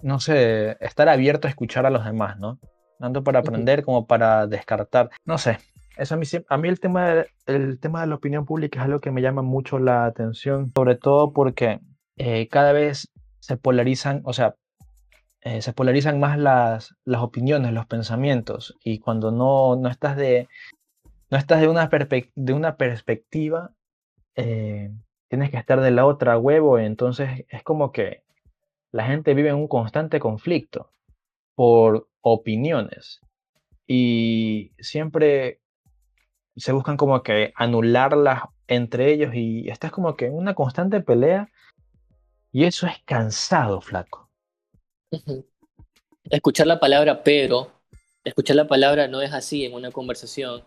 no 0.00 0.20
sé, 0.20 0.76
estar 0.80 1.08
abierto 1.08 1.46
a 1.46 1.50
escuchar 1.50 1.86
a 1.86 1.90
los 1.90 2.04
demás, 2.04 2.38
¿no? 2.38 2.58
Tanto 2.98 3.24
para 3.24 3.38
aprender 3.38 3.84
como 3.84 4.06
para 4.06 4.46
descartar. 4.46 5.10
No 5.24 5.38
sé, 5.38 5.58
eso 5.96 6.14
a 6.14 6.18
mí, 6.18 6.26
a 6.48 6.56
mí 6.56 6.68
el, 6.68 6.80
tema 6.80 7.08
de, 7.08 7.26
el 7.46 7.78
tema 7.78 8.02
de 8.02 8.06
la 8.08 8.14
opinión 8.14 8.44
pública 8.44 8.80
es 8.80 8.84
algo 8.86 9.00
que 9.00 9.10
me 9.10 9.22
llama 9.22 9.42
mucho 9.42 9.78
la 9.78 10.04
atención, 10.04 10.72
sobre 10.74 10.96
todo 10.96 11.32
porque 11.32 11.80
eh, 12.16 12.48
cada 12.48 12.72
vez 12.72 13.10
se 13.38 13.56
polarizan, 13.56 14.22
o 14.24 14.32
sea, 14.32 14.56
eh, 15.42 15.62
se 15.62 15.72
polarizan 15.72 16.20
más 16.20 16.38
las, 16.38 16.94
las, 17.04 17.22
opiniones, 17.22 17.72
los 17.72 17.86
pensamientos, 17.86 18.76
y 18.84 18.98
cuando 18.98 19.30
no, 19.30 19.76
no 19.76 19.88
estás 19.88 20.16
de, 20.16 20.48
no 21.30 21.38
estás 21.38 21.60
de, 21.60 21.68
una, 21.68 21.88
perspectiva, 22.76 23.72
eh, 24.36 24.90
tienes 25.28 25.50
que 25.50 25.56
estar 25.56 25.80
de 25.80 25.90
la 25.90 26.06
otra 26.06 26.38
huevo, 26.38 26.78
entonces 26.78 27.44
es 27.48 27.62
como 27.62 27.92
que 27.92 28.22
la 28.92 29.06
gente 29.06 29.34
vive 29.34 29.50
en 29.50 29.56
un 29.56 29.68
constante 29.68 30.20
conflicto 30.20 30.90
por 31.54 32.08
opiniones 32.20 33.20
y 33.86 34.72
siempre 34.78 35.60
se 36.56 36.72
buscan 36.72 36.96
como 36.96 37.22
que 37.22 37.52
anularlas 37.56 38.42
entre 38.66 39.12
ellos 39.12 39.34
y 39.34 39.68
estás 39.68 39.90
como 39.92 40.16
que 40.16 40.26
en 40.26 40.34
una 40.34 40.54
constante 40.54 41.00
pelea 41.00 41.48
y 42.52 42.64
eso 42.64 42.86
es 42.86 42.98
cansado, 43.04 43.80
flaco. 43.80 44.29
Escuchar 46.30 46.66
la 46.66 46.78
palabra 46.78 47.22
pero, 47.22 47.72
escuchar 48.24 48.56
la 48.56 48.66
palabra 48.66 49.08
no 49.08 49.20
es 49.22 49.32
así 49.32 49.64
en 49.64 49.74
una 49.74 49.90
conversación. 49.90 50.62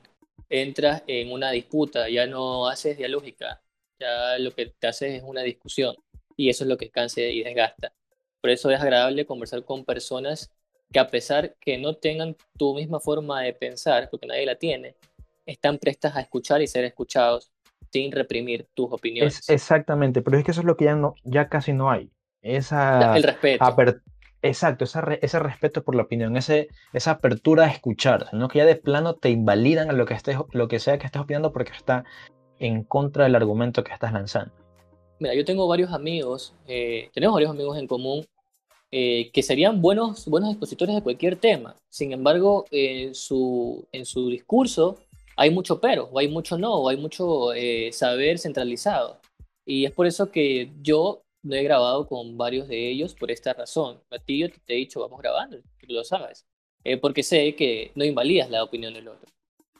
Entras 0.49 1.03
en 1.07 1.31
una 1.31 1.51
disputa, 1.51 2.09
ya 2.09 2.27
no 2.27 2.67
haces 2.67 2.97
dialógica, 2.97 3.61
ya 3.99 4.37
lo 4.39 4.51
que 4.51 4.67
te 4.67 4.87
haces 4.87 5.13
es 5.13 5.23
una 5.23 5.41
discusión. 5.41 5.95
Y 6.35 6.49
eso 6.49 6.63
es 6.63 6.69
lo 6.69 6.77
que 6.77 6.89
cansa 6.89 7.21
y 7.21 7.43
desgasta. 7.43 7.93
Por 8.41 8.49
eso 8.49 8.69
es 8.71 8.81
agradable 8.81 9.25
conversar 9.25 9.63
con 9.63 9.85
personas 9.85 10.51
que 10.91 10.99
a 10.99 11.07
pesar 11.07 11.55
que 11.59 11.77
no 11.77 11.95
tengan 11.95 12.35
tu 12.57 12.75
misma 12.75 12.99
forma 12.99 13.41
de 13.41 13.53
pensar, 13.53 14.09
porque 14.09 14.27
nadie 14.27 14.45
la 14.45 14.55
tiene, 14.55 14.95
están 15.45 15.77
prestas 15.77 16.15
a 16.15 16.21
escuchar 16.21 16.61
y 16.61 16.67
ser 16.67 16.85
escuchados 16.85 17.51
sin 17.91 18.11
reprimir 18.11 18.67
tus 18.73 18.91
opiniones. 18.91 19.49
exactamente, 19.49 20.21
pero 20.21 20.37
es 20.37 20.43
que 20.43 20.51
eso 20.51 20.61
es 20.61 20.65
lo 20.65 20.77
que 20.77 20.85
ya, 20.85 20.95
no, 20.95 21.15
ya 21.23 21.47
casi 21.47 21.73
no 21.73 21.89
hay. 21.89 22.11
Esa 22.41 23.15
el 23.15 23.23
respeto. 23.23 23.63
Exacto, 24.45 24.83
ese 24.83 25.39
respeto 25.39 25.85
por 25.85 25.95
la 25.95 26.03
opinión, 26.03 26.35
ese, 26.35 26.67
esa 26.91 27.11
apertura 27.11 27.63
a 27.63 27.69
escuchar, 27.69 28.27
sino 28.29 28.49
que 28.49 28.59
ya 28.59 28.65
de 28.65 28.75
plano 28.75 29.15
te 29.15 29.29
invalidan 29.29 29.89
a 29.89 29.93
lo 29.93 30.05
que, 30.05 30.15
estés, 30.15 30.35
lo 30.51 30.67
que 30.67 30.79
sea 30.79 30.97
que 30.97 31.05
estés 31.05 31.21
opinando 31.21 31.53
porque 31.53 31.71
está 31.71 32.03
en 32.59 32.83
contra 32.83 33.23
del 33.23 33.35
argumento 33.35 33.85
que 33.85 33.93
estás 33.93 34.11
lanzando. 34.11 34.53
Mira, 35.19 35.33
yo 35.33 35.45
tengo 35.45 35.65
varios 35.65 35.93
amigos, 35.93 36.53
eh, 36.67 37.09
tenemos 37.13 37.35
varios 37.35 37.51
amigos 37.51 37.77
en 37.77 37.87
común 37.87 38.25
eh, 38.91 39.31
que 39.31 39.41
serían 39.41 39.81
buenos, 39.81 40.27
buenos 40.27 40.49
expositores 40.49 40.93
de 40.93 41.01
cualquier 41.01 41.37
tema. 41.37 41.77
Sin 41.89 42.11
embargo, 42.11 42.65
en 42.69 43.15
su, 43.15 43.87
en 43.93 44.05
su 44.05 44.29
discurso 44.29 44.97
hay 45.37 45.51
mucho 45.51 45.79
pero, 45.79 46.09
o 46.11 46.19
hay 46.19 46.27
mucho 46.27 46.57
no, 46.57 46.73
o 46.73 46.89
hay 46.89 46.97
mucho 46.97 47.53
eh, 47.53 47.91
saber 47.93 48.39
centralizado. 48.39 49.21
Y 49.65 49.85
es 49.85 49.91
por 49.91 50.05
eso 50.05 50.31
que 50.31 50.69
yo 50.81 51.22
no 51.43 51.55
he 51.55 51.63
grabado 51.63 52.07
con 52.07 52.37
varios 52.37 52.67
de 52.67 52.89
ellos 52.89 53.13
por 53.13 53.29
esta 53.29 53.53
razón. 53.53 53.99
A 54.09 54.17
ti 54.17 54.39
yo 54.39 54.49
te 54.49 54.73
he 54.73 54.77
dicho, 54.77 55.01
vamos 55.01 55.19
grabando, 55.21 55.57
tú 55.79 55.87
lo 55.89 56.03
sabes. 56.03 56.45
Eh, 56.83 56.97
porque 56.97 57.23
sé 57.23 57.55
que 57.55 57.91
no 57.95 58.03
invalidas 58.03 58.49
la 58.49 58.63
opinión 58.63 58.93
del 58.93 59.09
otro. 59.09 59.29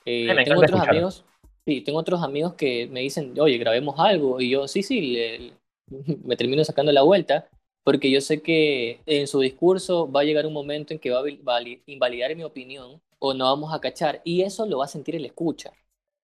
Eh, 0.06 0.28
tengo 0.44 0.62
otros 0.62 0.82
amigos, 0.82 1.26
sí, 1.66 1.82
tengo 1.82 2.00
otros 2.00 2.22
amigos 2.22 2.54
que 2.54 2.88
me 2.88 3.00
dicen, 3.00 3.34
oye, 3.40 3.58
grabemos 3.58 3.96
algo. 3.98 4.40
Y 4.42 4.50
yo, 4.50 4.68
sí, 4.68 4.84
sí, 4.84 5.54
me 6.24 6.36
termino 6.36 6.64
sacando 6.64 6.92
la 6.92 7.02
vuelta, 7.02 7.50
porque 7.84 8.12
yo 8.12 8.22
sé 8.22 8.42
que 8.42 9.02
en 9.06 9.28
su 9.28 9.40
discurso 9.40 10.12
va 10.12 10.22
a 10.22 10.26
llegar 10.26 10.46
un 10.46 10.54
momento 10.54 10.94
en 10.94 11.00
que 11.00 11.12
va 11.12 11.22
a 11.22 11.62
invalidar 11.86 12.36
mi 12.36 12.44
opinión 12.44 13.02
o 13.20 13.34
no 13.34 13.46
vamos 13.46 13.74
a 13.74 13.80
cachar. 13.80 14.22
Y 14.26 14.42
eso 14.42 14.66
lo 14.66 14.80
va 14.80 14.86
a 14.86 14.90
sentir 14.90 15.16
el 15.16 15.26
escucha. 15.26 15.72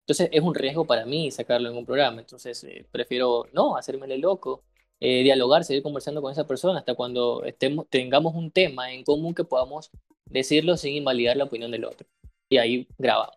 Entonces 0.01 0.29
es 0.31 0.41
un 0.41 0.55
riesgo 0.55 0.85
para 0.85 1.05
mí 1.05 1.29
sacarlo 1.31 1.69
en 1.69 1.77
un 1.77 1.85
programa. 1.85 2.19
Entonces 2.19 2.63
eh, 2.63 2.85
prefiero 2.91 3.47
no 3.53 3.77
hacerme 3.77 4.11
el 4.13 4.21
loco 4.21 4.63
eh, 4.99 5.23
dialogar, 5.23 5.63
seguir 5.63 5.83
conversando 5.83 6.21
con 6.21 6.31
esa 6.31 6.47
persona 6.47 6.79
hasta 6.79 6.95
cuando 6.95 7.43
estemos, 7.43 7.87
tengamos 7.89 8.35
un 8.35 8.51
tema 8.51 8.91
en 8.91 9.03
común 9.03 9.33
que 9.33 9.43
podamos 9.43 9.91
decirlo 10.25 10.77
sin 10.77 10.95
invalidar 10.95 11.37
la 11.37 11.45
opinión 11.45 11.71
del 11.71 11.85
otro. 11.85 12.07
Y 12.49 12.57
ahí 12.57 12.87
grabamos. 12.97 13.35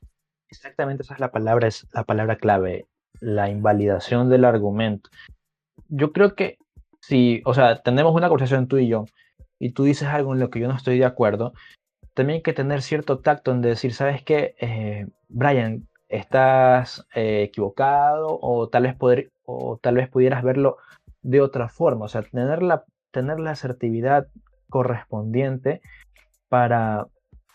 Exactamente, 0.51 1.03
esa 1.03 1.15
es 1.15 1.21
la 1.21 1.31
palabra, 1.31 1.69
es 1.69 1.87
la 1.93 2.05
palabra 2.05 2.37
clave, 2.37 2.87
la 3.21 3.49
invalidación 3.49 4.29
del 4.29 4.45
argumento. 4.45 5.11
Yo 5.89 6.13
creo 6.13 6.35
que 6.35 6.59
si, 7.01 7.43
o 7.45 7.55
sea, 7.55 7.83
tenemos 7.83 8.15
una 8.15 8.29
conversación 8.29 8.69
tú 8.69 8.79
y 8.79 8.89
yo, 8.89 9.07
y 9.59 9.71
tú 9.71 9.85
dices 9.85 10.09
algo 10.09 10.35
en 10.35 10.41
lo 10.41 10.51
que 10.51 10.61
yo 10.61 10.69
no 10.69 10.77
estoy 10.77 10.99
de 10.99 11.05
acuerdo, 11.05 11.53
también 12.15 12.39
hay 12.39 12.43
que 12.43 12.53
tener 12.53 12.83
cierto 12.83 13.21
tacto 13.21 13.53
en 13.53 13.63
decir, 13.63 13.95
¿sabes 13.95 14.23
qué? 14.23 14.55
Eh, 14.61 15.07
Brian, 15.29 15.89
estás 16.09 17.07
eh, 17.15 17.45
equivocado 17.45 18.39
o 18.43 18.69
tal, 18.69 18.83
vez 18.85 18.95
poder, 18.95 19.31
o 19.45 19.79
tal 19.81 19.95
vez 19.95 20.09
pudieras 20.09 20.43
verlo 20.43 20.77
de 21.23 21.41
otra 21.41 21.69
forma, 21.69 22.07
o 22.07 22.09
sea, 22.09 22.23
tener 22.23 22.63
la, 22.63 22.85
tener 23.11 23.41
la 23.41 23.53
asertividad 23.53 24.27
correspondiente 24.69 25.81
para 26.49 27.07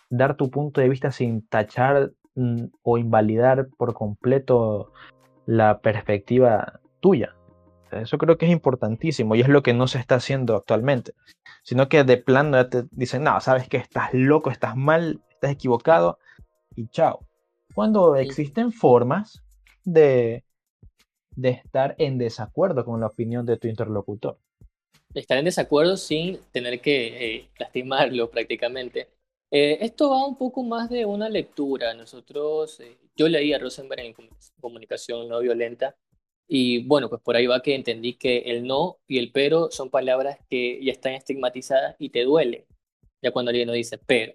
dar 0.09 0.35
tu 0.35 0.49
punto 0.49 0.81
de 0.81 0.89
vista 0.89 1.11
sin 1.11 1.45
tachar 1.47 2.11
mm, 2.35 2.65
o 2.83 2.97
invalidar 2.97 3.67
por 3.77 3.93
completo 3.93 4.91
la 5.45 5.79
perspectiva 5.79 6.79
tuya. 6.99 7.33
Eso 7.91 8.17
creo 8.17 8.37
que 8.37 8.45
es 8.45 8.51
importantísimo 8.51 9.35
y 9.35 9.41
es 9.41 9.47
lo 9.47 9.63
que 9.63 9.73
no 9.73 9.87
se 9.87 9.99
está 9.99 10.15
haciendo 10.15 10.55
actualmente, 10.55 11.13
sino 11.63 11.87
que 11.87 12.03
de 12.03 12.17
plano 12.17 12.57
ya 12.57 12.69
te 12.69 12.83
dicen, 12.91 13.23
no, 13.23 13.39
sabes 13.39 13.69
que 13.69 13.77
estás 13.77 14.13
loco, 14.13 14.51
estás 14.51 14.75
mal, 14.75 15.21
estás 15.29 15.51
equivocado 15.51 16.19
y 16.75 16.87
chao. 16.89 17.25
Cuando 17.73 18.15
existen 18.15 18.71
formas 18.71 19.41
de, 19.85 20.43
de 21.37 21.49
estar 21.49 21.95
en 21.99 22.17
desacuerdo 22.17 22.83
con 22.83 22.99
la 22.99 23.07
opinión 23.07 23.45
de 23.45 23.57
tu 23.57 23.67
interlocutor. 23.67 24.39
Estar 25.13 25.37
en 25.37 25.45
desacuerdo 25.45 25.95
sin 25.95 26.39
tener 26.51 26.81
que 26.81 27.35
eh, 27.35 27.49
lastimarlo 27.59 28.29
prácticamente. 28.31 29.07
Eh, 29.51 29.77
esto 29.81 30.09
va 30.09 30.25
un 30.25 30.37
poco 30.37 30.63
más 30.63 30.89
de 30.89 31.05
una 31.05 31.29
lectura. 31.29 31.93
Nosotros, 31.93 32.79
eh, 32.79 32.97
yo 33.15 33.29
leí 33.29 33.53
a 33.53 33.59
Rosenberg 33.59 34.01
en 34.01 34.15
comunicación 34.59 35.29
no 35.29 35.39
violenta 35.39 35.95
y 36.47 36.83
bueno, 36.85 37.07
pues 37.09 37.21
por 37.21 37.35
ahí 37.35 37.45
va 37.45 37.61
que 37.61 37.75
entendí 37.75 38.15
que 38.15 38.39
el 38.39 38.65
no 38.65 38.97
y 39.07 39.19
el 39.19 39.31
pero 39.31 39.69
son 39.69 39.89
palabras 39.89 40.39
que 40.49 40.83
ya 40.83 40.91
están 40.91 41.13
estigmatizadas 41.13 41.95
y 41.99 42.09
te 42.09 42.23
duele. 42.23 42.65
Ya 43.21 43.31
cuando 43.31 43.49
alguien 43.49 43.67
no 43.67 43.73
dice 43.73 43.99
pero, 43.99 44.33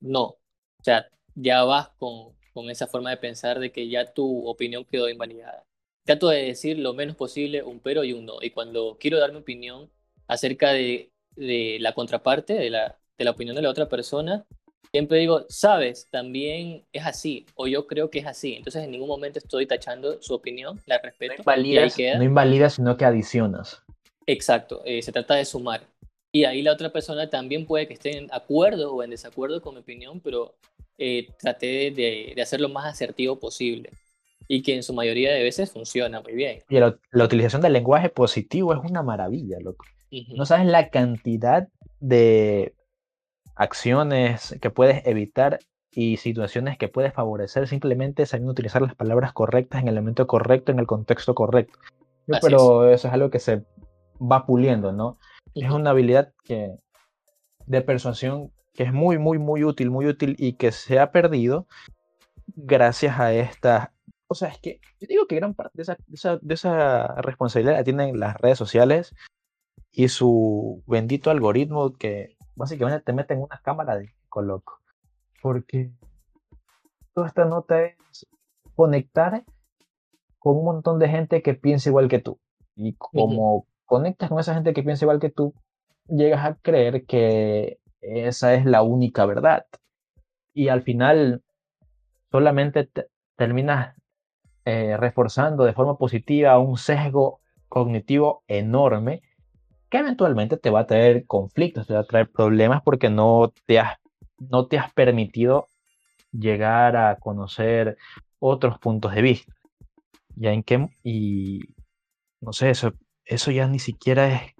no. 0.00 0.24
O 0.24 0.82
sea, 0.82 1.06
ya 1.34 1.62
vas 1.64 1.90
con, 1.98 2.36
con 2.52 2.70
esa 2.70 2.86
forma 2.88 3.10
de 3.10 3.18
pensar 3.18 3.60
de 3.60 3.70
que 3.72 3.88
ya 3.88 4.12
tu 4.12 4.46
opinión 4.48 4.84
quedó 4.84 5.08
invalidada. 5.08 5.64
Trato 6.10 6.30
de 6.30 6.42
decir 6.42 6.76
lo 6.76 6.92
menos 6.92 7.14
posible 7.14 7.62
un 7.62 7.78
pero 7.78 8.02
y 8.02 8.12
un 8.12 8.26
no. 8.26 8.38
Y 8.42 8.50
cuando 8.50 8.96
quiero 8.98 9.20
dar 9.20 9.30
mi 9.30 9.38
opinión 9.38 9.88
acerca 10.26 10.72
de, 10.72 11.12
de 11.36 11.76
la 11.78 11.92
contraparte, 11.92 12.54
de 12.54 12.68
la, 12.68 12.98
de 13.16 13.24
la 13.24 13.30
opinión 13.30 13.54
de 13.54 13.62
la 13.62 13.70
otra 13.70 13.88
persona, 13.88 14.44
siempre 14.90 15.18
digo, 15.18 15.46
sabes, 15.48 16.08
también 16.10 16.84
es 16.90 17.06
así, 17.06 17.46
o 17.54 17.68
yo 17.68 17.86
creo 17.86 18.10
que 18.10 18.18
es 18.18 18.26
así. 18.26 18.54
Entonces 18.54 18.82
en 18.82 18.90
ningún 18.90 19.06
momento 19.06 19.38
estoy 19.38 19.66
tachando 19.66 20.20
su 20.20 20.34
opinión, 20.34 20.80
la 20.86 20.98
respeto. 20.98 21.34
No 21.34 21.38
invalidas, 21.42 21.96
no 22.16 22.24
invalidas 22.24 22.74
sino 22.74 22.96
que 22.96 23.04
adicionas. 23.04 23.80
Exacto, 24.26 24.82
eh, 24.86 25.02
se 25.02 25.12
trata 25.12 25.36
de 25.36 25.44
sumar. 25.44 25.82
Y 26.32 26.42
ahí 26.42 26.62
la 26.62 26.72
otra 26.72 26.90
persona 26.90 27.30
también 27.30 27.66
puede 27.66 27.86
que 27.86 27.94
esté 27.94 28.18
en 28.18 28.26
acuerdo 28.32 28.92
o 28.96 29.04
en 29.04 29.10
desacuerdo 29.10 29.62
con 29.62 29.74
mi 29.74 29.80
opinión, 29.82 30.18
pero 30.18 30.56
eh, 30.98 31.28
traté 31.38 31.92
de, 31.92 32.32
de, 32.34 32.42
hacer 32.42 32.60
lo 32.60 32.68
más 32.68 32.86
asertivo 32.86 33.38
posible. 33.38 33.90
Y 34.52 34.62
que 34.62 34.74
en 34.74 34.82
su 34.82 34.92
mayoría 34.92 35.32
de 35.32 35.44
veces 35.44 35.70
funciona 35.70 36.20
muy 36.20 36.34
bien. 36.34 36.58
Y 36.68 36.80
la, 36.80 36.98
la 37.12 37.24
utilización 37.24 37.62
del 37.62 37.72
lenguaje 37.72 38.08
positivo 38.08 38.74
es 38.74 38.80
una 38.82 39.00
maravilla, 39.00 39.58
loco. 39.60 39.84
No 40.34 40.44
sabes 40.44 40.66
la 40.66 40.88
cantidad 40.90 41.68
de 42.00 42.74
acciones 43.54 44.56
que 44.60 44.70
puedes 44.70 45.06
evitar 45.06 45.60
y 45.92 46.16
situaciones 46.16 46.78
que 46.78 46.88
puedes 46.88 47.12
favorecer 47.12 47.68
simplemente 47.68 48.26
sabiendo 48.26 48.50
utilizar 48.50 48.82
las 48.82 48.96
palabras 48.96 49.32
correctas 49.32 49.82
en 49.82 49.88
el 49.88 49.94
momento 49.94 50.26
correcto, 50.26 50.72
en 50.72 50.80
el 50.80 50.86
contexto 50.86 51.34
correcto. 51.34 51.78
pero 52.40 52.90
eso 52.90 53.06
es 53.06 53.14
algo 53.14 53.30
que 53.30 53.38
se 53.38 53.64
va 54.20 54.46
puliendo, 54.46 54.92
¿no? 54.92 55.18
Es 55.54 55.70
una 55.70 55.90
habilidad 55.90 56.32
que, 56.44 56.74
de 57.66 57.82
persuasión 57.82 58.50
que 58.74 58.84
es 58.84 58.92
muy, 58.92 59.18
muy, 59.18 59.38
muy 59.38 59.62
útil, 59.62 59.90
muy 59.90 60.06
útil 60.06 60.34
y 60.38 60.54
que 60.54 60.72
se 60.72 60.98
ha 60.98 61.12
perdido 61.12 61.66
gracias 62.46 63.18
a 63.18 63.32
esta... 63.32 63.92
O 64.32 64.36
sea, 64.36 64.48
es 64.50 64.58
que 64.58 64.80
yo 65.00 65.08
digo 65.08 65.26
que 65.26 65.34
gran 65.34 65.54
parte 65.54 65.72
de 65.74 65.82
esa, 65.82 65.96
de 66.06 66.14
esa, 66.14 66.38
de 66.40 66.54
esa 66.54 67.16
responsabilidad 67.16 67.74
la 67.74 67.82
tienen 67.82 68.20
las 68.20 68.36
redes 68.36 68.58
sociales 68.58 69.12
y 69.90 70.06
su 70.06 70.84
bendito 70.86 71.32
algoritmo 71.32 71.96
que 71.96 72.36
básicamente 72.54 73.02
te 73.02 73.12
mete 73.12 73.34
en 73.34 73.42
una 73.42 73.60
cámara 73.60 73.98
de 73.98 74.14
coloco. 74.28 74.78
Porque 75.42 75.90
toda 77.12 77.26
esta 77.26 77.44
nota 77.44 77.82
es 77.82 77.96
conectar 78.76 79.44
con 80.38 80.58
un 80.58 80.64
montón 80.64 81.00
de 81.00 81.08
gente 81.08 81.42
que 81.42 81.54
piensa 81.54 81.88
igual 81.88 82.08
que 82.08 82.20
tú. 82.20 82.38
Y 82.76 82.92
como 82.92 83.66
conectas 83.84 84.28
con 84.28 84.38
esa 84.38 84.54
gente 84.54 84.72
que 84.72 84.84
piensa 84.84 85.06
igual 85.06 85.18
que 85.18 85.30
tú, 85.30 85.54
llegas 86.06 86.46
a 86.46 86.54
creer 86.54 87.04
que 87.04 87.80
esa 88.00 88.54
es 88.54 88.64
la 88.64 88.82
única 88.82 89.26
verdad. 89.26 89.66
Y 90.54 90.68
al 90.68 90.82
final 90.82 91.42
solamente 92.30 92.88
terminas 93.34 93.96
eh, 94.64 94.96
reforzando 94.96 95.64
de 95.64 95.72
forma 95.72 95.96
positiva 95.96 96.58
un 96.58 96.76
sesgo 96.76 97.40
cognitivo 97.68 98.42
enorme 98.48 99.22
que 99.90 99.98
eventualmente 99.98 100.56
te 100.56 100.70
va 100.70 100.80
a 100.80 100.86
traer 100.86 101.26
conflictos, 101.26 101.86
te 101.86 101.94
va 101.94 102.00
a 102.00 102.04
traer 102.04 102.30
problemas 102.30 102.82
porque 102.82 103.10
no 103.10 103.52
te 103.66 103.80
has, 103.80 103.98
no 104.38 104.66
te 104.66 104.78
has 104.78 104.92
permitido 104.92 105.66
llegar 106.32 106.96
a 106.96 107.16
conocer 107.16 107.96
otros 108.38 108.78
puntos 108.78 109.14
de 109.14 109.22
vista. 109.22 109.52
Ya 110.36 110.52
en 110.52 110.62
qué, 110.62 110.88
y 111.02 111.60
no 112.40 112.52
sé, 112.52 112.70
eso, 112.70 112.92
eso 113.24 113.50
ya 113.50 113.66
ni 113.66 113.80
siquiera 113.80 114.32
es, 114.32 114.54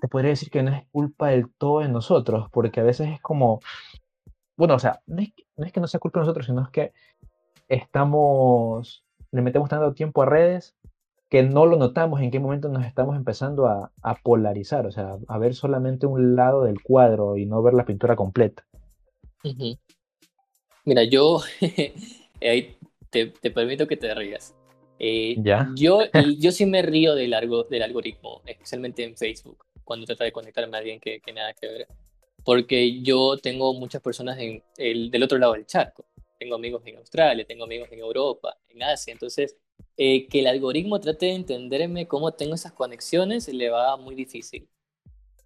te 0.00 0.08
podría 0.08 0.30
decir 0.30 0.50
que 0.50 0.62
no 0.62 0.74
es 0.74 0.86
culpa 0.90 1.28
del 1.28 1.50
todo 1.50 1.80
de 1.80 1.88
nosotros, 1.88 2.48
porque 2.50 2.80
a 2.80 2.84
veces 2.84 3.10
es 3.10 3.20
como, 3.20 3.60
bueno, 4.56 4.74
o 4.74 4.78
sea, 4.78 5.00
no 5.06 5.20
es, 5.22 5.32
no 5.56 5.66
es 5.66 5.72
que 5.72 5.80
no 5.80 5.86
sea 5.86 6.00
culpa 6.00 6.20
de 6.20 6.24
nosotros, 6.24 6.46
sino 6.46 6.62
es 6.62 6.70
que 6.70 6.92
estamos, 7.68 9.04
le 9.32 9.42
metemos 9.42 9.68
tanto 9.68 9.92
tiempo 9.94 10.22
a 10.22 10.26
redes 10.26 10.76
que 11.28 11.42
no 11.42 11.66
lo 11.66 11.76
notamos 11.76 12.20
en 12.20 12.30
qué 12.30 12.38
momento 12.38 12.68
nos 12.68 12.86
estamos 12.86 13.16
empezando 13.16 13.66
a, 13.66 13.90
polarizar, 14.22 14.86
o 14.86 14.92
sea, 14.92 15.16
a 15.26 15.38
ver 15.38 15.54
solamente 15.54 16.06
un 16.06 16.36
lado 16.36 16.62
del 16.62 16.80
cuadro 16.82 17.36
y 17.36 17.46
no 17.46 17.62
ver 17.62 17.74
la 17.74 17.84
pintura 17.84 18.14
completa. 18.14 18.64
Mira, 20.84 21.04
yo 21.04 21.40
ahí 22.40 22.76
te, 23.10 23.26
permito 23.50 23.86
que 23.86 23.96
te 23.96 24.14
rías. 24.14 24.54
Eh, 24.98 25.36
¿Ya? 25.38 25.68
Yo, 25.74 26.00
yo 26.38 26.52
sí 26.52 26.64
me 26.64 26.82
río 26.82 27.14
del, 27.14 27.34
del 27.70 27.82
algoritmo, 27.82 28.40
especialmente 28.46 29.04
en 29.04 29.16
Facebook, 29.16 29.64
cuando 29.84 30.06
trata 30.06 30.24
de 30.24 30.32
conectarme 30.32 30.76
a 30.76 30.80
alguien 30.80 31.00
que, 31.00 31.20
que 31.20 31.32
nada 31.32 31.52
que 31.54 31.66
ver. 31.66 31.88
Porque 32.44 33.02
yo 33.02 33.36
tengo 33.36 33.74
muchas 33.74 34.00
personas 34.00 34.38
en 34.38 34.62
el, 34.78 35.10
del 35.10 35.22
otro 35.24 35.38
lado 35.38 35.54
del 35.54 35.66
charco. 35.66 36.04
Tengo 36.38 36.54
amigos 36.56 36.82
en 36.86 36.96
Australia, 36.98 37.44
tengo 37.46 37.64
amigos 37.64 37.88
en 37.92 38.00
Europa, 38.00 38.56
en 38.68 38.82
Asia. 38.82 39.12
Entonces, 39.12 39.56
eh, 39.96 40.26
que 40.28 40.40
el 40.40 40.46
algoritmo 40.46 41.00
trate 41.00 41.26
de 41.26 41.34
entenderme 41.34 42.06
cómo 42.06 42.32
tengo 42.32 42.54
esas 42.54 42.72
conexiones 42.72 43.48
le 43.48 43.70
va 43.70 43.96
muy 43.96 44.14
difícil. 44.14 44.68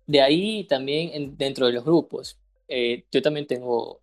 De 0.07 0.20
ahí 0.22 0.64
también 0.64 1.36
dentro 1.36 1.66
de 1.66 1.72
los 1.72 1.84
grupos. 1.84 2.38
Eh, 2.68 3.05
yo 3.12 3.22
también 3.22 3.47
tengo 3.47 4.01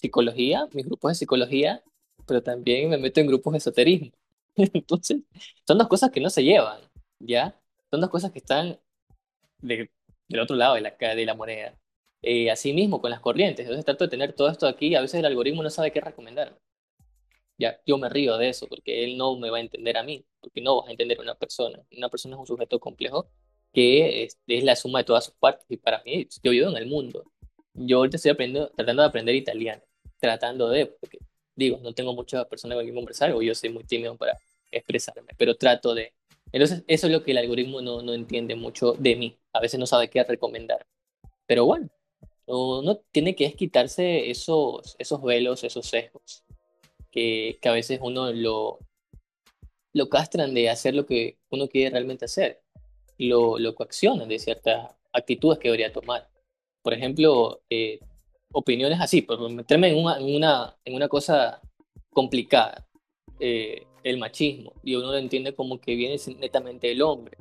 psicología, 0.00 0.66
mis 0.72 0.86
grupos 0.86 1.12
de 1.12 1.14
psicología, 1.16 1.82
pero 2.26 2.42
también 2.42 2.88
me 2.90 2.98
meto 2.98 3.20
en 3.20 3.26
grupos 3.26 3.52
de 3.52 3.58
esoterismo. 3.58 4.12
Entonces, 4.56 5.18
son 5.66 5.78
dos 5.78 5.88
cosas 5.88 6.10
que 6.10 6.20
no 6.20 6.30
se 6.30 6.42
llevan, 6.42 6.80
¿ya? 7.18 7.54
Son 7.90 8.00
dos 8.00 8.10
cosas 8.10 8.32
que 8.32 8.38
están 8.38 8.78
del 9.60 9.90
otro 10.40 10.56
lado 10.56 10.74
de 10.74 10.80
la, 10.82 10.90
de 10.90 11.26
la 11.26 11.34
moneda. 11.34 11.76
Eh, 12.22 12.50
así 12.50 12.72
mismo 12.72 13.00
con 13.00 13.10
las 13.10 13.20
corrientes. 13.20 13.64
Entonces 13.64 13.84
trato 13.84 14.04
de 14.04 14.10
tener 14.10 14.32
todo 14.34 14.48
esto 14.50 14.66
aquí. 14.66 14.94
A 14.94 15.00
veces 15.00 15.20
el 15.20 15.26
algoritmo 15.26 15.62
no 15.62 15.70
sabe 15.70 15.92
qué 15.92 16.00
recomendar 16.00 16.58
ya, 17.60 17.78
yo 17.86 17.98
me 17.98 18.08
río 18.08 18.38
de 18.38 18.48
eso 18.48 18.66
porque 18.68 19.04
él 19.04 19.18
no 19.18 19.36
me 19.36 19.50
va 19.50 19.58
a 19.58 19.60
entender 19.60 19.96
a 19.98 20.02
mí, 20.02 20.24
porque 20.40 20.62
no 20.62 20.78
vas 20.80 20.88
a 20.88 20.92
entender 20.92 21.18
a 21.18 21.22
una 21.22 21.34
persona. 21.34 21.78
Una 21.96 22.08
persona 22.08 22.34
es 22.34 22.40
un 22.40 22.46
sujeto 22.46 22.80
complejo 22.80 23.28
que 23.72 24.24
es, 24.24 24.38
la 24.46 24.74
suma 24.76 25.00
de 25.00 25.04
todas 25.04 25.26
sus 25.26 25.34
partes. 25.34 25.66
Y 25.68 25.76
para 25.76 26.02
mí, 26.04 26.26
yo 26.42 26.50
vivo 26.52 26.70
en 26.70 26.76
el 26.76 26.86
mundo. 26.86 27.24
Yo 27.74 27.98
ahorita 27.98 28.16
estoy 28.16 28.32
aprendiendo, 28.32 28.70
tratando 28.70 29.02
de 29.02 29.08
aprender 29.08 29.34
italiano, 29.34 29.82
tratando 30.18 30.70
de, 30.70 30.86
porque 30.86 31.18
digo, 31.54 31.78
no 31.82 31.92
tengo 31.92 32.14
muchas 32.14 32.46
personas 32.46 32.76
con 32.76 32.84
quien 32.84 32.94
conversar, 32.94 33.32
o 33.32 33.42
yo 33.42 33.54
soy 33.54 33.70
muy 33.70 33.84
tímido 33.84 34.16
para 34.16 34.36
expresarme, 34.70 35.32
pero 35.36 35.54
trato 35.56 35.94
de. 35.94 36.14
Entonces, 36.52 36.82
eso 36.88 37.06
es 37.06 37.12
lo 37.12 37.22
que 37.22 37.32
el 37.32 37.38
algoritmo 37.38 37.80
no, 37.82 38.02
no 38.02 38.14
entiende 38.14 38.54
mucho 38.56 38.94
de 38.94 39.16
mí. 39.16 39.38
A 39.52 39.60
veces 39.60 39.78
no 39.78 39.86
sabe 39.86 40.08
qué 40.08 40.24
recomendar. 40.24 40.86
Pero 41.46 41.66
bueno, 41.66 41.88
uno 42.50 42.96
tiene 43.12 43.34
que 43.34 43.52
quitarse 43.54 44.30
esos, 44.30 44.96
esos 44.98 45.22
velos, 45.22 45.64
esos 45.64 45.86
sesgos 45.86 46.44
que, 47.10 47.58
a 47.64 47.72
veces 47.72 48.00
uno 48.02 48.32
lo, 48.32 48.78
lo 49.92 50.08
castran 50.08 50.54
de 50.54 50.70
hacer 50.70 50.94
lo 50.94 51.06
que 51.06 51.38
uno 51.50 51.68
quiere 51.68 51.90
realmente 51.90 52.24
hacer. 52.24 52.62
lo, 53.18 53.58
lo 53.58 53.74
coaccionan 53.74 54.28
de 54.28 54.38
ciertas 54.38 54.94
actitudes 55.12 55.58
que 55.58 55.68
debería 55.68 55.92
tomar. 55.92 56.28
Por 56.82 56.94
ejemplo, 56.94 57.62
eh, 57.68 58.00
opiniones 58.52 59.00
así, 59.00 59.22
por 59.22 59.50
meterme 59.50 59.90
en 59.90 59.98
una, 59.98 60.18
en 60.18 60.34
una, 60.34 60.76
en 60.84 60.94
una 60.94 61.08
cosa 61.08 61.60
complicada, 62.10 62.86
eh, 63.38 63.86
el 64.02 64.18
machismo, 64.18 64.72
y 64.82 64.94
uno 64.94 65.12
lo 65.12 65.18
entiende 65.18 65.54
como 65.54 65.78
que 65.78 65.94
viene 65.94 66.16
netamente 66.38 66.88
del 66.88 67.02
hombre, 67.02 67.36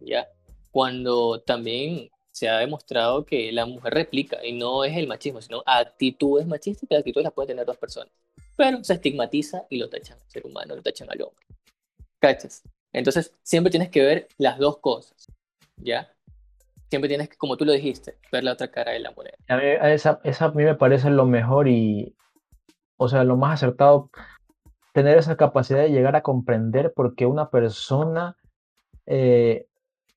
¿ya? 0.00 0.28
Cuando 0.72 1.40
también 1.40 2.10
se 2.34 2.48
ha 2.48 2.58
demostrado 2.58 3.24
que 3.24 3.52
la 3.52 3.64
mujer 3.64 3.94
replica, 3.94 4.44
y 4.44 4.52
no 4.52 4.82
es 4.82 4.96
el 4.96 5.06
machismo, 5.06 5.40
sino 5.40 5.62
actitudes 5.64 6.48
machistas, 6.48 6.88
que 6.88 6.96
actitudes 6.96 7.22
las 7.22 7.32
pueden 7.32 7.50
tener 7.50 7.64
dos 7.64 7.76
personas. 7.76 8.12
Pero 8.56 8.82
se 8.82 8.94
estigmatiza 8.94 9.66
y 9.70 9.78
lo 9.78 9.88
tachan 9.88 10.18
al 10.20 10.30
ser 10.30 10.44
humano, 10.44 10.74
lo 10.74 10.82
tachan 10.82 11.08
al 11.12 11.22
hombre. 11.22 11.46
¿Cachas? 12.18 12.64
Entonces, 12.92 13.32
siempre 13.44 13.70
tienes 13.70 13.88
que 13.88 14.02
ver 14.02 14.28
las 14.36 14.58
dos 14.58 14.78
cosas, 14.78 15.28
¿ya? 15.76 16.12
Siempre 16.90 17.08
tienes 17.08 17.28
que, 17.28 17.36
como 17.36 17.56
tú 17.56 17.64
lo 17.64 17.72
dijiste, 17.72 18.18
ver 18.32 18.42
la 18.42 18.54
otra 18.54 18.68
cara 18.68 18.90
de 18.90 18.98
la 18.98 19.12
moneda. 19.12 19.36
A 19.46 19.56
mí, 19.56 19.62
esa, 19.92 20.20
esa 20.24 20.46
a 20.46 20.50
mí 20.50 20.64
me 20.64 20.74
parece 20.74 21.10
lo 21.10 21.26
mejor 21.26 21.68
y, 21.68 22.16
o 22.96 23.08
sea, 23.08 23.22
lo 23.22 23.36
más 23.36 23.62
acertado, 23.62 24.10
tener 24.92 25.18
esa 25.18 25.36
capacidad 25.36 25.82
de 25.82 25.90
llegar 25.90 26.16
a 26.16 26.22
comprender 26.22 26.92
por 26.92 27.14
qué 27.14 27.26
una 27.26 27.48
persona 27.50 28.36
eh, 29.06 29.68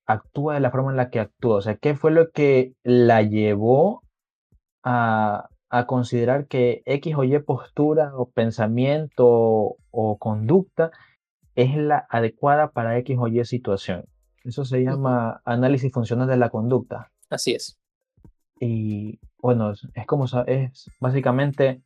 actúa 0.07 0.55
de 0.55 0.61
la 0.61 0.71
forma 0.71 0.91
en 0.91 0.97
la 0.97 1.09
que 1.09 1.19
actúa. 1.19 1.57
O 1.57 1.61
sea, 1.61 1.75
qué 1.75 1.95
fue 1.95 2.11
lo 2.11 2.31
que 2.31 2.73
la 2.83 3.21
llevó 3.21 4.03
a, 4.83 5.49
a 5.69 5.85
considerar 5.85 6.47
que 6.47 6.81
X 6.85 7.15
o 7.15 7.23
Y 7.23 7.37
postura 7.39 8.13
o 8.15 8.29
pensamiento 8.29 9.75
o 9.91 10.17
conducta 10.17 10.91
es 11.55 11.75
la 11.75 12.05
adecuada 12.09 12.71
para 12.71 12.97
X 12.99 13.17
o 13.19 13.27
Y 13.27 13.43
situación. 13.45 14.05
Eso 14.43 14.63
se 14.63 14.81
llama 14.81 15.41
análisis 15.43 15.91
funcional 15.91 16.27
de 16.27 16.37
la 16.37 16.49
conducta. 16.49 17.11
Así 17.29 17.53
es. 17.53 17.77
Y 18.59 19.19
bueno, 19.39 19.73
es 19.93 20.05
como 20.05 20.25
es 20.45 20.89
básicamente 20.99 21.81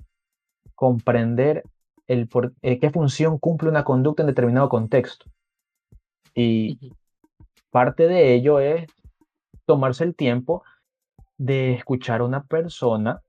comprender 0.76 1.64
el 2.08 2.28
por, 2.28 2.54
eh, 2.62 2.80
qué 2.80 2.90
función 2.92 3.40
cumple 3.40 3.70
una 3.70 3.84
conducta 3.84 4.24
en 4.24 4.28
determinado 4.28 4.70
contexto. 4.70 5.26
Y 6.36 6.94
parte 7.72 8.08
de 8.08 8.34
ello 8.34 8.60
es 8.60 8.88
tomarse 9.66 10.04
el 10.04 10.16
tiempo 10.16 10.64
de 11.38 11.74
escuchar 11.74 12.22
a 12.22 12.26
una 12.26 12.44
persona, 12.44 13.22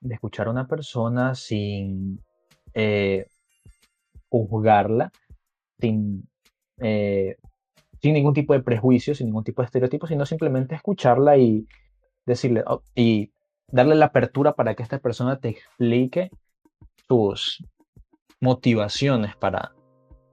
de 0.00 0.14
escuchar 0.14 0.48
a 0.48 0.50
una 0.50 0.66
persona 0.66 1.34
sin 1.34 2.20
eh, 2.72 3.26
juzgarla, 4.28 5.12
sin, 5.78 6.28
eh, 6.78 7.36
sin 8.02 8.14
ningún 8.14 8.34
tipo 8.34 8.52
de 8.54 8.62
prejuicio, 8.62 9.14
sin 9.14 9.28
ningún 9.28 9.44
tipo 9.44 9.62
de 9.62 9.66
estereotipo, 9.66 10.06
sino 10.06 10.26
simplemente 10.26 10.74
escucharla 10.74 11.36
y 11.36 11.66
decirle, 12.26 12.64
oh, 12.66 12.82
y 12.94 13.32
darle 13.68 13.94
la 13.94 14.06
apertura 14.06 14.54
para 14.54 14.74
que 14.74 14.82
esta 14.82 14.98
persona 14.98 15.38
te 15.38 15.50
explique 15.50 16.30
sus 17.08 17.64
motivaciones 18.40 19.36
para 19.36 19.72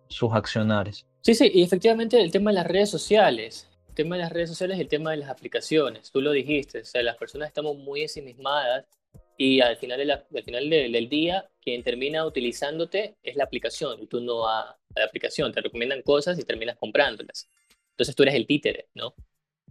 sus 0.08 0.34
accionares. 0.34 1.06
Sí, 1.22 1.36
sí, 1.36 1.52
y 1.54 1.62
efectivamente 1.64 2.20
el 2.20 2.32
tema 2.32 2.52
de 2.52 2.56
las 2.56 2.68
redes 2.68 2.90
sociales, 2.90 3.70
el 3.90 3.96
tema 3.96 4.16
de 4.16 4.24
las 4.24 4.32
redes 4.32 4.50
sociales 4.50 4.78
y 4.78 4.82
el 4.82 4.88
tema 4.88 5.12
de 5.12 5.18
las 5.18 5.30
aplicaciones, 5.30 6.12
tú 6.12 6.20
lo 6.22 6.32
dijiste, 6.32 6.80
o 6.80 6.86
sea, 6.86 7.04
las 7.04 7.18
personas 7.18 7.50
estamos 7.50 7.78
muy 7.78 8.02
ensimismadas 8.02 8.86
y 9.38 9.62
al 9.62 9.78
final, 9.78 10.10
al 10.12 10.44
final 10.44 10.70
del, 10.70 11.10
día, 11.10 11.50
quien 11.62 11.84
termina 11.84 12.26
utilizándote 12.26 13.18
es 13.24 13.36
la 13.36 13.44
aplicación 13.44 14.02
y 14.02 14.08
tú 14.08 14.22
no 14.22 14.48
a, 14.48 14.78
la 14.96 15.06
aplicación. 15.06 15.52
Te 15.52 15.62
recomiendan 15.62 16.04
cosas 16.04 16.38
y 16.38 16.44
terminas 16.44 16.78
comprándolas. 16.78 17.50
Entonces 17.92 18.16
tú 18.16 18.24
eres 18.24 18.36
el 18.36 18.46
títere, 18.46 18.90
¿no? 18.94 19.16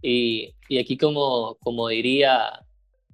Y, 0.01 0.55
y 0.67 0.79
aquí, 0.79 0.97
como, 0.97 1.55
como 1.61 1.87
diría 1.87 2.65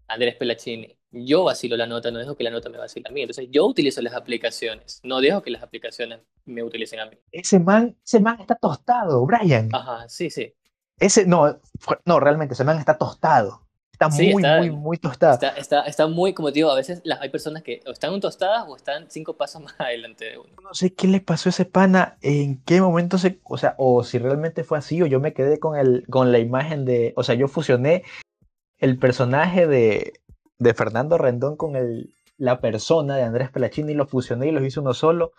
Andrés 0.08 0.36
Pelacini, 0.36 0.97
yo 1.12 1.44
vacilo 1.44 1.78
la 1.78 1.88
nota, 1.88 2.12
no 2.12 2.20
dejo 2.20 2.36
que 2.36 2.44
la 2.44 2.50
nota 2.50 2.70
me 2.70 2.78
vacile 2.78 3.08
a 3.10 3.12
mí. 3.12 3.22
Entonces 3.22 3.48
yo 3.52 3.66
utilizo 3.66 4.02
las 4.02 4.14
aplicaciones, 4.14 5.00
no 5.04 5.22
dejo 5.22 5.42
que 5.42 5.52
las 5.52 5.64
aplicaciones 5.64 6.20
me 6.46 6.64
utilicen 6.64 7.00
a 7.00 7.06
mí. 7.06 7.18
Ese 7.32 7.60
man, 7.60 7.96
ese 8.04 8.20
man 8.20 8.40
está 8.40 8.56
tostado, 8.56 9.26
Brian. 9.26 9.70
Ajá, 9.74 10.08
sí, 10.10 10.30
sí. 10.30 10.54
Ese, 11.00 11.26
no, 11.26 11.60
no, 12.06 12.20
realmente, 12.20 12.54
ese 12.54 12.64
man 12.64 12.80
está 12.80 12.98
tostado. 12.98 13.68
Está 13.92 14.10
muy, 14.10 14.44
muy, 14.44 14.70
muy 14.70 14.98
tostada. 14.98 15.34
Está, 15.34 15.50
está, 15.58 15.82
está, 15.82 16.08
muy, 16.08 16.34
como 16.34 16.50
te 16.50 16.56
digo, 16.56 16.70
a 16.70 16.76
veces 16.76 17.02
las, 17.04 17.20
hay 17.20 17.30
personas 17.30 17.64
que 17.64 17.82
o 17.88 17.92
están 17.92 18.20
tostadas 18.20 18.66
o 18.68 18.76
están 18.76 19.10
cinco 19.10 19.36
pasos 19.38 19.62
más 19.64 19.74
adelante 19.80 20.26
de 20.26 20.38
uno. 20.38 20.50
No 20.62 20.74
sé 20.74 20.94
qué 20.94 21.08
le 21.08 21.20
pasó 21.20 21.50
a 21.50 21.52
ese 21.52 21.66
pana, 21.66 22.18
en 22.22 22.62
qué 22.64 22.80
momento 22.80 23.18
se, 23.18 23.40
o 23.44 23.58
sea, 23.58 23.74
o 23.80 24.04
si 24.04 24.20
realmente 24.20 24.64
fue 24.64 24.78
así, 24.78 25.02
o 25.02 25.08
yo 25.08 25.20
me 25.20 25.34
quedé 25.34 25.60
con, 25.60 25.78
el, 25.78 26.06
con 26.10 26.32
la 26.32 26.38
imagen 26.38 26.86
de, 26.86 27.14
o 27.16 27.24
sea, 27.24 27.34
yo 27.34 27.48
fusioné 27.48 28.04
el 28.78 29.00
personaje 29.00 29.66
de, 29.66 30.14
de 30.60 30.74
Fernando 30.74 31.18
Rendón 31.18 31.56
con 31.56 31.76
el, 31.76 32.14
la 32.38 32.60
persona 32.60 33.16
de 33.16 33.24
Andrés 33.24 33.52
Pelachini 33.52 33.92
y 33.92 33.96
lo 33.96 34.08
fusioné 34.08 34.48
y 34.48 34.52
lo 34.52 34.66
hice 34.66 34.80
uno 34.80 34.94
solo. 34.94 35.32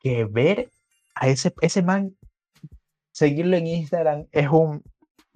Que 0.00 0.24
ver 0.24 0.70
a 1.14 1.28
ese, 1.28 1.52
ese 1.60 1.82
man, 1.82 2.16
seguirlo 3.12 3.56
en 3.56 3.66
Instagram 3.66 4.26
es 4.32 4.48
un, 4.48 4.82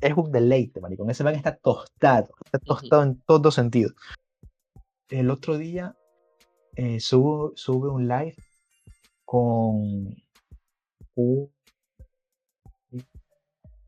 es 0.00 0.16
un 0.16 0.30
deleite, 0.30 0.80
maricón. 0.80 1.10
Ese 1.10 1.24
man 1.24 1.34
está 1.34 1.56
tostado, 1.56 2.28
está 2.44 2.58
tostado 2.58 3.02
en 3.02 3.20
todos 3.22 3.54
sentidos. 3.54 3.94
El 5.08 5.30
otro 5.30 5.58
día 5.58 5.96
eh, 6.76 7.00
sube 7.00 7.88
un 7.90 8.08
live 8.08 8.36
con 9.24 10.14
un 11.14 11.52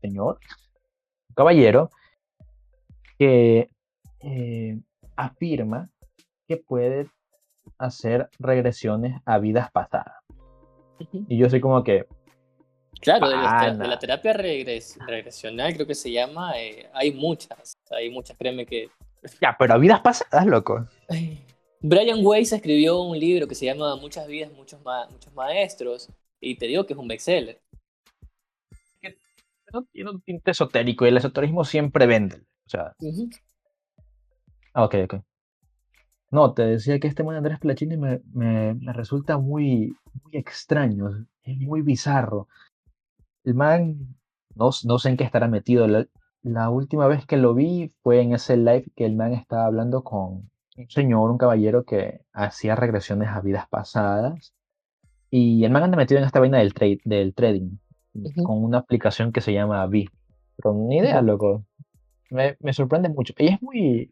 señor, 0.01 0.39
un 1.29 1.35
caballero, 1.35 1.89
que 3.17 3.69
eh, 4.19 4.79
afirma 5.15 5.89
que 6.47 6.57
puede 6.57 7.09
hacer 7.77 8.29
regresiones 8.39 9.21
a 9.25 9.39
vidas 9.39 9.71
pasadas. 9.71 10.15
Y 11.27 11.37
yo 11.37 11.49
soy 11.49 11.59
como 11.59 11.83
que, 11.83 12.07
Claro, 13.01 13.27
de 13.29 13.87
la, 13.87 13.99
terapia 13.99 14.33
regresional 14.33 15.73
creo 15.73 15.85
que 15.85 15.95
se 15.95 16.11
llama, 16.11 16.57
eh, 16.57 16.89
hay 16.93 17.11
muchas, 17.11 17.77
hay 17.91 18.09
muchas, 18.09 18.37
créeme 18.37 18.65
que... 18.65 18.89
Ya, 19.41 19.55
pero 19.57 19.73
a 19.73 19.77
vidas 19.77 20.01
pasadas, 20.01 20.45
loco. 20.45 20.87
Brian 21.81 22.25
Weiss 22.25 22.53
escribió 22.53 23.01
un 23.01 23.19
libro 23.19 23.47
que 23.47 23.53
se 23.53 23.65
llama 23.65 23.95
Muchas 23.97 24.27
vidas, 24.27 24.51
muchos, 24.53 24.79
muchos 25.11 25.33
maestros, 25.33 26.09
y 26.39 26.55
te 26.55 26.65
digo 26.67 26.85
que 26.85 26.93
es 26.93 26.99
un 26.99 27.07
bestseller. 27.07 27.61
Tiene 29.91 30.09
un 30.09 30.21
tinte 30.21 30.51
esotérico 30.51 31.05
y 31.05 31.09
el 31.09 31.17
esoterismo 31.17 31.63
siempre 31.65 32.07
vende. 32.07 32.37
O 32.37 32.69
sea... 32.69 32.93
Ah, 34.75 34.83
ok, 34.85 34.95
ok. 35.05 35.15
No, 36.31 36.53
te 36.53 36.63
decía 36.63 36.99
que 36.99 37.07
este 37.07 37.23
man 37.23 37.37
Andrés 37.37 37.59
Plachini 37.59 37.97
me, 37.97 38.21
me, 38.33 38.73
me 38.75 38.93
resulta 38.93 39.37
muy, 39.37 39.95
muy 40.23 40.35
extraño, 40.35 41.25
es 41.43 41.57
muy 41.59 41.81
bizarro. 41.81 42.47
El 43.45 43.53
man, 43.53 44.17
no, 44.55 44.71
no 44.83 44.99
sé 44.99 45.09
en 45.09 45.17
qué 45.17 45.23
estará 45.23 45.47
metido. 45.47 45.87
La, 45.87 46.69
última 46.69 47.07
vez 47.07 47.25
que 47.25 47.37
lo 47.37 47.53
vi 47.53 47.93
fue 48.03 48.21
en 48.21 48.33
ese 48.33 48.57
live 48.57 48.85
que 48.95 49.05
el 49.05 49.15
man 49.15 49.33
estaba 49.33 49.65
hablando 49.65 50.03
con 50.03 50.49
un 50.77 50.89
señor, 50.89 51.31
un 51.31 51.37
caballero 51.37 51.85
que 51.85 52.21
hacía 52.33 52.75
regresiones 52.75 53.29
a 53.29 53.41
vidas 53.41 53.67
pasadas. 53.69 54.53
Y 55.31 55.63
el 55.63 55.71
man 55.71 55.83
anda 55.83 55.97
metido 55.97 56.19
en 56.19 56.25
esta 56.25 56.39
vaina 56.39 56.59
del, 56.59 56.73
trade, 56.73 56.99
del 57.05 57.33
trading, 57.33 57.77
con 58.43 58.63
una 58.63 58.79
aplicación 58.79 59.31
que 59.31 59.41
se 59.41 59.53
llama 59.53 59.85
Vi. 59.87 60.09
Pero 60.57 60.73
ni 60.73 60.97
idea, 60.97 61.21
loco. 61.21 61.65
Me, 62.29 62.57
me, 62.59 62.73
sorprende 62.73 63.09
mucho. 63.09 63.33
Y 63.37 63.47
es 63.47 63.61
muy. 63.61 64.09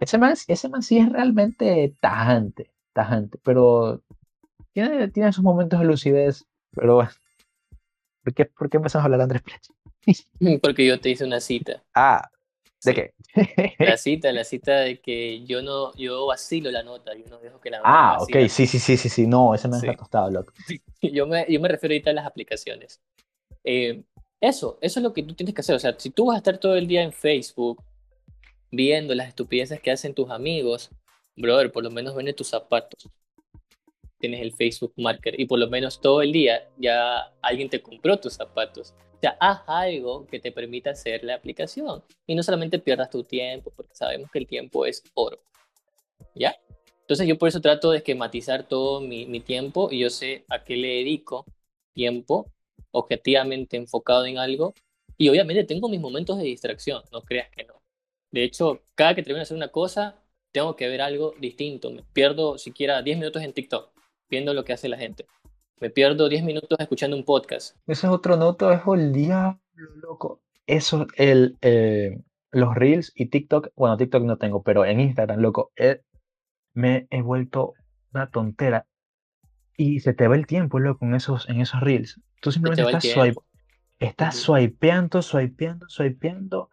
Ese 0.00 0.18
man, 0.18 0.34
ese 0.46 0.68
man 0.68 0.82
sí 0.82 0.98
es 0.98 1.08
realmente 1.08 1.94
tajante, 2.00 2.70
tajante, 2.92 3.38
pero 3.44 4.02
tiene, 4.72 5.08
tiene 5.08 5.32
sus 5.32 5.44
momentos 5.44 5.78
de 5.78 5.86
lucidez. 5.86 6.46
Pero 6.72 6.96
bueno, 6.96 7.10
¿Por 8.22 8.34
qué, 8.34 8.44
por 8.44 8.70
qué 8.70 8.76
empezamos 8.76 9.02
a 9.02 9.06
hablar 9.06 9.18
de 9.18 9.24
Andrés 9.24 9.42
Plech? 9.42 10.60
Porque 10.62 10.86
yo 10.86 11.00
te 11.00 11.10
hice 11.10 11.24
una 11.24 11.40
cita. 11.40 11.82
Ah, 11.94 12.28
¿de 12.84 12.94
qué? 12.94 13.14
la 13.78 13.96
cita, 13.96 14.32
la 14.32 14.44
cita 14.44 14.80
de 14.80 15.00
que 15.00 15.44
yo 15.44 15.62
no, 15.62 15.94
yo 15.96 16.26
vacilo 16.26 16.70
la 16.70 16.82
nota, 16.82 17.14
yo 17.14 17.24
no 17.28 17.38
dejo 17.38 17.60
que 17.60 17.70
la 17.70 17.78
nota 17.78 17.90
Ah, 17.90 18.18
ok, 18.20 18.48
sí, 18.48 18.66
sí, 18.66 18.78
sí, 18.78 18.96
sí, 18.96 19.08
sí, 19.08 19.26
no, 19.26 19.54
ese 19.54 19.68
me 19.68 19.76
ha 19.76 19.96
tostado, 19.96 20.30
loco. 20.30 20.52
Yo 21.00 21.26
me, 21.26 21.46
yo 21.48 21.60
me 21.60 21.68
refiero 21.68 21.94
ahorita 21.94 22.10
a 22.10 22.14
las 22.14 22.26
aplicaciones. 22.26 23.00
Eh, 23.64 24.02
eso, 24.40 24.78
eso 24.80 25.00
es 25.00 25.04
lo 25.04 25.12
que 25.12 25.22
tú 25.22 25.34
tienes 25.34 25.54
que 25.54 25.60
hacer. 25.60 25.76
O 25.76 25.78
sea, 25.78 25.94
si 25.98 26.10
tú 26.10 26.26
vas 26.26 26.36
a 26.36 26.38
estar 26.38 26.58
todo 26.58 26.76
el 26.76 26.86
día 26.86 27.02
en 27.02 27.12
Facebook 27.12 27.82
viendo 28.70 29.14
las 29.14 29.28
estupideces 29.28 29.80
que 29.80 29.90
hacen 29.90 30.14
tus 30.14 30.30
amigos, 30.30 30.90
brother, 31.36 31.72
por 31.72 31.84
lo 31.84 31.90
menos 31.90 32.14
vende 32.14 32.32
tus 32.32 32.48
zapatos 32.48 33.10
tienes 34.20 34.40
el 34.42 34.52
Facebook 34.52 34.92
Marker 34.96 35.40
y 35.40 35.46
por 35.46 35.58
lo 35.58 35.68
menos 35.68 36.00
todo 36.00 36.22
el 36.22 36.32
día 36.32 36.68
ya 36.76 37.32
alguien 37.42 37.68
te 37.68 37.82
compró 37.82 38.20
tus 38.20 38.34
zapatos. 38.34 38.94
O 39.16 39.20
sea, 39.20 39.36
haz 39.40 39.62
algo 39.66 40.26
que 40.26 40.38
te 40.38 40.52
permita 40.52 40.90
hacer 40.90 41.24
la 41.24 41.34
aplicación 41.34 42.04
y 42.26 42.34
no 42.34 42.42
solamente 42.42 42.78
pierdas 42.78 43.10
tu 43.10 43.24
tiempo, 43.24 43.72
porque 43.74 43.94
sabemos 43.94 44.30
que 44.30 44.38
el 44.38 44.46
tiempo 44.46 44.86
es 44.86 45.02
oro. 45.14 45.40
¿Ya? 46.34 46.54
Entonces 47.00 47.26
yo 47.26 47.36
por 47.36 47.48
eso 47.48 47.60
trato 47.60 47.90
de 47.90 47.98
esquematizar 47.98 48.68
todo 48.68 49.00
mi, 49.00 49.26
mi 49.26 49.40
tiempo 49.40 49.88
y 49.90 49.98
yo 49.98 50.10
sé 50.10 50.44
a 50.48 50.62
qué 50.62 50.76
le 50.76 50.88
dedico 50.88 51.44
tiempo 51.92 52.46
objetivamente 52.92 53.76
enfocado 53.76 54.26
en 54.26 54.38
algo 54.38 54.74
Y 55.18 55.28
obviamente 55.28 55.64
tengo 55.64 55.88
mis 55.88 56.00
momentos 56.00 56.38
de 56.38 56.44
distracción, 56.44 57.02
no 57.10 57.22
creas 57.22 57.50
que 57.50 57.64
no. 57.64 57.79
De 58.32 58.44
hecho, 58.44 58.82
cada 58.94 59.14
que 59.14 59.22
termino 59.22 59.38
de 59.38 59.42
hacer 59.42 59.56
una 59.56 59.68
cosa, 59.68 60.16
tengo 60.52 60.76
que 60.76 60.88
ver 60.88 61.00
algo 61.00 61.34
distinto. 61.40 61.90
Me 61.90 62.02
pierdo 62.12 62.58
siquiera 62.58 63.02
10 63.02 63.18
minutos 63.18 63.42
en 63.42 63.52
TikTok 63.52 63.90
viendo 64.28 64.54
lo 64.54 64.64
que 64.64 64.72
hace 64.72 64.88
la 64.88 64.96
gente. 64.96 65.26
Me 65.80 65.90
pierdo 65.90 66.28
10 66.28 66.44
minutos 66.44 66.78
escuchando 66.78 67.16
un 67.16 67.24
podcast. 67.24 67.76
Ese 67.86 68.06
es 68.06 68.12
otro 68.12 68.36
noto, 68.36 68.70
es 68.70 68.80
el 68.94 69.12
diablo, 69.12 69.60
loco. 70.02 70.42
Eso, 70.66 71.06
el, 71.16 71.56
eh, 71.62 72.20
los 72.52 72.74
Reels 72.74 73.12
y 73.14 73.26
TikTok, 73.26 73.70
bueno, 73.74 73.96
TikTok 73.96 74.22
no 74.24 74.36
tengo, 74.36 74.62
pero 74.62 74.84
en 74.84 75.00
Instagram, 75.00 75.40
loco, 75.40 75.72
eh, 75.76 76.02
me 76.74 77.06
he 77.10 77.22
vuelto 77.22 77.74
una 78.12 78.30
tontera. 78.30 78.86
Y 79.76 80.00
se 80.00 80.12
te 80.12 80.28
va 80.28 80.36
el 80.36 80.46
tiempo, 80.46 80.78
loco, 80.78 81.06
en 81.06 81.14
esos, 81.14 81.48
en 81.48 81.60
esos 81.60 81.80
Reels. 81.80 82.20
Tú 82.40 82.52
simplemente 82.52 82.82
estás, 82.82 83.04
swipe, 83.04 83.40
estás 83.98 84.36
swipeando, 84.36 85.22
swipeando, 85.22 85.88
swipeando. 85.88 86.70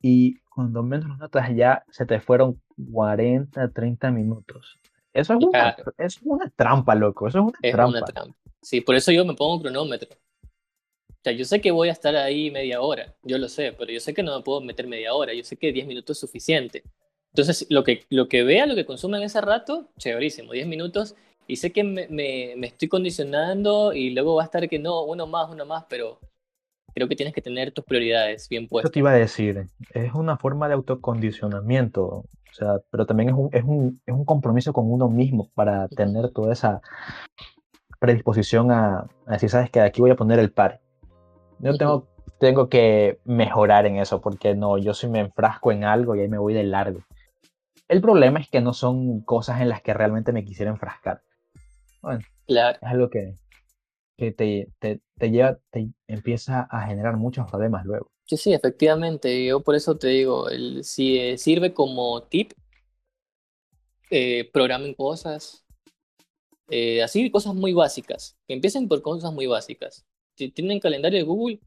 Y 0.00 0.38
cuando 0.58 0.82
menos 0.82 1.16
notas 1.18 1.54
ya 1.54 1.84
se 1.88 2.04
te 2.04 2.18
fueron 2.18 2.60
40, 2.92 3.68
30 3.68 4.10
minutos. 4.10 4.76
Eso 5.12 5.34
es 5.34 5.44
una, 5.44 5.76
es 5.96 6.18
una 6.24 6.50
trampa, 6.50 6.96
loco. 6.96 7.28
Eso 7.28 7.38
es 7.38 7.44
una 7.44 7.58
es 7.62 7.70
trampa. 7.70 7.98
Una 7.98 8.06
trampa. 8.06 8.36
Sí, 8.60 8.80
por 8.80 8.96
eso 8.96 9.12
yo 9.12 9.24
me 9.24 9.34
pongo 9.34 9.54
un 9.54 9.62
cronómetro. 9.62 10.08
O 10.42 11.20
sea, 11.22 11.32
yo 11.32 11.44
sé 11.44 11.60
que 11.60 11.70
voy 11.70 11.90
a 11.90 11.92
estar 11.92 12.16
ahí 12.16 12.50
media 12.50 12.80
hora, 12.80 13.14
yo 13.22 13.38
lo 13.38 13.48
sé, 13.48 13.72
pero 13.72 13.92
yo 13.92 14.00
sé 14.00 14.12
que 14.12 14.24
no 14.24 14.36
me 14.36 14.42
puedo 14.42 14.60
meter 14.60 14.88
media 14.88 15.14
hora, 15.14 15.32
yo 15.32 15.44
sé 15.44 15.56
que 15.56 15.70
10 15.70 15.86
minutos 15.86 16.16
es 16.16 16.20
suficiente. 16.22 16.82
Entonces, 17.32 17.64
lo 17.70 17.84
que, 17.84 18.04
lo 18.10 18.28
que 18.28 18.42
vea, 18.42 18.66
lo 18.66 18.74
que 18.74 18.84
consuma 18.84 19.18
en 19.18 19.22
ese 19.22 19.40
rato, 19.40 19.90
chéverísimo, 19.96 20.50
10 20.50 20.66
minutos, 20.66 21.14
y 21.46 21.54
sé 21.54 21.70
que 21.70 21.84
me, 21.84 22.08
me, 22.08 22.54
me, 22.56 22.66
estoy 22.66 22.88
condicionando 22.88 23.92
y 23.92 24.10
luego 24.10 24.34
va 24.34 24.42
a 24.42 24.46
estar 24.46 24.68
que 24.68 24.80
no, 24.80 25.04
uno 25.04 25.28
más, 25.28 25.50
uno 25.50 25.64
más, 25.64 25.84
pero 25.88 26.18
creo 26.94 27.08
que 27.08 27.16
tienes 27.16 27.34
que 27.34 27.42
tener 27.42 27.72
tus 27.72 27.84
prioridades 27.84 28.48
bien 28.48 28.68
puestas. 28.68 28.90
Eso 28.90 28.92
te 28.92 28.98
iba 29.00 29.10
a 29.10 29.14
decir, 29.14 29.66
es 29.94 30.14
una 30.14 30.36
forma 30.36 30.68
de 30.68 30.74
autocondicionamiento, 30.74 32.04
o 32.06 32.26
sea, 32.52 32.78
pero 32.90 33.06
también 33.06 33.30
es 33.30 33.34
un, 33.34 33.48
es 33.52 33.64
un, 33.64 34.00
es 34.06 34.14
un 34.14 34.24
compromiso 34.24 34.72
con 34.72 34.90
uno 34.90 35.08
mismo 35.08 35.48
para 35.54 35.88
tener 35.88 36.30
toda 36.30 36.52
esa 36.52 36.80
predisposición 38.00 38.70
a, 38.70 39.06
a 39.26 39.32
decir, 39.32 39.50
sabes 39.50 39.70
que 39.70 39.80
aquí 39.80 40.00
voy 40.00 40.10
a 40.10 40.16
poner 40.16 40.38
el 40.38 40.52
par 40.52 40.80
yo 41.58 41.76
tengo, 41.76 42.06
tengo 42.38 42.68
que 42.68 43.18
mejorar 43.24 43.86
en 43.86 43.96
eso, 43.96 44.20
porque 44.20 44.54
no, 44.54 44.78
yo 44.78 44.94
sí 44.94 45.08
me 45.08 45.20
enfrasco 45.20 45.72
en 45.72 45.84
algo 45.84 46.14
y 46.14 46.20
ahí 46.20 46.28
me 46.28 46.38
voy 46.38 46.54
de 46.54 46.64
largo. 46.64 47.00
El 47.88 48.00
problema 48.00 48.38
es 48.38 48.48
que 48.48 48.60
no 48.60 48.72
son 48.72 49.22
cosas 49.22 49.60
en 49.60 49.68
las 49.68 49.82
que 49.82 49.94
realmente 49.94 50.32
me 50.32 50.44
quisiera 50.44 50.70
enfrascar. 50.70 51.22
Bueno, 52.00 52.20
claro. 52.46 52.78
es 52.80 52.88
algo 52.88 53.10
que, 53.10 53.34
que 54.18 54.32
te, 54.32 54.68
te, 54.78 55.00
te, 55.16 55.30
lleva, 55.30 55.58
te 55.70 55.88
empieza 56.06 56.68
a 56.70 56.86
generar 56.86 57.16
muchos 57.16 57.48
problemas 57.48 57.86
luego. 57.86 58.10
Sí, 58.24 58.36
sí, 58.36 58.52
efectivamente. 58.52 59.46
Yo 59.46 59.60
por 59.60 59.74
eso 59.74 59.96
te 59.96 60.08
digo, 60.08 60.50
el, 60.50 60.84
si 60.84 61.18
eh, 61.18 61.38
sirve 61.38 61.72
como 61.72 62.22
tip, 62.24 62.52
eh, 64.10 64.50
programen 64.52 64.92
cosas, 64.92 65.64
eh, 66.68 67.02
así 67.02 67.30
cosas 67.30 67.54
muy 67.54 67.72
básicas. 67.72 68.36
Que 68.46 68.52
empiecen 68.52 68.88
por 68.88 69.00
cosas 69.00 69.32
muy 69.32 69.46
básicas 69.46 70.04
si 70.38 70.50
tienen 70.50 70.80
calendario 70.80 71.18
de 71.18 71.24
Google, 71.24 71.60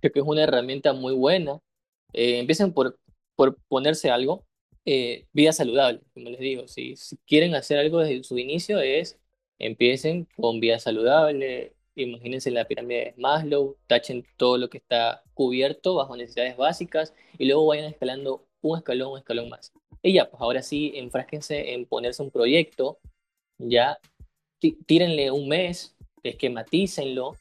creo 0.00 0.12
que 0.12 0.20
es 0.20 0.26
una 0.26 0.44
herramienta 0.44 0.92
muy 0.92 1.14
buena. 1.14 1.60
Eh, 2.12 2.38
empiecen 2.38 2.72
por, 2.72 2.98
por 3.36 3.58
ponerse 3.68 4.10
algo. 4.10 4.46
Eh, 4.84 5.26
vida 5.32 5.52
saludable, 5.52 6.00
como 6.14 6.30
les 6.30 6.40
digo. 6.40 6.68
Si, 6.68 6.96
si 6.96 7.16
quieren 7.26 7.54
hacer 7.54 7.78
algo 7.78 7.98
desde 8.00 8.22
su 8.24 8.38
inicio, 8.38 8.80
es 8.80 9.18
empiecen 9.58 10.28
con 10.36 10.60
vida 10.60 10.78
saludable. 10.78 11.74
Imagínense 11.94 12.50
la 12.50 12.64
pirámide 12.66 12.98
de 12.98 13.14
Maslow, 13.16 13.76
tachen 13.86 14.24
todo 14.36 14.56
lo 14.58 14.70
que 14.70 14.78
está 14.78 15.22
cubierto 15.34 15.94
bajo 15.94 16.16
necesidades 16.16 16.56
básicas 16.56 17.14
y 17.38 17.44
luego 17.46 17.66
vayan 17.66 17.86
escalando 17.86 18.46
un 18.62 18.78
escalón, 18.78 19.12
un 19.12 19.18
escalón 19.18 19.48
más. 19.48 19.72
Y 20.02 20.14
ya, 20.14 20.30
pues 20.30 20.40
ahora 20.40 20.62
sí, 20.62 20.92
enfrásquense 20.94 21.74
en 21.74 21.86
ponerse 21.86 22.22
un 22.22 22.30
proyecto, 22.30 22.98
ya 23.58 23.98
tírenle 24.86 25.30
un 25.30 25.48
mes, 25.48 25.94
esquematícenlo, 26.22 27.36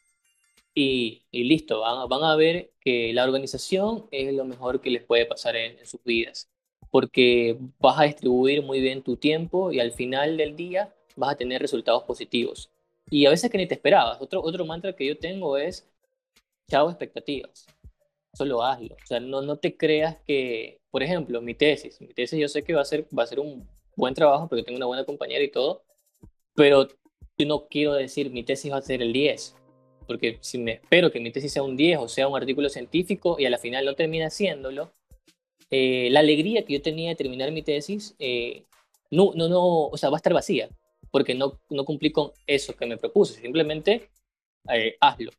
y, 0.73 1.23
listo, 1.31 1.81
van, 1.81 2.07
van, 2.07 2.23
a 2.23 2.35
ver 2.35 2.71
que 2.79 3.13
la 3.13 3.25
organización 3.25 4.07
es 4.11 4.33
lo 4.33 4.45
mejor 4.45 4.81
que 4.81 4.89
les 4.89 5.03
puede 5.03 5.25
pasar 5.25 5.55
en, 5.55 5.85
sus 5.85 6.01
vidas, 6.03 6.49
porque 6.89 7.57
vas 7.79 7.99
a 7.99 8.03
distribuir 8.03 8.63
muy 8.63 8.79
bien 8.79 9.03
tu 9.03 9.17
tiempo 9.17 9.71
y 9.71 9.79
al 9.79 9.91
final 9.91 10.37
del 10.37 10.55
día 10.55 10.93
vas 11.15 11.33
a 11.33 11.37
tener 11.37 11.61
resultados 11.61 12.03
positivos. 12.03 12.69
Y 13.11 13.27
a 13.27 13.29
veces 13.29 13.51
que 13.51 13.57
ni 13.59 13.67
te 13.67 13.75
esperabas. 13.75 14.19
Otro, 14.19 14.41
otro 14.41 14.65
mantra 14.65 14.95
que 14.95 15.05
yo 15.05 15.19
tengo 15.19 15.57
es, 15.57 15.87
chao 16.67 16.89
expectativas, 16.89 17.67
solo 18.33 18.63
hazlo. 18.63 18.95
O 18.95 19.05
sea, 19.05 19.19
no, 19.19 19.43
no 19.43 19.57
te 19.57 19.77
creas 19.77 20.17
que, 20.25 20.81
por 20.89 21.03
ejemplo, 21.03 21.41
mi 21.41 21.53
tesis, 21.53 22.01
mi 22.01 22.07
tesis 22.07 22.39
yo 22.39 22.47
sé 22.47 22.63
que 22.63 22.73
va 22.73 22.81
a 22.81 22.85
ser, 22.85 23.05
va 23.17 23.23
a 23.23 23.27
ser 23.27 23.39
un 23.39 23.67
buen 23.95 24.15
trabajo 24.15 24.47
porque 24.47 24.63
tengo 24.63 24.77
una 24.77 24.87
buena 24.87 25.05
compañera 25.05 25.43
y 25.43 25.51
todo, 25.51 25.83
pero 26.55 26.87
yo 27.37 27.45
no 27.45 27.67
quiero 27.67 27.93
decir 27.93 28.31
mi 28.31 28.43
tesis 28.43 28.71
va 28.71 28.77
a 28.77 28.81
ser 28.81 29.01
el 29.01 29.13
10 29.13 29.55
porque 30.07 30.39
si 30.41 30.57
me 30.57 30.73
espero 30.73 31.11
que 31.11 31.19
mi 31.19 31.31
tesis 31.31 31.53
sea 31.53 31.63
un 31.63 31.77
10 31.77 31.99
o 31.99 32.07
sea 32.07 32.27
un 32.27 32.35
artículo 32.35 32.69
científico 32.69 33.37
y 33.39 33.45
a 33.45 33.49
la 33.49 33.57
final 33.57 33.85
no 33.85 33.95
termina 33.95 34.27
haciéndolo, 34.27 34.91
eh, 35.69 36.09
la 36.11 36.19
alegría 36.19 36.65
que 36.65 36.73
yo 36.73 36.81
tenía 36.81 37.09
de 37.09 37.15
terminar 37.15 37.51
mi 37.51 37.61
tesis 37.61 38.15
eh, 38.19 38.65
no, 39.09 39.31
no, 39.35 39.47
no, 39.47 39.87
o 39.87 39.97
sea, 39.97 40.09
va 40.09 40.17
a 40.17 40.19
estar 40.19 40.33
vacía, 40.33 40.69
porque 41.11 41.35
no, 41.35 41.59
no 41.69 41.85
cumplí 41.85 42.11
con 42.11 42.31
eso 42.47 42.75
que 42.75 42.85
me 42.85 42.97
propuse, 42.97 43.39
simplemente 43.39 44.09
eh, 44.73 44.95
hazlo, 44.99 45.31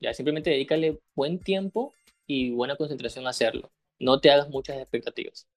ya 0.00 0.14
simplemente 0.14 0.50
dedícale 0.50 1.00
buen 1.14 1.38
tiempo 1.40 1.92
y 2.26 2.50
buena 2.50 2.76
concentración 2.76 3.26
a 3.26 3.30
hacerlo, 3.30 3.70
no 3.98 4.20
te 4.20 4.30
hagas 4.30 4.48
muchas 4.48 4.76
expectativas. 4.78 5.48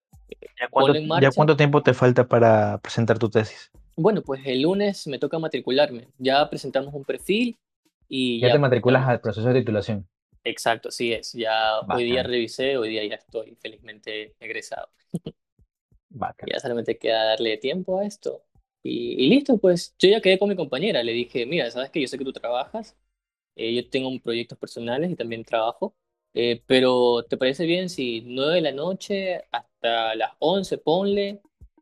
¿Ya 0.60 0.68
cuánto, 0.68 1.20
¿Ya 1.20 1.30
cuánto 1.30 1.56
tiempo 1.56 1.82
te 1.82 1.94
falta 1.94 2.26
para 2.26 2.78
presentar 2.78 3.18
tu 3.18 3.30
tesis? 3.30 3.70
Bueno, 3.96 4.22
pues 4.22 4.42
el 4.44 4.62
lunes 4.62 5.06
me 5.06 5.18
toca 5.18 5.38
matricularme. 5.38 6.08
Ya 6.18 6.48
presentamos 6.50 6.92
un 6.92 7.04
perfil, 7.04 7.56
ya, 8.08 8.52
te 8.52 8.58
matriculas 8.58 9.06
al 9.06 9.20
proceso 9.20 9.48
de 9.48 9.60
titulación. 9.60 10.08
Exacto, 10.44 10.90
sí 10.90 11.12
es. 11.12 11.32
Ya 11.32 11.80
hoy 11.80 12.04
día 12.04 12.22
revisé, 12.22 12.76
hoy 12.76 12.90
día 12.90 13.04
ya 13.04 13.16
estoy 13.16 13.56
felizmente 13.60 14.34
egresado. 14.40 14.88
Ya 16.46 16.58
solamente 16.58 16.96
queda 16.96 17.22
darle 17.22 17.58
tiempo 17.58 18.00
a 18.00 18.06
esto. 18.06 18.42
Y, 18.88 19.28
listo, 19.28 19.58
pues 19.58 19.94
yo 19.98 20.08
ya 20.08 20.20
quedé 20.20 20.38
con 20.38 20.48
mi 20.48 20.56
compañera. 20.56 21.02
Le 21.02 21.12
dije, 21.12 21.46
mira, 21.46 21.70
sabes 21.70 21.90
que 21.90 22.00
yo 22.00 22.08
sé 22.08 22.18
que 22.18 22.24
tú 22.24 22.32
trabajas. 22.32 22.96
Eh, 23.56 23.74
yo 23.74 23.88
tengo 23.90 24.10
proyectos 24.20 24.58
personales 24.58 25.10
y 25.10 25.16
también 25.16 25.44
trabajo. 25.44 25.94
Eh, 26.34 26.62
pero 26.66 27.24
¿te 27.24 27.36
parece 27.36 27.66
bien 27.66 27.88
si 27.90 28.22
9 28.22 28.56
de 28.56 28.60
la 28.62 28.72
noche 28.72 29.44
hasta 29.50 30.14
las 30.14 30.32
11 30.38 30.78
ponle? 30.78 31.40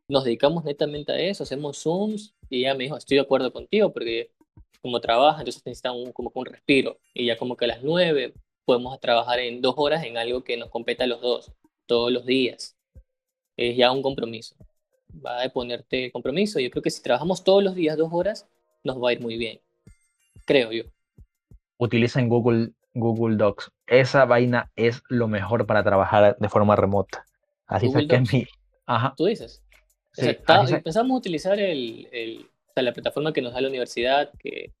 Nos 0.09 0.23
dedicamos 0.23 0.63
netamente 0.65 1.11
a 1.11 1.19
eso, 1.19 1.43
hacemos 1.43 1.77
Zooms. 1.83 2.35
Y 2.49 2.59
ella 2.61 2.75
me 2.75 2.85
dijo, 2.85 2.97
estoy 2.97 3.15
de 3.17 3.21
acuerdo 3.21 3.51
contigo 3.53 3.93
porque 3.93 4.31
como 4.81 4.99
trabaja, 5.01 5.39
entonces 5.39 5.65
necesita 5.65 5.91
un, 5.91 6.11
como 6.13 6.31
un 6.33 6.45
respiro. 6.45 6.99
Y 7.13 7.27
ya 7.27 7.37
como 7.37 7.55
que 7.57 7.65
a 7.65 7.69
las 7.69 7.83
nueve 7.83 8.33
podemos 8.65 8.99
trabajar 8.99 9.39
en 9.39 9.61
dos 9.61 9.75
horas 9.77 10.03
en 10.03 10.17
algo 10.17 10.43
que 10.43 10.57
nos 10.57 10.69
competa 10.69 11.05
a 11.05 11.07
los 11.07 11.21
dos, 11.21 11.51
todos 11.87 12.11
los 12.11 12.25
días. 12.25 12.77
Es 13.57 13.77
ya 13.77 13.91
un 13.91 14.01
compromiso. 14.01 14.55
Va 15.25 15.43
a 15.43 15.49
ponerte 15.49 16.11
compromiso. 16.11 16.59
Yo 16.59 16.69
creo 16.69 16.83
que 16.83 16.91
si 16.91 17.01
trabajamos 17.01 17.43
todos 17.43 17.63
los 17.63 17.75
días 17.75 17.97
dos 17.97 18.09
horas, 18.11 18.47
nos 18.83 19.01
va 19.01 19.09
a 19.09 19.13
ir 19.13 19.21
muy 19.21 19.37
bien. 19.37 19.59
Creo 20.45 20.71
yo. 20.71 20.83
Utilicen 21.77 22.29
Google, 22.29 22.71
Google 22.93 23.37
Docs. 23.37 23.71
Esa 23.85 24.25
vaina 24.25 24.71
es 24.75 25.03
lo 25.09 25.27
mejor 25.27 25.65
para 25.65 25.83
trabajar 25.83 26.37
de 26.39 26.49
forma 26.49 26.75
remota. 26.75 27.25
Así 27.67 27.91
que 27.91 28.19
mi... 28.31 28.45
Ajá. 28.85 29.13
¿Tú 29.17 29.25
dices? 29.25 29.63
Empezamos 30.15 31.15
a 31.15 31.17
utilizar 31.17 31.59
el, 31.59 32.07
el 32.11 32.49
la 32.81 32.93
plataforma 32.93 33.33
que 33.33 33.41
nos 33.41 33.53
da 33.53 33.61
la 33.61 33.69
universidad, 33.69 34.29
que, 34.39 34.71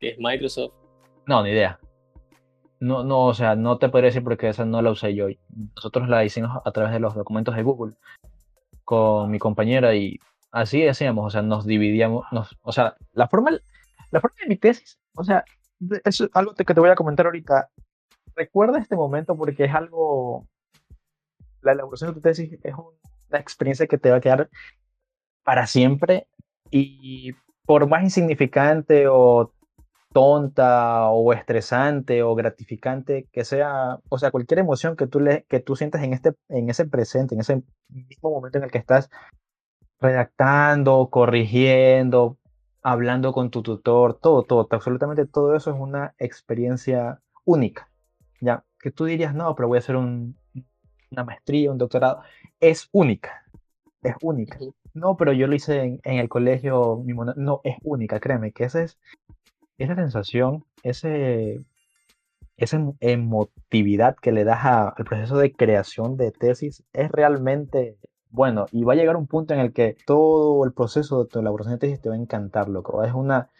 es 0.00 0.18
Microsoft. 0.18 0.74
No, 1.26 1.42
ni 1.42 1.50
idea. 1.50 1.78
No, 2.78 3.02
no, 3.02 3.26
o 3.26 3.34
sea, 3.34 3.56
no 3.56 3.78
te 3.78 3.88
podría 3.88 4.08
decir 4.08 4.22
porque 4.22 4.48
esa 4.48 4.64
no 4.64 4.82
la 4.82 4.90
usé 4.90 5.14
yo. 5.14 5.28
Nosotros 5.74 6.08
la 6.08 6.24
hicimos 6.24 6.60
a 6.64 6.70
través 6.72 6.92
de 6.92 7.00
los 7.00 7.14
documentos 7.14 7.56
de 7.56 7.62
Google 7.62 7.94
con 8.86 9.30
mi 9.30 9.38
compañera 9.38 9.94
y 9.94 10.18
así 10.52 10.86
hacíamos, 10.86 11.26
o 11.26 11.30
sea, 11.30 11.42
nos 11.42 11.66
dividíamos, 11.66 12.24
nos, 12.30 12.56
o 12.62 12.72
sea, 12.72 12.96
la 13.12 13.28
forma, 13.28 13.50
la 14.12 14.20
forma 14.20 14.36
de 14.40 14.46
mi 14.46 14.56
tesis, 14.56 14.98
o 15.16 15.24
sea, 15.24 15.44
es 16.04 16.22
algo 16.32 16.54
que 16.54 16.64
te 16.64 16.80
voy 16.80 16.88
a 16.88 16.94
comentar 16.94 17.26
ahorita. 17.26 17.68
Recuerda 18.34 18.78
este 18.78 18.96
momento 18.96 19.36
porque 19.36 19.64
es 19.64 19.74
algo, 19.74 20.46
la 21.62 21.72
elaboración 21.72 22.10
de 22.10 22.14
tu 22.14 22.20
tesis 22.20 22.58
es 22.62 22.74
una 22.74 23.40
experiencia 23.40 23.88
que 23.88 23.98
te 23.98 24.10
va 24.10 24.16
a 24.16 24.20
quedar 24.20 24.48
para 25.42 25.66
siempre 25.66 26.28
y 26.70 27.32
por 27.66 27.88
más 27.88 28.04
insignificante 28.04 29.08
o 29.08 29.52
tonta 30.16 31.10
o 31.10 31.34
estresante 31.34 32.22
o 32.22 32.34
gratificante 32.34 33.28
que 33.32 33.44
sea, 33.44 33.98
o 34.08 34.18
sea, 34.18 34.30
cualquier 34.30 34.60
emoción 34.60 34.96
que 34.96 35.06
tú, 35.06 35.20
le, 35.20 35.44
que 35.44 35.60
tú 35.60 35.76
sientas 35.76 36.02
en, 36.02 36.14
este, 36.14 36.32
en 36.48 36.70
ese 36.70 36.86
presente, 36.86 37.34
en 37.34 37.42
ese 37.42 37.62
mismo 37.90 38.30
momento 38.30 38.56
en 38.56 38.64
el 38.64 38.70
que 38.70 38.78
estás 38.78 39.10
redactando, 40.00 41.10
corrigiendo, 41.10 42.38
hablando 42.82 43.34
con 43.34 43.50
tu 43.50 43.62
tutor, 43.62 44.14
todo, 44.14 44.42
todo, 44.42 44.66
absolutamente 44.70 45.26
todo 45.26 45.54
eso 45.54 45.70
es 45.70 45.76
una 45.78 46.14
experiencia 46.18 47.20
única, 47.44 47.90
¿ya? 48.40 48.64
que 48.80 48.90
tú 48.90 49.04
dirías, 49.04 49.34
no, 49.34 49.54
pero 49.54 49.68
voy 49.68 49.76
a 49.76 49.80
hacer 49.80 49.96
una 49.96 50.34
maestría, 51.26 51.70
un 51.70 51.76
doctorado, 51.76 52.22
es 52.58 52.88
única, 52.90 53.44
es 54.02 54.14
única. 54.22 54.58
No, 54.94 55.18
pero 55.18 55.34
yo 55.34 55.46
lo 55.46 55.54
hice 55.54 56.00
en, 56.02 56.18
el 56.18 56.30
colegio, 56.30 57.04
no, 57.36 57.60
es 57.64 57.76
única, 57.82 58.18
créeme, 58.18 58.52
que 58.52 58.64
esa 58.64 58.82
es 58.82 58.98
esa 59.78 59.94
sensación, 59.94 60.64
ese, 60.82 61.64
esa 62.56 62.92
emotividad 63.00 64.16
que 64.16 64.32
le 64.32 64.44
das 64.44 64.64
al 64.64 65.04
proceso 65.04 65.38
de 65.38 65.52
creación 65.52 66.16
de 66.16 66.32
tesis 66.32 66.84
es 66.92 67.10
realmente 67.10 67.98
bueno 68.30 68.66
y 68.72 68.84
va 68.84 68.94
a 68.94 68.96
llegar 68.96 69.16
un 69.16 69.26
punto 69.26 69.54
en 69.54 69.60
el 69.60 69.72
que 69.72 69.96
todo 70.06 70.64
el 70.64 70.72
proceso 70.72 71.22
de 71.22 71.28
tu 71.28 71.38
elaboración 71.38 71.74
de 71.74 71.78
tesis 71.78 72.00
te 72.00 72.08
va 72.08 72.14
a 72.14 72.18
encantar, 72.18 72.68
loco. 72.68 73.02
Es 73.04 73.12
una 73.12 73.50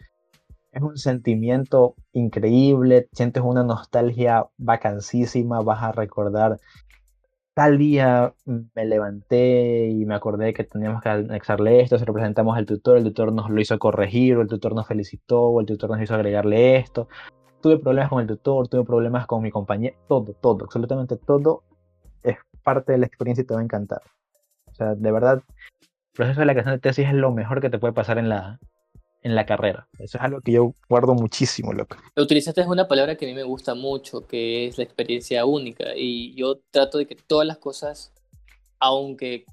es 0.77 0.83
un 0.83 0.99
sentimiento 0.99 1.95
increíble, 2.13 3.09
sientes 3.13 3.43
una 3.43 3.65
nostalgia 3.65 4.47
vacancísima, 4.59 5.63
vas 5.63 5.83
a 5.83 5.93
recordar 5.93 6.61
tal 7.57 7.79
día 7.79 8.35
me 8.45 8.85
levanté 8.85 9.87
y 9.89 10.05
me 10.05 10.15
acordé 10.15 10.53
que 10.53 10.65
teníamos 10.65 11.03
que 11.03 11.09
anexarle 11.09 11.81
esto, 11.81 11.99
se 11.99 12.05
lo 12.05 12.13
presentamos 12.13 12.55
al 12.55 12.67
tutor, 12.67 12.99
el 12.99 13.05
tutor 13.05 13.33
nos 13.33 13.49
lo 13.49 13.59
hizo 13.59 13.79
corregir, 13.79 14.37
o 14.37 14.43
el 14.43 14.47
tutor 14.47 14.75
nos 14.75 14.87
felicitó, 14.87 15.41
o 15.41 15.61
el 15.61 15.67
tutor 15.67 15.89
nos 15.89 16.03
hizo 16.03 16.15
agregarle 16.15 16.77
esto. 16.77 17.09
Tuve 17.63 17.79
problemas 17.79 18.11
con 18.11 18.21
el 18.21 18.27
tutor, 18.27 18.69
tuve 18.69 18.85
problemas 18.85 19.27
con 19.27 19.43
mi 19.43 19.51
compañero, 19.51 19.97
todo, 20.07 20.35
todo, 20.35 20.67
absolutamente 20.67 21.17
todo 21.17 21.63
es 22.23 22.37
parte 22.63 22.93
de 22.93 22.99
la 22.99 23.07
experiencia 23.07 23.41
y 23.41 23.47
te 23.47 23.55
va 23.55 23.61
a 23.61 23.65
encantar. 23.65 24.03
O 24.67 24.75
sea, 24.75 24.95
de 24.95 25.11
verdad, 25.11 25.43
el 25.81 25.89
proceso 26.13 26.41
de 26.41 26.47
la 26.47 26.53
creación 26.53 26.75
de 26.75 26.81
tesis 26.81 27.07
es 27.07 27.15
lo 27.15 27.33
mejor 27.33 27.63
que 27.63 27.71
te 27.71 27.79
puede 27.79 27.95
pasar 27.95 28.19
en 28.19 28.29
la, 28.29 28.59
en 29.27 29.35
la 29.35 29.45
carrera. 29.45 29.89
Eso 29.99 30.19
es 30.19 30.25
algo 30.25 30.41
que 30.41 30.53
yo 30.53 30.73
guardo 30.89 31.13
muchísimo, 31.15 31.73
loco. 31.73 31.97
Utilizaste 32.17 32.63
una 32.63 32.87
palabra 32.87 33.17
que 33.17 33.25
a 33.25 33.29
mí 33.29 33.35
me 33.35 33.43
gusta 33.43 33.75
mucho, 33.75 34.25
que 34.25 34.69
es 34.69 34.79
la 34.79 34.85
experiencia 34.85 35.45
única. 35.45 35.97
Y 35.97 36.33
yo 36.37 36.61
trato 36.71 36.99
de 36.99 37.07
que 37.07 37.17
todas 37.17 37.45
las 37.45 37.59
cosas, 37.59 38.13
aunque, 38.79 39.45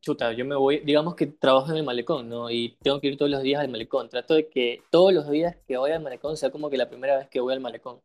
chuta, 0.00 0.32
yo 0.32 0.44
me 0.44 0.56
voy, 0.56 0.80
digamos 0.80 1.14
que 1.14 1.26
trabajo 1.26 1.70
en 1.70 1.76
el 1.76 1.84
malecón, 1.84 2.28
¿no? 2.28 2.50
Y 2.50 2.76
tengo 2.82 3.00
que 3.00 3.06
ir 3.06 3.16
todos 3.16 3.30
los 3.30 3.42
días 3.42 3.60
al 3.60 3.68
malecón. 3.68 4.08
Trato 4.08 4.34
de 4.34 4.48
que 4.48 4.82
todos 4.90 5.14
los 5.14 5.30
días 5.30 5.56
que 5.68 5.76
voy 5.76 5.92
al 5.92 6.02
malecón 6.02 6.36
sea 6.36 6.50
como 6.50 6.68
que 6.68 6.76
la 6.76 6.88
primera 6.88 7.16
vez 7.16 7.28
que 7.28 7.38
voy 7.38 7.52
al 7.52 7.60
malecón. 7.60 8.00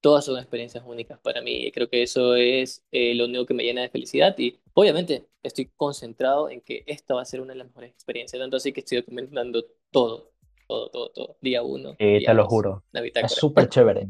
Todas 0.00 0.24
son 0.24 0.38
experiencias 0.38 0.82
únicas 0.86 1.18
para 1.18 1.42
mí. 1.42 1.66
Y 1.66 1.72
creo 1.72 1.88
que 1.88 2.02
eso 2.02 2.34
es 2.34 2.84
eh, 2.90 3.14
lo 3.14 3.26
único 3.26 3.46
que 3.46 3.54
me 3.54 3.64
llena 3.64 3.82
de 3.82 3.88
felicidad. 3.88 4.34
Y 4.38 4.58
obviamente 4.72 5.26
estoy 5.42 5.70
concentrado 5.76 6.48
en 6.48 6.60
que 6.60 6.84
esta 6.86 7.14
va 7.14 7.22
a 7.22 7.26
ser 7.26 7.40
una 7.40 7.52
de 7.52 7.58
las 7.58 7.68
mejores 7.68 7.90
experiencias. 7.90 8.40
Tanto 8.40 8.56
así 8.56 8.72
que 8.72 8.80
estoy 8.80 8.98
documentando 8.98 9.64
todo, 9.90 10.32
todo, 10.66 10.88
todo, 10.90 11.10
todo. 11.10 11.36
Día 11.40 11.62
uno. 11.62 11.96
Eh, 11.98 12.22
te 12.24 12.34
lo 12.34 12.46
juro. 12.46 12.84
Es 12.92 13.32
súper 13.32 13.68
chévere. 13.68 14.08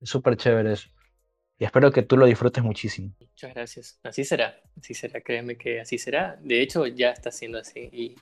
Es 0.00 0.08
súper 0.08 0.36
chévere 0.36 0.72
eso. 0.72 0.88
Y 1.58 1.64
espero 1.64 1.90
que 1.90 2.02
tú 2.02 2.16
lo 2.16 2.26
disfrutes 2.26 2.62
muchísimo. 2.62 3.12
Muchas 3.18 3.52
gracias. 3.52 4.00
Así 4.04 4.24
será. 4.24 4.60
Así 4.80 4.94
será. 4.94 5.20
Créeme 5.20 5.56
que 5.56 5.80
así 5.80 5.98
será. 5.98 6.38
De 6.40 6.62
hecho, 6.62 6.86
ya 6.86 7.10
está 7.10 7.32
siendo 7.32 7.58
así. 7.58 7.88
Y 7.92 8.14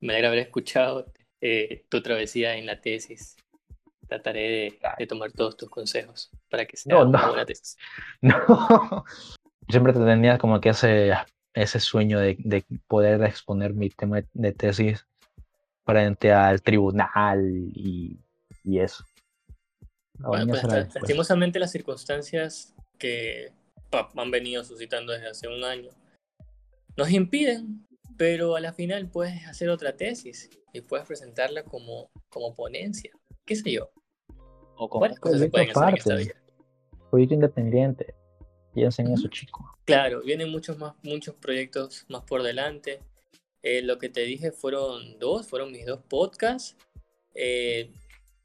me 0.00 0.12
alegra 0.12 0.28
haber 0.28 0.40
escuchado 0.40 1.06
eh, 1.40 1.86
tu 1.88 2.02
travesía 2.02 2.56
en 2.56 2.66
la 2.66 2.80
tesis. 2.82 3.36
Trataré 4.14 4.78
de, 4.98 5.06
tomar 5.06 5.32
todos 5.32 5.56
tus 5.56 5.68
consejos 5.68 6.30
para 6.50 6.66
que 6.66 6.76
sea 6.76 6.98
una 6.98 7.26
buena 7.28 7.44
tesis. 7.44 7.76
No. 8.22 9.04
Siempre 9.68 9.92
te 9.92 10.00
tenía 10.00 10.38
como 10.38 10.60
que 10.60 10.68
ese, 10.70 11.12
ese 11.54 11.80
sueño 11.80 12.20
de, 12.20 12.36
de 12.38 12.64
poder 12.86 13.22
exponer 13.24 13.72
mi 13.72 13.88
tema 13.88 14.22
de 14.32 14.52
tesis 14.52 15.06
frente 15.84 16.32
al 16.32 16.62
tribunal 16.62 17.40
y, 17.74 18.18
y 18.62 18.78
eso. 18.78 19.04
Bueno, 20.18 20.46
pues, 20.46 20.62
lastimosamente 20.94 21.58
las 21.58 21.72
circunstancias 21.72 22.74
que 22.98 23.52
han 23.90 24.30
venido 24.30 24.64
suscitando 24.64 25.12
desde 25.12 25.28
hace 25.28 25.48
un 25.48 25.64
año 25.64 25.90
nos 26.96 27.10
impiden, 27.10 27.86
pero 28.16 28.54
a 28.54 28.60
la 28.60 28.72
final 28.72 29.08
puedes 29.08 29.46
hacer 29.46 29.68
otra 29.68 29.96
tesis 29.96 30.48
y 30.72 30.80
puedes 30.80 31.06
presentarla 31.06 31.64
como, 31.64 32.10
como 32.28 32.54
ponencia, 32.54 33.10
qué 33.44 33.56
sé 33.56 33.72
yo. 33.72 33.90
O 34.76 34.88
como 34.88 35.08
cosas 35.16 35.40
se 35.40 35.48
pueden 35.48 35.70
hacer 35.70 35.88
en 35.88 35.96
esta 35.96 36.14
vida. 36.16 36.34
Proyecto 37.10 37.34
independiente. 37.34 38.14
Piensen 38.74 39.06
en 39.06 39.14
eso, 39.14 39.28
chicos. 39.28 39.64
Claro, 39.84 40.22
vienen 40.22 40.50
muchos 40.50 40.78
más, 40.78 40.94
muchos 41.02 41.34
proyectos 41.36 42.04
más 42.08 42.22
por 42.22 42.42
delante. 42.42 43.00
Eh, 43.62 43.82
lo 43.82 43.98
que 43.98 44.08
te 44.08 44.22
dije 44.22 44.50
fueron 44.50 45.18
dos, 45.18 45.46
fueron 45.46 45.70
mis 45.70 45.86
dos 45.86 46.00
podcasts. 46.08 46.76
Eh, 47.34 47.92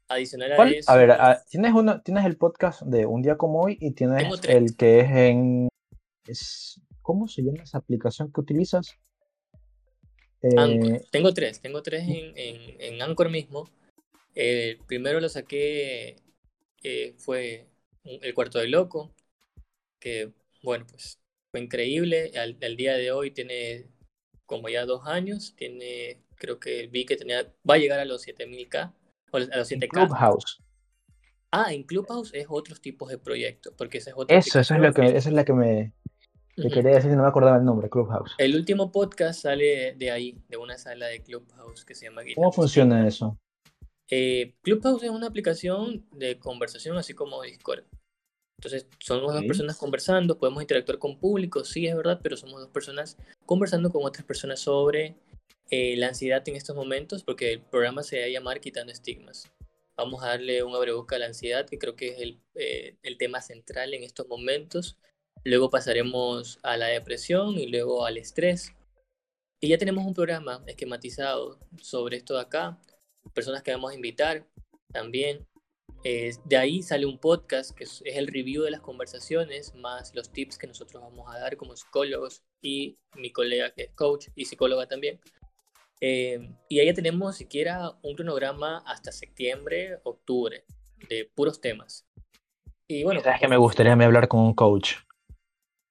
adicional 0.08 0.52
a 0.52 0.70
eso. 0.70 0.90
A 0.90 0.96
ver, 0.96 1.10
ah, 1.12 1.42
tienes, 1.48 1.72
uno, 1.72 2.00
tienes 2.02 2.24
el 2.24 2.36
podcast 2.36 2.82
de 2.82 3.06
Un 3.06 3.22
Día 3.22 3.36
Como 3.36 3.60
Hoy 3.60 3.76
y 3.80 3.92
tienes 3.92 4.24
el 4.48 4.76
que 4.76 5.00
es 5.00 5.10
en. 5.10 5.68
Es, 6.26 6.80
¿Cómo 7.02 7.26
se 7.26 7.42
llama 7.42 7.62
esa 7.64 7.78
aplicación 7.78 8.32
que 8.32 8.40
utilizas? 8.40 8.98
Eh, 10.42 11.02
tengo 11.10 11.34
tres, 11.34 11.60
tengo 11.60 11.82
tres 11.82 12.04
en, 12.04 12.32
en, 12.36 12.80
en 12.80 13.02
Anchor 13.02 13.30
mismo. 13.30 13.68
El 14.34 14.78
primero 14.86 15.20
lo 15.20 15.28
saqué, 15.28 16.16
fue 17.18 17.68
El 18.04 18.34
Cuarto 18.34 18.58
del 18.58 18.70
Loco, 18.70 19.14
que 19.98 20.32
bueno, 20.62 20.86
pues 20.88 21.18
fue 21.50 21.60
increíble. 21.60 22.32
Al, 22.36 22.56
al 22.62 22.76
día 22.76 22.94
de 22.94 23.12
hoy 23.12 23.30
tiene 23.30 23.86
como 24.50 24.68
ya 24.68 24.84
dos 24.84 25.06
años, 25.06 25.54
tiene, 25.54 26.24
creo 26.34 26.58
que 26.58 26.88
vi 26.88 27.06
que 27.06 27.16
tenía, 27.16 27.42
va 27.68 27.74
a 27.74 27.78
llegar 27.78 28.00
a 28.00 28.04
los 28.04 28.26
7000K, 28.26 28.92
o 29.30 29.36
a 29.36 29.40
los 29.40 29.70
7K. 29.70 29.88
Clubhouse. 29.88 30.60
Ah, 31.52 31.72
en 31.72 31.84
Clubhouse 31.84 32.32
es 32.34 32.46
otros 32.48 32.80
tipos 32.80 33.10
de 33.10 33.18
proyectos, 33.18 33.72
porque 33.76 33.98
ese 33.98 34.10
es 34.10 34.16
otro 34.16 34.36
Eso, 34.36 34.58
eso 34.58 34.74
es 34.74 34.80
lo 34.80 34.92
que, 34.92 35.06
es 35.16 35.26
la 35.26 35.44
que 35.44 35.52
me 35.52 35.92
quería 36.56 36.96
decir, 36.96 37.10
no 37.12 37.22
me 37.22 37.28
acordaba 37.28 37.58
el 37.58 37.64
nombre, 37.64 37.88
Clubhouse. 37.88 38.32
El 38.38 38.56
último 38.56 38.90
podcast 38.90 39.42
sale 39.42 39.94
de 39.94 40.10
ahí, 40.10 40.36
de 40.48 40.56
una 40.56 40.76
sala 40.78 41.06
de 41.06 41.22
Clubhouse 41.22 41.84
que 41.84 41.94
se 41.94 42.06
llama 42.06 42.22
¿Cómo 42.34 42.50
funciona 42.50 43.06
eso? 43.06 43.38
Eh, 44.10 44.54
Clubhouse 44.62 45.04
es 45.04 45.10
una 45.10 45.28
aplicación 45.28 46.04
de 46.10 46.38
conversación 46.38 46.98
así 46.98 47.14
como 47.14 47.42
Discord. 47.42 47.84
Entonces, 48.58 48.86
somos 48.98 49.32
dos 49.32 49.44
personas 49.44 49.78
conversando, 49.78 50.38
podemos 50.38 50.60
interactuar 50.60 50.98
con 50.98 51.18
público, 51.18 51.64
sí 51.64 51.86
es 51.86 51.96
verdad, 51.96 52.20
pero 52.22 52.36
somos 52.36 52.60
dos 52.60 52.68
personas 52.68 53.16
conversando 53.46 53.90
con 53.90 54.04
otras 54.04 54.26
personas 54.26 54.60
sobre 54.60 55.16
eh, 55.70 55.96
la 55.96 56.08
ansiedad 56.08 56.46
en 56.46 56.56
estos 56.56 56.76
momentos, 56.76 57.22
porque 57.22 57.52
el 57.52 57.62
programa 57.62 58.02
se 58.02 58.18
va 58.20 58.26
a 58.26 58.28
llamar 58.28 58.60
Quitando 58.60 58.92
Estigmas. 58.92 59.50
Vamos 59.96 60.22
a 60.22 60.28
darle 60.28 60.62
un 60.62 60.74
abreboca 60.74 61.16
a 61.16 61.20
la 61.20 61.26
ansiedad, 61.26 61.66
que 61.66 61.78
creo 61.78 61.96
que 61.96 62.08
es 62.08 62.18
el, 62.20 62.40
eh, 62.54 62.96
el 63.02 63.16
tema 63.16 63.40
central 63.40 63.94
en 63.94 64.02
estos 64.02 64.28
momentos. 64.28 64.98
Luego 65.42 65.70
pasaremos 65.70 66.58
a 66.62 66.76
la 66.76 66.88
depresión 66.88 67.58
y 67.58 67.66
luego 67.66 68.04
al 68.04 68.18
estrés. 68.18 68.74
Y 69.58 69.68
ya 69.68 69.78
tenemos 69.78 70.04
un 70.04 70.12
programa 70.12 70.62
esquematizado 70.66 71.58
sobre 71.80 72.18
esto 72.18 72.34
de 72.34 72.40
acá, 72.40 72.78
personas 73.32 73.62
que 73.62 73.72
vamos 73.72 73.92
a 73.92 73.94
invitar 73.94 74.46
también 74.92 75.46
de 76.02 76.56
ahí 76.56 76.82
sale 76.82 77.04
un 77.06 77.18
podcast 77.18 77.76
que 77.76 77.84
es, 77.84 78.02
el 78.06 78.26
review 78.26 78.62
de 78.62 78.70
las 78.70 78.80
conversaciones, 78.80 79.74
más 79.74 80.14
los 80.14 80.32
tips 80.32 80.56
que 80.56 80.66
nosotros 80.66 81.02
vamos 81.02 81.32
a 81.34 81.38
dar 81.38 81.56
como 81.56 81.76
psicólogos 81.76 82.42
y 82.62 82.98
mi 83.16 83.30
colega 83.30 83.72
que 83.72 83.82
es 83.82 83.90
coach 83.92 84.28
y 84.34 84.46
psicóloga 84.46 84.86
también. 84.86 85.20
Eh, 86.00 86.48
y 86.68 86.80
ahí 86.80 86.86
ya 86.86 86.94
tenemos 86.94 87.36
siquiera 87.36 87.92
un 88.02 88.14
cronograma 88.14 88.82
hasta 88.86 89.12
septiembre, 89.12 89.98
octubre, 90.04 90.64
de 91.08 91.30
puros 91.34 91.60
temas. 91.60 92.06
Y 92.88 93.04
bueno. 93.04 93.20
¿Sabes 93.20 93.40
que 93.40 93.48
me 93.48 93.58
gustaría 93.58 93.92
hablar 93.92 94.26
con 94.26 94.40
un 94.40 94.54
coach? 94.54 94.94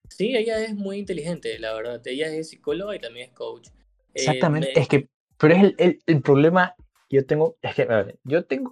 Sí, 0.10 0.36
ella 0.36 0.60
es 0.60 0.74
muy 0.74 0.98
inteligente, 0.98 1.60
la 1.60 1.74
verdad. 1.74 2.02
Ella 2.06 2.28
es 2.34 2.50
psicóloga 2.50 2.96
y 2.96 3.00
también 3.00 3.30
es 3.30 3.36
coach. 3.36 3.68
Eh, 3.68 3.74
Exactamente, 4.16 4.80
es 4.80 4.88
que, 4.88 5.08
pero 5.38 5.54
es 5.54 5.64
el, 5.64 5.76
el, 5.78 6.00
el, 6.08 6.22
problema 6.24 6.74
yo 7.10 7.26
tengo, 7.26 7.56
es 7.62 7.76
que, 7.76 7.86
ver, 7.86 8.20
yo 8.24 8.46
tengo 8.46 8.72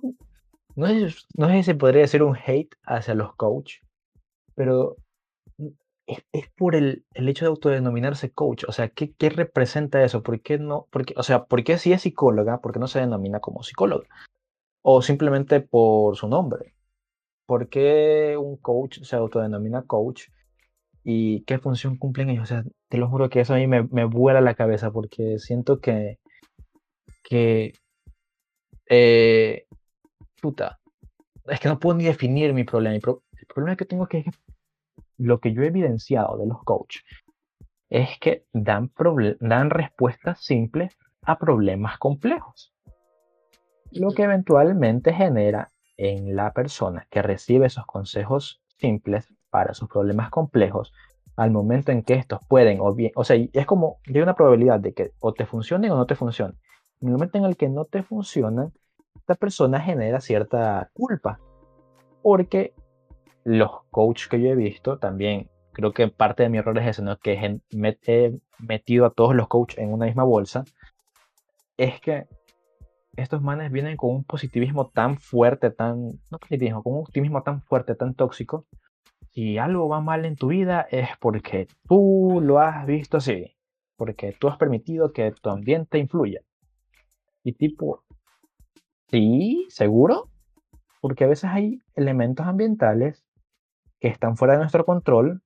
no 0.77 0.87
sé, 0.87 1.07
no 1.35 1.63
sé 1.63 1.75
podría 1.75 2.01
decir 2.01 2.21
un 2.23 2.37
hate 2.37 2.75
hacia 2.83 3.15
los 3.15 3.35
coach, 3.35 3.77
pero 4.55 4.95
es, 6.05 6.23
es 6.31 6.49
por 6.55 6.75
el, 6.75 7.03
el, 7.15 7.29
hecho 7.29 7.45
de 7.45 7.49
autodenominarse 7.49 8.31
coach. 8.31 8.65
O 8.67 8.71
sea, 8.71 8.89
¿qué, 8.89 9.11
¿qué, 9.13 9.29
representa 9.29 10.03
eso? 10.03 10.23
¿Por 10.23 10.41
qué 10.41 10.59
no? 10.59 10.87
Porque, 10.91 11.15
o 11.17 11.23
sea, 11.23 11.45
¿por 11.45 11.63
qué 11.63 11.79
si 11.79 11.93
es 11.93 12.03
psicóloga, 12.03 12.61
por 12.61 12.73
qué 12.73 12.79
no 12.79 12.87
se 12.87 12.99
denomina 12.99 13.39
como 13.39 13.63
psicóloga? 13.63 14.07
O 14.83 15.01
simplemente 15.01 15.61
por 15.61 16.15
su 16.15 16.27
nombre. 16.27 16.75
¿Por 17.47 17.69
qué 17.69 18.37
un 18.39 18.57
coach 18.57 19.01
se 19.03 19.15
autodenomina 19.15 19.83
coach? 19.83 20.29
¿Y 21.03 21.41
qué 21.45 21.59
función 21.59 21.97
cumplen 21.97 22.29
ellos? 22.29 22.43
O 22.43 22.47
sea, 22.47 22.63
te 22.89 22.97
lo 22.97 23.09
juro 23.09 23.29
que 23.29 23.41
eso 23.41 23.53
a 23.55 23.57
mí 23.57 23.67
me, 23.67 23.83
me 23.83 24.05
vuela 24.05 24.41
la 24.41 24.55
cabeza 24.55 24.91
porque 24.91 25.39
siento 25.39 25.79
que, 25.81 26.19
que 27.23 27.73
eh, 28.89 29.65
puta, 30.41 30.79
es 31.45 31.59
que 31.59 31.69
no 31.69 31.79
puedo 31.79 31.97
ni 31.97 32.05
definir 32.05 32.53
mi 32.53 32.63
problema. 32.63 32.95
El 32.95 33.47
problema 33.53 33.75
que 33.75 33.85
tengo 33.85 34.03
es 34.03 34.09
que 34.09 34.25
lo 35.17 35.39
que 35.39 35.53
yo 35.53 35.63
he 35.63 35.67
evidenciado 35.67 36.37
de 36.37 36.47
los 36.47 36.63
coaches 36.63 37.03
es 37.89 38.19
que 38.19 38.45
dan, 38.53 38.91
dan 39.39 39.69
respuestas 39.69 40.43
simples 40.43 40.97
a 41.23 41.37
problemas 41.37 41.97
complejos. 41.97 42.73
Lo 43.91 44.11
que 44.11 44.23
eventualmente 44.23 45.13
genera 45.13 45.71
en 45.95 46.35
la 46.35 46.51
persona 46.53 47.07
que 47.09 47.21
recibe 47.21 47.67
esos 47.67 47.85
consejos 47.85 48.61
simples 48.77 49.33
para 49.49 49.73
sus 49.73 49.89
problemas 49.89 50.29
complejos, 50.29 50.93
al 51.35 51.51
momento 51.51 51.91
en 51.91 52.03
que 52.03 52.15
estos 52.15 52.39
pueden, 52.47 52.79
o 52.81 52.93
bien, 52.93 53.11
o 53.15 53.23
sea, 53.23 53.37
es 53.37 53.65
como, 53.65 53.99
hay 54.07 54.21
una 54.21 54.35
probabilidad 54.35 54.79
de 54.79 54.93
que 54.93 55.11
o 55.19 55.33
te 55.33 55.45
funcionen 55.45 55.91
o 55.91 55.95
no 55.95 56.05
te 56.05 56.15
funcionen. 56.15 56.57
En 57.01 57.09
el 57.09 57.13
momento 57.13 57.37
en 57.37 57.45
el 57.45 57.57
que 57.57 57.69
no 57.69 57.85
te 57.85 58.03
funcionan, 58.03 58.73
esta 59.15 59.35
persona 59.35 59.79
genera 59.79 60.19
cierta 60.19 60.89
culpa, 60.93 61.39
porque 62.23 62.73
los 63.43 63.83
coaches 63.91 64.27
que 64.27 64.41
yo 64.41 64.49
he 64.49 64.55
visto 64.55 64.97
también, 64.97 65.49
creo 65.73 65.93
que 65.93 66.07
parte 66.07 66.43
de 66.43 66.49
mi 66.49 66.57
error 66.57 66.77
es 66.79 66.97
ese, 66.97 67.03
que 67.21 67.59
he 68.07 68.39
metido 68.59 69.05
a 69.05 69.11
todos 69.11 69.35
los 69.35 69.47
coaches 69.47 69.77
en 69.79 69.93
una 69.93 70.05
misma 70.05 70.23
bolsa, 70.23 70.63
es 71.77 72.01
que 72.01 72.27
estos 73.15 73.41
manes 73.41 73.71
vienen 73.71 73.97
con 73.97 74.11
un 74.11 74.23
positivismo 74.23 74.89
tan 74.89 75.17
fuerte, 75.17 75.71
tan, 75.71 76.07
no 76.31 76.37
positivismo, 76.39 76.83
con 76.83 76.93
un 76.93 76.99
optimismo 76.99 77.43
tan 77.43 77.61
fuerte, 77.61 77.95
tan 77.95 78.13
tóxico. 78.13 78.65
Si 79.31 79.57
algo 79.57 79.87
va 79.87 80.01
mal 80.01 80.25
en 80.25 80.35
tu 80.35 80.47
vida 80.47 80.87
es 80.89 81.09
porque 81.19 81.67
tú 81.87 82.39
lo 82.41 82.59
has 82.59 82.85
visto 82.85 83.17
así, 83.17 83.55
porque 83.95 84.35
tú 84.39 84.47
has 84.47 84.57
permitido 84.57 85.13
que 85.13 85.31
tu 85.31 85.49
ambiente 85.49 85.99
influya. 85.99 86.41
Y 87.47 87.53
tipo, 87.53 88.03
sí, 89.09 89.67
seguro, 89.69 90.29
porque 90.99 91.23
a 91.23 91.27
veces 91.27 91.49
hay 91.49 91.81
elementos 91.95 92.45
ambientales 92.45 93.23
que 94.01 94.09
están 94.09 94.35
fuera 94.35 94.55
de 94.55 94.59
nuestro 94.59 94.83
control 94.85 95.41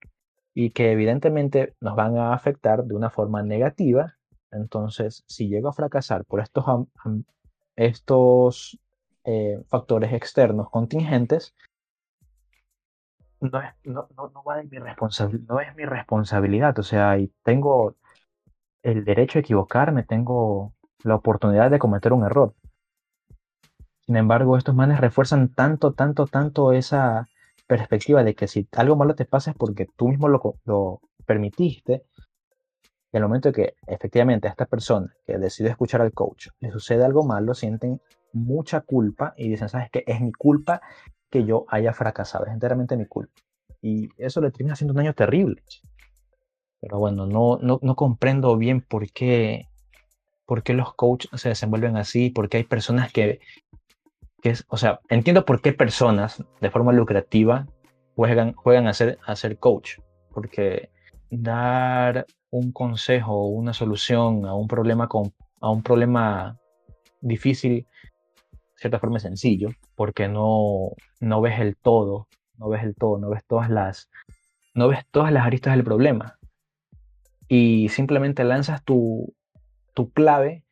y 0.56 0.72
que 0.72 0.94
evidentemente 0.94 1.76
nos 1.80 1.96
van 1.96 2.18
a 2.18 2.34
afectar 2.34 2.86
de 2.86 2.96
una 2.96 3.12
forma 3.12 3.44
negativa. 3.44 4.16
Entonces, 4.50 5.24
si 5.28 5.48
llego 5.48 5.70
a 5.70 5.74
fracasar 5.74 6.26
por 6.26 6.40
estos, 6.40 6.66
estos 7.76 8.80
eh, 9.24 9.62
factores 9.68 10.12
externos 10.12 10.72
contingentes, 10.72 11.54
no 13.42 13.62
es, 13.62 13.76
no, 13.84 14.10
no, 14.16 14.44
va 14.44 14.58
de 14.58 14.64
mi 14.64 14.80
no 15.48 15.60
es 15.60 15.76
mi 15.76 15.86
responsabilidad. 15.86 16.80
O 16.80 16.84
sea, 16.84 17.20
y 17.20 17.32
tengo 17.44 17.96
el 18.82 19.06
derecho 19.06 19.38
a 19.38 19.42
equivocarme, 19.42 20.02
tengo 20.02 20.74
la 21.04 21.16
oportunidad 21.16 21.72
de 21.72 21.80
cometer 21.80 22.14
un 22.14 22.24
error. 22.24 22.54
Sin 24.06 24.16
embargo, 24.18 24.58
estos 24.58 24.76
manes 24.76 25.00
refuerzan 25.00 25.50
tanto, 25.50 25.94
tanto, 25.94 26.26
tanto 26.26 26.74
esa, 26.74 27.28
perspectiva 27.72 28.22
de 28.26 28.36
que 28.36 28.50
si 28.50 28.68
algo 28.74 28.98
malo 28.98 29.16
te 29.16 29.24
pasa 29.24 29.52
es 29.52 29.58
porque 29.58 29.88
tú 29.96 30.10
mismo 30.10 30.28
lo, 30.28 30.56
lo 30.66 31.00
permitiste, 31.26 32.04
y 33.14 33.18
al 33.18 33.24
momento 33.24 33.54
que 33.54 33.76
efectivamente 33.88 34.50
a 34.50 34.52
esta 34.52 34.66
persona 34.66 35.16
que 35.26 35.38
decide 35.38 35.70
escuchar 35.70 36.02
al 36.02 36.12
coach 36.12 36.48
le 36.60 36.70
sucede 36.70 37.06
algo 37.06 37.24
malo, 37.24 37.54
sienten 37.54 38.02
mucha 38.34 38.82
culpa 38.82 39.34
y 39.38 39.48
dicen, 39.48 39.70
¿sabes 39.70 39.90
qué? 39.90 40.04
Es 40.06 40.20
mi 40.20 40.34
culpa 40.34 40.82
que 41.30 41.46
yo 41.46 41.64
haya 41.70 41.94
fracasado, 41.94 42.46
es 42.46 42.52
enteramente 42.52 42.98
mi 42.98 43.06
culpa. 43.06 43.32
Y 43.82 44.10
eso 44.18 44.42
le 44.42 44.52
termina 44.52 44.74
haciendo 44.74 44.92
un 44.92 44.98
daño 44.98 45.14
terrible. 45.14 45.62
Pero 46.82 47.00
bueno, 47.00 47.26
no, 47.26 47.58
no, 47.62 47.80
no 47.82 47.96
comprendo 47.96 48.58
bien 48.58 48.82
por 48.82 49.10
qué, 49.12 49.70
por 50.52 50.64
qué 50.64 50.74
los 50.74 50.94
coaches 50.96 51.32
se 51.40 51.48
desenvuelven 51.48 51.96
así, 51.96 52.30
por 52.30 52.50
qué 52.50 52.58
hay 52.58 52.66
personas 52.66 53.10
que 53.14 53.40
o 54.68 54.76
sea, 54.76 55.00
entiendo 55.08 55.46
por 55.46 55.62
qué 55.62 55.72
personas 55.72 56.44
de 56.60 56.70
forma 56.70 56.92
lucrativa 56.92 57.68
juegan, 58.18 58.52
juegan 58.52 58.86
a, 58.86 58.92
ser, 58.92 59.18
a 59.26 59.38
ser 59.38 59.60
coach, 59.60 60.00
porque 60.34 60.90
dar 61.30 62.26
un 62.50 62.74
consejo 62.74 63.32
o 63.32 63.46
una 63.46 63.72
solución 63.72 64.46
a 64.46 64.54
un 64.54 64.68
problema, 64.68 65.08
con, 65.08 65.32
a 65.62 65.70
un 65.70 65.84
problema 65.84 66.60
difícil, 67.22 67.88
de 68.52 68.60
cierta 68.76 69.00
forma 69.00 69.20
es 69.20 69.24
sencillo, 69.24 69.70
porque 69.96 70.28
no, 70.28 70.90
no 71.22 71.40
ves 71.40 71.62
el 71.62 71.78
todo, 71.78 72.28
no 72.58 72.68
ves 72.68 72.84
el 72.84 72.94
todo, 72.96 73.20
no 73.20 73.30
ves 73.30 73.46
todas 73.48 73.70
las, 73.70 74.10
no 74.74 74.90
ves 74.90 75.06
todas 75.12 75.32
las 75.32 75.46
aristas 75.46 75.76
del 75.78 75.86
problema. 75.86 76.38
Y 77.48 77.88
simplemente 77.88 78.44
lanzas 78.44 78.84
tu, 78.84 79.34
tu 79.94 80.12
clave, 80.12 80.64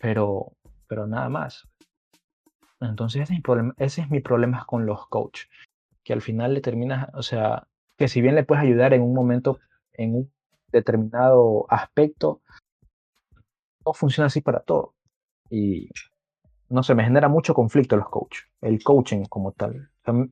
pero, 0.00 0.52
pero 0.86 1.06
nada 1.06 1.28
más. 1.28 1.68
Entonces 2.80 3.22
ese 3.22 3.32
es 3.32 3.38
mi 3.38 3.42
problema, 3.42 3.74
ese 3.78 4.02
es 4.02 4.10
mi 4.10 4.20
problema 4.20 4.64
con 4.66 4.86
los 4.86 5.06
coaches, 5.08 5.48
que 6.04 6.12
al 6.12 6.22
final 6.22 6.54
le 6.54 6.60
terminas, 6.60 7.08
o 7.14 7.22
sea, 7.22 7.66
que 7.96 8.08
si 8.08 8.20
bien 8.20 8.34
le 8.34 8.44
puedes 8.44 8.62
ayudar 8.62 8.94
en 8.94 9.02
un 9.02 9.14
momento, 9.14 9.58
en 9.92 10.14
un 10.14 10.32
determinado 10.70 11.66
aspecto, 11.68 12.40
no 13.84 13.92
funciona 13.92 14.26
así 14.26 14.40
para 14.40 14.60
todo. 14.60 14.94
Y 15.50 15.88
no 16.68 16.82
sé, 16.82 16.94
me 16.94 17.04
genera 17.04 17.28
mucho 17.28 17.54
conflicto 17.54 17.96
los 17.96 18.08
coaches, 18.08 18.44
el 18.60 18.82
coaching 18.82 19.24
como 19.24 19.52
tal. 19.52 19.90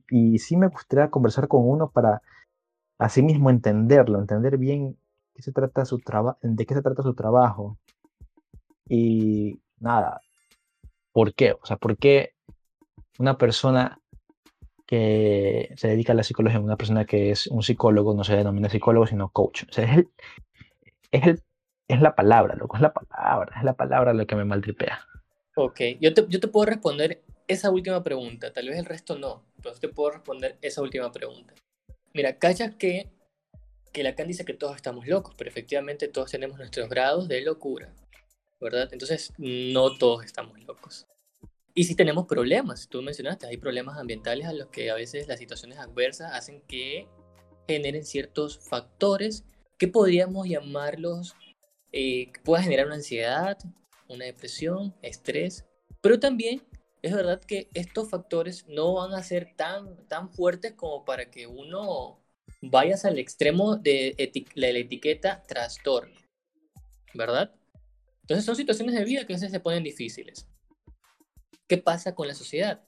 Y 0.09 0.39
sí 0.39 0.57
me 0.57 0.67
gustaría 0.67 1.09
conversar 1.09 1.47
con 1.47 1.67
uno 1.67 1.89
para 1.89 2.21
así 2.97 3.21
mismo 3.21 3.49
entenderlo, 3.49 4.19
entender 4.19 4.57
bien 4.57 4.97
qué 5.33 5.41
se 5.41 5.51
trata 5.51 5.85
su 5.85 6.01
de 6.41 6.65
qué 6.65 6.73
se 6.73 6.81
trata 6.81 7.03
su 7.03 7.13
trabajo. 7.13 7.77
Y 8.89 9.59
nada, 9.79 10.21
¿por 11.11 11.33
qué? 11.33 11.53
O 11.53 11.65
sea, 11.65 11.77
¿por 11.77 11.97
qué 11.97 12.33
una 13.19 13.37
persona 13.37 13.99
que 14.87 15.73
se 15.75 15.89
dedica 15.89 16.13
a 16.13 16.15
la 16.15 16.23
psicología, 16.23 16.61
una 16.61 16.77
persona 16.77 17.05
que 17.05 17.31
es 17.31 17.47
un 17.47 17.61
psicólogo, 17.61 18.13
no 18.13 18.23
se 18.23 18.35
denomina 18.35 18.69
psicólogo, 18.69 19.05
sino 19.05 19.29
coach. 19.29 19.63
O 19.69 19.73
sea, 19.73 19.83
es, 19.83 19.97
el, 19.97 20.09
es, 21.11 21.27
el, 21.27 21.43
es 21.89 22.01
la 22.01 22.15
palabra, 22.15 22.55
loco, 22.55 22.77
es 22.77 22.81
la 22.81 22.93
palabra, 22.93 23.57
es 23.57 23.63
la 23.63 23.73
palabra 23.73 24.13
lo 24.13 24.25
que 24.25 24.35
me 24.35 24.45
maltripea. 24.45 25.05
Ok, 25.55 25.81
yo 25.99 26.13
te, 26.13 26.25
yo 26.29 26.39
te 26.39 26.47
puedo 26.47 26.65
responder 26.67 27.21
esa 27.47 27.69
última 27.69 28.01
pregunta, 28.01 28.53
tal 28.53 28.69
vez 28.69 28.77
el 28.77 28.85
resto 28.85 29.17
no, 29.17 29.43
yo 29.61 29.73
te 29.73 29.89
puedo 29.89 30.11
responder 30.11 30.57
esa 30.61 30.81
última 30.81 31.11
pregunta. 31.11 31.53
Mira, 32.13 32.37
calla 32.37 32.77
que, 32.77 33.09
que 33.91 34.03
Lacan 34.03 34.27
dice 34.27 34.45
que 34.45 34.53
todos 34.53 34.75
estamos 34.77 35.05
locos, 35.05 35.35
pero 35.37 35.49
efectivamente 35.49 36.07
todos 36.07 36.31
tenemos 36.31 36.57
nuestros 36.57 36.87
grados 36.87 37.27
de 37.27 37.41
locura, 37.41 37.93
¿verdad? 38.59 38.89
Entonces, 38.91 39.33
no 39.37 39.97
todos 39.97 40.25
estamos 40.25 40.59
locos. 40.63 41.07
Y 41.73 41.83
si 41.83 41.95
tenemos 41.95 42.25
problemas, 42.25 42.87
tú 42.89 43.01
mencionaste, 43.01 43.47
hay 43.47 43.57
problemas 43.57 43.97
ambientales 43.97 44.47
a 44.47 44.53
los 44.53 44.67
que 44.69 44.89
a 44.89 44.95
veces 44.95 45.27
las 45.27 45.39
situaciones 45.39 45.77
adversas 45.77 46.33
hacen 46.33 46.61
que 46.61 47.07
generen 47.67 48.03
ciertos 48.03 48.59
factores 48.59 49.43
que 49.77 49.87
podríamos 49.87 50.47
llamarlos, 50.47 51.35
eh, 51.91 52.31
que 52.31 52.41
pueda 52.41 52.63
generar 52.63 52.87
una 52.87 52.95
ansiedad, 52.95 53.57
una 54.07 54.25
depresión, 54.25 54.95
estrés, 55.03 55.65
pero 56.01 56.19
también 56.19 56.63
es 57.01 57.13
verdad 57.13 57.41
que 57.41 57.69
estos 57.73 58.09
factores 58.09 58.65
no 58.67 58.95
van 58.95 59.13
a 59.13 59.23
ser 59.23 59.53
tan, 59.55 60.07
tan 60.07 60.31
fuertes 60.31 60.73
como 60.73 61.05
para 61.05 61.29
que 61.29 61.45
uno 61.45 62.23
vaya 62.61 62.95
al 63.03 63.19
extremo 63.19 63.75
de 63.75 64.15
la 64.55 64.67
etiqueta 64.69 65.43
trastorno, 65.47 66.19
¿verdad? 67.13 67.53
Entonces 68.27 68.43
son 68.43 68.57
situaciones 68.57 68.93
de 68.93 69.05
vida 69.05 69.25
que 69.25 69.31
a 69.31 69.37
veces 69.37 69.51
se 69.51 69.61
ponen 69.61 69.85
difíciles. 69.85 70.49
¿Qué 71.65 71.77
pasa 71.77 72.13
con 72.13 72.27
la 72.27 72.35
sociedad? 72.35 72.83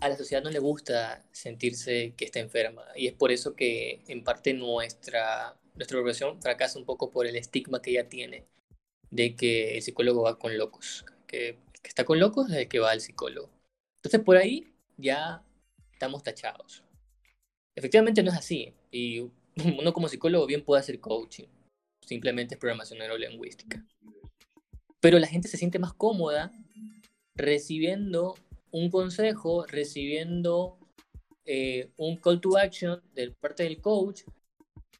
A 0.00 0.10
la 0.10 0.18
sociedad 0.18 0.42
no 0.42 0.50
le 0.50 0.58
gusta 0.58 1.24
sentirse 1.32 2.12
que 2.14 2.26
está 2.26 2.40
enferma 2.40 2.84
y 2.94 3.06
es 3.06 3.14
por 3.14 3.32
eso 3.32 3.56
que 3.56 4.02
en 4.06 4.22
parte 4.22 4.52
nuestra, 4.52 5.58
nuestra 5.76 5.98
profesión 5.98 6.42
fracasa 6.42 6.78
un 6.78 6.84
poco 6.84 7.10
por 7.10 7.26
el 7.26 7.36
estigma 7.36 7.80
que 7.80 7.92
ella 7.92 8.10
tiene 8.10 8.44
de 9.10 9.34
que 9.34 9.76
el 9.78 9.82
psicólogo 9.82 10.24
va 10.24 10.38
con 10.38 10.58
locos, 10.58 11.06
que, 11.26 11.58
que 11.82 11.88
está 11.88 12.04
con 12.04 12.20
locos 12.20 12.50
es 12.50 12.56
el 12.56 12.68
que 12.68 12.78
va 12.78 12.90
al 12.90 13.00
psicólogo. 13.00 13.48
Entonces 13.96 14.20
por 14.20 14.36
ahí 14.36 14.74
ya 14.98 15.42
estamos 15.90 16.22
tachados. 16.22 16.84
Efectivamente 17.74 18.22
no 18.22 18.30
es 18.30 18.36
así 18.36 18.74
y 18.90 19.20
uno 19.78 19.94
como 19.94 20.08
psicólogo 20.08 20.44
bien 20.46 20.62
puede 20.62 20.80
hacer 20.80 21.00
coaching, 21.00 21.48
simplemente 22.02 22.56
es 22.56 22.60
programación 22.60 22.98
neurolingüística. 22.98 23.82
Pero 25.06 25.20
la 25.20 25.28
gente 25.28 25.46
se 25.46 25.56
siente 25.56 25.78
más 25.78 25.92
cómoda 25.92 26.50
recibiendo 27.36 28.34
un 28.72 28.90
consejo, 28.90 29.64
recibiendo 29.64 30.80
eh, 31.44 31.92
un 31.96 32.16
call 32.16 32.40
to 32.40 32.58
action 32.58 33.00
de 33.14 33.30
parte 33.30 33.62
del 33.62 33.80
coach 33.80 34.22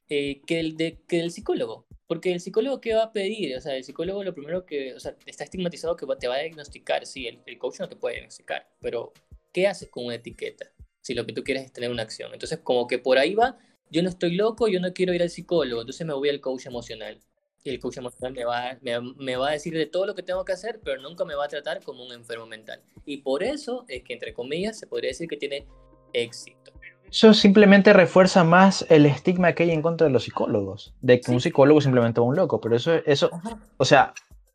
eh, 0.07 0.39
que, 0.47 0.61
el 0.61 0.77
de, 0.77 1.03
que 1.09 1.19
el 1.19 1.31
psicólogo. 1.31 1.87
Porque 2.07 2.31
el 2.31 2.39
psicólogo, 2.39 2.79
¿qué 2.79 2.93
va 2.93 3.03
a 3.03 3.11
pedir? 3.11 3.57
O 3.57 3.59
sea, 3.59 3.75
el 3.75 3.83
psicólogo 3.83 4.23
lo 4.23 4.33
primero 4.33 4.65
que, 4.65 4.93
o 4.93 4.99
sea, 5.01 5.13
está 5.25 5.43
estigmatizado 5.43 5.97
que 5.97 6.05
te 6.17 6.29
va 6.29 6.35
a 6.35 6.39
diagnosticar. 6.39 7.05
Sí, 7.05 7.27
el, 7.27 7.41
el 7.45 7.57
coach 7.57 7.81
no 7.81 7.89
te 7.89 7.97
puede 7.97 8.15
diagnosticar, 8.15 8.65
pero 8.79 9.11
¿qué 9.51 9.67
haces 9.67 9.89
con 9.89 10.05
una 10.05 10.15
etiqueta? 10.15 10.71
Si 11.01 11.15
lo 11.15 11.25
que 11.25 11.33
tú 11.33 11.43
quieres 11.43 11.65
es 11.65 11.73
tener 11.73 11.91
una 11.91 12.03
acción. 12.03 12.31
Entonces, 12.31 12.59
como 12.59 12.87
que 12.87 12.97
por 12.97 13.17
ahí 13.17 13.35
va, 13.35 13.57
yo 13.89 14.01
no 14.03 14.07
estoy 14.07 14.35
loco, 14.35 14.69
yo 14.69 14.79
no 14.79 14.93
quiero 14.93 15.13
ir 15.13 15.21
al 15.21 15.29
psicólogo, 15.29 15.81
entonces 15.81 16.07
me 16.07 16.13
voy 16.13 16.29
al 16.29 16.39
coach 16.39 16.65
emocional 16.65 17.19
y 17.67 17.69
el 17.69 17.79
coach 17.79 17.97
emocional 17.97 18.33
me 18.33 18.45
va, 18.45 18.77
me, 19.17 19.35
va 19.35 19.49
a 19.49 19.51
decir 19.51 19.73
de 19.73 19.85
todo 19.85 20.05
lo 20.05 20.15
que 20.15 20.23
tengo 20.23 20.43
que 20.45 20.53
hacer, 20.53 20.79
pero 20.83 21.01
nunca 21.01 21.25
me 21.25 21.35
va 21.35 21.45
a 21.45 21.47
tratar 21.47 21.83
como 21.83 22.03
un 22.03 22.11
enfermo 22.13 22.45
mental. 22.45 22.81
Y 23.05 23.17
por 23.17 23.43
eso 23.43 23.85
es 23.87 24.03
que, 24.03 24.13
entre 24.13 24.33
comillas, 24.33 24.79
se 24.79 24.87
podría 24.87 25.09
decir 25.09 25.27
que 25.27 25.37
tiene 25.37 25.67
éxito. 26.13 26.71
Eso 27.09 27.33
simplemente 27.33 27.93
refuerza 27.93 28.43
más 28.43 28.85
el 28.89 29.05
estigma 29.05 29.53
que 29.53 29.63
hay 29.63 29.71
en 29.71 29.81
contra 29.81 30.07
de 30.07 30.13
los 30.13 30.23
psicólogos, 30.23 30.93
de 31.01 31.21
que 31.21 31.31
un 31.31 31.39
psicólogo 31.39 31.79
simplemente 31.79 32.19
es 32.19 32.25
un 32.25 32.35
loco, 32.35 32.59
pero 32.59 32.75
eso, 32.75 32.95
eso 33.05 33.29
o 33.77 33.85
sea, 33.85 34.13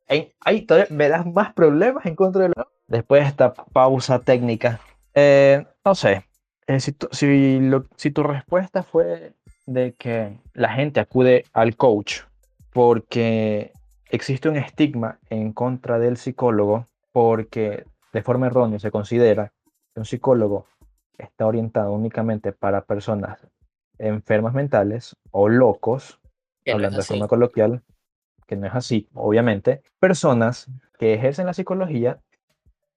hay, 0.09 0.33
hay 0.41 0.67
me 0.91 1.09
das 1.09 1.25
más 1.27 1.55
problemas 1.55 2.05
en 2.07 2.17
contra 2.17 2.43
de 2.43 2.49
los... 2.49 2.67
Después 2.87 3.23
de 3.23 3.29
esta 3.29 3.55
pausa 3.55 4.19
técnica, 4.19 4.81
eh, 5.15 5.65
no 5.85 5.95
sé, 5.95 6.25
Eh, 6.67 6.81
si, 6.81 6.93
tu, 6.93 7.09
si, 7.97 8.11
tu 8.11 8.23
respuesta 8.23 8.83
fue 8.83 9.33
de 9.67 9.95
que 9.95 10.39
la 10.55 10.73
gente 10.73 11.01
acude 11.01 11.45
al 11.53 11.75
coach 11.77 12.21
porque 12.73 13.73
existe 14.11 14.49
un 14.49 14.57
estigma 14.57 15.19
en 15.31 15.53
contra 15.53 15.99
del 15.99 16.17
psicólogo, 16.17 16.87
porque 17.13 17.85
de 18.13 18.23
forma 18.23 18.47
errónea 18.47 18.79
se 18.79 18.91
considera 18.91 19.53
que 19.95 20.01
un 20.01 20.07
psicólogo 20.07 20.67
está 21.19 21.47
orientado 21.47 21.93
únicamente 21.93 22.53
para 22.53 22.85
personas 22.85 23.39
enfermas 23.99 24.55
mentales 24.55 25.17
o 25.31 25.49
locos, 25.49 26.21
hablando 26.67 26.99
de 26.99 27.05
forma 27.05 27.29
coloquial, 27.29 27.83
que 28.47 28.57
no 28.57 28.67
es 28.67 28.75
así, 28.75 29.09
obviamente, 29.15 29.83
personas 30.01 30.71
que 30.99 31.15
ejercen 31.15 31.47
la 31.47 31.55
psicología 31.55 32.21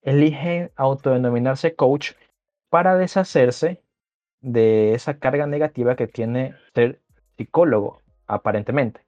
eligen 0.02 0.72
autodenominarse 0.76 1.76
coach 1.76 2.12
para 2.70 2.96
deshacerse 2.96 3.82
de 4.42 4.94
esa 4.94 5.18
carga 5.18 5.48
negativa 5.48 5.96
que 5.96 6.08
tiene 6.08 6.56
ser 6.74 7.02
psicólogo, 7.38 8.02
aparentemente. 8.28 9.05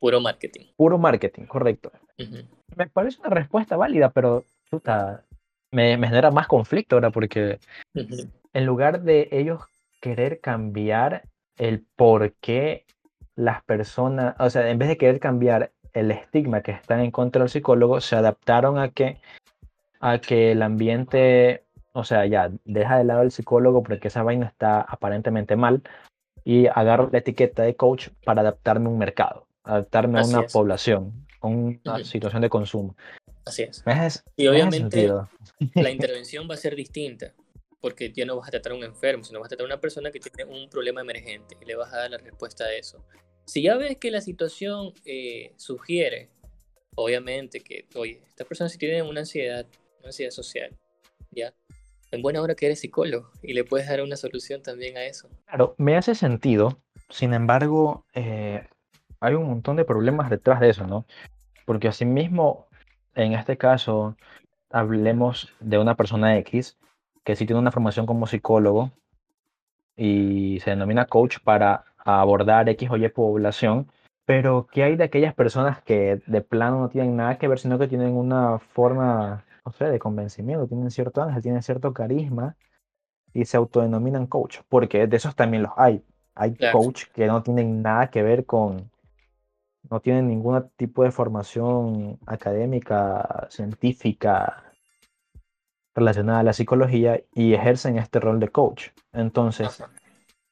Puro 0.00 0.20
marketing. 0.20 0.66
Puro 0.76 0.98
marketing, 0.98 1.46
correcto. 1.46 1.92
Me 2.76 2.86
parece 2.88 3.20
una 3.20 3.30
respuesta 3.30 3.76
válida, 3.76 4.10
pero 4.10 4.44
puta, 4.70 5.24
me, 5.70 5.96
genera 5.96 6.30
más 6.30 6.46
conflicto 6.46 6.96
ahora 6.96 7.10
porque 7.10 7.58
en 7.94 8.66
lugar 8.66 9.02
de 9.02 9.28
ellos 9.32 9.62
querer 10.00 10.40
cambiar 10.40 11.22
el 11.56 11.84
por 11.96 12.32
qué 12.34 12.84
las 13.34 13.62
personas, 13.64 14.34
o 14.38 14.50
sea, 14.50 14.68
en 14.70 14.78
vez 14.78 14.88
de 14.88 14.96
querer 14.96 15.20
cambiar 15.20 15.72
el 15.92 16.10
estigma 16.10 16.62
que 16.62 16.72
están 16.72 17.00
en 17.00 17.10
contra 17.10 17.42
del 17.42 17.50
psicólogo, 17.50 18.00
se 18.00 18.16
adaptaron 18.16 18.78
a 18.78 18.90
que, 18.90 19.20
a 20.00 20.18
que 20.18 20.52
el 20.52 20.62
ambiente, 20.62 21.64
o 21.92 22.04
sea, 22.04 22.26
ya 22.26 22.50
deja 22.64 22.98
de 22.98 23.04
lado 23.04 23.22
el 23.22 23.30
psicólogo 23.30 23.82
porque 23.82 24.08
esa 24.08 24.22
vaina 24.22 24.46
está 24.46 24.80
aparentemente 24.80 25.56
mal 25.56 25.82
y 26.44 26.66
agarro 26.66 27.10
la 27.12 27.18
etiqueta 27.18 27.62
de 27.62 27.76
coach 27.76 28.08
para 28.24 28.42
adaptarme 28.42 28.86
a 28.86 28.90
un 28.90 28.98
mercado, 28.98 29.46
adaptarme 29.68 30.20
a 30.20 30.24
una 30.24 30.46
población, 30.46 31.26
a 31.40 31.46
una 31.46 32.04
situación 32.04 32.42
de 32.42 32.48
consumo. 32.48 32.96
Así 33.44 33.62
es. 33.62 33.82
y 34.36 34.46
obviamente 34.46 35.08
la 35.74 35.90
intervención 35.90 36.48
va 36.50 36.54
a 36.54 36.58
ser 36.58 36.74
distinta 36.74 37.32
porque 37.80 38.12
ya 38.12 38.26
no 38.26 38.36
vas 38.36 38.48
a 38.48 38.50
tratar 38.50 38.72
a 38.72 38.74
un 38.74 38.84
enfermo, 38.84 39.24
sino 39.24 39.38
vas 39.38 39.46
a 39.46 39.50
tratar 39.50 39.64
a 39.64 39.66
una 39.66 39.80
persona 39.80 40.10
que 40.10 40.20
tiene 40.20 40.50
un 40.50 40.68
problema 40.68 41.00
emergente 41.00 41.56
y 41.60 41.64
le 41.64 41.76
vas 41.76 41.92
a 41.92 41.98
dar 41.98 42.10
la 42.10 42.18
respuesta 42.18 42.64
a 42.64 42.72
eso. 42.72 43.04
Si 43.44 43.62
ya 43.62 43.76
ves 43.76 43.96
que 43.98 44.10
la 44.10 44.20
situación 44.20 44.92
eh, 45.04 45.52
sugiere, 45.56 46.28
obviamente, 46.96 47.60
que, 47.60 47.86
oye, 47.94 48.20
esta 48.26 48.44
persona 48.44 48.68
sí 48.68 48.78
tiene 48.78 49.02
una 49.02 49.20
ansiedad, 49.20 49.66
una 50.00 50.08
ansiedad 50.08 50.32
social, 50.32 50.76
¿ya? 51.30 51.54
En 52.10 52.20
buena 52.20 52.42
hora 52.42 52.54
que 52.54 52.66
eres 52.66 52.80
psicólogo 52.80 53.30
y 53.42 53.52
le 53.52 53.64
puedes 53.64 53.86
dar 53.86 54.02
una 54.02 54.16
solución 54.16 54.62
también 54.62 54.96
a 54.96 55.04
eso. 55.04 55.28
Claro, 55.46 55.74
me 55.78 55.96
hace 55.96 56.14
sentido. 56.14 56.82
Sin 57.10 57.32
embargo, 57.32 58.04
eh, 58.14 58.66
hay 59.20 59.34
un 59.34 59.48
montón 59.48 59.76
de 59.76 59.84
problemas 59.84 60.30
detrás 60.30 60.60
de 60.60 60.70
eso, 60.70 60.86
¿no? 60.86 61.04
Porque 61.64 61.88
asimismo, 61.88 62.66
en 63.14 63.32
este 63.32 63.56
caso, 63.56 64.16
hablemos 64.70 65.52
de 65.60 65.78
una 65.78 65.96
persona 65.96 66.36
X 66.38 66.78
que 67.24 67.36
sí 67.36 67.46
tiene 67.46 67.60
una 67.60 67.72
formación 67.72 68.06
como 68.06 68.26
psicólogo 68.26 68.90
y 69.96 70.60
se 70.60 70.70
denomina 70.70 71.06
coach 71.06 71.38
para 71.42 71.84
abordar 71.98 72.68
X 72.70 72.90
o 72.90 72.96
Y 72.96 73.08
población, 73.08 73.90
pero 74.24 74.66
¿qué 74.70 74.84
hay 74.84 74.96
de 74.96 75.04
aquellas 75.04 75.34
personas 75.34 75.82
que 75.82 76.22
de 76.26 76.40
plano 76.40 76.80
no 76.80 76.88
tienen 76.88 77.16
nada 77.16 77.36
que 77.38 77.48
ver, 77.48 77.58
sino 77.58 77.78
que 77.78 77.88
tienen 77.88 78.14
una 78.14 78.58
forma, 78.58 79.44
no 79.64 79.72
sé, 79.72 79.86
de 79.86 79.98
convencimiento, 79.98 80.66
tienen 80.68 80.90
cierto 80.90 81.22
ángel, 81.22 81.42
tienen 81.42 81.62
cierto 81.62 81.92
carisma 81.92 82.56
y 83.34 83.44
se 83.44 83.56
autodenominan 83.56 84.26
coach? 84.26 84.60
Porque 84.68 85.06
de 85.06 85.16
esos 85.16 85.34
también 85.34 85.64
los 85.64 85.72
hay. 85.76 86.04
Hay 86.34 86.56
coach 86.72 87.06
que 87.12 87.26
no 87.26 87.42
tienen 87.42 87.82
nada 87.82 88.10
que 88.10 88.22
ver 88.22 88.46
con, 88.46 88.90
no 89.90 90.00
tienen 90.00 90.28
ningún 90.28 90.68
tipo 90.76 91.02
de 91.02 91.10
formación 91.10 92.18
académica, 92.26 93.46
científica, 93.50 94.64
relacionada 95.94 96.40
a 96.40 96.44
la 96.44 96.52
psicología 96.52 97.20
y 97.34 97.54
ejercen 97.54 97.98
este 97.98 98.20
rol 98.20 98.40
de 98.40 98.48
coach. 98.48 98.88
Entonces, 99.12 99.82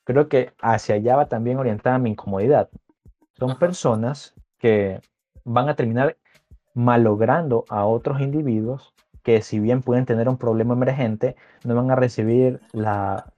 creo 0.05 0.29
que 0.29 0.53
hacia 0.61 0.97
allá 0.97 1.17
va 1.17 1.27
también 1.27 1.59
orientada 1.59 1.99
mi 1.99 2.11
incomodidad. 2.11 2.69
Son 3.39 3.59
personas 3.59 4.35
que 4.59 5.01
van 5.45 5.69
a 5.69 5.77
terminar 5.77 6.17
malogrando 6.75 7.65
a 7.69 7.87
otros 7.87 8.21
individuos 8.21 8.93
que 9.23 9.43
si 9.43 9.59
bien 9.59 9.83
pueden 9.83 10.07
tener 10.07 10.29
un 10.29 10.37
problema 10.37 10.75
emergente, 10.75 11.37
no 11.65 11.75
van 11.75 11.91
a 11.91 11.97
recibir 11.97 12.61
la, 12.73 13.33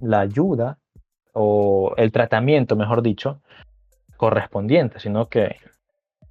la 0.00 0.20
ayuda 0.20 0.78
o 1.32 1.94
el 1.96 2.12
tratamiento, 2.12 2.76
mejor 2.76 3.02
dicho, 3.02 3.40
correspondiente, 4.22 5.00
sino 5.00 5.28
que 5.28 5.56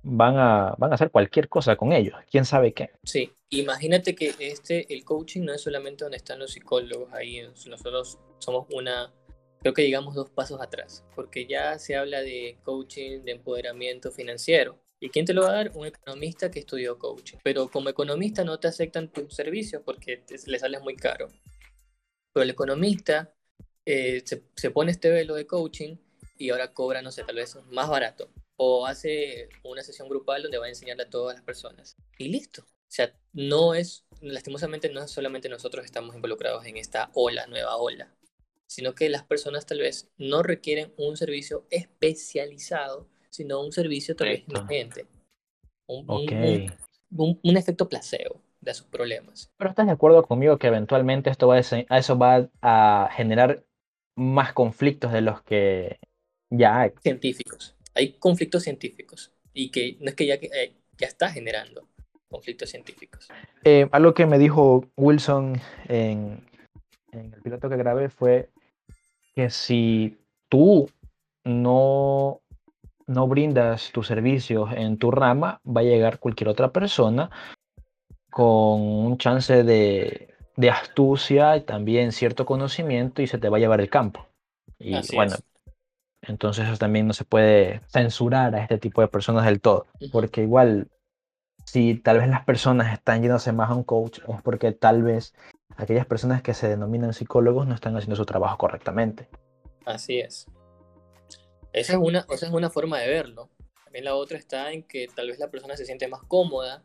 van 0.01 0.37
a, 0.37 0.75
van 0.77 0.93
a 0.93 0.95
hacer 0.95 1.11
cualquier 1.11 1.49
cosa 1.49 1.75
con 1.75 1.91
ellos, 1.91 2.15
quién 2.31 2.45
sabe 2.45 2.71
qué. 2.71 2.91
Sí, 3.03 3.33
imagínate 3.49 4.15
que 4.15 4.33
este, 4.39 4.93
el 4.93 5.03
coaching 5.03 5.41
no 5.41 5.53
es 5.53 5.59
solamente 5.59 6.05
donde 6.05 6.15
están 6.15 6.39
los 6.39 6.53
psicólogos, 6.53 7.11
ahí 7.11 7.41
nosotros 7.67 8.17
somos 8.39 8.65
una, 8.71 9.11
creo 9.59 9.73
que 9.73 9.83
llegamos 9.83 10.15
dos 10.15 10.29
pasos 10.29 10.61
atrás, 10.61 11.03
porque 11.17 11.45
ya 11.45 11.77
se 11.79 11.97
habla 11.97 12.21
de 12.21 12.59
coaching, 12.63 13.25
de 13.25 13.33
empoderamiento 13.33 14.09
financiero. 14.09 14.79
¿Y 15.01 15.09
quién 15.09 15.25
te 15.25 15.33
lo 15.33 15.41
va 15.41 15.49
a 15.49 15.53
dar? 15.55 15.71
Un 15.75 15.87
economista 15.87 16.49
que 16.49 16.59
estudió 16.59 16.97
coaching. 16.97 17.39
Pero 17.43 17.69
como 17.69 17.89
economista 17.89 18.45
no 18.45 18.57
te 18.57 18.69
aceptan 18.69 19.09
tus 19.09 19.35
servicios 19.35 19.81
porque 19.83 20.15
te, 20.15 20.37
le 20.45 20.59
sales 20.59 20.79
muy 20.81 20.95
caro. 20.95 21.27
Pero 22.31 22.43
el 22.43 22.51
economista 22.51 23.33
eh, 23.85 24.23
se 24.23 24.71
pone 24.71 24.91
este 24.91 25.09
velo 25.09 25.35
de 25.35 25.45
coaching 25.45 25.97
y 26.41 26.49
ahora 26.49 26.73
cobra, 26.73 27.01
no 27.01 27.11
sé, 27.11 27.23
tal 27.23 27.35
vez 27.35 27.55
más 27.69 27.87
barato 27.87 28.29
o 28.63 28.85
hace 28.85 29.49
una 29.63 29.81
sesión 29.83 30.07
grupal 30.07 30.43
donde 30.43 30.57
va 30.57 30.65
a 30.65 30.69
enseñarle 30.69 31.03
a 31.03 31.09
todas 31.09 31.35
las 31.35 31.43
personas. 31.43 31.95
Y 32.17 32.29
listo. 32.29 32.61
O 32.63 32.93
sea, 32.93 33.11
no 33.33 33.73
es, 33.73 34.05
lastimosamente 34.21 34.89
no 34.89 35.07
solamente 35.07 35.49
nosotros 35.49 35.85
estamos 35.85 36.15
involucrados 36.15 36.65
en 36.65 36.77
esta 36.77 37.09
ola, 37.13 37.47
nueva 37.47 37.77
ola, 37.77 38.13
sino 38.67 38.93
que 38.93 39.09
las 39.09 39.23
personas 39.23 39.65
tal 39.65 39.79
vez 39.79 40.11
no 40.17 40.43
requieren 40.43 40.93
un 40.97 41.15
servicio 41.15 41.65
especializado, 41.69 43.07
sino 43.29 43.63
un 43.63 43.71
servicio 43.71 44.15
tal 44.15 44.29
vez 44.29 44.43
emergente. 44.47 45.07
Un, 45.87 46.05
un, 47.09 47.57
efecto 47.57 47.89
placebo 47.89 48.41
de 48.61 48.73
sus 48.73 48.87
problemas. 48.87 49.51
Pero 49.57 49.71
estás 49.71 49.87
de 49.87 49.93
acuerdo 49.93 50.23
conmigo 50.23 50.57
que 50.57 50.67
eventualmente 50.67 51.29
esto 51.29 51.47
va 51.47 51.57
a, 51.57 51.59
eso 51.97 52.17
va 52.17 52.49
a 52.61 53.09
generar 53.13 53.63
más 54.15 54.53
conflictos 54.53 55.11
de 55.11 55.21
los 55.21 55.41
que 55.43 55.99
ya 56.51 56.81
hay. 56.81 56.91
Científicos 57.01 57.75
hay 57.93 58.13
conflictos 58.13 58.63
científicos 58.63 59.31
y 59.53 59.69
que 59.69 59.97
no 59.99 60.09
es 60.09 60.15
que 60.15 60.25
ya, 60.25 60.35
eh, 60.35 60.73
ya 60.97 61.07
está 61.07 61.29
generando 61.29 61.87
conflictos 62.29 62.69
científicos. 62.69 63.27
Eh, 63.63 63.87
algo 63.91 64.13
que 64.13 64.25
me 64.25 64.39
dijo 64.39 64.85
Wilson 64.95 65.59
en, 65.87 66.47
en, 67.11 67.33
el 67.33 67.41
piloto 67.41 67.69
que 67.69 67.75
grabé 67.75 68.09
fue 68.09 68.49
que 69.35 69.49
si 69.49 70.17
tú 70.47 70.89
no, 71.43 72.41
no 73.07 73.27
brindas 73.27 73.91
tus 73.91 74.07
servicios 74.07 74.69
en 74.73 74.97
tu 74.97 75.11
rama, 75.11 75.59
va 75.65 75.81
a 75.81 75.85
llegar 75.85 76.19
cualquier 76.19 76.49
otra 76.49 76.71
persona 76.71 77.29
con 78.29 78.81
un 78.81 79.17
chance 79.17 79.63
de, 79.63 80.33
de 80.55 80.69
astucia 80.69 81.57
y 81.57 81.61
también 81.61 82.13
cierto 82.13 82.45
conocimiento 82.45 83.21
y 83.21 83.27
se 83.27 83.37
te 83.37 83.49
va 83.49 83.57
a 83.57 83.59
llevar 83.59 83.81
el 83.81 83.89
campo. 83.89 84.25
Y 84.79 84.95
bueno, 85.13 85.35
entonces 86.21 86.67
eso 86.67 86.77
también 86.77 87.07
no 87.07 87.13
se 87.13 87.25
puede 87.25 87.81
censurar 87.87 88.53
a 88.55 88.61
este 88.61 88.77
tipo 88.77 89.01
de 89.01 89.07
personas 89.07 89.45
del 89.45 89.61
todo, 89.61 89.87
porque 90.11 90.41
igual 90.41 90.87
si 91.65 91.95
tal 91.95 92.19
vez 92.19 92.27
las 92.27 92.43
personas 92.45 92.93
están 92.93 93.21
yéndose 93.21 93.51
más 93.51 93.69
a 93.69 93.75
un 93.75 93.83
coach 93.83 94.19
es 94.27 94.41
porque 94.41 94.71
tal 94.71 95.03
vez 95.03 95.33
aquellas 95.77 96.05
personas 96.05 96.41
que 96.41 96.53
se 96.53 96.67
denominan 96.67 97.13
psicólogos 97.13 97.67
no 97.67 97.75
están 97.75 97.95
haciendo 97.95 98.15
su 98.15 98.25
trabajo 98.25 98.57
correctamente. 98.57 99.29
Así 99.85 100.19
es. 100.19 100.47
Esa 101.73 101.93
es 101.93 101.99
una, 101.99 102.25
esa 102.29 102.45
es 102.47 102.51
una 102.51 102.69
forma 102.69 102.99
de 102.99 103.07
verlo. 103.07 103.49
También 103.85 104.05
la 104.05 104.15
otra 104.15 104.37
está 104.37 104.71
en 104.71 104.83
que 104.83 105.07
tal 105.15 105.27
vez 105.27 105.39
la 105.39 105.49
persona 105.49 105.77
se 105.77 105.85
siente 105.85 106.07
más 106.07 106.21
cómoda 106.23 106.83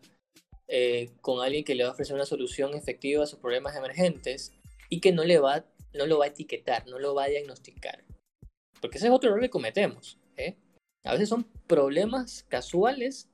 eh, 0.68 1.10
con 1.20 1.44
alguien 1.44 1.64
que 1.64 1.74
le 1.74 1.84
va 1.84 1.90
a 1.90 1.92
ofrecer 1.92 2.14
una 2.14 2.26
solución 2.26 2.74
efectiva 2.74 3.24
a 3.24 3.26
sus 3.26 3.38
problemas 3.38 3.76
emergentes 3.76 4.52
y 4.88 5.00
que 5.00 5.12
no, 5.12 5.24
le 5.24 5.38
va, 5.38 5.64
no 5.94 6.06
lo 6.06 6.18
va 6.18 6.26
a 6.26 6.28
etiquetar, 6.28 6.86
no 6.86 6.98
lo 6.98 7.14
va 7.14 7.24
a 7.24 7.28
diagnosticar. 7.28 8.05
Porque 8.80 8.98
ese 8.98 9.06
es 9.06 9.12
otro 9.12 9.30
error 9.30 9.42
que 9.42 9.50
cometemos. 9.50 10.18
¿eh? 10.36 10.56
A 11.04 11.12
veces 11.12 11.28
son 11.28 11.44
problemas 11.66 12.44
casuales 12.48 13.28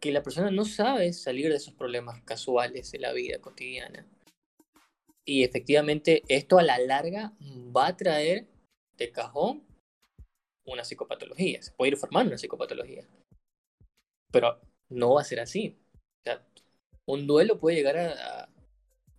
que 0.00 0.12
la 0.12 0.22
persona 0.22 0.50
no 0.50 0.64
sabe 0.64 1.12
salir 1.12 1.48
de 1.48 1.56
esos 1.56 1.74
problemas 1.74 2.22
casuales 2.22 2.90
de 2.92 2.98
la 2.98 3.12
vida 3.12 3.38
cotidiana. 3.40 4.06
Y 5.24 5.44
efectivamente 5.44 6.22
esto 6.28 6.58
a 6.58 6.62
la 6.62 6.78
larga 6.78 7.32
va 7.74 7.86
a 7.88 7.96
traer 7.96 8.46
de 8.98 9.10
cajón 9.10 9.64
una 10.66 10.84
psicopatología. 10.84 11.62
Se 11.62 11.72
puede 11.72 11.92
ir 11.92 11.96
formando 11.96 12.30
una 12.30 12.38
psicopatología. 12.38 13.08
Pero 14.30 14.60
no 14.90 15.14
va 15.14 15.22
a 15.22 15.24
ser 15.24 15.40
así. 15.40 15.78
O 15.94 16.22
sea, 16.24 16.46
un 17.06 17.26
duelo 17.26 17.58
puede 17.58 17.76
llegar 17.76 17.96
a, 17.96 18.48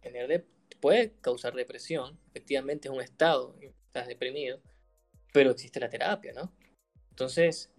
tener 0.01 0.27
de, 0.27 0.45
puede 0.79 1.13
causar 1.21 1.53
depresión, 1.53 2.19
efectivamente 2.29 2.87
es 2.87 2.93
un 2.93 3.01
estado, 3.01 3.55
estás 3.61 4.07
deprimido, 4.07 4.61
pero 5.35 5.51
existe 5.51 5.81
la 5.81 5.89
terapia, 5.89 6.31
¿no? 6.31 6.49
Entonces, 7.09 7.69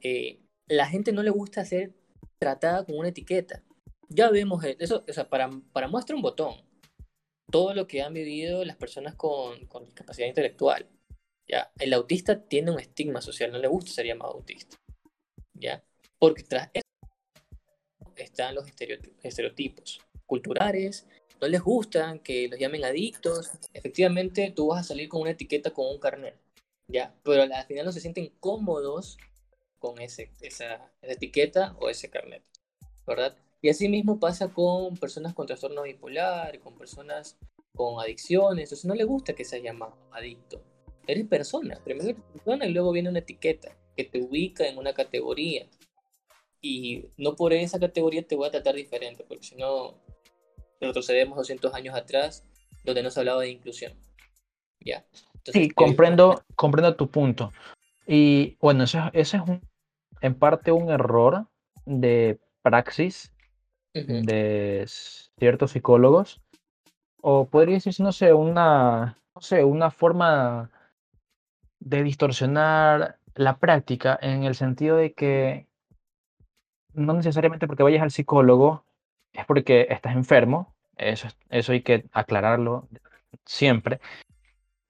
eh, 0.00 0.38
la 0.68 0.86
gente 0.86 1.10
no 1.10 1.24
le 1.24 1.30
gusta 1.30 1.64
ser 1.64 1.92
tratada 2.38 2.84
con 2.84 2.96
una 2.96 3.08
etiqueta. 3.08 3.64
Ya 4.08 4.30
vemos 4.30 4.62
eso, 4.62 5.04
o 5.08 5.12
sea, 5.12 5.28
para, 5.28 5.50
para 5.72 5.88
muestra 5.88 6.14
un 6.14 6.22
botón, 6.22 6.54
todo 7.50 7.74
lo 7.74 7.88
que 7.88 8.02
han 8.02 8.14
vivido 8.14 8.64
las 8.64 8.76
personas 8.76 9.16
con, 9.16 9.66
con 9.66 9.84
discapacidad 9.86 10.28
intelectual. 10.28 10.88
¿ya? 11.48 11.72
El 11.80 11.92
autista 11.94 12.44
tiene 12.44 12.70
un 12.70 12.78
estigma 12.78 13.20
social, 13.20 13.50
no 13.50 13.58
le 13.58 13.66
gusta 13.66 13.90
ser 13.90 14.06
llamado 14.06 14.34
autista. 14.34 14.76
¿ya? 15.54 15.82
Porque 16.16 16.44
tras 16.44 16.70
eso 16.72 16.84
están 18.14 18.54
los 18.54 18.66
estereotipos 19.24 20.00
culturales, 20.26 21.08
no 21.40 21.48
les 21.48 21.60
gustan 21.60 22.20
que 22.20 22.46
los 22.46 22.60
llamen 22.60 22.84
adictos. 22.84 23.50
Efectivamente, 23.72 24.52
tú 24.54 24.68
vas 24.68 24.82
a 24.82 24.88
salir 24.88 25.08
con 25.08 25.22
una 25.22 25.30
etiqueta 25.30 25.72
con 25.72 25.86
un 25.88 25.98
carnet, 25.98 26.38
¿ya? 26.90 27.14
Pero 27.22 27.42
al 27.42 27.64
final 27.66 27.86
no 27.86 27.92
se 27.92 28.00
sienten 28.00 28.32
cómodos 28.40 29.18
con 29.78 30.00
ese, 30.00 30.30
esa, 30.40 30.92
etiqueta 31.02 31.76
o 31.80 31.88
ese 31.88 32.10
carnet, 32.10 32.42
¿verdad? 33.06 33.36
Y 33.62 33.68
así 33.68 33.88
mismo 33.88 34.18
pasa 34.18 34.52
con 34.52 34.96
personas 34.96 35.34
con 35.34 35.46
trastorno 35.46 35.82
bipolar, 35.82 36.58
con 36.60 36.76
personas 36.76 37.38
con 37.74 38.00
adicciones. 38.00 38.64
Entonces 38.64 38.84
no 38.86 38.94
le 38.94 39.04
gusta 39.04 39.34
que 39.34 39.44
se 39.44 39.62
llama 39.62 39.94
adicto. 40.12 40.62
Eres 41.06 41.26
persona, 41.26 41.80
primero 41.84 42.08
eres 42.08 42.22
persona 42.32 42.66
y 42.66 42.72
luego 42.72 42.92
viene 42.92 43.08
una 43.08 43.18
etiqueta 43.18 43.76
que 43.96 44.04
te 44.04 44.20
ubica 44.22 44.66
en 44.66 44.78
una 44.78 44.94
categoría. 44.94 45.68
Y 46.62 47.06
no 47.16 47.36
por 47.36 47.52
esa 47.52 47.78
categoría 47.78 48.26
te 48.26 48.36
voy 48.36 48.48
a 48.48 48.50
tratar 48.50 48.74
diferente, 48.74 49.24
porque 49.26 49.44
si 49.44 49.56
no, 49.56 49.94
retrocedemos 50.80 51.36
200 51.36 51.72
años 51.74 51.94
atrás, 51.94 52.44
donde 52.84 53.02
no 53.02 53.10
se 53.10 53.20
hablaba 53.20 53.42
de 53.42 53.50
inclusión. 53.50 53.92
¿Ya? 54.80 55.06
Sí, 55.44 55.70
comprendo, 55.70 56.42
comprendo 56.56 56.96
tu 56.96 57.08
punto. 57.08 57.52
Y 58.06 58.56
bueno, 58.60 58.84
ese, 58.84 59.00
es 59.12 59.34
un, 59.34 59.60
en 60.20 60.34
parte 60.34 60.72
un 60.72 60.90
error 60.90 61.46
de 61.84 62.38
praxis 62.62 63.32
de 63.92 64.84
ciertos 65.38 65.72
psicólogos. 65.72 66.40
O 67.22 67.46
podría 67.46 67.74
decirse, 67.74 68.02
no 68.02 68.12
sé, 68.12 68.32
una, 68.32 69.18
no 69.34 69.40
sé, 69.40 69.62
una 69.64 69.90
forma 69.90 70.70
de 71.78 72.02
distorsionar 72.02 73.18
la 73.34 73.58
práctica 73.58 74.18
en 74.20 74.44
el 74.44 74.54
sentido 74.54 74.96
de 74.96 75.12
que 75.12 75.66
no 76.94 77.12
necesariamente 77.12 77.66
porque 77.66 77.82
vayas 77.82 78.02
al 78.02 78.10
psicólogo 78.10 78.84
es 79.32 79.44
porque 79.46 79.86
estás 79.90 80.14
enfermo, 80.16 80.74
eso, 80.96 81.28
eso 81.48 81.72
hay 81.72 81.82
que 81.82 82.04
aclararlo 82.12 82.88
siempre. 83.44 84.00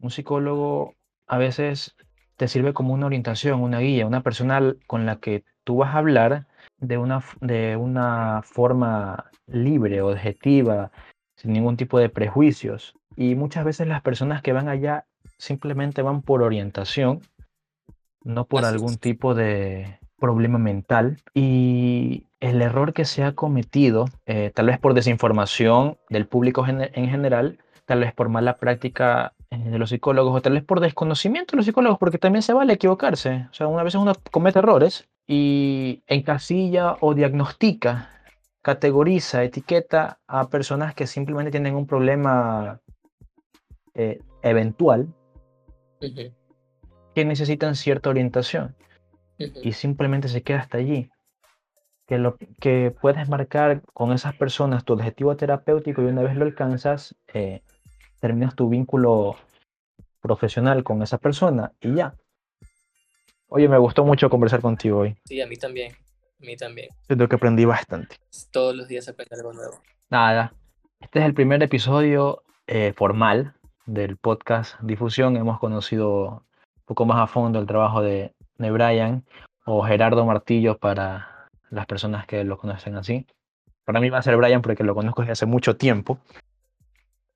Un 0.01 0.10
psicólogo 0.10 0.94
a 1.27 1.39
veces 1.39 1.94
te 2.36 2.48
sirve 2.48 2.72
como 2.72 2.94
una 2.94 3.06
orientación, 3.06 3.60
una 3.60 3.81
guía, 3.81 4.06
una 4.06 4.22
persona 4.22 4.74
con 4.86 5.05
la 5.05 5.16
que 5.16 5.44
tú 5.64 5.77
vas 5.77 5.94
a 5.94 5.98
hablar 5.98 6.47
de 6.78 6.97
una, 6.97 7.22
de 7.40 7.77
una 7.77 8.40
forma 8.43 9.31
libre, 9.47 10.01
objetiva, 10.01 10.90
sin 11.36 11.52
ningún 11.52 11.77
tipo 11.77 11.98
de 11.98 12.09
prejuicios. 12.09 12.94
Y 13.16 13.35
muchas 13.35 13.64
veces 13.64 13.89
las 13.89 14.01
personas 14.01 14.40
que 14.43 14.52
van 14.52 14.68
allá 14.68 15.05
simplemente 15.36 16.02
van 16.02 16.22
por 16.22 16.43
orientación, 16.43 17.20
no 18.22 18.47
por 18.47 18.64
algún 18.64 18.97
tipo 18.97 19.35
de 19.35 19.98
problema 20.18 20.59
mental. 20.59 21.18
Y 21.35 22.27
el 22.40 22.62
error 22.62 22.93
que 22.94 23.05
se 23.05 23.22
ha 23.22 23.35
cometido, 23.35 24.06
eh, 24.27 24.51
tal 24.55 24.66
vez 24.66 24.78
por 24.78 24.94
desinformación 24.94 25.98
del 26.09 26.27
público 26.27 26.66
en 26.66 27.10
general, 27.10 27.59
tal 27.85 28.01
vez 28.01 28.14
por 28.14 28.28
mala 28.28 28.56
práctica 28.56 29.35
de 29.51 29.78
los 29.78 29.90
psicólogos 29.90 30.36
o 30.36 30.43
tal 30.43 30.52
vez 30.52 30.64
por 30.64 30.81
desconocimiento 30.81 31.52
de 31.52 31.56
los 31.56 31.66
psicólogos, 31.66 31.98
porque 31.98 32.18
también 32.18 32.43
se 32.43 32.52
vale 32.52 32.72
equivocarse. 32.72 33.48
O 33.51 33.55
sea, 33.55 33.66
una 33.66 33.82
vez 33.82 33.94
uno 33.97 34.12
comete 34.31 34.60
errores 34.60 35.09
y 35.27 36.02
encasilla 36.06 36.97
o 37.01 37.14
diagnostica, 37.14 38.10
categoriza, 38.62 39.43
etiqueta 39.43 40.20
a 40.28 40.48
personas 40.48 40.94
que 40.94 41.06
simplemente 41.06 41.51
tienen 41.51 41.74
un 41.74 41.86
problema 41.86 42.81
eh, 43.94 44.20
eventual 44.43 45.12
que 47.14 47.24
necesitan 47.24 47.74
cierta 47.74 48.10
orientación 48.10 48.77
y 49.39 49.72
simplemente 49.72 50.28
se 50.28 50.43
queda 50.43 50.60
hasta 50.60 50.78
allí. 50.78 51.10
Que, 52.06 52.18
lo, 52.18 52.36
que 52.60 52.94
puedes 53.01 53.28
marcar 53.28 53.82
con 53.93 54.12
esas 54.12 54.35
personas 54.35 54.85
tu 54.85 54.94
objetivo 54.94 55.36
terapéutico 55.36 56.02
y 56.02 56.06
una 56.06 56.22
vez 56.22 56.36
lo 56.36 56.44
alcanzas, 56.44 57.14
eh, 57.32 57.62
terminas 58.21 58.55
tu 58.55 58.69
vínculo 58.69 59.37
profesional 60.21 60.85
con 60.85 61.03
esa 61.03 61.19
persona 61.19 61.73
y 61.81 61.95
ya. 61.95 62.15
Oye, 63.49 63.69
me 63.69 63.79
gustó 63.79 64.05
mucho 64.05 64.31
conversar 64.31 64.61
contigo 64.61 64.99
hoy. 65.01 65.17
Sí, 65.25 65.41
a 65.41 65.47
mí 65.47 65.57
también. 65.57 65.93
A 65.93 66.45
mí 66.45 66.57
también. 66.57 66.89
Siento 67.07 67.29
que 67.29 67.37
aprendí 67.37 67.65
bastante. 67.65 68.17
Todos 68.53 68.77
los 68.77 68.87
días 68.87 69.09
aprendo 69.09 69.35
algo 69.35 69.53
nuevo. 69.53 69.81
Nada. 70.09 70.55
Este 71.01 71.19
es 71.19 71.25
el 71.25 71.35
primer 71.35 71.63
episodio 71.63 72.43
eh, 72.67 72.93
formal 72.93 73.55
del 73.87 74.17
podcast 74.17 74.79
Difusión. 74.81 75.37
Hemos 75.37 75.59
conocido 75.59 76.45
un 76.77 76.85
poco 76.85 77.07
más 77.07 77.19
a 77.19 77.27
fondo 77.27 77.59
el 77.59 77.67
trabajo 77.67 78.03
de, 78.03 78.35
de 78.59 78.71
Brian 78.71 79.25
o 79.65 79.83
Gerardo 79.83 80.25
Martillo 80.25 80.79
para 80.79 81.49
las 81.71 81.87
personas 81.87 82.27
que 82.27 82.45
lo 82.45 82.59
conocen 82.59 82.97
así. 82.97 83.27
Para 83.85 84.01
mí 84.01 84.11
va 84.11 84.19
a 84.19 84.23
ser 84.23 84.37
Brian 84.37 84.63
porque 84.63 84.85
lo 84.85 84.95
conozco 84.95 85.23
desde 85.23 85.33
hace 85.33 85.47
mucho 85.47 85.77
tiempo. 85.77 86.21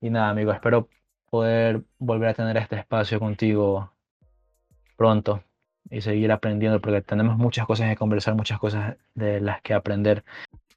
Y 0.01 0.09
nada, 0.09 0.29
amigo, 0.29 0.51
espero 0.51 0.89
poder 1.29 1.83
volver 1.97 2.29
a 2.29 2.33
tener 2.33 2.57
este 2.57 2.75
espacio 2.75 3.19
contigo 3.19 3.91
pronto 4.95 5.43
y 5.89 6.01
seguir 6.01 6.31
aprendiendo 6.31 6.79
porque 6.81 7.01
tenemos 7.01 7.37
muchas 7.37 7.65
cosas 7.65 7.89
que 7.89 7.95
conversar, 7.95 8.35
muchas 8.35 8.59
cosas 8.59 8.97
de 9.13 9.41
las 9.41 9.61
que 9.61 9.73
aprender. 9.73 10.23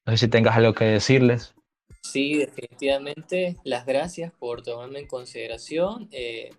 No 0.07 0.13
sé 0.13 0.19
si 0.19 0.29
tengas 0.29 0.57
algo 0.57 0.75
que 0.75 0.85
decirles. 0.85 1.55
Sí, 2.03 2.39
definitivamente. 2.39 3.57
Las 3.65 3.87
gracias 3.87 4.33
por 4.33 4.63
tomarme 4.63 5.01
en 5.01 5.07
consideración. 5.07 6.09
Eh, 6.11 6.51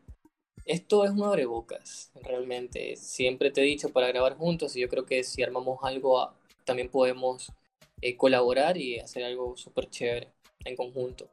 esto 0.65 1.03
es 1.05 1.11
un 1.11 1.23
abrebocas, 1.23 2.11
realmente. 2.23 2.95
Siempre 2.95 3.51
te 3.51 3.61
he 3.61 3.63
dicho 3.63 3.89
para 3.89 4.07
grabar 4.07 4.35
juntos 4.35 4.75
y 4.75 4.81
yo 4.81 4.89
creo 4.89 5.05
que 5.05 5.23
si 5.23 5.41
armamos 5.41 5.79
algo 5.83 6.31
también 6.65 6.89
podemos 6.89 7.51
eh, 8.01 8.15
colaborar 8.15 8.77
y 8.77 8.99
hacer 8.99 9.23
algo 9.23 9.57
súper 9.57 9.89
chévere 9.89 10.27
en 10.65 10.75
conjunto. 10.75 11.27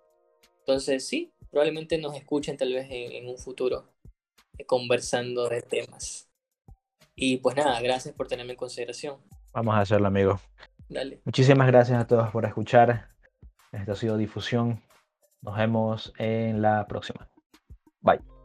Entonces, 0.66 1.06
sí, 1.06 1.32
probablemente 1.50 1.96
nos 1.96 2.16
escuchen 2.16 2.56
tal 2.56 2.72
vez 2.72 2.88
en, 2.90 3.28
un 3.28 3.38
futuro 3.38 3.94
eh, 4.58 4.66
conversando 4.66 5.48
de 5.48 5.62
temas. 5.62 6.28
Y 7.14 7.36
pues 7.36 7.54
nada, 7.54 7.80
gracias 7.80 8.14
por 8.14 8.26
tenerme 8.26 8.52
en 8.52 8.58
consideración. 8.58 9.20
Vamos 9.52 9.76
a 9.76 9.80
hacerlo, 9.80 10.08
amigo. 10.08 10.40
Dale. 10.88 11.20
Muchísimas 11.24 11.68
gracias 11.68 12.00
a 12.00 12.06
todos 12.06 12.30
por 12.30 12.44
escuchar. 12.44 13.10
Esto 13.70 13.92
ha 13.92 13.96
sido 13.96 14.16
Difusión. 14.16 14.82
Nos 15.40 15.56
vemos 15.56 16.12
en 16.18 16.60
la 16.60 16.86
próxima. 16.88 17.30
Bye. 18.00 18.35